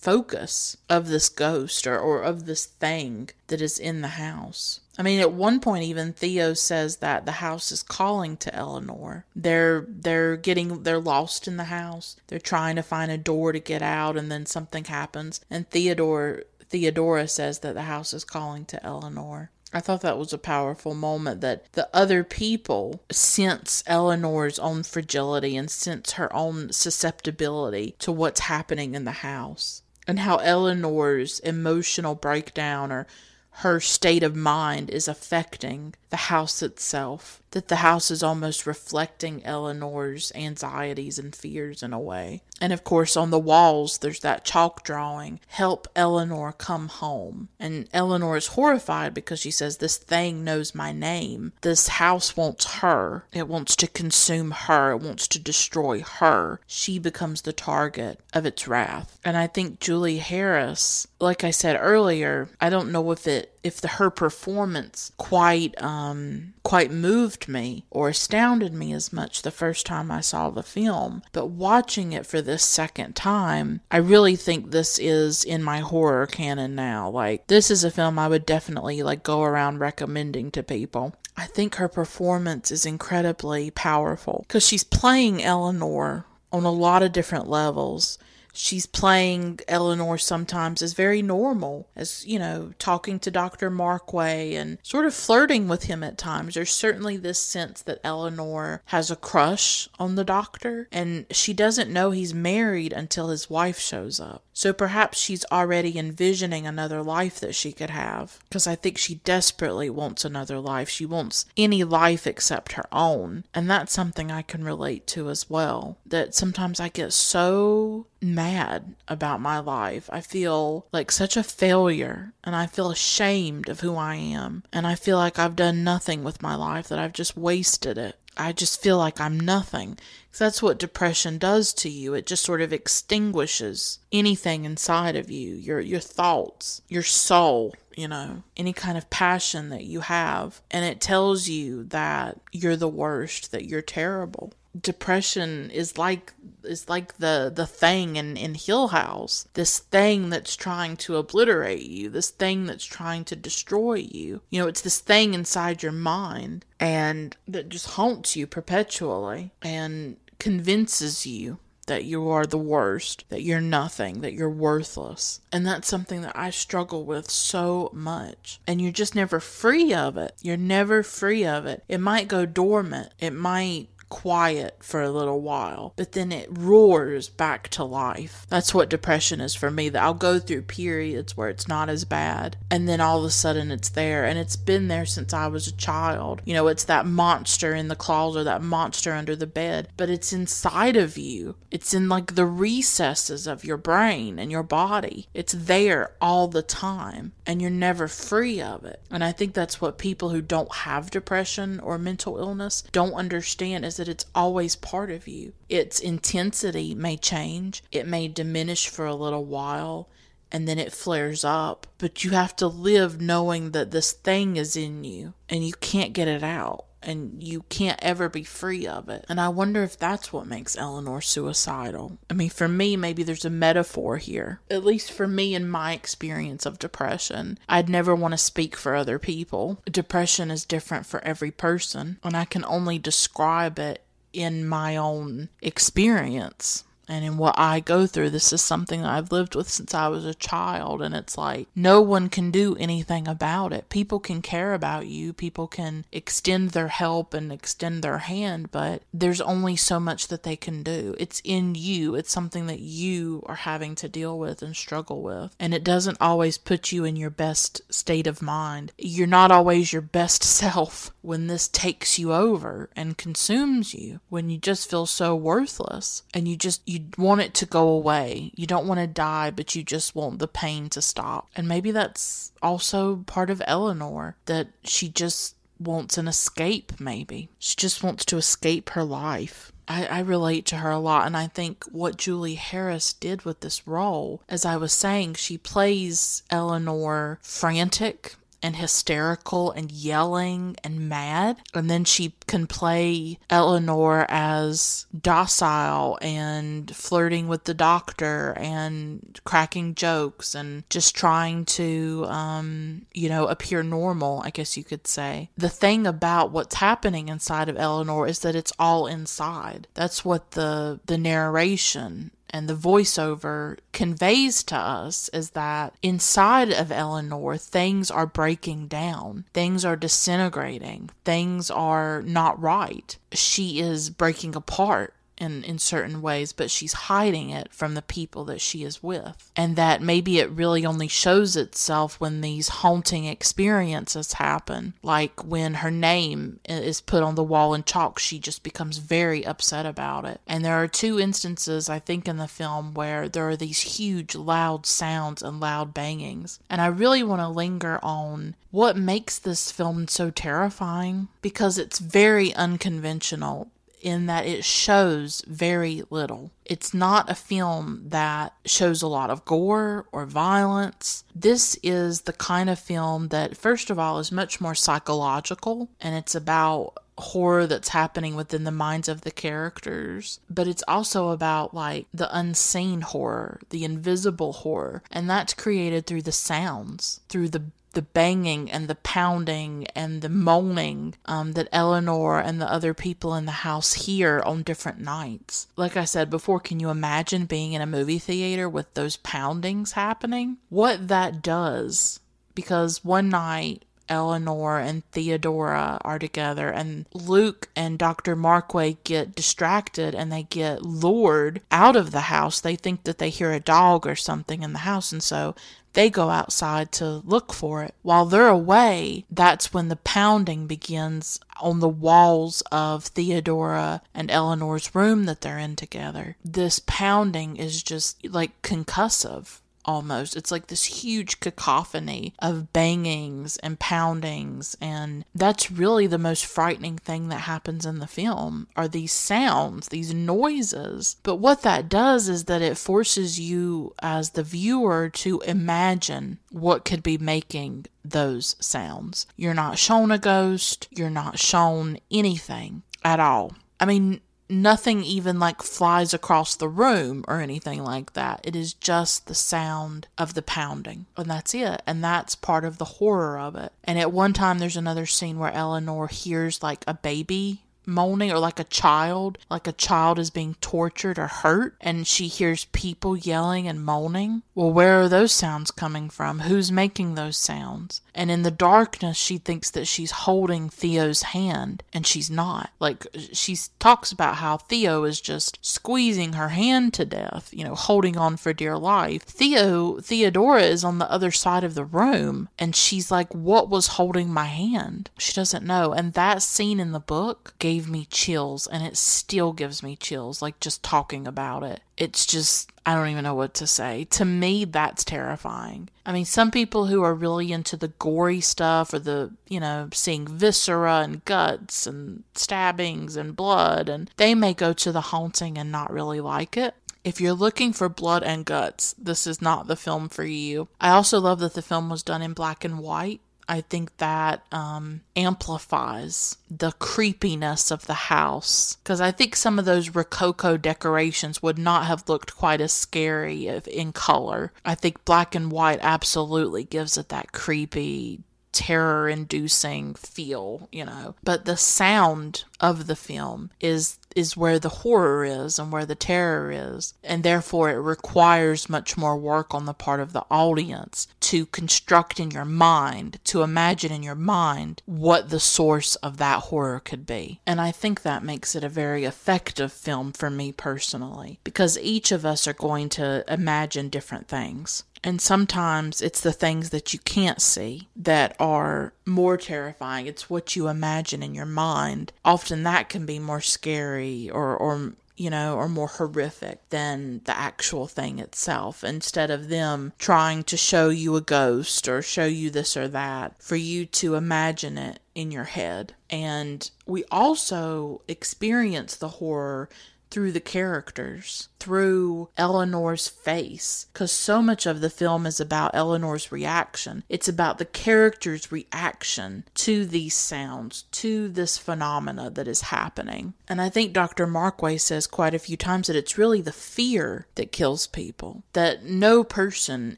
focus 0.00 0.76
of 0.88 1.08
this 1.08 1.28
ghost 1.28 1.86
or, 1.86 1.98
or 1.98 2.22
of 2.22 2.46
this 2.46 2.66
thing 2.66 3.30
that 3.48 3.60
is 3.60 3.78
in 3.78 4.00
the 4.00 4.08
house. 4.08 4.80
I 4.96 5.02
mean, 5.02 5.20
at 5.20 5.32
one 5.32 5.60
point, 5.60 5.84
even 5.84 6.12
Theo 6.12 6.54
says 6.54 6.96
that 6.96 7.24
the 7.24 7.32
house 7.32 7.70
is 7.70 7.82
calling 7.82 8.36
to 8.38 8.54
Eleanor. 8.54 9.24
They're 9.34 9.84
they're 9.88 10.36
getting 10.36 10.82
they're 10.82 11.00
lost 11.00 11.46
in 11.46 11.56
the 11.56 11.64
house. 11.64 12.16
They're 12.28 12.38
trying 12.38 12.76
to 12.76 12.82
find 12.82 13.10
a 13.10 13.18
door 13.18 13.52
to 13.52 13.60
get 13.60 13.82
out, 13.82 14.16
and 14.16 14.30
then 14.30 14.46
something 14.46 14.84
happens. 14.84 15.40
And 15.50 15.68
Theodore 15.70 16.44
Theodora 16.68 17.28
says 17.28 17.60
that 17.60 17.74
the 17.74 17.82
house 17.82 18.12
is 18.12 18.24
calling 18.24 18.64
to 18.66 18.84
Eleanor. 18.84 19.50
I 19.72 19.80
thought 19.80 20.00
that 20.00 20.18
was 20.18 20.32
a 20.32 20.38
powerful 20.38 20.94
moment 20.94 21.42
that 21.42 21.70
the 21.72 21.88
other 21.92 22.24
people 22.24 23.02
sense 23.10 23.84
Eleanor's 23.86 24.58
own 24.58 24.82
fragility 24.82 25.56
and 25.56 25.70
sense 25.70 26.12
her 26.12 26.34
own 26.34 26.72
susceptibility 26.72 27.94
to 27.98 28.10
what's 28.10 28.40
happening 28.40 28.94
in 28.94 29.04
the 29.04 29.10
house. 29.10 29.82
And 30.08 30.20
how 30.20 30.38
Eleanor's 30.38 31.38
emotional 31.40 32.14
breakdown 32.16 32.90
or 32.90 33.06
her 33.50 33.78
state 33.78 34.22
of 34.22 34.34
mind 34.34 34.88
is 34.88 35.06
affecting 35.06 35.94
the 36.10 36.16
house 36.16 36.62
itself 36.62 37.42
that 37.50 37.68
the 37.68 37.76
house 37.76 38.10
is 38.10 38.22
almost 38.22 38.66
reflecting 38.66 39.44
Eleanor's 39.44 40.32
anxieties 40.34 41.18
and 41.18 41.36
fears 41.36 41.82
in 41.82 41.92
a 41.92 42.00
way. 42.00 42.42
And 42.60 42.72
of 42.72 42.84
course, 42.84 43.16
on 43.16 43.30
the 43.30 43.38
walls, 43.38 43.98
there's 43.98 44.20
that 44.20 44.44
chalk 44.44 44.84
drawing 44.84 45.40
Help 45.48 45.88
Eleanor 45.94 46.52
come 46.52 46.88
home. 46.88 47.48
And 47.58 47.88
Eleanor 47.92 48.36
is 48.36 48.48
horrified 48.48 49.14
because 49.14 49.40
she 49.40 49.50
says, 49.50 49.76
This 49.76 49.96
thing 49.96 50.44
knows 50.44 50.74
my 50.74 50.92
name. 50.92 51.52
This 51.62 51.88
house 51.88 52.36
wants 52.36 52.76
her. 52.76 53.24
It 53.32 53.48
wants 53.48 53.76
to 53.76 53.86
consume 53.86 54.50
her. 54.50 54.92
It 54.92 55.00
wants 55.00 55.28
to 55.28 55.38
destroy 55.38 56.00
her. 56.00 56.60
She 56.66 56.98
becomes 56.98 57.42
the 57.42 57.52
target 57.52 58.20
of 58.32 58.46
its 58.46 58.68
wrath. 58.68 59.18
And 59.24 59.36
I 59.36 59.46
think 59.46 59.80
Julie 59.80 60.18
Harris, 60.18 61.06
like 61.20 61.44
I 61.44 61.50
said 61.50 61.78
earlier, 61.80 62.48
I 62.60 62.70
don't 62.70 62.92
know 62.92 63.10
if 63.12 63.26
it 63.26 63.54
if 63.62 63.80
the, 63.80 63.88
her 63.88 64.10
performance 64.10 65.12
quite 65.18 65.80
um 65.82 66.54
quite 66.68 66.90
moved 66.90 67.48
me 67.48 67.86
or 67.90 68.10
astounded 68.10 68.74
me 68.74 68.92
as 68.92 69.10
much 69.10 69.40
the 69.40 69.50
first 69.50 69.86
time 69.86 70.10
I 70.10 70.20
saw 70.20 70.50
the 70.50 70.62
film, 70.62 71.22
but 71.32 71.46
watching 71.46 72.12
it 72.12 72.26
for 72.26 72.42
this 72.42 72.62
second 72.62 73.16
time, 73.16 73.80
I 73.90 73.96
really 73.96 74.36
think 74.36 74.70
this 74.70 74.98
is 74.98 75.44
in 75.44 75.62
my 75.62 75.78
horror 75.78 76.26
canon 76.26 76.74
now. 76.74 77.08
Like 77.08 77.46
this 77.46 77.70
is 77.70 77.84
a 77.84 77.90
film 77.90 78.18
I 78.18 78.28
would 78.28 78.44
definitely 78.44 79.02
like 79.02 79.22
go 79.22 79.44
around 79.44 79.78
recommending 79.78 80.50
to 80.50 80.62
people. 80.62 81.14
I 81.38 81.46
think 81.46 81.76
her 81.76 81.88
performance 81.88 82.70
is 82.70 82.84
incredibly 82.84 83.70
powerful 83.70 84.44
because 84.46 84.66
she's 84.66 84.84
playing 84.84 85.42
Eleanor 85.42 86.26
on 86.52 86.64
a 86.64 86.70
lot 86.70 87.02
of 87.02 87.12
different 87.12 87.48
levels 87.48 88.18
she's 88.58 88.86
playing 88.86 89.60
Eleanor 89.68 90.18
sometimes 90.18 90.82
as 90.82 90.92
very 90.92 91.22
normal, 91.22 91.88
as, 91.94 92.26
you 92.26 92.38
know, 92.38 92.72
talking 92.78 93.18
to 93.20 93.30
Dr. 93.30 93.70
Markway 93.70 94.54
and 94.54 94.78
sort 94.82 95.06
of 95.06 95.14
flirting 95.14 95.68
with 95.68 95.84
him 95.84 96.02
at 96.02 96.18
times. 96.18 96.54
There's 96.54 96.72
certainly 96.72 97.16
this 97.16 97.38
sense 97.38 97.82
that 97.82 98.00
Eleanor 98.02 98.82
has 98.86 99.10
a 99.10 99.16
crush 99.16 99.88
on 99.98 100.16
the 100.16 100.24
doctor, 100.24 100.88
and 100.90 101.26
she 101.30 101.52
doesn't 101.52 101.92
know 101.92 102.10
he's 102.10 102.34
married 102.34 102.92
until 102.92 103.28
his 103.28 103.48
wife 103.48 103.78
shows 103.78 104.18
up. 104.18 104.42
So 104.58 104.72
perhaps 104.72 105.20
she's 105.20 105.44
already 105.52 105.96
envisioning 105.96 106.66
another 106.66 107.00
life 107.00 107.38
that 107.38 107.54
she 107.54 107.70
could 107.70 107.90
have, 107.90 108.40
because 108.48 108.66
I 108.66 108.74
think 108.74 108.98
she 108.98 109.14
desperately 109.14 109.88
wants 109.88 110.24
another 110.24 110.58
life. 110.58 110.88
She 110.88 111.06
wants 111.06 111.46
any 111.56 111.84
life 111.84 112.26
except 112.26 112.72
her 112.72 112.86
own, 112.90 113.44
and 113.54 113.70
that's 113.70 113.92
something 113.92 114.32
I 114.32 114.42
can 114.42 114.64
relate 114.64 115.06
to 115.14 115.30
as 115.30 115.48
well. 115.48 115.98
That 116.04 116.34
sometimes 116.34 116.80
I 116.80 116.88
get 116.88 117.12
so 117.12 118.06
mad 118.20 118.96
about 119.06 119.40
my 119.40 119.60
life. 119.60 120.10
I 120.12 120.20
feel 120.20 120.86
like 120.90 121.12
such 121.12 121.36
a 121.36 121.44
failure 121.44 122.32
and 122.42 122.56
I 122.56 122.66
feel 122.66 122.90
ashamed 122.90 123.68
of 123.68 123.78
who 123.78 123.94
I 123.94 124.16
am. 124.16 124.64
And 124.72 124.88
I 124.88 124.96
feel 124.96 125.18
like 125.18 125.38
I've 125.38 125.54
done 125.54 125.84
nothing 125.84 126.24
with 126.24 126.42
my 126.42 126.56
life, 126.56 126.88
that 126.88 126.98
I've 126.98 127.12
just 127.12 127.36
wasted 127.36 127.96
it. 127.96 128.16
I 128.38 128.52
just 128.52 128.80
feel 128.80 128.96
like 128.96 129.20
I'm 129.20 129.38
nothing. 129.38 129.98
That's 130.38 130.62
what 130.62 130.78
depression 130.78 131.38
does 131.38 131.74
to 131.74 131.88
you. 131.88 132.14
It 132.14 132.26
just 132.26 132.44
sort 132.44 132.60
of 132.60 132.72
extinguishes 132.72 133.98
anything 134.12 134.64
inside 134.64 135.16
of 135.16 135.30
you, 135.30 135.54
your 135.54 135.80
your 135.80 136.00
thoughts, 136.00 136.80
your 136.88 137.02
soul, 137.02 137.74
you 137.96 138.06
know, 138.06 138.44
any 138.56 138.72
kind 138.72 138.96
of 138.96 139.10
passion 139.10 139.70
that 139.70 139.84
you 139.84 140.00
have. 140.00 140.62
And 140.70 140.84
it 140.84 141.00
tells 141.00 141.48
you 141.48 141.82
that 141.84 142.38
you're 142.52 142.76
the 142.76 142.88
worst, 142.88 143.50
that 143.50 143.64
you're 143.64 143.82
terrible 143.82 144.52
depression 144.80 145.70
is 145.70 145.98
like 145.98 146.32
is 146.64 146.88
like 146.88 147.18
the 147.18 147.50
the 147.54 147.66
thing 147.66 148.16
in 148.16 148.36
in 148.36 148.54
Hill 148.54 148.88
House. 148.88 149.48
This 149.54 149.78
thing 149.78 150.30
that's 150.30 150.56
trying 150.56 150.96
to 150.98 151.16
obliterate 151.16 151.82
you. 151.82 152.08
This 152.08 152.30
thing 152.30 152.66
that's 152.66 152.84
trying 152.84 153.24
to 153.26 153.36
destroy 153.36 153.94
you. 153.94 154.42
You 154.50 154.62
know, 154.62 154.68
it's 154.68 154.82
this 154.82 154.98
thing 155.00 155.34
inside 155.34 155.82
your 155.82 155.92
mind 155.92 156.64
and 156.80 157.36
that 157.46 157.68
just 157.68 157.90
haunts 157.90 158.36
you 158.36 158.46
perpetually 158.46 159.50
and 159.62 160.16
convinces 160.38 161.26
you 161.26 161.58
that 161.88 162.04
you 162.04 162.28
are 162.28 162.46
the 162.46 162.56
worst, 162.58 163.24
that 163.30 163.42
you're 163.42 163.60
nothing, 163.60 164.20
that 164.20 164.34
you're 164.34 164.48
worthless. 164.48 165.40
And 165.50 165.66
that's 165.66 165.88
something 165.88 166.22
that 166.22 166.36
I 166.36 166.50
struggle 166.50 167.04
with 167.04 167.30
so 167.30 167.90
much. 167.92 168.60
And 168.66 168.80
you're 168.80 168.92
just 168.92 169.14
never 169.14 169.40
free 169.40 169.92
of 169.92 170.16
it. 170.16 170.34
You're 170.40 170.56
never 170.56 171.02
free 171.02 171.44
of 171.44 171.66
it. 171.66 171.82
It 171.88 171.98
might 171.98 172.28
go 172.28 172.46
dormant. 172.46 173.12
It 173.18 173.32
might 173.32 173.88
quiet 174.08 174.76
for 174.80 175.02
a 175.02 175.10
little 175.10 175.40
while, 175.40 175.92
but 175.96 176.12
then 176.12 176.32
it 176.32 176.48
roars 176.50 177.28
back 177.28 177.68
to 177.68 177.84
life. 177.84 178.46
That's 178.48 178.74
what 178.74 178.90
depression 178.90 179.40
is 179.40 179.54
for 179.54 179.70
me. 179.70 179.88
That 179.88 180.02
I'll 180.02 180.14
go 180.14 180.38
through 180.38 180.62
periods 180.62 181.36
where 181.36 181.48
it's 181.48 181.68
not 181.68 181.88
as 181.88 182.04
bad, 182.04 182.56
and 182.70 182.88
then 182.88 183.00
all 183.00 183.18
of 183.18 183.24
a 183.24 183.30
sudden 183.30 183.70
it's 183.70 183.88
there, 183.88 184.24
and 184.24 184.38
it's 184.38 184.56
been 184.56 184.88
there 184.88 185.06
since 185.06 185.32
I 185.32 185.46
was 185.46 185.66
a 185.66 185.72
child. 185.72 186.42
You 186.44 186.54
know, 186.54 186.68
it's 186.68 186.84
that 186.84 187.06
monster 187.06 187.74
in 187.74 187.88
the 187.88 187.96
closet, 187.96 188.44
that 188.44 188.62
monster 188.62 189.12
under 189.12 189.36
the 189.36 189.46
bed, 189.46 189.88
but 189.96 190.10
it's 190.10 190.32
inside 190.32 190.96
of 190.96 191.18
you. 191.18 191.56
It's 191.70 191.92
in 191.92 192.08
like 192.08 192.34
the 192.34 192.46
recesses 192.46 193.46
of 193.46 193.64
your 193.64 193.76
brain 193.76 194.38
and 194.38 194.50
your 194.50 194.62
body. 194.62 195.28
It's 195.34 195.52
there 195.52 196.12
all 196.20 196.48
the 196.48 196.62
time, 196.62 197.32
and 197.46 197.60
you're 197.60 197.70
never 197.70 198.08
free 198.08 198.60
of 198.60 198.84
it. 198.84 199.02
And 199.10 199.22
I 199.22 199.32
think 199.32 199.54
that's 199.54 199.80
what 199.80 199.98
people 199.98 200.30
who 200.30 200.40
don't 200.40 200.74
have 200.74 201.10
depression 201.10 201.80
or 201.80 201.98
mental 201.98 202.38
illness 202.38 202.82
don't 202.92 203.14
understand 203.14 203.84
is 203.84 203.97
that 203.98 204.08
it's 204.08 204.24
always 204.34 204.74
part 204.74 205.10
of 205.10 205.28
you. 205.28 205.52
Its 205.68 206.00
intensity 206.00 206.94
may 206.94 207.16
change, 207.16 207.84
it 207.92 208.06
may 208.06 208.26
diminish 208.26 208.88
for 208.88 209.06
a 209.06 209.14
little 209.14 209.44
while, 209.44 210.08
and 210.50 210.66
then 210.66 210.78
it 210.78 210.92
flares 210.92 211.44
up. 211.44 211.86
But 211.98 212.24
you 212.24 212.30
have 212.30 212.56
to 212.56 212.66
live 212.66 213.20
knowing 213.20 213.72
that 213.72 213.90
this 213.90 214.12
thing 214.12 214.56
is 214.56 214.76
in 214.76 215.04
you 215.04 215.34
and 215.48 215.64
you 215.64 215.74
can't 215.74 216.14
get 216.14 216.26
it 216.26 216.42
out 216.42 216.86
and 217.02 217.42
you 217.42 217.62
can't 217.68 217.98
ever 218.02 218.28
be 218.28 218.44
free 218.44 218.86
of 218.86 219.08
it. 219.08 219.24
And 219.28 219.40
I 219.40 219.48
wonder 219.48 219.82
if 219.82 219.98
that's 219.98 220.32
what 220.32 220.46
makes 220.46 220.76
Eleanor 220.76 221.20
suicidal. 221.20 222.18
I 222.28 222.34
mean, 222.34 222.50
for 222.50 222.68
me, 222.68 222.96
maybe 222.96 223.22
there's 223.22 223.44
a 223.44 223.50
metaphor 223.50 224.16
here. 224.16 224.60
At 224.70 224.84
least 224.84 225.12
for 225.12 225.26
me, 225.26 225.54
in 225.54 225.68
my 225.68 225.92
experience 225.92 226.66
of 226.66 226.78
depression, 226.78 227.58
I'd 227.68 227.88
never 227.88 228.14
want 228.14 228.32
to 228.32 228.38
speak 228.38 228.76
for 228.76 228.94
other 228.94 229.18
people. 229.18 229.80
Depression 229.90 230.50
is 230.50 230.64
different 230.64 231.06
for 231.06 231.22
every 231.24 231.50
person, 231.50 232.18
and 232.22 232.36
I 232.36 232.44
can 232.44 232.64
only 232.64 232.98
describe 232.98 233.78
it 233.78 234.02
in 234.32 234.66
my 234.66 234.96
own 234.96 235.48
experience 235.62 236.84
and 237.08 237.24
in 237.24 237.36
what 237.36 237.58
I 237.58 237.80
go 237.80 238.06
through. 238.06 238.30
This 238.30 238.52
is 238.52 238.60
something 238.62 239.04
I've 239.04 239.32
lived 239.32 239.54
with 239.54 239.68
since 239.68 239.94
I 239.94 240.08
was 240.08 240.24
a 240.24 240.34
child, 240.34 241.02
and 241.02 241.14
it's 241.14 241.38
like 241.38 241.68
no 241.74 242.00
one 242.00 242.28
can 242.28 242.50
do 242.50 242.76
anything 242.76 243.26
about 243.26 243.72
it. 243.72 243.88
People 243.88 244.20
can 244.20 244.42
care 244.42 244.74
about 244.74 245.06
you, 245.06 245.32
people 245.32 245.66
can 245.66 246.04
extend 246.12 246.70
their 246.70 246.88
help 246.88 247.34
and 247.34 247.52
extend 247.52 248.02
their 248.02 248.18
hand, 248.18 248.70
but 248.70 249.02
there's 249.12 249.40
only 249.40 249.76
so 249.76 249.98
much 249.98 250.28
that 250.28 250.42
they 250.42 250.56
can 250.56 250.82
do. 250.82 251.14
It's 251.18 251.40
in 251.44 251.74
you, 251.74 252.14
it's 252.14 252.32
something 252.32 252.66
that 252.66 252.80
you 252.80 253.42
are 253.46 253.56
having 253.56 253.94
to 253.96 254.08
deal 254.08 254.38
with 254.38 254.62
and 254.62 254.76
struggle 254.76 255.22
with, 255.22 255.54
and 255.58 255.72
it 255.72 255.84
doesn't 255.84 256.18
always 256.20 256.58
put 256.58 256.92
you 256.92 257.04
in 257.04 257.16
your 257.16 257.30
best 257.30 257.80
state 257.92 258.26
of 258.26 258.42
mind. 258.42 258.92
You're 258.98 259.26
not 259.26 259.50
always 259.50 259.92
your 259.92 260.02
best 260.02 260.42
self 260.58 261.12
when 261.22 261.46
this 261.46 261.68
takes 261.68 262.18
you 262.18 262.32
over 262.32 262.90
and 262.96 263.18
consumes 263.18 263.94
you, 263.94 264.20
when 264.28 264.50
you 264.50 264.58
just 264.58 264.88
feel 264.90 265.06
so 265.06 265.34
worthless 265.34 266.22
and 266.34 266.48
you 266.48 266.56
just, 266.56 266.82
you 266.86 266.97
you 266.98 267.06
want 267.16 267.40
it 267.40 267.54
to 267.54 267.66
go 267.66 267.88
away. 267.88 268.52
You 268.54 268.66
don't 268.66 268.86
want 268.86 269.00
to 269.00 269.06
die, 269.06 269.50
but 269.50 269.74
you 269.74 269.82
just 269.82 270.14
want 270.14 270.38
the 270.38 270.48
pain 270.48 270.88
to 270.90 271.02
stop. 271.02 271.48
And 271.56 271.68
maybe 271.68 271.90
that's 271.90 272.52
also 272.62 273.16
part 273.26 273.50
of 273.50 273.62
Eleanor 273.66 274.36
that 274.46 274.68
she 274.84 275.08
just 275.08 275.54
wants 275.78 276.18
an 276.18 276.28
escape, 276.28 276.98
maybe. 276.98 277.48
She 277.58 277.76
just 277.76 278.02
wants 278.02 278.24
to 278.26 278.36
escape 278.36 278.90
her 278.90 279.04
life. 279.04 279.72
I, 279.86 280.06
I, 280.06 280.18
relate 280.20 280.66
to 280.66 280.76
her 280.76 280.90
a 280.90 280.98
lot, 280.98 281.26
and 281.26 281.34
I 281.34 281.46
think 281.46 281.84
what 281.90 282.18
Julie 282.18 282.56
Harris 282.56 283.14
did 283.14 283.42
with 283.42 283.60
this 283.60 283.86
role, 283.86 284.42
as 284.46 284.66
I 284.66 284.76
was 284.76 284.92
saying, 284.92 285.34
she 285.34 285.56
plays 285.56 286.42
Eleanor 286.50 287.38
frantic 287.42 288.36
and 288.62 288.76
hysterical 288.76 289.70
and 289.70 289.90
yelling 289.90 290.76
and 290.82 291.08
mad. 291.08 291.58
And 291.74 291.90
then 291.90 292.04
she 292.04 292.34
can 292.46 292.66
play 292.66 293.38
Eleanor 293.50 294.26
as 294.28 295.06
docile 295.18 296.18
and 296.20 296.94
flirting 296.94 297.48
with 297.48 297.64
the 297.64 297.74
doctor 297.74 298.54
and 298.58 299.38
cracking 299.44 299.94
jokes 299.94 300.54
and 300.54 300.88
just 300.90 301.14
trying 301.14 301.64
to, 301.66 302.24
um, 302.28 303.06
you 303.12 303.28
know, 303.28 303.46
appear 303.46 303.82
normal, 303.82 304.42
I 304.44 304.50
guess 304.50 304.76
you 304.76 304.84
could 304.84 305.06
say. 305.06 305.50
The 305.56 305.68
thing 305.68 306.06
about 306.06 306.50
what's 306.50 306.76
happening 306.76 307.28
inside 307.28 307.68
of 307.68 307.76
Eleanor 307.76 308.26
is 308.26 308.40
that 308.40 308.56
it's 308.56 308.72
all 308.78 309.06
inside. 309.06 309.88
That's 309.94 310.24
what 310.24 310.52
the 310.52 311.00
the 311.06 311.18
narration 311.18 312.30
and 312.50 312.68
the 312.68 312.74
voiceover 312.74 313.78
conveys 313.92 314.62
to 314.64 314.76
us 314.76 315.28
is 315.30 315.50
that 315.50 315.94
inside 316.02 316.72
of 316.72 316.90
Eleanor, 316.90 317.56
things 317.56 318.10
are 318.10 318.26
breaking 318.26 318.88
down, 318.88 319.44
things 319.52 319.84
are 319.84 319.96
disintegrating, 319.96 321.10
things 321.24 321.70
are 321.70 322.22
not 322.22 322.60
right. 322.60 323.16
She 323.32 323.80
is 323.80 324.10
breaking 324.10 324.56
apart 324.56 325.14
in, 325.38 325.64
in 325.64 325.78
certain 325.78 326.20
ways, 326.20 326.52
but 326.52 326.70
she's 326.70 326.92
hiding 326.92 327.50
it 327.50 327.72
from 327.72 327.94
the 327.94 328.02
people 328.02 328.44
that 328.44 328.60
she 328.60 328.82
is 328.82 329.02
with. 329.02 329.50
And 329.56 329.76
that 329.76 330.02
maybe 330.02 330.38
it 330.38 330.50
really 330.50 330.84
only 330.84 331.08
shows 331.08 331.56
itself 331.56 332.20
when 332.20 332.40
these 332.40 332.68
haunting 332.68 333.24
experiences 333.24 334.34
happen. 334.34 334.94
Like 335.02 335.44
when 335.44 335.74
her 335.74 335.90
name 335.90 336.60
is 336.68 337.00
put 337.00 337.22
on 337.22 337.34
the 337.34 337.42
wall 337.42 337.74
in 337.74 337.84
chalk, 337.84 338.18
she 338.18 338.38
just 338.38 338.62
becomes 338.62 338.98
very 338.98 339.46
upset 339.46 339.86
about 339.86 340.24
it. 340.24 340.40
And 340.46 340.64
there 340.64 340.74
are 340.74 340.88
two 340.88 341.18
instances, 341.18 341.88
I 341.88 341.98
think, 341.98 342.28
in 342.28 342.36
the 342.36 342.48
film 342.48 342.94
where 342.94 343.28
there 343.28 343.48
are 343.48 343.56
these 343.56 343.80
huge, 343.80 344.34
loud 344.34 344.86
sounds 344.86 345.42
and 345.42 345.60
loud 345.60 345.94
bangings. 345.94 346.58
And 346.68 346.80
I 346.80 346.86
really 346.86 347.22
want 347.22 347.40
to 347.40 347.48
linger 347.48 347.98
on 348.02 348.54
what 348.70 348.96
makes 348.96 349.38
this 349.38 349.72
film 349.72 350.08
so 350.08 350.30
terrifying 350.30 351.28
because 351.40 351.78
it's 351.78 351.98
very 351.98 352.52
unconventional 352.54 353.70
in 354.00 354.26
that 354.26 354.46
it 354.46 354.64
shows 354.64 355.42
very 355.46 356.02
little. 356.10 356.50
It's 356.64 356.92
not 356.92 357.30
a 357.30 357.34
film 357.34 358.04
that 358.06 358.54
shows 358.64 359.02
a 359.02 359.08
lot 359.08 359.30
of 359.30 359.44
gore 359.44 360.06
or 360.12 360.26
violence. 360.26 361.24
This 361.34 361.78
is 361.82 362.22
the 362.22 362.32
kind 362.32 362.68
of 362.68 362.78
film 362.78 363.28
that, 363.28 363.56
first 363.56 363.90
of 363.90 363.98
all, 363.98 364.18
is 364.18 364.30
much 364.32 364.60
more 364.60 364.74
psychological 364.74 365.88
and 366.00 366.14
it's 366.14 366.34
about 366.34 366.94
horror 367.18 367.66
that's 367.66 367.88
happening 367.88 368.34
within 368.36 368.64
the 368.64 368.70
minds 368.70 369.08
of 369.08 369.22
the 369.22 369.30
characters, 369.30 370.40
but 370.48 370.66
it's 370.66 370.84
also 370.86 371.30
about 371.30 371.74
like 371.74 372.06
the 372.14 372.34
unseen 372.36 373.00
horror, 373.00 373.60
the 373.70 373.84
invisible 373.84 374.52
horror, 374.52 375.02
and 375.10 375.28
that's 375.28 375.54
created 375.54 376.06
through 376.06 376.22
the 376.22 376.32
sounds, 376.32 377.20
through 377.28 377.48
the 377.48 377.64
the 377.92 378.02
banging 378.02 378.70
and 378.70 378.88
the 378.88 378.94
pounding 378.96 379.86
and 379.94 380.22
the 380.22 380.28
moaning 380.28 381.14
um, 381.26 381.52
that 381.52 381.68
Eleanor 381.72 382.38
and 382.38 382.60
the 382.60 382.70
other 382.70 382.94
people 382.94 383.34
in 383.34 383.46
the 383.46 383.52
house 383.52 383.92
hear 383.94 384.42
on 384.44 384.62
different 384.62 385.00
nights. 385.00 385.66
Like 385.76 385.96
I 385.96 386.04
said 386.04 386.30
before, 386.30 386.60
can 386.60 386.80
you 386.80 386.90
imagine 386.90 387.46
being 387.46 387.72
in 387.72 387.82
a 387.82 387.86
movie 387.86 388.18
theater 388.18 388.68
with 388.68 388.92
those 388.94 389.16
poundings 389.16 389.92
happening? 389.92 390.58
What 390.68 391.08
that 391.08 391.42
does, 391.42 392.20
because 392.54 393.04
one 393.04 393.28
night 393.28 393.84
Eleanor 394.08 394.78
and 394.78 395.04
Theodora 395.12 395.98
are 396.02 396.18
together, 396.18 396.70
and 396.70 397.06
Luke 397.12 397.68
and 397.76 397.98
Dr. 397.98 398.34
Markway 398.34 398.96
get 399.04 399.34
distracted 399.34 400.14
and 400.14 400.32
they 400.32 400.44
get 400.44 400.82
lured 400.82 401.60
out 401.70 401.96
of 401.96 402.10
the 402.10 402.22
house. 402.22 402.60
They 402.60 402.76
think 402.76 403.04
that 403.04 403.18
they 403.18 403.30
hear 403.30 403.52
a 403.52 403.60
dog 403.60 404.06
or 404.06 404.16
something 404.16 404.62
in 404.62 404.72
the 404.72 404.80
house, 404.80 405.12
and 405.12 405.22
so 405.22 405.54
they 405.92 406.10
go 406.10 406.30
outside 406.30 406.92
to 406.92 407.22
look 407.24 407.52
for 407.52 407.82
it. 407.82 407.94
While 408.02 408.26
they're 408.26 408.48
away, 408.48 409.24
that's 409.30 409.72
when 409.72 409.88
the 409.88 409.96
pounding 409.96 410.66
begins 410.66 411.40
on 411.60 411.80
the 411.80 411.88
walls 411.88 412.62
of 412.70 413.04
Theodora 413.04 414.02
and 414.14 414.30
Eleanor's 414.30 414.94
room 414.94 415.24
that 415.24 415.40
they're 415.40 415.58
in 415.58 415.76
together. 415.76 416.36
This 416.44 416.80
pounding 416.86 417.56
is 417.56 417.82
just 417.82 418.24
like 418.26 418.60
concussive 418.62 419.60
almost. 419.88 420.36
It's 420.36 420.52
like 420.52 420.66
this 420.66 420.84
huge 420.84 421.40
cacophony 421.40 422.34
of 422.40 422.74
bangings 422.74 423.56
and 423.56 423.80
poundings 423.80 424.76
and 424.82 425.24
that's 425.34 425.70
really 425.70 426.06
the 426.06 426.18
most 426.18 426.44
frightening 426.44 426.98
thing 426.98 427.28
that 427.28 427.40
happens 427.40 427.86
in 427.86 427.98
the 427.98 428.06
film 428.06 428.68
are 428.76 428.86
these 428.86 429.12
sounds, 429.12 429.88
these 429.88 430.12
noises. 430.12 431.16
But 431.22 431.36
what 431.36 431.62
that 431.62 431.88
does 431.88 432.28
is 432.28 432.44
that 432.44 432.60
it 432.60 432.76
forces 432.76 433.40
you 433.40 433.94
as 434.00 434.30
the 434.30 434.42
viewer 434.42 435.08
to 435.08 435.40
imagine 435.40 436.38
what 436.50 436.84
could 436.84 437.02
be 437.02 437.16
making 437.16 437.86
those 438.04 438.56
sounds. 438.60 439.26
You're 439.36 439.54
not 439.54 439.78
shown 439.78 440.10
a 440.10 440.18
ghost, 440.18 440.86
you're 440.90 441.08
not 441.08 441.38
shown 441.38 441.98
anything 442.10 442.82
at 443.02 443.20
all. 443.20 443.54
I 443.80 443.86
mean, 443.86 444.20
nothing 444.48 445.02
even 445.02 445.38
like 445.38 445.62
flies 445.62 446.14
across 446.14 446.54
the 446.54 446.68
room 446.68 447.24
or 447.28 447.40
anything 447.40 447.82
like 447.82 448.14
that. 448.14 448.40
It 448.44 448.56
is 448.56 448.74
just 448.74 449.26
the 449.26 449.34
sound 449.34 450.08
of 450.16 450.34
the 450.34 450.42
pounding. 450.42 451.06
And 451.16 451.30
that's 451.30 451.54
it. 451.54 451.82
And 451.86 452.02
that's 452.02 452.34
part 452.34 452.64
of 452.64 452.78
the 452.78 452.84
horror 452.84 453.38
of 453.38 453.56
it. 453.56 453.72
And 453.84 453.98
at 453.98 454.12
one 454.12 454.32
time, 454.32 454.58
there's 454.58 454.76
another 454.76 455.06
scene 455.06 455.38
where 455.38 455.52
Eleanor 455.52 456.06
hears 456.06 456.62
like 456.62 456.84
a 456.86 456.94
baby 456.94 457.62
moaning 457.88 458.30
or 458.30 458.38
like 458.38 458.60
a 458.60 458.64
child, 458.64 459.38
like 459.50 459.66
a 459.66 459.72
child 459.72 460.18
is 460.18 460.30
being 460.30 460.54
tortured 460.60 461.18
or 461.18 461.26
hurt, 461.26 461.74
and 461.80 462.06
she 462.06 462.28
hears 462.28 462.66
people 462.66 463.16
yelling 463.16 463.66
and 463.66 463.84
moaning. 463.84 464.42
Well, 464.54 464.70
where 464.72 465.00
are 465.00 465.08
those 465.08 465.32
sounds 465.32 465.70
coming 465.70 466.10
from? 466.10 466.40
Who's 466.40 466.70
making 466.70 467.14
those 467.14 467.36
sounds? 467.36 468.02
And 468.14 468.30
in 468.30 468.42
the 468.42 468.50
darkness, 468.50 469.16
she 469.16 469.38
thinks 469.38 469.70
that 469.70 469.86
she's 469.86 470.10
holding 470.10 470.68
Theo's 470.68 471.22
hand, 471.22 471.82
and 471.92 472.06
she's 472.06 472.28
not. 472.28 472.70
Like, 472.80 473.06
she 473.32 473.56
talks 473.78 474.12
about 474.12 474.36
how 474.36 474.58
Theo 474.58 475.04
is 475.04 475.20
just 475.20 475.64
squeezing 475.64 476.34
her 476.34 476.48
hand 476.48 476.92
to 476.94 477.04
death, 477.04 477.50
you 477.52 477.64
know, 477.64 477.74
holding 477.74 478.16
on 478.16 478.36
for 478.36 478.52
dear 478.52 478.76
life. 478.76 479.22
Theo, 479.22 480.00
Theodora 480.00 480.62
is 480.62 480.84
on 480.84 480.98
the 480.98 481.10
other 481.10 481.30
side 481.30 481.64
of 481.64 481.74
the 481.74 481.84
room, 481.84 482.48
and 482.58 482.74
she's 482.74 483.10
like, 483.10 483.32
What 483.32 483.70
was 483.70 483.86
holding 483.86 484.32
my 484.32 484.46
hand? 484.46 485.10
She 485.18 485.32
doesn't 485.32 485.64
know. 485.64 485.92
And 485.92 486.12
that 486.14 486.42
scene 486.42 486.80
in 486.80 486.92
the 486.92 487.00
book 487.00 487.54
gave 487.58 487.77
gave 487.78 487.88
me 487.88 488.06
chills 488.10 488.66
and 488.66 488.82
it 488.82 488.96
still 488.96 489.52
gives 489.52 489.84
me 489.84 489.94
chills 489.94 490.42
like 490.42 490.58
just 490.58 490.82
talking 490.82 491.28
about 491.28 491.62
it. 491.62 491.80
It's 491.96 492.26
just 492.26 492.72
I 492.84 492.94
don't 492.94 493.08
even 493.08 493.22
know 493.22 493.36
what 493.36 493.54
to 493.54 493.68
say. 493.68 494.04
To 494.10 494.24
me 494.24 494.64
that's 494.64 495.04
terrifying. 495.04 495.88
I 496.04 496.12
mean, 496.12 496.24
some 496.24 496.50
people 496.50 496.86
who 496.86 497.04
are 497.04 497.14
really 497.14 497.52
into 497.52 497.76
the 497.76 497.92
gory 498.00 498.40
stuff 498.40 498.92
or 498.92 498.98
the, 498.98 499.32
you 499.48 499.60
know, 499.60 499.90
seeing 499.92 500.26
viscera 500.26 501.02
and 501.04 501.24
guts 501.24 501.86
and 501.86 502.24
stabbings 502.34 503.14
and 503.14 503.36
blood 503.36 503.88
and 503.88 504.10
they 504.16 504.34
may 504.34 504.54
go 504.54 504.72
to 504.72 504.90
the 504.90 505.12
haunting 505.12 505.56
and 505.56 505.70
not 505.70 505.92
really 505.92 506.20
like 506.20 506.56
it. 506.56 506.74
If 507.04 507.20
you're 507.20 507.32
looking 507.32 507.72
for 507.72 507.88
blood 507.88 508.24
and 508.24 508.44
guts, 508.44 508.92
this 508.98 509.24
is 509.24 509.40
not 509.40 509.68
the 509.68 509.76
film 509.76 510.08
for 510.08 510.24
you. 510.24 510.66
I 510.80 510.90
also 510.90 511.20
love 511.20 511.38
that 511.38 511.54
the 511.54 511.62
film 511.62 511.88
was 511.88 512.02
done 512.02 512.22
in 512.22 512.32
black 512.32 512.64
and 512.64 512.80
white 512.80 513.20
I 513.48 513.62
think 513.62 513.96
that 513.96 514.44
um, 514.52 515.00
amplifies 515.16 516.36
the 516.50 516.72
creepiness 516.72 517.70
of 517.70 517.86
the 517.86 517.94
house 517.94 518.76
because 518.76 519.00
I 519.00 519.10
think 519.10 519.34
some 519.34 519.58
of 519.58 519.64
those 519.64 519.94
Rococo 519.94 520.56
decorations 520.56 521.42
would 521.42 521.58
not 521.58 521.86
have 521.86 522.08
looked 522.08 522.36
quite 522.36 522.60
as 522.60 522.72
scary 522.72 523.46
if 523.46 523.66
in 523.66 523.92
color. 523.92 524.52
I 524.64 524.74
think 524.74 525.04
black 525.04 525.34
and 525.34 525.50
white 525.50 525.80
absolutely 525.82 526.64
gives 526.64 526.98
it 526.98 527.08
that 527.08 527.32
creepy, 527.32 528.20
terror 528.52 529.08
inducing 529.08 529.94
feel, 529.94 530.68
you 530.72 530.84
know. 530.84 531.14
But 531.22 531.44
the 531.44 531.56
sound 531.56 532.44
of 532.60 532.86
the 532.86 532.96
film 532.96 533.50
is 533.60 533.98
is 534.16 534.36
where 534.36 534.58
the 534.58 534.68
horror 534.68 535.24
is 535.24 535.60
and 535.60 535.70
where 535.70 535.86
the 535.86 535.94
terror 535.94 536.50
is. 536.50 536.94
And 537.04 537.22
therefore, 537.22 537.70
it 537.70 537.78
requires 537.78 538.68
much 538.68 538.96
more 538.96 539.16
work 539.16 539.54
on 539.54 539.64
the 539.64 539.74
part 539.74 540.00
of 540.00 540.12
the 540.12 540.24
audience 540.28 541.06
to 541.28 541.44
construct 541.44 542.18
in 542.18 542.30
your 542.30 542.46
mind, 542.46 543.18
to 543.24 543.42
imagine 543.42 543.92
in 543.92 544.02
your 544.02 544.14
mind 544.14 544.82
what 544.86 545.28
the 545.28 545.38
source 545.38 545.94
of 545.96 546.16
that 546.16 546.44
horror 546.44 546.80
could 546.80 547.04
be. 547.04 547.38
And 547.46 547.60
I 547.60 547.70
think 547.70 548.00
that 548.00 548.24
makes 548.24 548.54
it 548.54 548.64
a 548.64 548.68
very 548.70 549.04
effective 549.04 549.70
film 549.70 550.12
for 550.12 550.30
me 550.30 550.52
personally, 550.52 551.38
because 551.44 551.78
each 551.80 552.12
of 552.12 552.24
us 552.24 552.48
are 552.48 552.54
going 552.54 552.88
to 552.90 553.24
imagine 553.28 553.90
different 553.90 554.26
things. 554.26 554.84
And 555.04 555.20
sometimes 555.20 556.00
it's 556.00 556.22
the 556.22 556.32
things 556.32 556.70
that 556.70 556.94
you 556.94 556.98
can't 556.98 557.42
see 557.42 557.88
that 557.94 558.34
are 558.40 558.94
more 559.06 559.36
terrifying. 559.36 560.06
It's 560.06 560.30
what 560.30 560.56
you 560.56 560.66
imagine 560.66 561.22
in 561.22 561.34
your 561.34 561.46
mind. 561.46 562.12
Often 562.24 562.62
that 562.62 562.88
can 562.88 563.04
be 563.04 563.18
more 563.18 563.42
scary 563.42 564.30
or, 564.30 564.56
or 564.56 564.94
you 565.18 565.28
know, 565.28 565.56
or 565.56 565.68
more 565.68 565.88
horrific 565.88 566.66
than 566.70 567.20
the 567.24 567.36
actual 567.36 567.88
thing 567.88 568.20
itself. 568.20 568.84
Instead 568.84 569.30
of 569.30 569.48
them 569.48 569.92
trying 569.98 570.44
to 570.44 570.56
show 570.56 570.88
you 570.88 571.16
a 571.16 571.20
ghost 571.20 571.88
or 571.88 572.00
show 572.00 572.24
you 572.24 572.50
this 572.50 572.76
or 572.76 572.86
that, 572.88 573.34
for 573.42 573.56
you 573.56 573.84
to 573.84 574.14
imagine 574.14 574.78
it 574.78 575.00
in 575.14 575.32
your 575.32 575.44
head. 575.44 575.92
And 576.08 576.70
we 576.86 577.04
also 577.10 578.02
experience 578.06 578.94
the 578.94 579.08
horror 579.08 579.68
through 580.10 580.32
the 580.32 580.40
characters, 580.40 581.48
through 581.58 582.28
Eleanor's 582.36 583.08
face, 583.08 583.86
because 583.92 584.12
so 584.12 584.40
much 584.42 584.66
of 584.66 584.80
the 584.80 584.90
film 584.90 585.26
is 585.26 585.40
about 585.40 585.74
Eleanor's 585.74 586.32
reaction. 586.32 587.04
It's 587.08 587.28
about 587.28 587.58
the 587.58 587.64
character's 587.64 588.50
reaction 588.50 589.44
to 589.54 589.84
these 589.84 590.14
sounds, 590.14 590.82
to 590.92 591.28
this 591.28 591.58
phenomena 591.58 592.30
that 592.30 592.48
is 592.48 592.62
happening. 592.62 593.34
And 593.48 593.60
I 593.60 593.68
think 593.68 593.92
Dr. 593.92 594.26
Markway 594.26 594.80
says 594.80 595.06
quite 595.06 595.34
a 595.34 595.38
few 595.38 595.56
times 595.56 595.86
that 595.86 595.96
it's 595.96 596.18
really 596.18 596.40
the 596.40 596.52
fear 596.52 597.26
that 597.34 597.52
kills 597.52 597.86
people, 597.86 598.44
that 598.52 598.84
no 598.84 599.24
person 599.24 599.94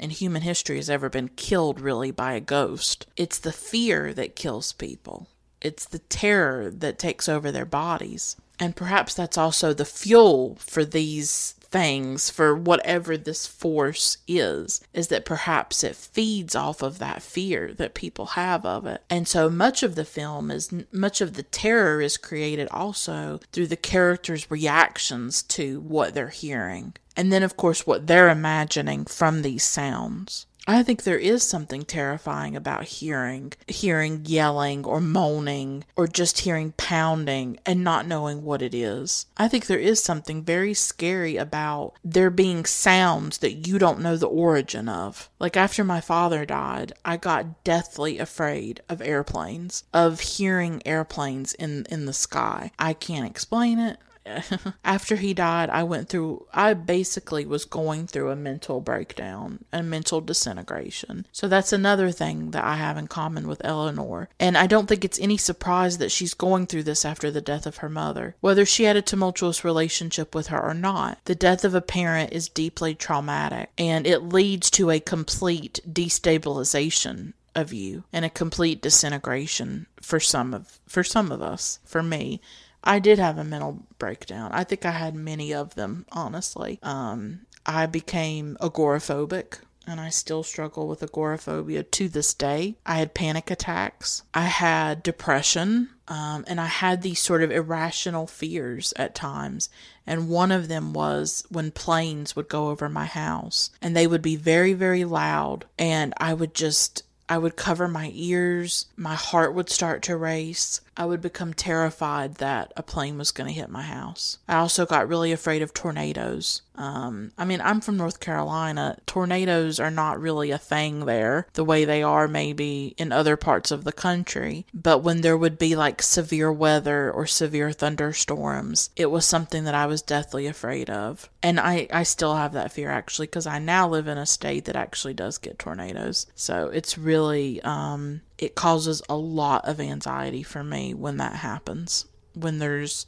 in 0.01 0.11
human 0.11 0.43
history 0.43 0.77
has 0.77 0.91
ever 0.91 1.09
been 1.09 1.29
killed 1.29 1.81
really 1.81 2.11
by 2.11 2.33
a 2.33 2.41
ghost. 2.41 3.07
It's 3.17 3.39
the 3.39 3.53
fear 3.53 4.13
that 4.15 4.37
kills 4.37 4.73
people. 4.73 5.29
It's 5.61 5.85
the 5.85 5.99
terror 5.99 6.71
that 6.71 6.99
takes 6.99 7.29
over 7.29 7.51
their 7.51 7.67
bodies. 7.67 8.37
And 8.59 8.77
perhaps 8.77 9.15
that's 9.15 9.39
also 9.39 9.73
the 9.73 9.85
fuel 9.85 10.57
for 10.61 10.85
these 10.85 11.55
things, 11.71 12.31
for 12.31 12.55
whatever 12.55 13.17
this 13.17 13.47
force 13.47 14.19
is, 14.27 14.81
is 14.93 15.09
that 15.09 15.25
perhaps 15.25 15.85
it 15.85 15.95
feeds 15.97 16.55
off 16.55 16.83
of 16.83 16.99
that 16.99 17.23
fear 17.23 17.73
that 17.75 17.95
people 17.95 18.27
have 18.27 18.67
of 18.67 18.87
it. 18.87 19.03
And 19.09 19.27
so 19.27 19.49
much 19.49 19.83
of 19.83 19.95
the 19.95 20.05
film 20.05 20.51
is, 20.51 20.71
much 20.93 21.21
of 21.21 21.35
the 21.35 21.45
terror 21.45 22.03
is 22.03 22.17
created 22.17 22.69
also 22.71 23.41
through 23.53 23.69
the 23.69 23.77
characters' 23.77 24.51
reactions 24.51 25.43
to 25.45 25.81
what 25.81 26.13
they're 26.13 26.29
hearing. 26.29 26.95
And 27.17 27.33
then, 27.33 27.43
of 27.43 27.57
course, 27.57 27.87
what 27.87 28.07
they're 28.07 28.29
imagining 28.29 29.05
from 29.05 29.43
these 29.43 29.65
sounds. 29.65 30.47
I 30.67 30.83
think 30.83 31.03
there 31.03 31.19
is 31.19 31.43
something 31.43 31.83
terrifying 31.85 32.55
about 32.55 32.85
hearing 32.85 33.53
hearing 33.67 34.23
yelling 34.25 34.85
or 34.85 35.01
moaning 35.01 35.85
or 35.97 36.07
just 36.07 36.41
hearing 36.41 36.73
pounding 36.77 37.59
and 37.65 37.83
not 37.83 38.07
knowing 38.07 38.45
what 38.45 38.63
it 38.63 38.75
is. 38.75 39.27
I 39.37 39.49
think 39.49 39.67
there 39.67 39.79
is 39.79 40.03
something 40.03 40.43
very 40.43 40.75
scary 40.75 41.37
about 41.37 41.95
there 42.05 42.31
being 42.31 42.65
sounds 42.65 43.39
that 43.39 43.67
you 43.67 43.79
don't 43.79 44.01
know 44.01 44.17
the 44.17 44.29
origin 44.29 44.89
of. 44.89 45.31
Like 45.39 45.57
after 45.57 45.83
my 45.83 46.01
father 46.01 46.45
died, 46.45 46.93
I 47.05 47.17
got 47.17 47.65
deathly 47.65 48.19
afraid 48.19 48.81
of 48.89 49.01
airplanes, 49.01 49.85
of 49.93 50.21
hearing 50.21 50.83
airplanes 50.87 51.55
in 51.55 51.87
in 51.91 52.07
the 52.07 52.13
sky. 52.13 52.71
I 52.79 52.93
can't 52.93 53.27
explain 53.27 53.79
it. 53.79 53.99
after 54.85 55.17
he 55.17 55.35
died, 55.35 55.71
I 55.71 55.83
went 55.83 56.09
through, 56.09 56.47
I 56.53 56.75
basically 56.75 57.47
was 57.47 57.65
going 57.65 58.07
through 58.07 58.31
a 58.31 58.37
mental 58.37 58.81
breakdown 58.81 59.65
and 59.73 59.91
mental 59.91 60.21
disintegration. 60.21 61.27
So 61.33 61.49
that's 61.49 61.73
another 61.73 62.11
thing 62.11 62.51
that 62.53 62.65
I 62.65 62.77
have 62.77 62.97
in 62.97 63.09
common 63.09 63.49
with 63.49 63.65
Eleanor. 63.65 64.29
And 64.39 64.57
I 64.57 64.67
don't 64.67 64.87
think 64.87 65.05
it's 65.05 65.21
any 65.21 65.37
surprise 65.37 65.99
that 65.99 66.13
she's 66.13 66.35
going 66.35 66.67
through 66.67 66.85
this 66.85 67.05
after 67.05 67.31
the 67.31 67.41
death 67.41 67.67
of 67.67 67.79
her 67.79 67.89
mother. 67.89 68.37
Whether 68.41 68.65
she 68.65 68.85
had 68.85 68.97
a 68.97 69.03
tumultuous 69.03 69.65
relationship 69.65 70.35
with 70.35 70.49
her 70.49 70.61
or 70.61 70.75
not, 70.75 71.19
the 71.25 71.35
death 71.35 71.65
of 71.65 71.75
a 71.75 71.81
parent 71.81 72.33
is 72.33 72.49
deeply 72.49 72.95
traumatic 72.95 73.71
and 73.79 74.07
it 74.07 74.21
leads 74.21 74.71
to 74.73 74.91
a 74.91 75.01
complete 75.01 75.81
destabilization 75.91 77.33
of 77.55 77.73
you 77.73 78.05
and 78.13 78.25
a 78.25 78.31
complete 78.31 78.81
disintegration 78.81 79.87
for 80.01 80.21
some 80.21 80.55
of 80.55 80.79
for 80.87 81.03
some 81.03 81.33
of 81.33 81.43
us 81.43 81.79
for 81.85 82.03
me 82.03 82.41
I 82.83 82.99
did 82.99 83.19
have 83.19 83.39
a 83.39 83.45
mental 83.45 83.85
breakdown. 83.99 84.51
I 84.53 84.65
think 84.65 84.85
I 84.85 84.93
had 84.93 85.15
many 85.15 85.53
of 85.53 85.75
them, 85.75 86.07
honestly. 86.13 86.79
Um, 86.83 87.41
I 87.67 87.87
became 87.87 88.57
agoraphobic 88.61 89.59
and 89.87 90.01
I 90.01 90.11
still 90.11 90.43
struggle 90.43 90.87
with 90.89 91.03
agoraphobia 91.03 91.83
to 91.83 92.09
this 92.09 92.33
day. 92.35 92.77
I 92.87 92.97
had 92.99 93.15
panic 93.15 93.51
attacks. 93.51 94.23
I 94.33 94.43
had 94.45 95.03
depression. 95.03 95.91
Um, 96.07 96.45
and 96.49 96.61
I 96.61 96.67
had 96.67 97.03
these 97.03 97.21
sort 97.21 97.43
of 97.43 97.53
irrational 97.53 98.27
fears 98.27 98.93
at 98.97 99.15
times. 99.15 99.69
And 100.07 100.29
one 100.29 100.51
of 100.51 100.69
them 100.69 100.93
was 100.93 101.45
when 101.51 101.71
planes 101.71 102.35
would 102.35 102.49
go 102.49 102.69
over 102.69 102.89
my 102.89 103.05
house 103.05 103.71
and 103.81 103.97
they 103.97 104.07
would 104.09 104.23
be 104.23 104.37
very, 104.37 104.73
very 104.73 105.05
loud. 105.05 105.67
And 105.79 106.13
I 106.19 106.35
would 106.35 106.53
just, 106.55 107.05
I 107.29 107.39
would 107.39 107.55
cover 107.57 107.87
my 107.87 108.11
ears. 108.13 108.87
My 108.97 109.15
heart 109.15 109.55
would 109.55 109.71
start 109.71 110.03
to 110.05 110.17
race. 110.17 110.81
I 111.01 111.07
would 111.07 111.23
become 111.23 111.55
terrified 111.55 112.35
that 112.35 112.75
a 112.77 112.83
plane 112.83 113.17
was 113.17 113.31
going 113.31 113.47
to 113.47 113.59
hit 113.59 113.71
my 113.71 113.81
house. 113.81 114.37
I 114.47 114.57
also 114.57 114.85
got 114.85 115.09
really 115.09 115.33
afraid 115.33 115.63
of 115.63 115.73
tornadoes. 115.73 116.61
Um, 116.75 117.33
I 117.39 117.47
mean, 117.47 117.63
I'm 117.63 117.81
from 117.81 117.97
North 117.97 118.21
Carolina. 118.21 118.99
Tornadoes 119.07 119.81
are 119.81 119.91
not 119.91 120.21
really 120.21 120.51
a 120.51 120.59
thing 120.59 121.07
there 121.07 121.47
the 121.55 121.65
way 121.65 121.87
they 121.87 122.03
are 122.03 122.29
maybe 122.29 122.95
in 122.99 123.13
other 123.13 123.39
parts 123.39 123.71
of 123.71 123.85
the 123.85 123.93
country. 123.93 124.67
But 124.75 124.99
when 124.99 125.23
there 125.23 125.39
would 125.39 125.59
be 125.59 125.75
like 125.75 126.03
severe 126.03 126.53
weather 126.53 127.11
or 127.11 127.27
severe 127.27 127.73
thunderstorms, 127.73 128.91
it 128.95 129.11
was 129.11 129.25
something 129.25 129.65
that 129.65 129.75
I 129.75 129.87
was 129.87 130.03
deathly 130.03 130.47
afraid 130.47 130.91
of. 130.91 131.31
And 131.43 131.59
I, 131.59 131.89
I 131.91 132.03
still 132.03 132.35
have 132.35 132.53
that 132.53 132.73
fear 132.73 132.91
actually 132.91 133.29
because 133.29 133.47
I 133.47 133.59
now 133.59 133.89
live 133.89 134.07
in 134.07 134.19
a 134.19 134.27
state 134.27 134.67
that 134.67 134.77
actually 134.77 135.15
does 135.15 135.39
get 135.39 135.59
tornadoes. 135.59 136.27
So 136.35 136.69
it's 136.69 136.99
really, 136.99 137.63
um, 137.63 138.21
it 138.41 138.55
causes 138.55 139.03
a 139.09 139.17
lot 139.17 139.69
of 139.69 139.79
anxiety 139.79 140.43
for 140.43 140.65
me 140.65 140.95
when 140.95 141.19
that 141.19 141.37
happens. 141.37 142.07
When 142.35 142.59
there's 142.59 143.07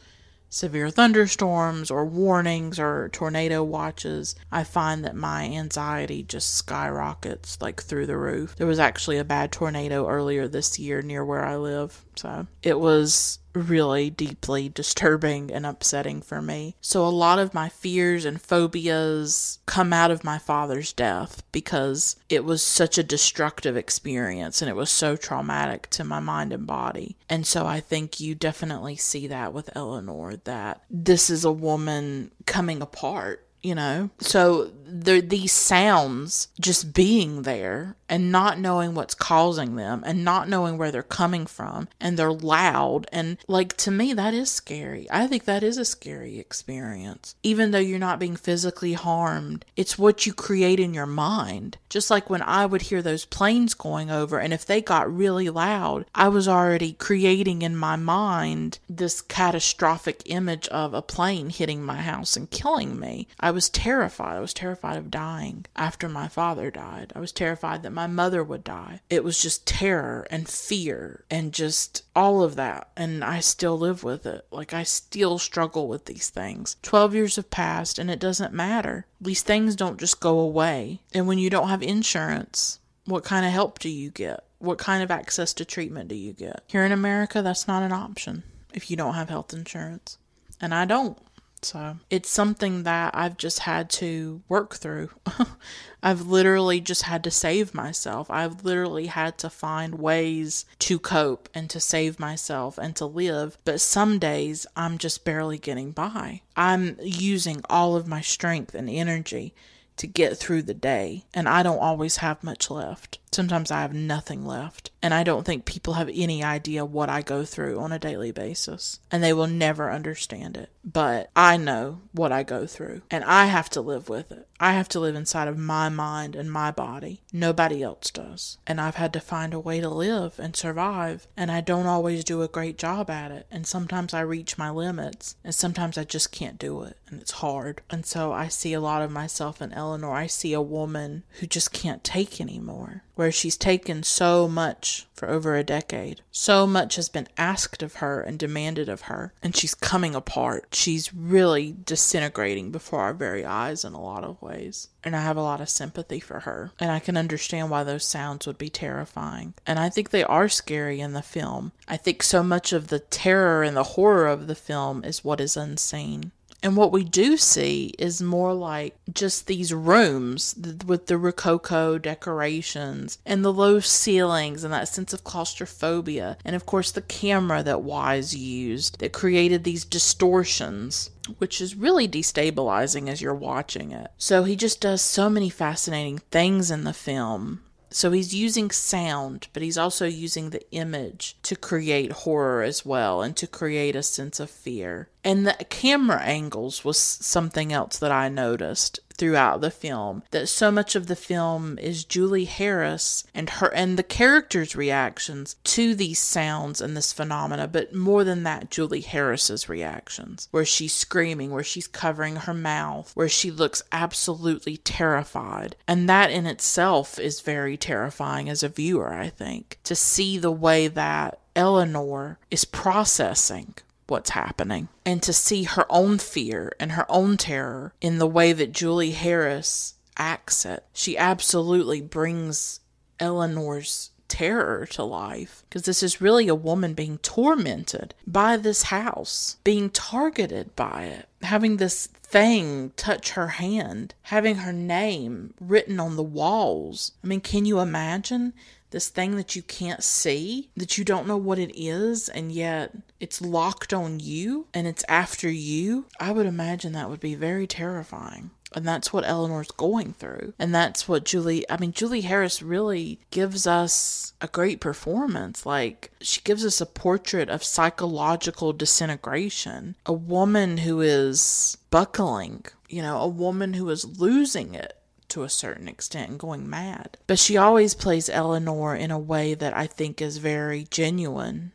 severe 0.50 0.90
thunderstorms 0.90 1.90
or 1.90 2.04
warnings 2.04 2.78
or 2.78 3.08
tornado 3.08 3.64
watches, 3.64 4.36
I 4.52 4.64
find 4.64 5.02
that 5.04 5.16
my 5.16 5.44
anxiety 5.44 6.22
just 6.22 6.54
skyrockets 6.54 7.56
like 7.62 7.82
through 7.82 8.06
the 8.06 8.18
roof. 8.18 8.54
There 8.56 8.66
was 8.66 8.78
actually 8.78 9.16
a 9.16 9.24
bad 9.24 9.50
tornado 9.50 10.06
earlier 10.06 10.46
this 10.46 10.78
year 10.78 11.00
near 11.00 11.24
where 11.24 11.44
I 11.44 11.56
live. 11.56 12.04
So 12.16 12.46
it 12.62 12.78
was 12.78 13.38
really 13.54 14.10
deeply 14.10 14.68
disturbing 14.68 15.50
and 15.50 15.66
upsetting 15.66 16.22
for 16.22 16.40
me. 16.40 16.76
So, 16.80 17.06
a 17.06 17.08
lot 17.08 17.38
of 17.38 17.54
my 17.54 17.68
fears 17.68 18.24
and 18.24 18.40
phobias 18.40 19.58
come 19.66 19.92
out 19.92 20.10
of 20.10 20.24
my 20.24 20.38
father's 20.38 20.92
death 20.92 21.42
because 21.52 22.16
it 22.28 22.44
was 22.44 22.62
such 22.62 22.98
a 22.98 23.02
destructive 23.02 23.76
experience 23.76 24.62
and 24.62 24.68
it 24.68 24.76
was 24.76 24.90
so 24.90 25.16
traumatic 25.16 25.88
to 25.90 26.04
my 26.04 26.20
mind 26.20 26.52
and 26.52 26.66
body. 26.66 27.16
And 27.28 27.46
so, 27.46 27.66
I 27.66 27.80
think 27.80 28.20
you 28.20 28.34
definitely 28.34 28.96
see 28.96 29.26
that 29.28 29.52
with 29.52 29.74
Eleanor 29.76 30.36
that 30.44 30.82
this 30.90 31.30
is 31.30 31.44
a 31.44 31.52
woman 31.52 32.30
coming 32.46 32.82
apart 32.82 33.46
you 33.62 33.74
know 33.76 34.10
so 34.18 34.70
there 34.92 35.22
these 35.22 35.52
sounds 35.52 36.48
just 36.60 36.92
being 36.92 37.42
there 37.42 37.96
and 38.10 38.30
not 38.30 38.58
knowing 38.58 38.94
what's 38.94 39.14
causing 39.14 39.76
them 39.76 40.02
and 40.04 40.22
not 40.22 40.48
knowing 40.48 40.76
where 40.76 40.90
they're 40.90 41.02
coming 41.02 41.46
from 41.46 41.88
and 41.98 42.18
they're 42.18 42.30
loud 42.30 43.06
and 43.10 43.38
like 43.48 43.74
to 43.78 43.90
me 43.90 44.12
that 44.12 44.34
is 44.34 44.50
scary. 44.50 45.06
I 45.10 45.26
think 45.26 45.44
that 45.46 45.62
is 45.62 45.78
a 45.78 45.84
scary 45.84 46.38
experience. 46.38 47.34
Even 47.42 47.70
though 47.70 47.78
you're 47.78 47.98
not 47.98 48.18
being 48.18 48.36
physically 48.36 48.92
harmed 48.92 49.64
it's 49.76 49.98
what 49.98 50.26
you 50.26 50.34
create 50.34 50.78
in 50.78 50.92
your 50.92 51.06
mind. 51.06 51.78
Just 51.88 52.10
like 52.10 52.28
when 52.28 52.42
i 52.42 52.66
would 52.66 52.82
hear 52.82 53.00
those 53.00 53.24
planes 53.24 53.72
going 53.72 54.10
over 54.10 54.38
and 54.38 54.52
if 54.52 54.66
they 54.66 54.82
got 54.82 55.14
really 55.14 55.48
loud 55.48 56.04
i 56.14 56.28
was 56.28 56.46
already 56.46 56.92
creating 56.92 57.62
in 57.62 57.76
my 57.76 57.96
mind 57.96 58.78
this 58.90 59.22
catastrophic 59.22 60.22
image 60.26 60.68
of 60.68 60.92
a 60.92 61.02
plane 61.02 61.48
hitting 61.48 61.82
my 61.82 62.02
house 62.02 62.36
and 62.36 62.50
killing 62.50 62.98
me. 62.98 63.26
I 63.40 63.50
was 63.50 63.70
terrified. 63.70 64.36
I 64.36 64.40
was 64.40 64.52
terrified 64.52 64.81
of 64.82 65.10
dying 65.10 65.66
after 65.76 66.08
my 66.08 66.28
father 66.28 66.70
died. 66.70 67.12
I 67.14 67.20
was 67.20 67.32
terrified 67.32 67.82
that 67.82 67.90
my 67.92 68.06
mother 68.06 68.42
would 68.42 68.64
die. 68.64 69.00
It 69.08 69.24
was 69.24 69.40
just 69.40 69.66
terror 69.66 70.26
and 70.30 70.48
fear 70.48 71.24
and 71.30 71.52
just 71.52 72.04
all 72.14 72.42
of 72.42 72.56
that. 72.56 72.88
And 72.96 73.22
I 73.24 73.40
still 73.40 73.78
live 73.78 74.02
with 74.02 74.26
it. 74.26 74.46
Like, 74.50 74.72
I 74.74 74.82
still 74.82 75.38
struggle 75.38 75.88
with 75.88 76.06
these 76.06 76.30
things. 76.30 76.76
12 76.82 77.14
years 77.14 77.36
have 77.36 77.50
passed 77.50 77.98
and 77.98 78.10
it 78.10 78.18
doesn't 78.18 78.52
matter. 78.52 79.06
These 79.20 79.42
things 79.42 79.76
don't 79.76 80.00
just 80.00 80.20
go 80.20 80.38
away. 80.38 81.00
And 81.14 81.26
when 81.26 81.38
you 81.38 81.50
don't 81.50 81.68
have 81.68 81.82
insurance, 81.82 82.80
what 83.04 83.24
kind 83.24 83.46
of 83.46 83.52
help 83.52 83.78
do 83.78 83.88
you 83.88 84.10
get? 84.10 84.44
What 84.58 84.78
kind 84.78 85.02
of 85.02 85.10
access 85.10 85.52
to 85.54 85.64
treatment 85.64 86.08
do 86.08 86.14
you 86.14 86.32
get? 86.32 86.62
Here 86.68 86.84
in 86.84 86.92
America, 86.92 87.42
that's 87.42 87.66
not 87.66 87.82
an 87.82 87.92
option 87.92 88.44
if 88.72 88.90
you 88.90 88.96
don't 88.96 89.14
have 89.14 89.28
health 89.28 89.52
insurance. 89.52 90.18
And 90.60 90.74
I 90.74 90.84
don't. 90.84 91.18
So 91.62 91.96
it's 92.10 92.28
something 92.28 92.82
that 92.82 93.14
I've 93.16 93.36
just 93.36 93.60
had 93.60 93.88
to 93.90 94.42
work 94.48 94.74
through. 94.74 95.10
I've 96.02 96.26
literally 96.26 96.80
just 96.80 97.02
had 97.02 97.22
to 97.24 97.30
save 97.30 97.74
myself. 97.74 98.30
I've 98.30 98.64
literally 98.64 99.06
had 99.06 99.38
to 99.38 99.50
find 99.50 99.94
ways 100.00 100.64
to 100.80 100.98
cope 100.98 101.48
and 101.54 101.70
to 101.70 101.78
save 101.78 102.18
myself 102.18 102.78
and 102.78 102.96
to 102.96 103.06
live. 103.06 103.56
But 103.64 103.80
some 103.80 104.18
days 104.18 104.66
I'm 104.76 104.98
just 104.98 105.24
barely 105.24 105.58
getting 105.58 105.92
by. 105.92 106.40
I'm 106.56 106.96
using 107.00 107.62
all 107.70 107.94
of 107.94 108.08
my 108.08 108.20
strength 108.20 108.74
and 108.74 108.90
energy 108.90 109.54
to 109.98 110.06
get 110.06 110.36
through 110.36 110.62
the 110.62 110.74
day, 110.74 111.26
and 111.32 111.48
I 111.48 111.62
don't 111.62 111.78
always 111.78 112.16
have 112.16 112.42
much 112.42 112.70
left. 112.70 113.18
Sometimes 113.32 113.70
I 113.70 113.80
have 113.80 113.94
nothing 113.94 114.44
left. 114.44 114.90
And 115.02 115.12
I 115.12 115.24
don't 115.24 115.44
think 115.44 115.64
people 115.64 115.94
have 115.94 116.08
any 116.14 116.44
idea 116.44 116.84
what 116.84 117.08
I 117.08 117.22
go 117.22 117.44
through 117.44 117.80
on 117.80 117.90
a 117.90 117.98
daily 117.98 118.30
basis. 118.30 119.00
And 119.10 119.22
they 119.22 119.32
will 119.32 119.48
never 119.48 119.90
understand 119.90 120.56
it. 120.56 120.70
But 120.84 121.30
I 121.34 121.56
know 121.56 122.02
what 122.12 122.30
I 122.30 122.44
go 122.44 122.66
through. 122.66 123.02
And 123.10 123.24
I 123.24 123.46
have 123.46 123.68
to 123.70 123.80
live 123.80 124.08
with 124.08 124.30
it. 124.30 124.46
I 124.60 124.72
have 124.72 124.88
to 124.90 125.00
live 125.00 125.16
inside 125.16 125.48
of 125.48 125.58
my 125.58 125.88
mind 125.88 126.36
and 126.36 126.50
my 126.50 126.70
body. 126.70 127.22
Nobody 127.32 127.82
else 127.82 128.12
does. 128.12 128.58
And 128.64 128.80
I've 128.80 128.94
had 128.94 129.12
to 129.14 129.20
find 129.20 129.54
a 129.54 129.60
way 129.60 129.80
to 129.80 129.88
live 129.88 130.38
and 130.38 130.54
survive. 130.54 131.26
And 131.36 131.50
I 131.50 131.60
don't 131.60 131.86
always 131.86 132.22
do 132.22 132.42
a 132.42 132.48
great 132.48 132.78
job 132.78 133.10
at 133.10 133.32
it. 133.32 133.46
And 133.50 133.66
sometimes 133.66 134.14
I 134.14 134.20
reach 134.20 134.58
my 134.58 134.70
limits. 134.70 135.34
And 135.42 135.52
sometimes 135.52 135.98
I 135.98 136.04
just 136.04 136.30
can't 136.30 136.60
do 136.60 136.82
it. 136.84 136.96
And 137.08 137.20
it's 137.20 137.32
hard. 137.32 137.82
And 137.90 138.06
so 138.06 138.32
I 138.32 138.46
see 138.46 138.72
a 138.72 138.80
lot 138.80 139.02
of 139.02 139.10
myself 139.10 139.60
in 139.60 139.72
Eleanor. 139.72 140.14
I 140.14 140.28
see 140.28 140.52
a 140.52 140.62
woman 140.62 141.24
who 141.40 141.46
just 141.48 141.72
can't 141.72 142.04
take 142.04 142.40
anymore 142.40 143.02
where 143.22 143.30
she's 143.30 143.56
taken 143.56 144.02
so 144.02 144.48
much 144.48 145.06
for 145.14 145.30
over 145.30 145.54
a 145.54 145.62
decade. 145.62 146.20
So 146.32 146.66
much 146.66 146.96
has 146.96 147.08
been 147.08 147.28
asked 147.38 147.80
of 147.80 147.94
her 147.94 148.20
and 148.20 148.36
demanded 148.36 148.88
of 148.88 149.02
her, 149.02 149.32
and 149.40 149.54
she's 149.54 149.76
coming 149.76 150.16
apart. 150.16 150.66
She's 150.72 151.14
really 151.14 151.76
disintegrating 151.84 152.72
before 152.72 152.98
our 152.98 153.14
very 153.14 153.44
eyes 153.44 153.84
in 153.84 153.92
a 153.92 154.02
lot 154.02 154.24
of 154.24 154.42
ways. 154.42 154.88
And 155.04 155.14
I 155.14 155.20
have 155.20 155.36
a 155.36 155.42
lot 155.42 155.60
of 155.60 155.68
sympathy 155.68 156.18
for 156.18 156.40
her, 156.40 156.72
and 156.80 156.90
I 156.90 156.98
can 156.98 157.16
understand 157.16 157.70
why 157.70 157.84
those 157.84 158.04
sounds 158.04 158.44
would 158.48 158.58
be 158.58 158.70
terrifying. 158.70 159.54
And 159.64 159.78
I 159.78 159.88
think 159.88 160.10
they 160.10 160.24
are 160.24 160.48
scary 160.48 160.98
in 160.98 161.12
the 161.12 161.22
film. 161.22 161.70
I 161.86 161.98
think 161.98 162.24
so 162.24 162.42
much 162.42 162.72
of 162.72 162.88
the 162.88 162.98
terror 162.98 163.62
and 163.62 163.76
the 163.76 163.94
horror 163.94 164.26
of 164.26 164.48
the 164.48 164.56
film 164.56 165.04
is 165.04 165.22
what 165.22 165.40
is 165.40 165.56
unseen 165.56 166.32
And 166.62 166.76
what 166.76 166.92
we 166.92 167.02
do 167.02 167.36
see 167.36 167.92
is 167.98 168.22
more 168.22 168.54
like 168.54 168.94
just 169.12 169.46
these 169.46 169.74
rooms 169.74 170.54
with 170.86 171.06
the 171.06 171.18
Rococo 171.18 171.98
decorations 171.98 173.18
and 173.26 173.44
the 173.44 173.52
low 173.52 173.80
ceilings 173.80 174.62
and 174.62 174.72
that 174.72 174.88
sense 174.88 175.12
of 175.12 175.24
claustrophobia. 175.24 176.36
And 176.44 176.54
of 176.54 176.64
course, 176.64 176.92
the 176.92 177.02
camera 177.02 177.62
that 177.64 177.82
Wise 177.82 178.34
used 178.34 179.00
that 179.00 179.12
created 179.12 179.64
these 179.64 179.84
distortions 179.84 181.10
which 181.38 181.60
is 181.60 181.76
really 181.76 182.08
destabilizing 182.08 183.08
as 183.08 183.22
you're 183.22 183.32
watching 183.32 183.92
it. 183.92 184.10
So 184.18 184.42
he 184.42 184.56
just 184.56 184.80
does 184.80 185.00
so 185.00 185.30
many 185.30 185.48
fascinating 185.48 186.18
things 186.18 186.68
in 186.68 186.82
the 186.82 186.92
film 186.92 187.62
so 187.92 188.10
he's 188.10 188.34
using 188.34 188.70
sound, 188.70 189.48
but 189.52 189.62
he's 189.62 189.78
also 189.78 190.06
using 190.06 190.50
the 190.50 190.68
image 190.72 191.36
to 191.42 191.56
create 191.56 192.12
horror 192.12 192.62
as 192.62 192.84
well 192.84 193.22
and 193.22 193.36
to 193.36 193.46
create 193.46 193.94
a 193.96 194.02
sense 194.02 194.40
of 194.40 194.50
fear. 194.50 195.08
And 195.24 195.46
the 195.46 195.54
camera 195.68 196.20
angles 196.22 196.84
was 196.84 196.98
something 196.98 197.72
else 197.72 197.98
that 197.98 198.12
I 198.12 198.28
noticed 198.28 199.00
throughout 199.22 199.60
the 199.60 199.70
film 199.70 200.20
that 200.32 200.48
so 200.48 200.68
much 200.68 200.96
of 200.96 201.06
the 201.06 201.14
film 201.14 201.78
is 201.78 202.04
Julie 202.04 202.44
Harris 202.44 203.22
and 203.32 203.48
her 203.50 203.72
and 203.72 203.96
the 203.96 204.02
characters' 204.02 204.74
reactions 204.74 205.54
to 205.62 205.94
these 205.94 206.18
sounds 206.18 206.80
and 206.80 206.96
this 206.96 207.12
phenomena, 207.12 207.68
but 207.68 207.94
more 207.94 208.24
than 208.24 208.42
that, 208.42 208.68
Julie 208.68 209.00
Harris's 209.00 209.68
reactions, 209.68 210.48
where 210.50 210.64
she's 210.64 210.92
screaming, 210.92 211.52
where 211.52 211.62
she's 211.62 211.86
covering 211.86 212.34
her 212.34 212.52
mouth, 212.52 213.12
where 213.14 213.28
she 213.28 213.52
looks 213.52 213.84
absolutely 213.92 214.78
terrified. 214.78 215.76
And 215.86 216.08
that 216.08 216.32
in 216.32 216.44
itself 216.44 217.16
is 217.16 217.42
very 217.42 217.76
terrifying 217.76 218.48
as 218.48 218.64
a 218.64 218.68
viewer, 218.68 219.14
I 219.14 219.28
think, 219.28 219.78
to 219.84 219.94
see 219.94 220.36
the 220.36 220.50
way 220.50 220.88
that 220.88 221.38
Eleanor 221.54 222.40
is 222.50 222.64
processing 222.64 223.74
what's 224.06 224.30
happening 224.30 224.88
and 225.04 225.22
to 225.22 225.32
see 225.32 225.64
her 225.64 225.86
own 225.90 226.18
fear 226.18 226.72
and 226.78 226.92
her 226.92 227.06
own 227.10 227.36
terror 227.36 227.94
in 228.00 228.18
the 228.18 228.26
way 228.26 228.52
that 228.52 228.72
Julie 228.72 229.12
Harris 229.12 229.94
acts 230.16 230.64
it. 230.64 230.84
She 230.92 231.16
absolutely 231.16 232.00
brings 232.00 232.80
Eleanor's 233.18 234.10
terror 234.28 234.86
to 234.86 235.04
life 235.04 235.62
because 235.68 235.82
this 235.82 236.02
is 236.02 236.20
really 236.20 236.48
a 236.48 236.54
woman 236.54 236.94
being 236.94 237.18
tormented 237.18 238.14
by 238.26 238.56
this 238.56 238.84
house, 238.84 239.58
being 239.62 239.90
targeted 239.90 240.74
by 240.74 241.04
it, 241.04 241.28
having 241.42 241.76
this 241.76 242.06
thing 242.06 242.92
touch 242.96 243.32
her 243.32 243.48
hand, 243.48 244.14
having 244.22 244.56
her 244.56 244.72
name 244.72 245.52
written 245.60 246.00
on 246.00 246.16
the 246.16 246.22
walls. 246.22 247.12
I 247.22 247.26
mean, 247.26 247.42
can 247.42 247.66
you 247.66 247.78
imagine 247.78 248.54
this 248.90 249.08
thing 249.08 249.36
that 249.36 249.54
you 249.54 249.62
can't 249.62 250.02
see, 250.02 250.70
that 250.76 250.96
you 250.96 251.04
don't 251.04 251.26
know 251.26 251.36
what 251.36 251.58
it 251.58 251.72
is, 251.78 252.28
and 252.28 252.50
yet 252.50 252.92
it's 253.22 253.40
locked 253.40 253.94
on 253.94 254.18
you 254.18 254.66
and 254.74 254.88
it's 254.88 255.04
after 255.08 255.48
you, 255.48 256.06
I 256.18 256.32
would 256.32 256.44
imagine 256.44 256.92
that 256.92 257.08
would 257.08 257.20
be 257.20 257.36
very 257.36 257.68
terrifying. 257.68 258.50
And 258.74 258.84
that's 258.84 259.12
what 259.12 259.24
Eleanor's 259.24 259.70
going 259.70 260.14
through. 260.14 260.54
And 260.58 260.74
that's 260.74 261.06
what 261.06 261.24
Julie, 261.24 261.64
I 261.70 261.76
mean, 261.76 261.92
Julie 261.92 262.22
Harris 262.22 262.62
really 262.62 263.20
gives 263.30 263.64
us 263.64 264.32
a 264.40 264.48
great 264.48 264.80
performance. 264.80 265.64
Like, 265.64 266.10
she 266.20 266.40
gives 266.40 266.64
us 266.64 266.80
a 266.80 266.86
portrait 266.86 267.48
of 267.48 267.62
psychological 267.62 268.72
disintegration. 268.72 269.94
A 270.04 270.12
woman 270.12 270.78
who 270.78 271.00
is 271.00 271.78
buckling, 271.90 272.64
you 272.88 273.02
know, 273.02 273.18
a 273.18 273.28
woman 273.28 273.74
who 273.74 273.88
is 273.90 274.18
losing 274.18 274.74
it 274.74 274.98
to 275.28 275.44
a 275.44 275.48
certain 275.48 275.86
extent 275.86 276.30
and 276.30 276.40
going 276.40 276.68
mad. 276.68 277.18
But 277.28 277.38
she 277.38 277.56
always 277.56 277.94
plays 277.94 278.28
Eleanor 278.28 278.96
in 278.96 279.12
a 279.12 279.18
way 279.18 279.54
that 279.54 279.76
I 279.76 279.86
think 279.86 280.20
is 280.20 280.38
very 280.38 280.88
genuine 280.90 281.70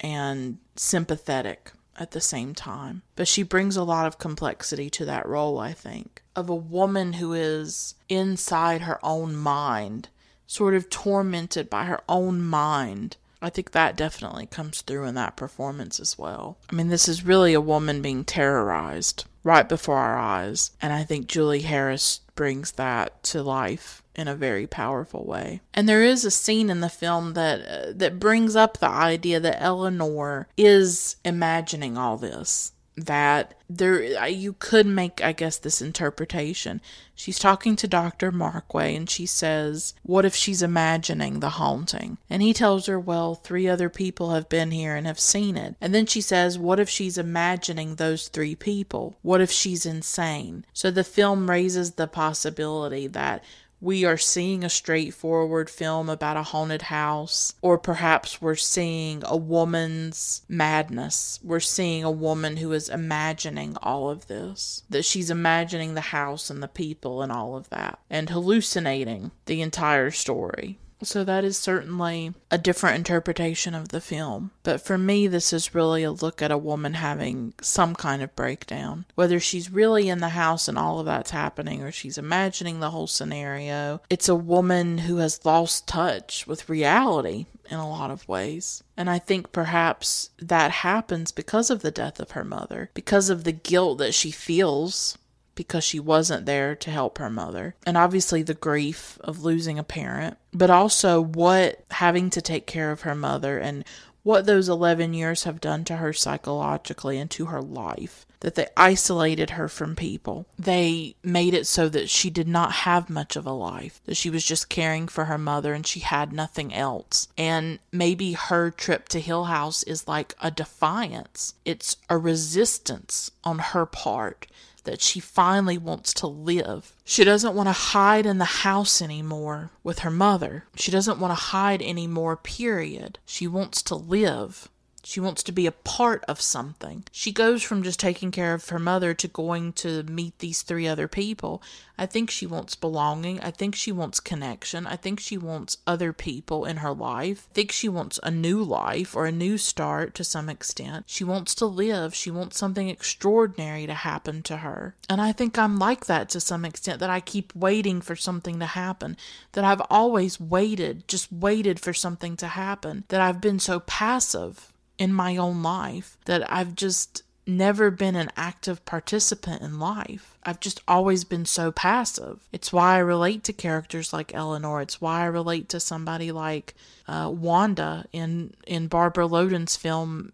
and 0.00 0.58
sympathetic 0.76 1.72
at 1.96 2.12
the 2.12 2.20
same 2.20 2.54
time. 2.54 3.02
But 3.16 3.28
she 3.28 3.42
brings 3.42 3.76
a 3.76 3.84
lot 3.84 4.06
of 4.06 4.18
complexity 4.18 4.88
to 4.90 5.04
that 5.06 5.26
role, 5.26 5.58
I 5.58 5.72
think, 5.72 6.22
of 6.36 6.48
a 6.48 6.54
woman 6.54 7.14
who 7.14 7.32
is 7.32 7.94
inside 8.08 8.82
her 8.82 8.98
own 9.02 9.34
mind, 9.34 10.08
sort 10.46 10.74
of 10.74 10.88
tormented 10.88 11.68
by 11.68 11.84
her 11.84 12.00
own 12.08 12.40
mind. 12.40 13.16
I 13.40 13.50
think 13.50 13.72
that 13.72 13.96
definitely 13.96 14.46
comes 14.46 14.80
through 14.80 15.04
in 15.04 15.14
that 15.14 15.36
performance 15.36 16.00
as 16.00 16.18
well. 16.18 16.58
I 16.70 16.74
mean, 16.74 16.88
this 16.88 17.08
is 17.08 17.24
really 17.24 17.54
a 17.54 17.60
woman 17.60 18.02
being 18.02 18.24
terrorized 18.24 19.24
right 19.44 19.68
before 19.68 19.98
our 19.98 20.18
eyes. 20.18 20.72
And 20.82 20.92
I 20.92 21.04
think 21.04 21.28
Julie 21.28 21.62
Harris 21.62 22.20
brings 22.34 22.72
that 22.72 23.22
to 23.24 23.42
life 23.42 24.02
in 24.18 24.28
a 24.28 24.34
very 24.34 24.66
powerful 24.66 25.24
way. 25.24 25.60
And 25.72 25.88
there 25.88 26.02
is 26.02 26.24
a 26.24 26.30
scene 26.30 26.68
in 26.68 26.80
the 26.80 26.88
film 26.88 27.34
that 27.34 27.60
uh, 27.60 27.92
that 27.94 28.18
brings 28.18 28.56
up 28.56 28.78
the 28.78 28.88
idea 28.88 29.38
that 29.40 29.62
Eleanor 29.62 30.48
is 30.56 31.16
imagining 31.24 31.96
all 31.96 32.16
this 32.16 32.72
that 33.04 33.54
there 33.70 34.26
you 34.28 34.54
could 34.58 34.86
make 34.86 35.22
i 35.22 35.32
guess 35.32 35.56
this 35.56 35.80
interpretation. 35.80 36.80
She's 37.14 37.38
talking 37.38 37.76
to 37.76 37.88
dr 37.88 38.32
markway 38.32 38.96
and 38.96 39.08
she 39.08 39.26
says 39.26 39.94
what 40.02 40.24
if 40.24 40.34
she's 40.34 40.62
imagining 40.62 41.40
the 41.40 41.50
haunting? 41.50 42.18
And 42.28 42.42
he 42.42 42.52
tells 42.52 42.86
her 42.86 42.98
well 42.98 43.34
three 43.34 43.68
other 43.68 43.88
people 43.88 44.30
have 44.32 44.48
been 44.48 44.70
here 44.70 44.96
and 44.96 45.06
have 45.06 45.20
seen 45.20 45.56
it. 45.56 45.76
And 45.80 45.94
then 45.94 46.06
she 46.06 46.20
says 46.20 46.58
what 46.58 46.80
if 46.80 46.88
she's 46.88 47.18
imagining 47.18 47.94
those 47.94 48.28
three 48.28 48.54
people? 48.54 49.16
What 49.22 49.40
if 49.40 49.50
she's 49.50 49.86
insane? 49.86 50.64
So 50.72 50.90
the 50.90 51.04
film 51.04 51.48
raises 51.48 51.92
the 51.92 52.08
possibility 52.08 53.06
that 53.08 53.44
we 53.80 54.04
are 54.04 54.18
seeing 54.18 54.64
a 54.64 54.68
straightforward 54.68 55.70
film 55.70 56.08
about 56.08 56.36
a 56.36 56.42
haunted 56.42 56.82
house, 56.82 57.54
or 57.62 57.78
perhaps 57.78 58.42
we're 58.42 58.54
seeing 58.54 59.22
a 59.24 59.36
woman's 59.36 60.42
madness. 60.48 61.38
We're 61.42 61.60
seeing 61.60 62.02
a 62.02 62.10
woman 62.10 62.56
who 62.56 62.72
is 62.72 62.88
imagining 62.88 63.76
all 63.82 64.10
of 64.10 64.26
this, 64.26 64.82
that 64.90 65.04
she's 65.04 65.30
imagining 65.30 65.94
the 65.94 66.00
house 66.00 66.50
and 66.50 66.62
the 66.62 66.68
people 66.68 67.22
and 67.22 67.30
all 67.30 67.56
of 67.56 67.68
that, 67.70 68.00
and 68.10 68.30
hallucinating 68.30 69.30
the 69.46 69.62
entire 69.62 70.10
story. 70.10 70.78
So 71.02 71.24
that 71.24 71.44
is 71.44 71.56
certainly 71.56 72.34
a 72.50 72.58
different 72.58 72.96
interpretation 72.96 73.74
of 73.74 73.88
the 73.88 74.00
film. 74.00 74.50
But 74.62 74.80
for 74.80 74.98
me, 74.98 75.28
this 75.28 75.52
is 75.52 75.74
really 75.74 76.02
a 76.02 76.10
look 76.10 76.42
at 76.42 76.50
a 76.50 76.58
woman 76.58 76.94
having 76.94 77.54
some 77.60 77.94
kind 77.94 78.22
of 78.22 78.34
breakdown. 78.34 79.04
Whether 79.14 79.38
she's 79.38 79.70
really 79.70 80.08
in 80.08 80.18
the 80.18 80.30
house 80.30 80.66
and 80.66 80.76
all 80.76 80.98
of 80.98 81.06
that's 81.06 81.30
happening 81.30 81.82
or 81.82 81.92
she's 81.92 82.18
imagining 82.18 82.80
the 82.80 82.90
whole 82.90 83.06
scenario, 83.06 84.00
it's 84.10 84.28
a 84.28 84.34
woman 84.34 84.98
who 84.98 85.18
has 85.18 85.44
lost 85.44 85.86
touch 85.86 86.46
with 86.46 86.68
reality 86.68 87.46
in 87.70 87.78
a 87.78 87.88
lot 87.88 88.10
of 88.10 88.26
ways. 88.28 88.82
And 88.96 89.08
I 89.08 89.18
think 89.18 89.52
perhaps 89.52 90.30
that 90.40 90.70
happens 90.70 91.30
because 91.30 91.70
of 91.70 91.82
the 91.82 91.90
death 91.90 92.18
of 92.18 92.32
her 92.32 92.44
mother, 92.44 92.90
because 92.94 93.30
of 93.30 93.44
the 93.44 93.52
guilt 93.52 93.98
that 93.98 94.14
she 94.14 94.30
feels 94.30 95.18
because 95.58 95.82
she 95.82 95.98
wasn't 95.98 96.46
there 96.46 96.76
to 96.76 96.88
help 96.88 97.18
her 97.18 97.28
mother. 97.28 97.74
And 97.84 97.98
obviously 97.98 98.44
the 98.44 98.54
grief 98.54 99.18
of 99.22 99.42
losing 99.42 99.76
a 99.76 99.82
parent, 99.82 100.36
but 100.54 100.70
also 100.70 101.20
what 101.20 101.84
having 101.90 102.30
to 102.30 102.40
take 102.40 102.64
care 102.64 102.92
of 102.92 103.00
her 103.00 103.16
mother 103.16 103.58
and 103.58 103.84
what 104.22 104.46
those 104.46 104.68
11 104.68 105.14
years 105.14 105.42
have 105.42 105.60
done 105.60 105.84
to 105.86 105.96
her 105.96 106.12
psychologically 106.12 107.18
and 107.18 107.28
to 107.32 107.46
her 107.46 107.60
life. 107.60 108.24
That 108.38 108.54
they 108.54 108.68
isolated 108.76 109.50
her 109.50 109.68
from 109.68 109.96
people. 109.96 110.46
They 110.56 111.16
made 111.24 111.54
it 111.54 111.66
so 111.66 111.88
that 111.88 112.08
she 112.08 112.30
did 112.30 112.46
not 112.46 112.70
have 112.70 113.10
much 113.10 113.34
of 113.34 113.44
a 113.44 113.52
life, 113.52 114.00
that 114.04 114.16
she 114.16 114.30
was 114.30 114.44
just 114.44 114.68
caring 114.68 115.08
for 115.08 115.24
her 115.24 115.38
mother 115.38 115.74
and 115.74 115.84
she 115.84 115.98
had 115.98 116.32
nothing 116.32 116.72
else. 116.72 117.26
And 117.36 117.80
maybe 117.90 118.34
her 118.34 118.70
trip 118.70 119.08
to 119.08 119.18
Hill 119.18 119.46
House 119.46 119.82
is 119.82 120.06
like 120.06 120.36
a 120.40 120.52
defiance, 120.52 121.54
it's 121.64 121.96
a 122.08 122.16
resistance 122.16 123.32
on 123.42 123.58
her 123.58 123.86
part 123.86 124.46
that 124.88 125.02
she 125.02 125.20
finally 125.20 125.76
wants 125.76 126.14
to 126.14 126.26
live. 126.26 126.94
She 127.04 127.22
doesn't 127.22 127.54
want 127.54 127.68
to 127.68 127.72
hide 127.72 128.24
in 128.24 128.38
the 128.38 128.44
house 128.46 129.02
anymore 129.02 129.70
with 129.82 129.98
her 129.98 130.10
mother. 130.10 130.64
She 130.76 130.90
doesn't 130.90 131.18
want 131.18 131.30
to 131.30 131.44
hide 131.44 131.82
anymore, 131.82 132.38
period. 132.38 133.18
She 133.26 133.46
wants 133.46 133.82
to 133.82 133.94
live. 133.94 134.70
She 135.08 135.20
wants 135.20 135.42
to 135.44 135.52
be 135.52 135.66
a 135.66 135.72
part 135.72 136.22
of 136.28 136.38
something. 136.38 137.02
She 137.10 137.32
goes 137.32 137.62
from 137.62 137.82
just 137.82 137.98
taking 137.98 138.30
care 138.30 138.52
of 138.52 138.68
her 138.68 138.78
mother 138.78 139.14
to 139.14 139.26
going 139.26 139.72
to 139.84 140.02
meet 140.02 140.38
these 140.38 140.60
three 140.60 140.86
other 140.86 141.08
people. 141.08 141.62
I 141.96 142.04
think 142.04 142.28
she 142.30 142.46
wants 142.46 142.74
belonging. 142.74 143.40
I 143.40 143.50
think 143.50 143.74
she 143.74 143.90
wants 143.90 144.20
connection. 144.20 144.86
I 144.86 144.96
think 144.96 145.18
she 145.18 145.38
wants 145.38 145.78
other 145.86 146.12
people 146.12 146.66
in 146.66 146.76
her 146.76 146.92
life. 146.92 147.48
I 147.50 147.54
think 147.54 147.72
she 147.72 147.88
wants 147.88 148.20
a 148.22 148.30
new 148.30 148.62
life 148.62 149.16
or 149.16 149.24
a 149.24 149.32
new 149.32 149.56
start 149.56 150.14
to 150.16 150.24
some 150.24 150.50
extent. 150.50 151.04
She 151.08 151.24
wants 151.24 151.54
to 151.54 151.64
live. 151.64 152.14
She 152.14 152.30
wants 152.30 152.58
something 152.58 152.90
extraordinary 152.90 153.86
to 153.86 153.94
happen 153.94 154.42
to 154.42 154.58
her. 154.58 154.94
And 155.08 155.22
I 155.22 155.32
think 155.32 155.58
I'm 155.58 155.78
like 155.78 156.04
that 156.04 156.28
to 156.28 156.38
some 156.38 156.66
extent, 156.66 157.00
that 157.00 157.08
I 157.08 157.20
keep 157.20 157.54
waiting 157.56 158.02
for 158.02 158.14
something 158.14 158.58
to 158.58 158.66
happen, 158.66 159.16
that 159.52 159.64
I've 159.64 159.82
always 159.88 160.38
waited, 160.38 161.08
just 161.08 161.32
waited 161.32 161.80
for 161.80 161.94
something 161.94 162.36
to 162.36 162.48
happen, 162.48 163.04
that 163.08 163.22
I've 163.22 163.40
been 163.40 163.58
so 163.58 163.80
passive 163.80 164.70
in 164.98 165.12
my 165.12 165.36
own 165.36 165.62
life 165.62 166.18
that 166.24 166.50
I've 166.52 166.74
just 166.74 167.22
never 167.46 167.90
been 167.90 168.14
an 168.14 168.30
active 168.36 168.84
participant 168.84 169.62
in 169.62 169.78
life. 169.78 170.36
I've 170.42 170.60
just 170.60 170.82
always 170.86 171.24
been 171.24 171.46
so 171.46 171.72
passive. 171.72 172.46
It's 172.52 172.72
why 172.72 172.96
I 172.96 172.98
relate 172.98 173.42
to 173.44 173.52
characters 173.54 174.12
like 174.12 174.34
Eleanor. 174.34 174.82
It's 174.82 175.00
why 175.00 175.22
I 175.22 175.26
relate 175.26 175.68
to 175.70 175.80
somebody 175.80 176.30
like 176.30 176.74
uh, 177.06 177.32
Wanda 177.34 178.04
in 178.12 178.54
in 178.66 178.88
Barbara 178.88 179.26
Loden's 179.26 179.76
film 179.76 180.32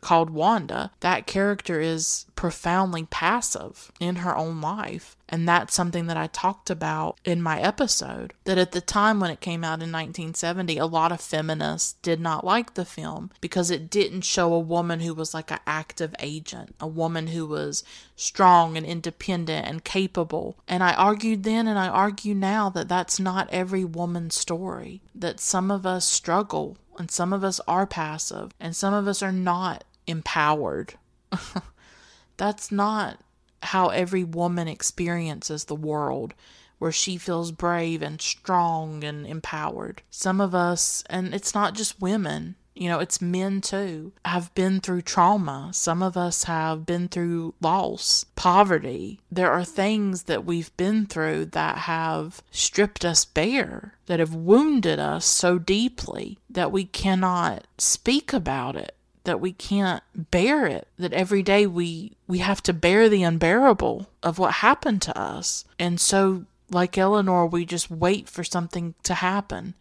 called 0.00 0.30
Wanda, 0.30 0.90
that 1.00 1.26
character 1.26 1.80
is 1.80 2.26
profoundly 2.36 3.04
passive 3.04 3.90
in 4.00 4.16
her 4.16 4.36
own 4.36 4.60
life. 4.60 5.16
And 5.28 5.48
that's 5.48 5.74
something 5.74 6.08
that 6.08 6.16
I 6.16 6.26
talked 6.26 6.68
about 6.68 7.18
in 7.24 7.40
my 7.40 7.58
episode. 7.60 8.34
That 8.44 8.58
at 8.58 8.72
the 8.72 8.82
time 8.82 9.18
when 9.18 9.30
it 9.30 9.40
came 9.40 9.64
out 9.64 9.80
in 9.82 9.90
1970, 9.90 10.76
a 10.76 10.84
lot 10.84 11.10
of 11.10 11.22
feminists 11.22 11.94
did 12.02 12.20
not 12.20 12.44
like 12.44 12.74
the 12.74 12.84
film 12.84 13.30
because 13.40 13.70
it 13.70 13.88
didn't 13.88 14.22
show 14.22 14.52
a 14.52 14.60
woman 14.60 15.00
who 15.00 15.14
was 15.14 15.32
like 15.32 15.50
an 15.50 15.60
active 15.66 16.14
agent, 16.18 16.74
a 16.80 16.86
woman 16.86 17.28
who 17.28 17.46
was 17.46 17.82
strong 18.14 18.76
and 18.76 18.84
independent 18.84 19.66
and 19.66 19.84
capable. 19.84 20.58
And 20.68 20.82
I 20.82 20.92
argued 20.94 21.44
then 21.44 21.66
and 21.66 21.78
I 21.78 21.88
argue 21.88 22.34
now 22.34 22.68
that 22.70 22.88
that's 22.88 23.18
not 23.18 23.48
every 23.50 23.84
woman's 23.84 24.34
story, 24.34 25.00
that 25.14 25.40
some 25.40 25.70
of 25.70 25.86
us 25.86 26.04
struggle 26.04 26.76
and 26.98 27.10
some 27.10 27.32
of 27.32 27.44
us 27.44 27.60
are 27.66 27.86
passive 27.86 28.52
and 28.60 28.74
some 28.74 28.94
of 28.94 29.08
us 29.08 29.22
are 29.22 29.32
not 29.32 29.84
empowered. 30.06 30.94
that's 32.36 32.72
not 32.72 33.20
how 33.62 33.88
every 33.88 34.24
woman 34.24 34.68
experiences 34.68 35.64
the 35.64 35.74
world, 35.74 36.34
where 36.78 36.92
she 36.92 37.16
feels 37.16 37.52
brave 37.52 38.02
and 38.02 38.20
strong 38.20 39.04
and 39.04 39.26
empowered. 39.26 40.02
Some 40.10 40.40
of 40.40 40.54
us, 40.54 41.04
and 41.08 41.32
it's 41.32 41.54
not 41.54 41.74
just 41.74 42.00
women, 42.00 42.56
you 42.74 42.88
know, 42.88 43.00
it's 43.00 43.20
men 43.20 43.60
too, 43.60 44.12
have 44.24 44.54
been 44.54 44.80
through 44.80 45.02
trauma. 45.02 45.70
Some 45.72 46.02
of 46.02 46.16
us 46.16 46.44
have 46.44 46.86
been 46.86 47.08
through 47.08 47.54
loss, 47.60 48.24
poverty. 48.36 49.20
There 49.30 49.50
are 49.50 49.64
things 49.64 50.24
that 50.24 50.44
we've 50.44 50.74
been 50.76 51.06
through 51.06 51.46
that 51.46 51.78
have 51.78 52.42
stripped 52.50 53.04
us 53.04 53.24
bare, 53.24 53.94
that 54.06 54.20
have 54.20 54.34
wounded 54.34 54.98
us 54.98 55.24
so 55.24 55.58
deeply 55.58 56.38
that 56.48 56.72
we 56.72 56.84
cannot 56.84 57.66
speak 57.78 58.32
about 58.32 58.76
it 58.76 58.94
that 59.24 59.40
we 59.40 59.52
can't 59.52 60.02
bear 60.14 60.66
it 60.66 60.88
that 60.98 61.12
every 61.12 61.42
day 61.42 61.66
we 61.66 62.12
we 62.26 62.38
have 62.38 62.62
to 62.62 62.72
bear 62.72 63.08
the 63.08 63.22
unbearable 63.22 64.08
of 64.22 64.38
what 64.38 64.54
happened 64.54 65.00
to 65.00 65.16
us 65.16 65.64
and 65.78 66.00
so 66.00 66.44
like 66.70 66.98
eleanor 66.98 67.46
we 67.46 67.64
just 67.64 67.90
wait 67.90 68.28
for 68.28 68.42
something 68.42 68.94
to 69.02 69.14
happen 69.14 69.74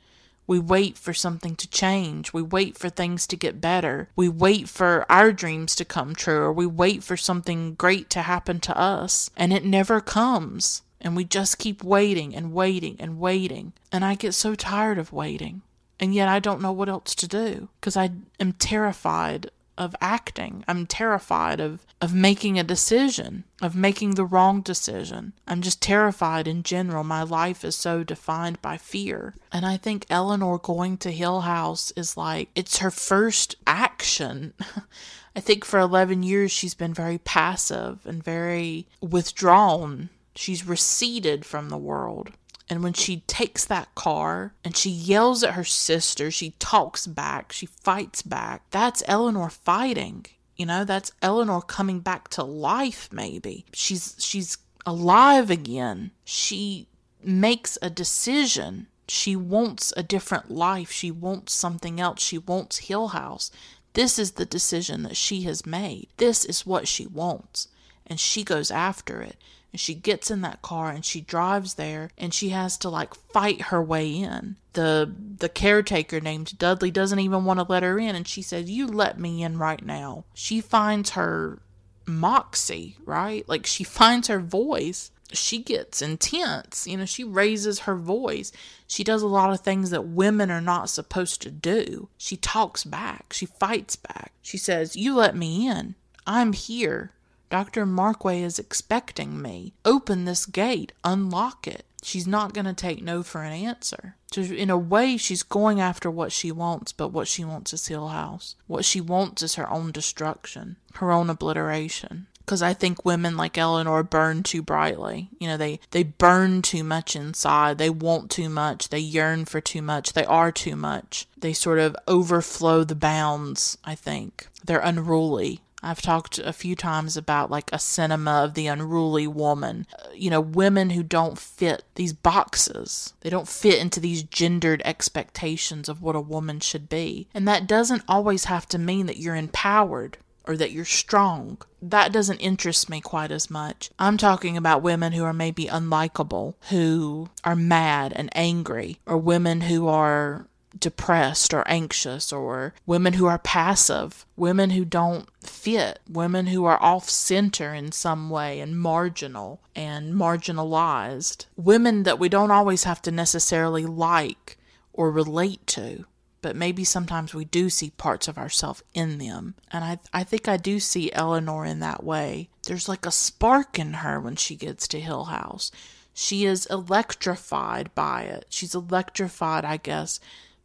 we 0.52 0.60
wait 0.60 0.98
for 0.98 1.14
something 1.14 1.56
to 1.56 1.70
change. 1.70 2.34
We 2.34 2.42
wait 2.42 2.78
for 2.78 2.90
things 2.90 3.26
to 3.28 3.38
get 3.38 3.62
better. 3.62 4.10
We 4.18 4.28
wait 4.28 4.68
for 4.68 5.06
our 5.10 5.32
dreams 5.32 5.78
to 5.78 5.86
come 5.86 6.14
true, 6.14 6.42
or 6.42 6.52
we 6.52 6.66
wait 6.66 7.06
for 7.06 7.16
something 7.16 7.76
great 7.76 8.10
to 8.10 8.24
happen 8.24 8.60
to 8.60 8.78
us, 8.78 9.30
and 9.38 9.54
it 9.54 9.64
never 9.64 10.02
comes. 10.02 10.82
And 11.00 11.16
we 11.16 11.24
just 11.24 11.58
keep 11.58 11.86
waiting 11.86 12.36
and 12.36 12.52
waiting 12.52 12.98
and 13.00 13.18
waiting. 13.18 13.72
And 13.94 14.04
I 14.04 14.16
get 14.16 14.34
so 14.34 14.54
tired 14.54 14.98
of 14.98 15.14
waiting 15.14 15.62
and 16.02 16.16
yet 16.16 16.28
I 16.28 16.40
don't 16.40 16.62
know 16.62 16.72
what 16.72 16.90
else 16.90 17.14
to 17.16 17.28
do 17.28 17.70
because 17.80 17.96
I 17.96 18.10
am 18.40 18.54
terrified 18.54 19.52
of 19.82 19.96
acting. 20.00 20.64
I'm 20.68 20.86
terrified 20.86 21.60
of, 21.60 21.84
of 22.00 22.14
making 22.14 22.60
a 22.60 22.64
decision, 22.64 23.46
of 23.64 23.76
making 23.76 24.12
the 24.14 24.24
wrong 24.26 24.62
decision. 24.62 25.34
I'm 25.48 25.62
just 25.62 25.82
terrified 25.82 26.48
in 26.48 26.62
general. 26.62 27.04
My 27.04 27.24
life 27.24 27.66
is 27.66 27.76
so 27.76 28.04
defined 28.04 28.62
by 28.62 28.78
fear. 28.78 29.34
And 29.52 29.66
I 29.66 29.78
think 29.78 30.06
Eleanor 30.08 30.60
going 30.60 30.98
to 30.98 31.12
Hill 31.12 31.42
House 31.42 31.92
is 31.96 32.16
like, 32.16 32.50
it's 32.54 32.78
her 32.78 32.92
first 32.92 33.56
action. 33.66 34.54
I 35.36 35.40
think 35.40 35.66
for 35.66 35.80
11 35.80 36.22
years 36.22 36.52
she's 36.52 36.76
been 36.76 36.94
very 36.94 37.18
passive 37.18 38.06
and 38.06 38.24
very 38.24 38.88
withdrawn. 39.02 40.10
She's 40.36 40.68
receded 40.68 41.44
from 41.44 41.70
the 41.70 41.78
world. 41.78 42.32
And 42.72 42.84
when 42.84 42.94
she 42.94 43.20
takes 43.28 43.66
that 43.66 43.94
car 43.96 44.54
and 44.64 44.78
she 44.78 44.90
yells 44.90 45.44
at 45.44 45.56
her 45.56 45.66
sister, 45.66 46.32
she 46.32 46.52
talks 46.52 47.06
back, 47.06 47.52
she 47.52 47.66
fights 47.66 48.22
back. 48.22 48.64
That's 48.72 49.04
Eleanor 49.08 49.50
fighting. 49.50 50.26
You 50.56 50.68
know, 50.68 50.86
that's 50.86 51.12
Eleanor 51.22 51.62
coming 51.62 52.00
back 52.00 52.30
to 52.30 52.46
life 52.46 53.10
maybe. 53.12 53.66
She's 53.74 54.16
she's 54.20 54.58
alive 54.86 55.52
again. 55.52 56.12
She 56.24 56.88
makes 57.22 57.78
a 57.82 57.90
decision. 57.90 58.88
She 59.06 59.36
wants 59.36 59.92
a 59.98 60.04
different 60.04 60.50
life. 60.50 60.94
She 60.94 61.12
wants 61.12 61.52
something 61.52 62.00
else. 62.00 62.22
She 62.22 62.38
wants 62.38 62.88
Hill 62.88 63.10
House. 63.10 63.52
This 63.96 64.18
is 64.18 64.34
the 64.34 64.46
decision 64.46 65.04
that 65.04 65.18
she 65.18 65.42
has 65.42 65.66
made. 65.66 66.08
This 66.16 66.46
is 66.46 66.66
what 66.66 66.88
she 66.88 67.06
wants. 67.06 67.68
And 68.08 68.18
she 68.18 68.46
goes 68.46 68.72
after 68.72 69.22
it 69.22 69.36
and 69.72 69.80
she 69.80 69.94
gets 69.94 70.30
in 70.30 70.42
that 70.42 70.62
car 70.62 70.90
and 70.90 71.06
she 71.06 71.22
drives 71.22 71.76
there 71.76 72.10
and 72.18 72.34
she 72.34 72.50
has 72.50 72.78
to 72.78 72.90
like 72.90 73.16
fight 73.16 73.62
her 73.64 73.82
way 73.82 74.10
in. 74.12 74.58
The 74.74 75.14
the 75.38 75.50
caretaker 75.50 76.20
named 76.20 76.58
Dudley 76.58 76.92
doesn't 76.92 77.20
even 77.20 77.46
want 77.46 77.60
to 77.60 77.66
let 77.68 77.84
her 77.84 77.98
in 77.98 78.16
and 78.16 78.28
she 78.28 78.42
says, 78.42 78.70
"You 78.70 78.88
let 78.88 79.20
me 79.20 79.44
in 79.44 79.58
right 79.58 79.84
now." 79.84 80.26
She 80.34 80.62
finds 80.62 81.12
her 81.12 81.62
moxie, 82.06 82.98
right? 83.06 83.48
Like 83.48 83.66
she 83.66 83.84
finds 84.00 84.28
her 84.28 84.40
voice. 84.40 85.12
She 85.34 85.60
gets 85.60 86.02
intense. 86.02 86.86
You 86.86 86.98
know, 86.98 87.06
she 87.06 87.24
raises 87.24 87.80
her 87.80 87.96
voice. 87.96 88.52
She 88.86 89.06
does 89.06 89.22
a 89.22 89.28
lot 89.28 89.52
of 89.52 89.62
things 89.62 89.90
that 89.92 90.06
women 90.06 90.52
are 90.52 90.60
not 90.60 90.90
supposed 90.90 91.42
to 91.44 91.52
do. 91.52 92.10
She 92.18 92.36
talks 92.36 92.84
back. 92.84 93.32
She 93.32 93.46
fights 93.46 93.96
back. 93.96 94.34
She 94.42 94.58
says, 94.58 94.98
"You 94.98 95.16
let 95.16 95.36
me 95.36 95.68
in. 95.68 95.96
I'm 96.28 96.52
here. 96.52 97.14
Dr. 97.52 97.86
Markway 97.86 98.42
is 98.44 98.58
expecting 98.58 99.42
me. 99.42 99.74
Open 99.84 100.24
this 100.24 100.46
gate, 100.46 100.94
unlock 101.04 101.68
it. 101.68 101.86
She's 102.02 102.26
not 102.26 102.54
going 102.54 102.66
to 102.66 102.74
take 102.74 103.04
no 103.04 103.22
for 103.24 103.44
an 103.44 103.52
answer. 103.52 104.16
So 104.32 104.42
in 104.42 104.70
a 104.70 104.78
way, 104.78 105.18
she's 105.18 105.44
going 105.44 105.82
after 105.82 106.10
what 106.10 106.32
she 106.32 106.52
wants, 106.52 106.94
but 106.94 107.10
what 107.10 107.28
she 107.28 107.44
wants 107.44 107.74
is 107.74 107.88
Hill 107.88 108.08
House. 108.08 108.56
What 108.68 108.86
she 108.86 109.02
wants 109.02 109.44
is 109.44 109.56
her 109.56 109.70
own 109.70 109.92
destruction, 109.92 110.78
her 110.96 111.12
own 111.12 111.30
obliteration. 111.30 112.28
Because 112.40 112.62
I 112.62 112.74
think 112.74 113.06
women 113.06 113.36
like 113.36 113.58
Eleanor 113.58 114.02
burn 114.02 114.44
too 114.44 114.62
brightly. 114.62 115.30
You 115.38 115.48
know, 115.48 115.58
they, 115.58 115.82
they 115.92 116.04
burn 116.04 116.62
too 116.62 116.84
much 116.86 117.16
inside. 117.16 117.78
They 117.78 117.90
want 117.90 118.32
too 118.32 118.50
much. 118.50 118.90
They 118.90 119.00
yearn 119.00 119.44
for 119.44 119.60
too 119.60 119.82
much. 119.82 120.14
They 120.14 120.26
are 120.26 120.52
too 120.52 120.78
much. 120.78 121.28
They 121.38 121.54
sort 121.54 121.80
of 121.80 121.96
overflow 122.08 122.84
the 122.86 122.96
bounds, 122.96 123.78
I 123.84 123.96
think. 123.96 124.48
They're 124.64 124.80
unruly. 124.80 125.62
I've 125.84 126.02
talked 126.02 126.40
a 126.40 126.54
few 126.54 126.76
times 126.76 127.18
about 127.18 127.50
like 127.50 127.70
a 127.72 127.80
cinema 127.80 128.44
of 128.44 128.54
the 128.54 128.68
unruly 128.68 129.28
woman. 129.28 129.88
Uh, 129.98 130.10
you 130.14 130.30
know, 130.30 130.42
women 130.42 130.92
who 130.92 131.04
don't 131.04 131.38
fit 131.38 131.84
these 131.96 132.14
boxes. 132.14 133.14
They 133.22 133.30
don't 133.30 133.48
fit 133.48 133.80
into 133.80 134.00
these 134.00 134.24
gendered 134.24 134.82
expectations 134.86 135.90
of 135.90 136.02
what 136.02 136.16
a 136.16 136.22
woman 136.22 136.60
should 136.60 136.90
be. 136.90 137.28
And 137.34 137.48
that 137.48 137.68
doesn't 137.68 138.04
always 138.08 138.46
have 138.46 138.68
to 138.70 138.78
mean 138.78 139.08
that 139.08 139.18
you're 139.18 139.36
empowered 139.36 140.18
or 140.46 140.58
that 140.58 140.72
you're 140.72 140.86
strong. 140.86 141.58
That 141.82 142.12
doesn't 142.12 142.40
interest 142.40 142.90
me 142.90 143.02
quite 143.02 143.32
as 143.32 143.50
much. 143.50 143.90
I'm 144.00 144.18
talking 144.18 144.58
about 144.58 144.82
women 144.82 145.14
who 145.14 145.24
are 145.24 145.34
maybe 145.34 145.66
unlikable, 145.66 146.56
who 146.70 147.30
are 147.44 147.56
mad 147.56 148.14
and 148.16 148.30
angry, 148.34 149.00
or 149.06 149.18
women 149.18 149.62
who 149.62 149.88
are 149.88 150.48
depressed 150.78 151.54
or 151.54 151.68
anxious, 151.68 152.32
or 152.32 152.74
women 152.86 153.14
who 153.14 153.26
are 153.26 153.40
passive, 153.40 154.26
women 154.36 154.72
who 154.72 154.86
don't 154.86 155.28
fit, 155.44 156.00
women 156.10 156.48
who 156.48 156.66
are 156.66 156.82
off 156.82 157.10
center 157.10 157.74
in 157.74 157.92
some 157.92 158.30
way 158.30 158.60
and 158.60 158.80
marginal 158.80 159.62
and 159.76 160.14
marginalized, 160.14 161.46
women 161.56 162.04
that 162.04 162.20
we 162.20 162.30
don't 162.30 162.52
always 162.52 162.84
have 162.86 163.02
to 163.02 163.12
necessarily 163.12 163.86
like 163.86 164.58
or 164.94 165.12
relate 165.12 165.66
to. 165.68 166.06
But 166.42 166.56
maybe 166.56 166.84
sometimes 166.84 167.36
we 167.36 167.46
do 167.46 167.70
see 167.70 167.92
parts 167.92 168.28
of 168.28 168.38
ourselves 168.38 168.82
in 168.96 169.20
them. 169.20 169.54
And 169.72 169.84
I, 169.84 170.00
I 170.12 170.24
think 170.24 170.48
I 170.48 170.58
do 170.58 170.80
see 170.80 171.14
Eleanor 171.14 171.66
in 171.66 171.82
that 171.82 172.04
way. 172.04 172.50
There's 172.64 172.90
like 172.90 173.06
a 173.06 173.12
spark 173.12 173.78
in 173.78 173.94
her 173.94 174.20
when 174.20 174.36
she 174.36 174.56
gets 174.56 174.88
to 174.88 175.00
Hill 175.00 175.26
House. 175.26 175.72
She 176.14 176.46
is 176.46 176.66
electrified 176.66 177.94
by 177.94 178.24
it. 178.24 178.48
She's 178.50 178.74
electrified, 178.74 179.66
I 179.66 179.78
guess, 179.78 180.20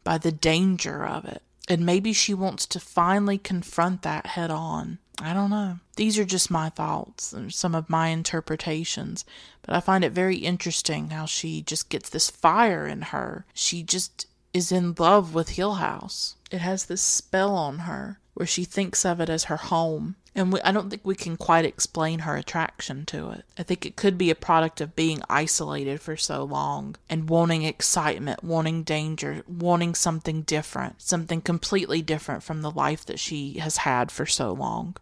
by 0.07 0.17
the 0.17 0.31
danger 0.31 1.05
of 1.05 1.25
it. 1.25 1.41
And 1.67 1.85
maybe 1.85 2.13
she 2.13 2.33
wants 2.33 2.65
to 2.67 2.79
finally 2.79 3.37
confront 3.37 4.03
that 4.03 4.25
head 4.25 4.49
on. 4.49 4.99
I 5.21 5.33
don't 5.33 5.49
know. 5.49 5.79
These 5.97 6.17
are 6.17 6.23
just 6.23 6.49
my 6.49 6.69
thoughts 6.69 7.33
and 7.33 7.53
some 7.53 7.75
of 7.75 7.89
my 7.89 8.07
interpretations, 8.07 9.25
but 9.63 9.75
I 9.75 9.81
find 9.81 10.05
it 10.05 10.13
very 10.13 10.37
interesting 10.37 11.09
how 11.09 11.25
she 11.25 11.61
just 11.61 11.89
gets 11.89 12.09
this 12.09 12.29
fire 12.29 12.87
in 12.87 13.01
her. 13.01 13.45
She 13.53 13.83
just 13.83 14.27
is 14.53 14.71
in 14.71 14.95
love 14.97 15.33
with 15.33 15.49
Hill 15.49 15.73
House. 15.73 16.37
It 16.51 16.59
has 16.59 16.85
this 16.85 17.01
spell 17.01 17.53
on 17.53 17.79
her 17.79 18.21
where 18.33 18.47
she 18.47 18.63
thinks 18.63 19.03
of 19.03 19.19
it 19.19 19.29
as 19.29 19.45
her 19.45 19.57
home 19.57 20.15
and 20.37 20.53
we, 20.53 20.61
I 20.61 20.71
don't 20.71 20.89
think 20.89 21.01
we 21.03 21.15
can 21.15 21.35
quite 21.35 21.65
explain 21.65 22.19
her 22.19 22.37
attraction 22.37 23.05
to 23.07 23.31
it. 23.31 23.43
I 23.57 23.63
think 23.63 23.85
it 23.85 23.95
could 23.95 24.17
be 24.17 24.29
a 24.29 24.35
product 24.35 24.79
of 24.79 24.95
being 24.95 25.21
isolated 25.29 25.99
for 25.99 26.15
so 26.15 26.43
long 26.43 26.95
and 27.09 27.27
wanting 27.27 27.63
excitement, 27.63 28.43
wanting 28.43 28.83
danger, 28.83 29.43
wanting 29.47 29.95
something 29.95 30.43
different, 30.43 31.01
something 31.01 31.41
completely 31.41 32.03
different 32.03 32.43
from 32.43 32.61
the 32.61 32.69
life 32.69 33.03
that 33.07 33.19
she 33.19 33.57
has 33.57 33.77
had 33.77 34.11
for 34.11 34.27
so 34.27 34.53
long. 34.53 34.95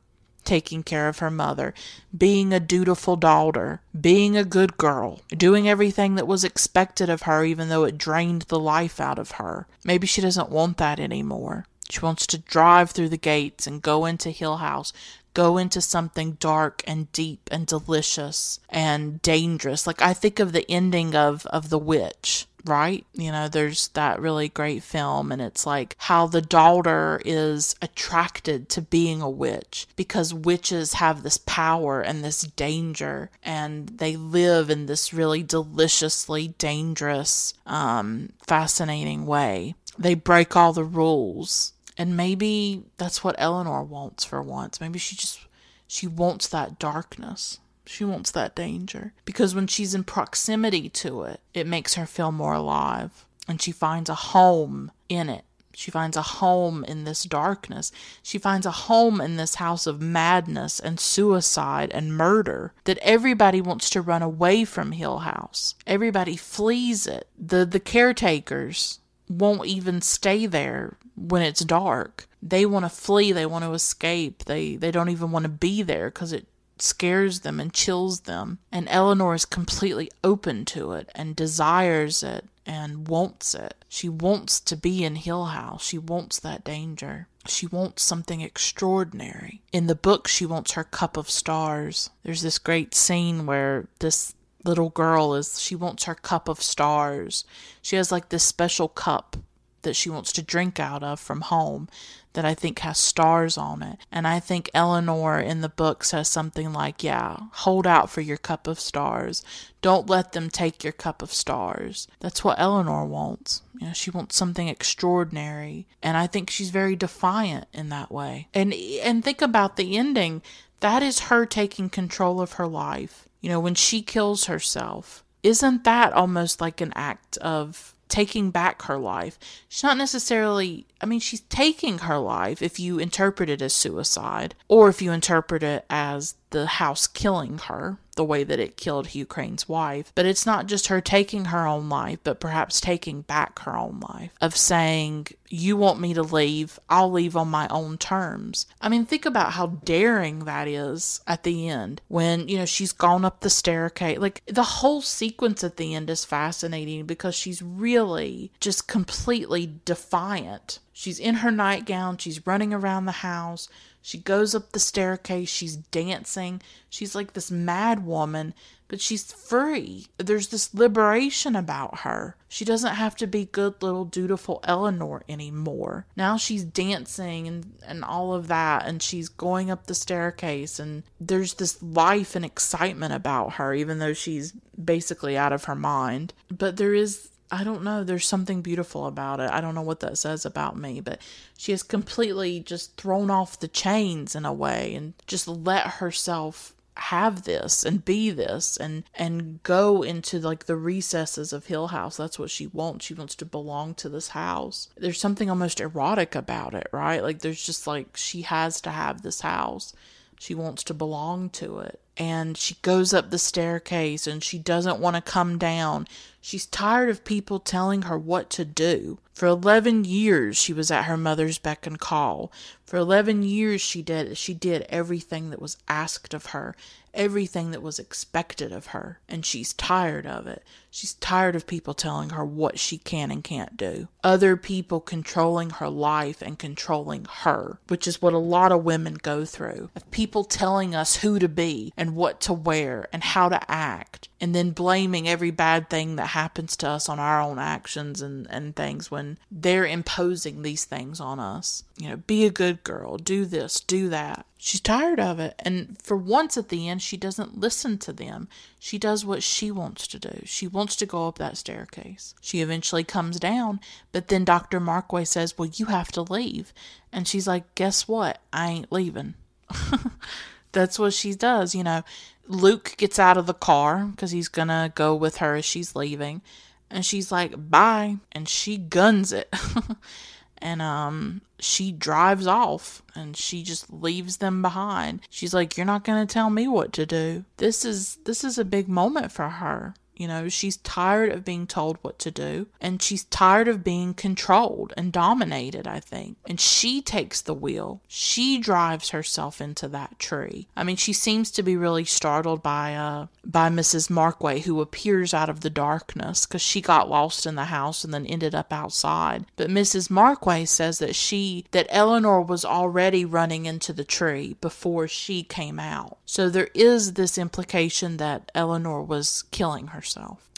Taking 0.45 0.83
care 0.83 1.09
of 1.09 1.19
her 1.19 1.31
mother, 1.31 1.73
being 2.17 2.53
a 2.53 2.59
dutiful 2.59 3.15
daughter, 3.15 3.81
being 3.99 4.37
a 4.37 4.45
good 4.45 4.77
girl, 4.77 5.21
doing 5.29 5.67
everything 5.67 6.15
that 6.15 6.27
was 6.27 6.43
expected 6.43 7.09
of 7.09 7.23
her, 7.23 7.43
even 7.43 7.67
though 7.67 7.83
it 7.83 7.97
drained 7.97 8.43
the 8.43 8.59
life 8.59 9.01
out 9.01 9.19
of 9.19 9.31
her. 9.31 9.67
Maybe 9.83 10.07
she 10.07 10.21
doesn't 10.21 10.51
want 10.51 10.77
that 10.77 10.99
anymore. 10.99 11.65
She 11.89 11.99
wants 11.99 12.25
to 12.27 12.37
drive 12.37 12.91
through 12.91 13.09
the 13.09 13.17
gates 13.17 13.67
and 13.67 13.81
go 13.81 14.05
into 14.05 14.31
Hill 14.31 14.57
House, 14.57 14.91
go 15.35 15.57
into 15.57 15.81
something 15.81 16.31
dark 16.39 16.81
and 16.87 17.11
deep 17.11 17.47
and 17.51 17.67
delicious 17.67 18.59
and 18.69 19.21
dangerous. 19.21 19.85
Like 19.85 20.01
I 20.01 20.13
think 20.13 20.39
of 20.39 20.51
the 20.51 20.69
ending 20.69 21.13
of 21.13 21.45
of 21.47 21.69
The 21.69 21.77
Witch 21.77 22.47
right? 22.65 23.05
You 23.13 23.31
know, 23.31 23.47
there's 23.47 23.89
that 23.89 24.19
really 24.19 24.49
great 24.49 24.83
film, 24.83 25.31
and 25.31 25.41
it's 25.41 25.65
like 25.65 25.95
how 25.99 26.27
the 26.27 26.41
daughter 26.41 27.21
is 27.23 27.75
attracted 27.81 28.69
to 28.69 28.81
being 28.81 29.21
a 29.21 29.29
witch 29.29 29.87
because 29.95 30.33
witches 30.33 30.93
have 30.93 31.23
this 31.23 31.37
power 31.45 32.01
and 32.01 32.23
this 32.23 32.41
danger, 32.41 33.29
and 33.43 33.89
they 33.89 34.15
live 34.15 34.69
in 34.69 34.87
this 34.87 35.13
really 35.13 35.43
deliciously 35.43 36.49
dangerous, 36.57 37.53
um, 37.65 38.29
fascinating 38.47 39.25
way. 39.25 39.75
They 39.97 40.15
break 40.15 40.55
all 40.55 40.73
the 40.73 40.83
rules. 40.83 41.73
And 41.97 42.17
maybe 42.17 42.83
that's 42.97 43.23
what 43.23 43.35
Eleanor 43.37 43.83
wants 43.83 44.25
for 44.25 44.41
once. 44.41 44.81
Maybe 44.81 44.99
she 44.99 45.15
just 45.15 45.39
she 45.87 46.07
wants 46.07 46.47
that 46.47 46.79
darkness. 46.79 47.59
She 47.85 48.03
wants 48.03 48.31
that 48.31 48.55
danger 48.55 49.13
because 49.25 49.53
when 49.53 49.67
she's 49.67 49.93
in 49.93 50.03
proximity 50.03 50.89
to 50.89 51.23
it, 51.23 51.39
it 51.53 51.67
makes 51.67 51.93
her 51.93 52.07
feel 52.07 52.31
more 52.31 52.55
alive 52.55 53.25
and 53.47 53.61
she 53.61 53.71
finds 53.71 54.09
a 54.09 54.15
home 54.15 54.91
in 55.07 55.29
it. 55.29 55.45
She 55.73 55.91
finds 55.91 56.15
a 56.15 56.21
home 56.21 56.85
in 56.85 57.03
this 57.03 57.23
darkness. 57.23 57.91
She 58.23 58.37
finds 58.37 58.65
a 58.65 58.71
home 58.71 59.19
in 59.19 59.35
this 59.35 59.55
house 59.55 59.85
of 59.85 60.01
madness 60.01 60.79
and 60.79 60.99
suicide 60.99 61.91
and 61.93 62.15
murder 62.15 62.73
that 62.85 62.97
everybody 63.01 63.59
wants 63.59 63.89
to 63.91 64.01
run 64.01 64.21
away 64.21 64.63
from 64.63 64.93
Hill 64.93 65.19
House. 65.19 65.75
Everybody 65.85 66.37
flees 66.37 67.05
it. 67.05 67.27
The 67.37 67.65
the 67.65 67.81
caretakers 67.81 68.99
won't 69.27 69.65
even 69.65 70.01
stay 70.01 70.45
there 70.45 70.97
when 71.15 71.41
it's 71.41 71.63
dark. 71.63 72.27
They 72.41 72.65
want 72.65 72.85
to 72.85 72.89
flee, 72.89 73.31
they 73.31 73.45
want 73.45 73.63
to 73.63 73.73
escape. 73.73 74.45
They 74.45 74.75
they 74.75 74.91
don't 74.91 75.09
even 75.09 75.31
want 75.31 75.43
to 75.43 75.49
be 75.49 75.81
there 75.81 76.11
cuz 76.11 76.31
it 76.31 76.47
scares 76.77 77.39
them 77.41 77.59
and 77.59 77.73
chills 77.73 78.21
them. 78.21 78.59
And 78.71 78.87
Eleanor 78.89 79.33
is 79.33 79.45
completely 79.45 80.11
open 80.23 80.65
to 80.65 80.91
it 80.91 81.09
and 81.15 81.35
desires 81.35 82.21
it 82.21 82.47
and 82.65 83.07
wants 83.07 83.55
it. 83.55 83.85
She 83.87 84.09
wants 84.09 84.59
to 84.61 84.75
be 84.75 85.03
in 85.03 85.15
Hill 85.15 85.45
House. 85.45 85.85
She 85.85 85.97
wants 85.97 86.39
that 86.39 86.63
danger. 86.63 87.27
She 87.47 87.67
wants 87.67 88.03
something 88.03 88.41
extraordinary. 88.41 89.61
In 89.71 89.87
the 89.87 89.95
book, 89.95 90.27
she 90.27 90.45
wants 90.45 90.73
her 90.73 90.83
cup 90.83 91.15
of 91.15 91.29
stars. 91.29 92.09
There's 92.23 92.41
this 92.41 92.57
great 92.57 92.95
scene 92.95 93.45
where 93.45 93.87
this 93.99 94.33
little 94.65 94.89
girl 94.89 95.35
is, 95.35 95.61
she 95.61 95.75
wants 95.75 96.05
her 96.05 96.15
cup 96.15 96.49
of 96.49 96.61
stars. 96.61 97.45
She 97.83 97.95
has 97.97 98.11
like 98.11 98.29
this 98.29 98.43
special 98.43 98.87
cup 98.87 99.37
that 99.85 99.95
she 99.95 100.09
wants 100.09 100.33
to 100.33 100.43
drink 100.43 100.79
out 100.79 101.01
of 101.01 101.19
from 101.19 101.41
home 101.41 101.87
that 102.35 102.45
I 102.45 102.53
think 102.53 102.79
has 102.79 102.97
stars 102.97 103.57
on 103.57 103.81
it. 103.81 103.97
And 104.11 104.27
I 104.27 104.39
think 104.39 104.69
Eleanor 104.73 105.39
in 105.39 105.61
the 105.61 105.69
book 105.69 106.03
says 106.03 106.27
something 106.27 106.71
like, 106.71 107.03
Yeah, 107.03 107.37
hold 107.51 107.87
out 107.87 108.09
for 108.09 108.21
your 108.21 108.37
cup 108.37 108.67
of 108.67 108.79
stars. 108.79 109.43
Don't 109.81 110.09
let 110.09 110.33
them 110.33 110.49
take 110.49 110.83
your 110.83 110.93
cup 110.93 111.21
of 111.21 111.33
stars. 111.33 112.07
That's 112.19 112.43
what 112.43 112.59
Eleanor 112.59 113.05
wants. 113.05 113.63
You 113.79 113.87
know, 113.87 113.93
she 113.93 114.11
wants 114.11 114.35
something 114.35 114.67
extraordinary. 114.67 115.87
And 116.03 116.15
I 116.17 116.27
think 116.27 116.49
she's 116.49 116.69
very 116.69 116.95
defiant 116.95 117.67
in 117.73 117.89
that 117.89 118.11
way. 118.11 118.47
And 118.53 118.73
and 118.73 119.23
think 119.23 119.41
about 119.41 119.77
the 119.77 119.97
ending. 119.97 120.41
That 120.81 121.01
is 121.01 121.21
her 121.21 121.45
taking 121.45 121.89
control 121.89 122.41
of 122.41 122.53
her 122.53 122.67
life. 122.67 123.27
You 123.41 123.49
know, 123.49 123.59
when 123.59 123.75
she 123.75 124.01
kills 124.01 124.45
herself. 124.45 125.23
Isn't 125.41 125.83
that 125.83 126.11
almost 126.11 126.59
like 126.59 126.81
an 126.81 126.91
act 126.95 127.37
of 127.37 127.94
taking 128.07 128.51
back 128.51 128.83
her 128.83 128.97
life. 128.97 129.37
She's 129.67 129.83
not 129.83 129.97
necessarily, 129.97 130.85
I 131.01 131.05
mean, 131.05 131.19
she's 131.19 131.41
taking 131.41 131.99
her 131.99 132.17
life 132.17 132.61
if 132.61 132.79
you 132.79 132.99
interpret 132.99 133.49
it 133.49 133.61
as 133.61 133.73
suicide, 133.73 134.55
or 134.67 134.89
if 134.89 135.01
you 135.01 135.11
interpret 135.11 135.63
it 135.63 135.85
as 135.89 136.35
the 136.51 136.65
house 136.65 137.07
killing 137.07 137.57
her, 137.57 137.97
the 138.15 138.23
way 138.23 138.43
that 138.43 138.59
it 138.59 138.77
killed 138.77 139.07
Hugh 139.07 139.25
Crain's 139.25 139.67
wife. 139.67 140.11
But 140.15 140.25
it's 140.25 140.45
not 140.45 140.67
just 140.67 140.87
her 140.87 141.01
taking 141.01 141.45
her 141.45 141.67
own 141.67 141.89
life, 141.89 142.19
but 142.23 142.39
perhaps 142.39 142.79
taking 142.79 143.21
back 143.21 143.59
her 143.59 143.75
own 143.75 143.99
life, 143.99 144.31
of 144.41 144.55
saying, 144.55 145.27
You 145.49 145.75
want 145.75 145.99
me 145.99 146.13
to 146.13 146.23
leave, 146.23 146.79
I'll 146.89 147.11
leave 147.11 147.35
on 147.35 147.49
my 147.49 147.67
own 147.69 147.97
terms. 147.97 148.67
I 148.79 148.89
mean, 148.89 149.05
think 149.05 149.25
about 149.25 149.53
how 149.53 149.67
daring 149.67 150.45
that 150.45 150.67
is 150.67 151.21
at 151.27 151.43
the 151.43 151.67
end 151.67 152.01
when, 152.07 152.47
you 152.47 152.57
know, 152.57 152.65
she's 152.65 152.93
gone 152.93 153.25
up 153.25 153.41
the 153.41 153.49
staircase. 153.49 154.19
Like, 154.19 154.41
the 154.45 154.63
whole 154.63 155.01
sequence 155.01 155.63
at 155.63 155.77
the 155.77 155.93
end 155.93 156.09
is 156.09 156.25
fascinating 156.25 157.05
because 157.05 157.35
she's 157.35 157.61
really 157.61 158.51
just 158.59 158.87
completely 158.87 159.79
defiant. 159.83 160.79
She's 160.93 161.19
in 161.19 161.35
her 161.35 161.51
nightgown, 161.51 162.17
she's 162.17 162.47
running 162.47 162.73
around 162.73 163.05
the 163.05 163.11
house, 163.11 163.67
she 164.05 164.19
goes 164.19 164.53
up 164.53 164.71
the 164.71 164.79
staircase, 164.79 165.49
she's 165.49 165.77
dancing. 165.77 166.61
She's 166.91 167.15
like 167.15 167.33
this 167.33 167.49
mad 167.49 168.05
woman, 168.05 168.53
but 168.87 169.01
she's 169.01 169.31
free. 169.31 170.05
There's 170.19 170.49
this 170.49 170.75
liberation 170.75 171.55
about 171.55 172.01
her. 172.01 172.35
She 172.47 172.65
doesn't 172.65 172.93
have 172.93 173.15
to 173.15 173.25
be 173.25 173.45
good 173.45 173.81
little 173.81 174.05
dutiful 174.05 174.59
Eleanor 174.63 175.23
anymore. 175.27 176.05
Now 176.15 176.37
she's 176.37 176.63
dancing 176.63 177.47
and, 177.47 177.73
and 177.83 178.03
all 178.03 178.35
of 178.35 178.47
that, 178.47 178.85
and 178.85 179.01
she's 179.01 179.27
going 179.27 179.71
up 179.71 179.87
the 179.87 179.95
staircase, 179.95 180.77
and 180.77 181.01
there's 181.19 181.55
this 181.55 181.81
life 181.81 182.35
and 182.35 182.45
excitement 182.45 183.11
about 183.11 183.53
her, 183.53 183.73
even 183.73 183.97
though 183.97 184.13
she's 184.13 184.51
basically 184.81 185.35
out 185.35 185.51
of 185.51 185.63
her 185.63 185.73
mind. 185.73 186.35
But 186.55 186.77
there 186.77 186.93
is 186.93 187.29
I 187.51 187.63
don't 187.63 187.83
know. 187.83 188.03
There's 188.03 188.27
something 188.27 188.61
beautiful 188.61 189.05
about 189.05 189.39
it. 189.39 189.51
I 189.51 189.61
don't 189.61 189.75
know 189.75 189.81
what 189.81 189.99
that 189.99 190.17
says 190.17 190.45
about 190.45 190.77
me, 190.77 190.99
but 190.99 191.21
she 191.57 191.71
has 191.71 191.83
completely 191.83 192.59
just 192.59 192.97
thrown 192.97 193.29
off 193.29 193.59
the 193.59 193.67
chains 193.67 194.35
in 194.35 194.45
a 194.45 194.53
way 194.53 194.95
and 194.95 195.13
just 195.27 195.47
let 195.47 195.85
herself 195.85 196.73
have 196.97 197.43
this 197.43 197.83
and 197.83 198.05
be 198.05 198.29
this 198.29 198.77
and 198.77 199.03
and 199.13 199.61
go 199.63 200.01
into 200.01 200.39
like 200.39 200.65
the 200.65 200.77
recesses 200.77 201.51
of 201.51 201.65
Hill 201.65 201.87
House. 201.87 202.17
That's 202.17 202.39
what 202.39 202.49
she 202.49 202.67
wants. 202.67 203.05
She 203.05 203.13
wants 203.13 203.35
to 203.35 203.45
belong 203.45 203.93
to 203.95 204.09
this 204.09 204.29
house. 204.29 204.89
There's 204.95 205.19
something 205.19 205.49
almost 205.49 205.81
erotic 205.81 206.35
about 206.35 206.73
it, 206.73 206.87
right? 206.91 207.21
Like 207.21 207.39
there's 207.39 207.63
just 207.63 207.85
like 207.85 208.15
she 208.15 208.43
has 208.43 208.79
to 208.81 208.91
have 208.91 209.21
this 209.21 209.41
house. 209.41 209.93
She 210.39 210.55
wants 210.55 210.83
to 210.85 210.93
belong 210.93 211.49
to 211.51 211.79
it. 211.79 211.99
And 212.17 212.57
she 212.57 212.75
goes 212.81 213.13
up 213.13 213.29
the 213.29 213.39
staircase 213.39 214.25
and 214.25 214.43
she 214.43 214.57
doesn't 214.57 214.99
want 214.99 215.17
to 215.17 215.21
come 215.21 215.57
down. 215.57 216.07
She's 216.47 216.67
tired 216.67 217.09
of 217.09 217.23
people 217.23 217.59
telling 217.59 218.03
her 218.03 218.19
what 218.19 218.51
to 218.51 218.63
do. 218.63 219.17
For 219.35 219.47
11 219.47 220.05
years 220.05 220.55
she 220.55 220.71
was 220.71 220.89
at 220.89 221.03
her 221.03 221.17
mother's 221.17 221.57
beck 221.57 221.85
and 221.85 221.99
call. 221.99 222.53
For 222.85 222.95
11 222.95 223.43
years 223.43 223.81
she 223.81 224.01
did 224.01 224.37
she 224.37 224.53
did 224.53 224.85
everything 224.87 225.49
that 225.49 225.61
was 225.61 225.75
asked 225.89 226.33
of 226.33 226.47
her, 226.47 226.73
everything 227.13 227.71
that 227.71 227.81
was 227.81 227.99
expected 227.99 228.71
of 228.71 228.87
her, 228.87 229.19
and 229.27 229.45
she's 229.45 229.73
tired 229.73 230.25
of 230.25 230.47
it. 230.47 230.63
She's 230.89 231.15
tired 231.15 231.55
of 231.55 231.67
people 231.67 231.93
telling 231.93 232.29
her 232.29 232.45
what 232.45 232.79
she 232.79 232.97
can 232.97 233.29
and 233.29 233.43
can't 233.43 233.75
do. 233.75 234.07
Other 234.23 234.55
people 234.55 235.01
controlling 235.01 235.71
her 235.71 235.89
life 235.89 236.41
and 236.41 236.57
controlling 236.57 237.25
her, 237.41 237.79
which 237.89 238.07
is 238.07 238.21
what 238.21 238.33
a 238.33 238.37
lot 238.37 238.71
of 238.71 238.85
women 238.85 239.15
go 239.15 239.43
through. 239.43 239.89
Of 239.95 240.09
people 240.11 240.45
telling 240.45 240.95
us 240.95 241.17
who 241.17 241.39
to 241.39 241.49
be 241.49 241.91
and 241.97 242.15
what 242.15 242.39
to 242.41 242.53
wear 242.53 243.09
and 243.11 243.21
how 243.23 243.49
to 243.49 243.59
act 243.69 244.29
and 244.39 244.53
then 244.53 244.71
blaming 244.71 245.27
every 245.27 245.51
bad 245.51 245.89
thing 245.89 246.17
that 246.17 246.27
happens 246.27 246.77
to 246.77 246.87
us 246.87 247.09
on 247.09 247.19
our 247.19 247.41
own 247.41 247.57
actions 247.57 248.21
and, 248.21 248.45
and 248.49 248.75
things 248.75 249.09
when 249.09 249.24
they're 249.51 249.85
imposing 249.85 250.61
these 250.61 250.85
things 250.85 251.19
on 251.19 251.39
us. 251.39 251.83
You 251.97 252.09
know, 252.09 252.15
be 252.17 252.45
a 252.45 252.51
good 252.51 252.83
girl, 252.83 253.17
do 253.17 253.45
this, 253.45 253.79
do 253.79 254.09
that. 254.09 254.45
She's 254.57 254.81
tired 254.81 255.19
of 255.19 255.39
it. 255.39 255.55
And 255.59 255.97
for 256.01 256.17
once 256.17 256.57
at 256.57 256.69
the 256.69 256.89
end, 256.89 257.01
she 257.01 257.17
doesn't 257.17 257.59
listen 257.59 257.97
to 257.99 258.13
them. 258.13 258.47
She 258.79 258.97
does 258.97 259.25
what 259.25 259.43
she 259.43 259.71
wants 259.71 260.07
to 260.07 260.19
do. 260.19 260.41
She 260.45 260.67
wants 260.67 260.95
to 260.97 261.05
go 261.05 261.27
up 261.27 261.37
that 261.37 261.57
staircase. 261.57 262.35
She 262.41 262.61
eventually 262.61 263.03
comes 263.03 263.39
down, 263.39 263.79
but 264.11 264.27
then 264.27 264.43
Dr. 264.43 264.79
Markway 264.79 265.27
says, 265.27 265.57
Well, 265.57 265.69
you 265.73 265.87
have 265.87 266.11
to 266.13 266.21
leave. 266.21 266.73
And 267.11 267.27
she's 267.27 267.47
like, 267.47 267.75
Guess 267.75 268.07
what? 268.07 268.39
I 268.51 268.69
ain't 268.69 268.91
leaving. 268.91 269.35
That's 270.71 270.99
what 270.99 271.13
she 271.13 271.33
does, 271.35 271.73
you 271.73 271.83
know. 271.83 272.03
Luke 272.47 272.95
gets 272.97 273.17
out 273.17 273.37
of 273.37 273.47
the 273.47 273.53
car 273.53 274.05
because 274.05 274.31
he's 274.31 274.49
gonna 274.49 274.91
go 274.93 275.15
with 275.15 275.37
her 275.37 275.55
as 275.55 275.65
she's 275.65 275.95
leaving. 275.95 276.41
And 276.89 277.05
she's 277.05 277.31
like, 277.31 277.53
bye. 277.69 278.17
And 278.31 278.47
she 278.47 278.77
guns 278.77 279.31
it. 279.31 279.53
and 280.59 280.81
um 280.81 281.41
she 281.59 281.91
drives 281.91 282.47
off 282.47 283.01
and 283.13 283.35
she 283.35 283.63
just 283.63 283.91
leaves 283.91 284.37
them 284.37 284.61
behind. 284.61 285.21
She's 285.29 285.53
like, 285.53 285.77
You're 285.77 285.85
not 285.85 286.03
gonna 286.03 286.25
tell 286.25 286.49
me 286.49 286.67
what 286.67 286.93
to 286.93 287.05
do. 287.05 287.45
This 287.57 287.85
is 287.85 288.17
this 288.25 288.43
is 288.43 288.57
a 288.57 288.65
big 288.65 288.87
moment 288.87 289.31
for 289.31 289.49
her. 289.49 289.93
You 290.15 290.27
know, 290.27 290.49
she's 290.49 290.77
tired 290.77 291.31
of 291.31 291.45
being 291.45 291.67
told 291.67 291.97
what 292.01 292.19
to 292.19 292.31
do 292.31 292.67
and 292.79 293.01
she's 293.01 293.25
tired 293.25 293.67
of 293.67 293.83
being 293.83 294.13
controlled 294.13 294.93
and 294.95 295.11
dominated, 295.11 295.87
I 295.87 295.99
think. 295.99 296.37
And 296.45 296.59
she 296.59 297.01
takes 297.01 297.41
the 297.41 297.53
wheel. 297.53 298.01
She 298.07 298.57
drives 298.57 299.09
herself 299.09 299.59
into 299.59 299.87
that 299.89 300.19
tree. 300.19 300.67
I 300.75 300.83
mean, 300.83 300.95
she 300.95 301.13
seems 301.13 301.51
to 301.51 301.63
be 301.63 301.75
really 301.75 302.05
startled 302.05 302.63
by 302.63 302.95
uh 302.95 303.27
by 303.43 303.69
Mrs. 303.69 304.09
Markway 304.09 304.61
who 304.63 304.81
appears 304.81 305.33
out 305.33 305.49
of 305.49 305.61
the 305.61 305.69
darkness 305.69 306.45
cuz 306.45 306.61
she 306.61 306.81
got 306.81 307.09
lost 307.09 307.45
in 307.45 307.55
the 307.55 307.65
house 307.65 308.03
and 308.03 308.13
then 308.13 308.25
ended 308.25 308.55
up 308.55 308.71
outside. 308.71 309.45
But 309.55 309.69
Mrs. 309.69 310.09
Markway 310.09 310.67
says 310.67 310.99
that 310.99 311.15
she 311.15 311.65
that 311.71 311.87
Eleanor 311.89 312.41
was 312.41 312.65
already 312.65 313.25
running 313.25 313.65
into 313.65 313.93
the 313.93 314.03
tree 314.03 314.55
before 314.61 315.07
she 315.07 315.43
came 315.43 315.79
out. 315.79 316.17
So 316.25 316.49
there 316.49 316.69
is 316.73 317.13
this 317.13 317.37
implication 317.37 318.17
that 318.17 318.51
Eleanor 318.55 319.01
was 319.01 319.43
killing 319.51 319.87
herself. 319.87 320.04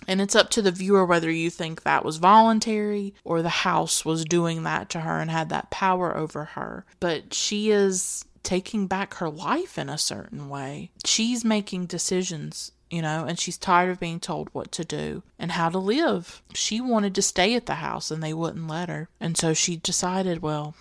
And 0.08 0.22
it's 0.22 0.36
up 0.36 0.50
to 0.52 0.62
the 0.62 0.72
viewer 0.72 1.06
whether 1.06 1.30
you 1.30 1.50
think 1.50 1.84
that 1.84 2.06
was 2.06 2.18
voluntary 2.18 3.14
or 3.24 3.42
the 3.42 3.50
house 3.50 4.06
was 4.06 4.24
doing 4.26 4.64
that 4.64 4.90
to 4.92 5.02
her 5.02 5.20
and 5.20 5.30
had 5.30 5.50
that 5.50 5.70
power 5.70 6.16
over 6.16 6.46
her. 6.46 6.86
But 7.00 7.34
she 7.34 7.72
is 7.72 8.26
taking 8.44 8.88
back 8.88 9.16
her 9.16 9.30
life 9.30 9.78
in 9.78 9.90
a 9.90 9.98
certain 9.98 10.48
way. 10.48 10.92
She's 11.06 11.44
making 11.44 11.88
decisions 11.88 12.72
you 12.90 13.02
know, 13.02 13.26
and 13.26 13.38
she's 13.38 13.58
tired 13.58 13.90
of 13.90 14.00
being 14.00 14.20
told 14.20 14.50
what 14.54 14.72
to 14.74 14.86
do 14.86 15.24
and 15.38 15.52
how 15.52 15.70
to 15.70 15.78
live. 15.78 16.42
She 16.54 16.80
wanted 16.80 17.16
to 17.16 17.22
stay 17.22 17.54
at 17.56 17.66
the 17.66 17.76
house 17.76 18.12
and 18.12 18.24
they 18.24 18.34
wouldn't 18.34 18.68
let 18.68 18.90
her. 18.90 19.10
And 19.20 19.38
so 19.38 19.54
she 19.54 19.76
decided, 19.76 20.42
well, 20.42 20.76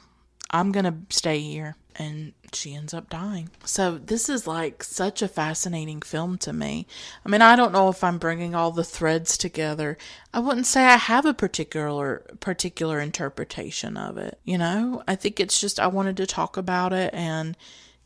I'm 0.50 0.70
going 0.70 0.84
to 0.84 1.14
stay 1.14 1.40
here 1.40 1.74
and 1.98 2.32
she 2.52 2.74
ends 2.74 2.94
up 2.94 3.10
dying. 3.10 3.50
So 3.64 3.98
this 3.98 4.28
is 4.28 4.46
like 4.46 4.82
such 4.82 5.22
a 5.22 5.28
fascinating 5.28 6.02
film 6.02 6.38
to 6.38 6.52
me. 6.52 6.86
I 7.24 7.28
mean, 7.28 7.42
I 7.42 7.56
don't 7.56 7.72
know 7.72 7.88
if 7.88 8.04
I'm 8.04 8.18
bringing 8.18 8.54
all 8.54 8.70
the 8.70 8.84
threads 8.84 9.36
together. 9.36 9.98
I 10.32 10.40
wouldn't 10.40 10.66
say 10.66 10.84
I 10.84 10.96
have 10.96 11.26
a 11.26 11.34
particular 11.34 12.22
particular 12.40 13.00
interpretation 13.00 13.96
of 13.96 14.18
it. 14.18 14.38
You 14.44 14.58
know, 14.58 15.02
I 15.08 15.16
think 15.16 15.40
it's 15.40 15.60
just 15.60 15.80
I 15.80 15.86
wanted 15.86 16.16
to 16.18 16.26
talk 16.26 16.56
about 16.56 16.92
it 16.92 17.12
and 17.12 17.56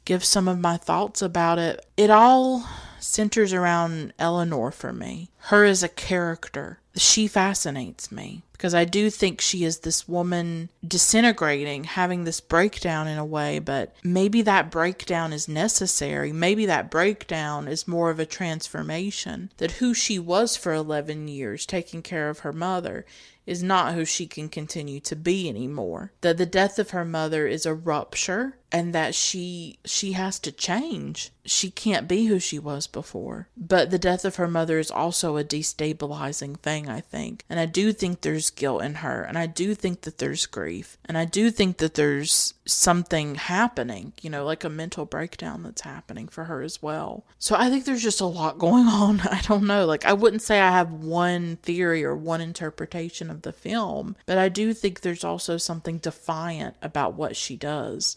give 0.05 0.25
some 0.25 0.49
of 0.49 0.61
my 0.61 0.77
thoughts 0.77 1.23
about 1.23 1.59
it. 1.59 1.85
It 1.97 2.11
all 2.11 2.67
centers 2.99 3.53
around 3.53 4.12
Eleanor 4.19 4.71
for 4.71 4.93
me. 4.93 5.31
Her 5.45 5.65
as 5.65 5.83
a 5.83 5.89
character. 5.89 6.81
She 6.97 7.29
fascinates 7.29 8.11
me 8.11 8.43
because 8.61 8.74
I 8.74 8.85
do 8.85 9.09
think 9.09 9.41
she 9.41 9.65
is 9.65 9.78
this 9.78 10.07
woman 10.07 10.69
disintegrating, 10.87 11.85
having 11.85 12.24
this 12.24 12.43
breakdown 12.43 13.09
in 13.09 13.16
a 13.16 13.24
way, 13.24 13.59
but 13.59 13.95
maybe 14.05 14.43
that 14.43 14.70
breakdown 14.70 15.32
is 15.32 15.49
necessary. 15.49 16.31
Maybe 16.31 16.66
that 16.66 16.91
breakdown 16.91 17.69
is 17.69 17.89
more 17.89 18.11
of 18.11 18.20
a 18.20 18.27
transformation. 18.27 19.51
That 19.57 19.70
who 19.73 19.95
she 19.95 20.19
was 20.19 20.59
for 20.59 20.74
11 20.74 21.27
years, 21.28 21.65
taking 21.65 22.03
care 22.03 22.28
of 22.28 22.41
her 22.41 22.53
mother, 22.53 23.07
is 23.47 23.62
not 23.62 23.95
who 23.95 24.05
she 24.05 24.27
can 24.27 24.49
continue 24.49 25.01
to 25.01 25.16
be 25.16 25.49
anymore. 25.49 26.12
That 26.20 26.37
the 26.37 26.47
death 26.47 26.78
of 26.78 26.91
her 26.91 27.05
mother 27.05 27.47
is 27.47 27.66
a 27.66 27.74
rupture 27.74 28.59
and 28.70 28.95
that 28.95 29.15
she 29.15 29.78
she 29.85 30.12
has 30.12 30.39
to 30.41 30.53
change. 30.53 31.31
She 31.45 31.70
can't 31.70 32.07
be 32.07 32.27
who 32.27 32.39
she 32.39 32.59
was 32.59 32.87
before. 32.87 33.49
But 33.57 33.91
the 33.91 33.99
death 33.99 34.24
of 34.24 34.37
her 34.37 34.47
mother 34.47 34.78
is 34.78 34.91
also 34.91 35.37
a 35.37 35.43
destabilizing 35.43 36.59
thing, 36.61 36.89
I 36.89 37.01
think. 37.01 37.45
And 37.51 37.59
I 37.59 37.66
do 37.66 37.93
think 37.93 38.20
there's 38.20 38.49
guilt 38.51 38.82
in 38.82 38.97
her 38.97 39.22
and 39.22 39.39
I 39.39 39.47
do 39.47 39.74
think 39.74 40.02
that 40.02 40.18
there's 40.18 40.47
grief. 40.47 40.98
And 41.05 41.16
I 41.16 41.24
do 41.24 41.51
think 41.51 41.78
that 41.78 41.94
there's 41.94 42.55
something 42.66 43.36
happening, 43.36 44.12
you 44.20 44.31
know, 44.31 44.44
like 44.44 44.64
a 44.64 44.68
mental 44.68 45.05
breakdown 45.05 45.62
that's 45.62 45.82
happening 45.82 46.28
for 46.28 46.44
her 46.44 46.62
as 46.62 46.82
well. 46.82 47.24
So 47.39 47.55
I 47.56 47.68
think 47.68 47.85
there's 47.85 48.02
just 48.02 48.20
a 48.20 48.27
lot 48.27 48.59
going 48.59 48.86
on. 48.89 49.20
I 49.20 49.40
don't 49.43 49.66
know. 49.66 49.86
Like 49.86 50.05
I 50.05 50.12
wouldn't 50.12 50.43
say 50.43 50.60
I 50.60 50.70
have 50.70 50.93
one 50.93 51.56
theory 51.62 52.05
or 52.05 52.16
one 52.16 52.40
interpretation 52.40 53.31
of 53.31 53.43
the 53.43 53.52
film, 53.52 54.16
but 54.27 54.39
I 54.39 54.48
do 54.48 54.72
think 54.72 55.01
there's 55.01 55.24
also 55.24 55.56
something 55.56 55.98
defiant 55.98 56.77
about 56.82 57.14
what 57.14 57.36
she 57.36 57.56
does 57.56 58.16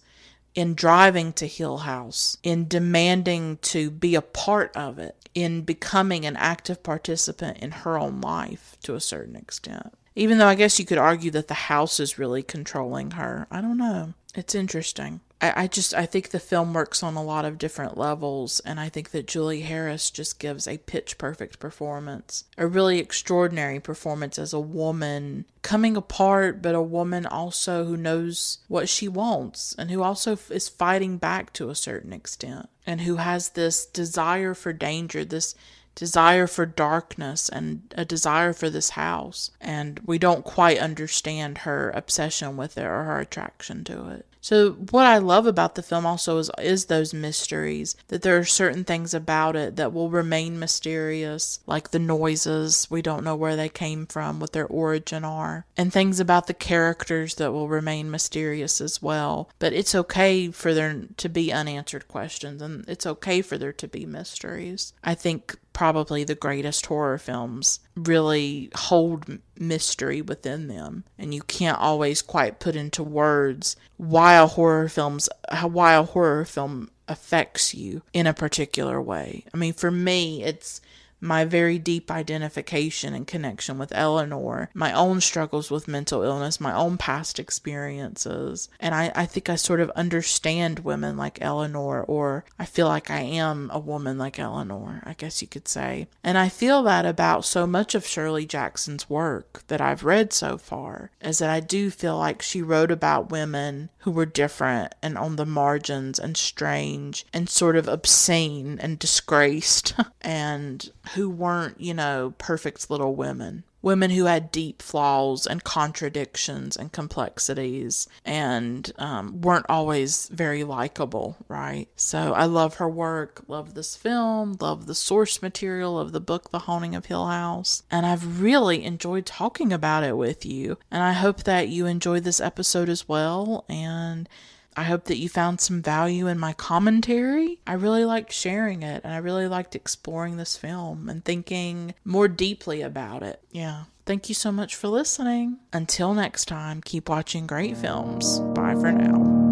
in 0.56 0.76
driving 0.76 1.34
to 1.34 1.48
Hill 1.48 1.80
House, 1.80 2.38
in 2.44 2.68
demanding 2.68 3.58
to 3.58 3.90
be 3.90 4.16
a 4.16 4.22
part 4.22 4.76
of 4.76 5.00
it, 5.00 5.30
in 5.34 5.62
becoming 5.62 6.26
an 6.26 6.36
active 6.36 6.84
participant 6.84 7.58
in 7.58 7.72
her 7.72 7.98
own 7.98 8.22
life 8.22 8.78
to 8.84 8.94
a 8.96 9.00
certain 9.00 9.36
extent. 9.36 9.94
Even 10.16 10.38
though 10.38 10.48
I 10.48 10.56
guess 10.56 10.80
you 10.80 10.86
could 10.86 10.98
argue 10.98 11.32
that 11.32 11.48
the 11.48 11.54
house 11.54 12.00
is 12.00 12.20
really 12.20 12.44
controlling 12.44 13.12
her. 13.12 13.48
I 13.50 13.62
don't 13.62 13.78
know. 13.78 14.14
It's 14.36 14.56
interesting. 14.56 15.22
I, 15.44 15.64
I 15.64 15.68
just 15.68 15.94
I 15.94 16.06
think 16.06 16.30
the 16.30 16.40
film 16.40 16.74
works 16.74 17.04
on 17.04 17.16
a 17.16 17.24
lot 17.24 17.46
of 17.46 17.58
different 17.58 17.98
levels, 17.98 18.62
and 18.62 18.80
I 18.80 18.90
think 18.90 19.12
that 19.12 19.28
Julie 19.28 19.62
Harris 19.62 20.10
just 20.10 20.40
gives 20.40 20.68
a 20.68 20.78
pitch 20.78 21.18
perfect 21.18 21.60
performance, 21.60 22.46
a 22.58 22.66
really 22.66 23.00
extraordinary 23.00 23.80
performance 23.80 24.40
as 24.40 24.54
a 24.54 24.60
woman 24.60 25.46
coming 25.62 25.98
apart, 25.98 26.62
but 26.62 26.74
a 26.74 26.82
woman 26.82 27.26
also 27.26 27.86
who 27.86 27.98
knows 27.98 28.60
what 28.68 28.90
she 28.90 29.08
wants 29.08 29.76
and 29.78 29.92
who 29.92 30.02
also 30.02 30.38
is 30.50 30.70
fighting 30.70 31.18
back 31.18 31.54
to 31.54 31.70
a 31.70 31.76
certain 31.76 32.14
extent, 32.14 32.70
and 32.88 33.02
who 33.02 33.18
has 33.18 33.50
this 33.50 33.86
desire 33.86 34.54
for 34.54 34.74
danger, 34.74 35.26
this 35.26 35.56
desire 35.96 36.48
for 36.48 36.66
darkness 36.66 37.50
and 37.50 37.82
a 37.96 38.06
desire 38.06 38.54
for 38.54 38.70
this 38.70 38.92
house. 38.92 39.52
And 39.62 40.00
we 40.06 40.18
don't 40.18 40.44
quite 40.44 40.80
understand 40.80 41.60
her 41.60 41.92
obsession 41.92 42.58
with 42.58 42.78
it 42.78 42.86
or 42.86 43.04
her 43.04 43.20
attraction 43.20 43.84
to 43.86 44.10
it. 44.10 44.26
So 44.44 44.72
what 44.92 45.06
I 45.06 45.20
love 45.20 45.48
about 45.48 45.76
the 45.76 45.82
film 45.82 46.06
also 46.06 46.38
is 46.38 46.52
is 46.60 46.86
those 46.86 47.14
mysteries 47.14 47.96
that 48.10 48.24
there 48.24 48.38
are 48.38 48.44
certain 48.44 48.84
things 48.84 49.14
about 49.14 49.56
it 49.56 49.78
that 49.78 49.94
will 49.94 50.10
remain 50.10 50.60
mysterious 50.60 51.62
like 51.66 51.92
the 51.92 52.00
noises 52.00 52.86
we 52.90 53.02
don't 53.02 53.24
know 53.24 53.38
where 53.38 53.56
they 53.56 53.70
came 53.70 54.06
from 54.06 54.42
what 54.42 54.52
their 54.52 54.68
origin 54.68 55.24
are 55.24 55.66
and 55.78 55.94
things 55.94 56.20
about 56.20 56.48
the 56.48 56.54
characters 56.54 57.36
that 57.36 57.54
will 57.54 57.70
remain 57.70 58.12
mysterious 58.12 58.82
as 58.82 59.02
well 59.02 59.50
but 59.60 59.72
it's 59.72 59.96
okay 59.96 60.52
for 60.52 60.74
there 60.74 61.06
to 61.16 61.30
be 61.30 61.54
unanswered 61.54 62.10
questions 62.10 62.62
and 62.62 62.84
it's 62.90 63.06
okay 63.06 63.42
for 63.42 63.58
there 63.58 63.72
to 63.72 63.88
be 63.88 64.06
mysteries 64.06 64.92
I 65.06 65.16
think 65.16 65.56
probably 65.74 66.24
the 66.24 66.36
greatest 66.36 66.86
horror 66.86 67.18
films 67.18 67.80
really 67.96 68.70
hold 68.76 69.40
mystery 69.60 70.22
within 70.22 70.68
them 70.68 71.04
and 71.18 71.34
you 71.34 71.42
can't 71.42 71.80
always 71.80 72.22
quite 72.22 72.60
put 72.60 72.76
into 72.76 73.04
words 73.04 73.76
why 73.98 74.36
a 74.36 74.48
horror 74.48 74.88
film's 74.88 75.28
why 75.64 75.94
a 75.94 76.04
horror 76.04 76.46
film 76.46 76.90
affects 77.08 77.74
you 77.74 78.02
in 78.14 78.26
a 78.26 78.34
particular 78.34 79.02
way. 79.02 79.44
I 79.54 79.58
mean 79.58 79.74
for 79.74 79.92
me 79.92 80.44
it's 80.44 80.80
my 81.24 81.46
very 81.46 81.80
deep 81.80 82.12
identification 82.12 83.14
and 83.14 83.26
connection 83.26 83.78
with 83.78 83.94
Eleanor, 83.96 84.70
my 84.74 84.92
own 84.92 85.22
struggles 85.22 85.72
with 85.72 85.88
mental 85.88 86.22
illness, 86.22 86.60
my 86.60 86.74
own 86.74 86.98
past 86.98 87.40
experiences. 87.40 88.68
And 88.80 88.94
I, 88.94 89.12
I 89.16 89.26
think 89.26 89.50
I 89.50 89.56
sort 89.56 89.80
of 89.80 89.90
understand 89.92 90.80
women 90.80 91.16
like 91.16 91.42
Eleanor, 91.42 92.04
or 92.04 92.44
I 92.60 92.66
feel 92.66 92.88
like 92.88 93.10
I 93.10 93.22
am 93.22 93.72
a 93.74 93.80
woman 93.80 94.18
like 94.18 94.38
Eleanor, 94.38 95.02
I 95.06 95.14
guess 95.14 95.42
you 95.42 95.48
could 95.48 95.68
say. 95.68 96.08
And 96.24 96.38
I 96.38 96.50
feel 96.50 96.84
that 96.84 97.06
about 97.06 97.46
so 97.46 97.66
much 97.66 97.96
of 97.96 98.06
Shirley 98.06 98.46
Jackson's 98.46 99.10
work 99.10 99.64
that 99.68 99.80
I've 99.80 100.04
read 100.04 100.34
so 100.34 100.58
far, 100.58 101.12
is 101.22 101.40
that 101.40 101.50
I 101.50 101.62
do 101.62 101.90
feel 101.90 102.18
like 102.18 102.42
she 102.42 102.62
wrote 102.62 102.92
about 102.92 103.32
women 103.32 103.90
who 104.00 104.12
were 104.12 104.26
different 104.26 104.94
and 105.02 105.18
on 105.18 105.38
the 105.38 105.46
margins 105.46 106.20
and 106.20 106.36
strange 106.36 107.26
and 107.32 107.50
sort 107.50 107.78
of 107.78 107.88
obscene 107.88 108.78
and 108.80 109.00
disgraced 109.00 109.94
and 110.22 110.92
who 111.14 111.30
weren't, 111.30 111.80
you 111.80 111.94
know, 111.94 112.34
perfect 112.38 112.90
little 112.90 113.16
women. 113.16 113.64
Women 113.82 114.12
who 114.12 114.26
had 114.26 114.50
deep 114.50 114.82
flaws 114.82 115.46
and 115.46 115.62
contradictions 115.62 116.78
and 116.78 116.94
complexities 116.94 118.08
and 118.24 118.90
um, 118.98 119.42
weren't 119.42 119.66
always 119.68 120.30
very 120.30 120.64
likable, 120.64 121.36
right? 121.50 121.90
So 121.98 122.34
I 122.34 122.46
love 122.46 122.76
her 122.76 122.88
work, 122.88 123.44
love 123.50 123.74
this 123.74 123.98
film, 123.98 124.56
love 124.62 124.86
the 124.86 124.96
source 124.96 125.42
material 125.42 126.00
of 126.00 126.14
the 126.14 126.22
book, 126.22 126.52
The 126.52 126.60
Haunting 126.60 126.96
of 126.96 127.08
Hill 127.08 127.28
House. 127.28 127.84
And 127.92 128.06
I've 128.06 128.40
really 128.42 128.86
enjoyed 128.86 129.26
talking 129.26 129.74
about 129.74 130.06
it 130.06 130.16
with 130.16 130.46
you. 130.46 130.78
And 130.90 131.04
I 131.04 131.12
hope 131.12 131.44
that 131.44 131.68
you 131.68 131.86
enjoyed 131.86 132.24
this 132.24 132.40
episode 132.40 132.88
as 132.88 133.10
well. 133.10 133.66
And 133.68 134.30
I 134.76 134.84
hope 134.84 135.06
that 135.06 135.18
you 135.18 135.30
found 135.30 135.62
some 135.62 135.82
value 135.82 136.28
in 136.28 136.40
my 136.40 136.54
commentary. 136.54 137.60
I 137.68 137.74
really 137.74 138.06
liked 138.06 138.32
sharing 138.32 138.84
it 138.84 139.02
and 139.04 139.14
I 139.14 139.18
really 139.18 139.48
liked 139.48 139.76
exploring 139.76 140.38
this 140.38 140.58
film 140.58 141.10
and 141.10 141.24
thinking 141.24 141.94
more 142.04 142.28
deeply 142.28 142.82
about 142.82 143.24
it. 143.24 143.42
Yeah. 143.52 143.84
Thank 144.06 144.28
you 144.28 144.36
so 144.36 144.52
much 144.52 144.76
for 144.76 144.90
listening. 144.90 145.60
Until 145.72 146.14
next 146.14 146.46
time, 146.46 146.82
keep 146.82 147.08
watching 147.08 147.48
great 147.48 147.78
films. 147.78 148.40
Bye 148.40 148.74
for 148.74 148.92
now. 148.92 149.43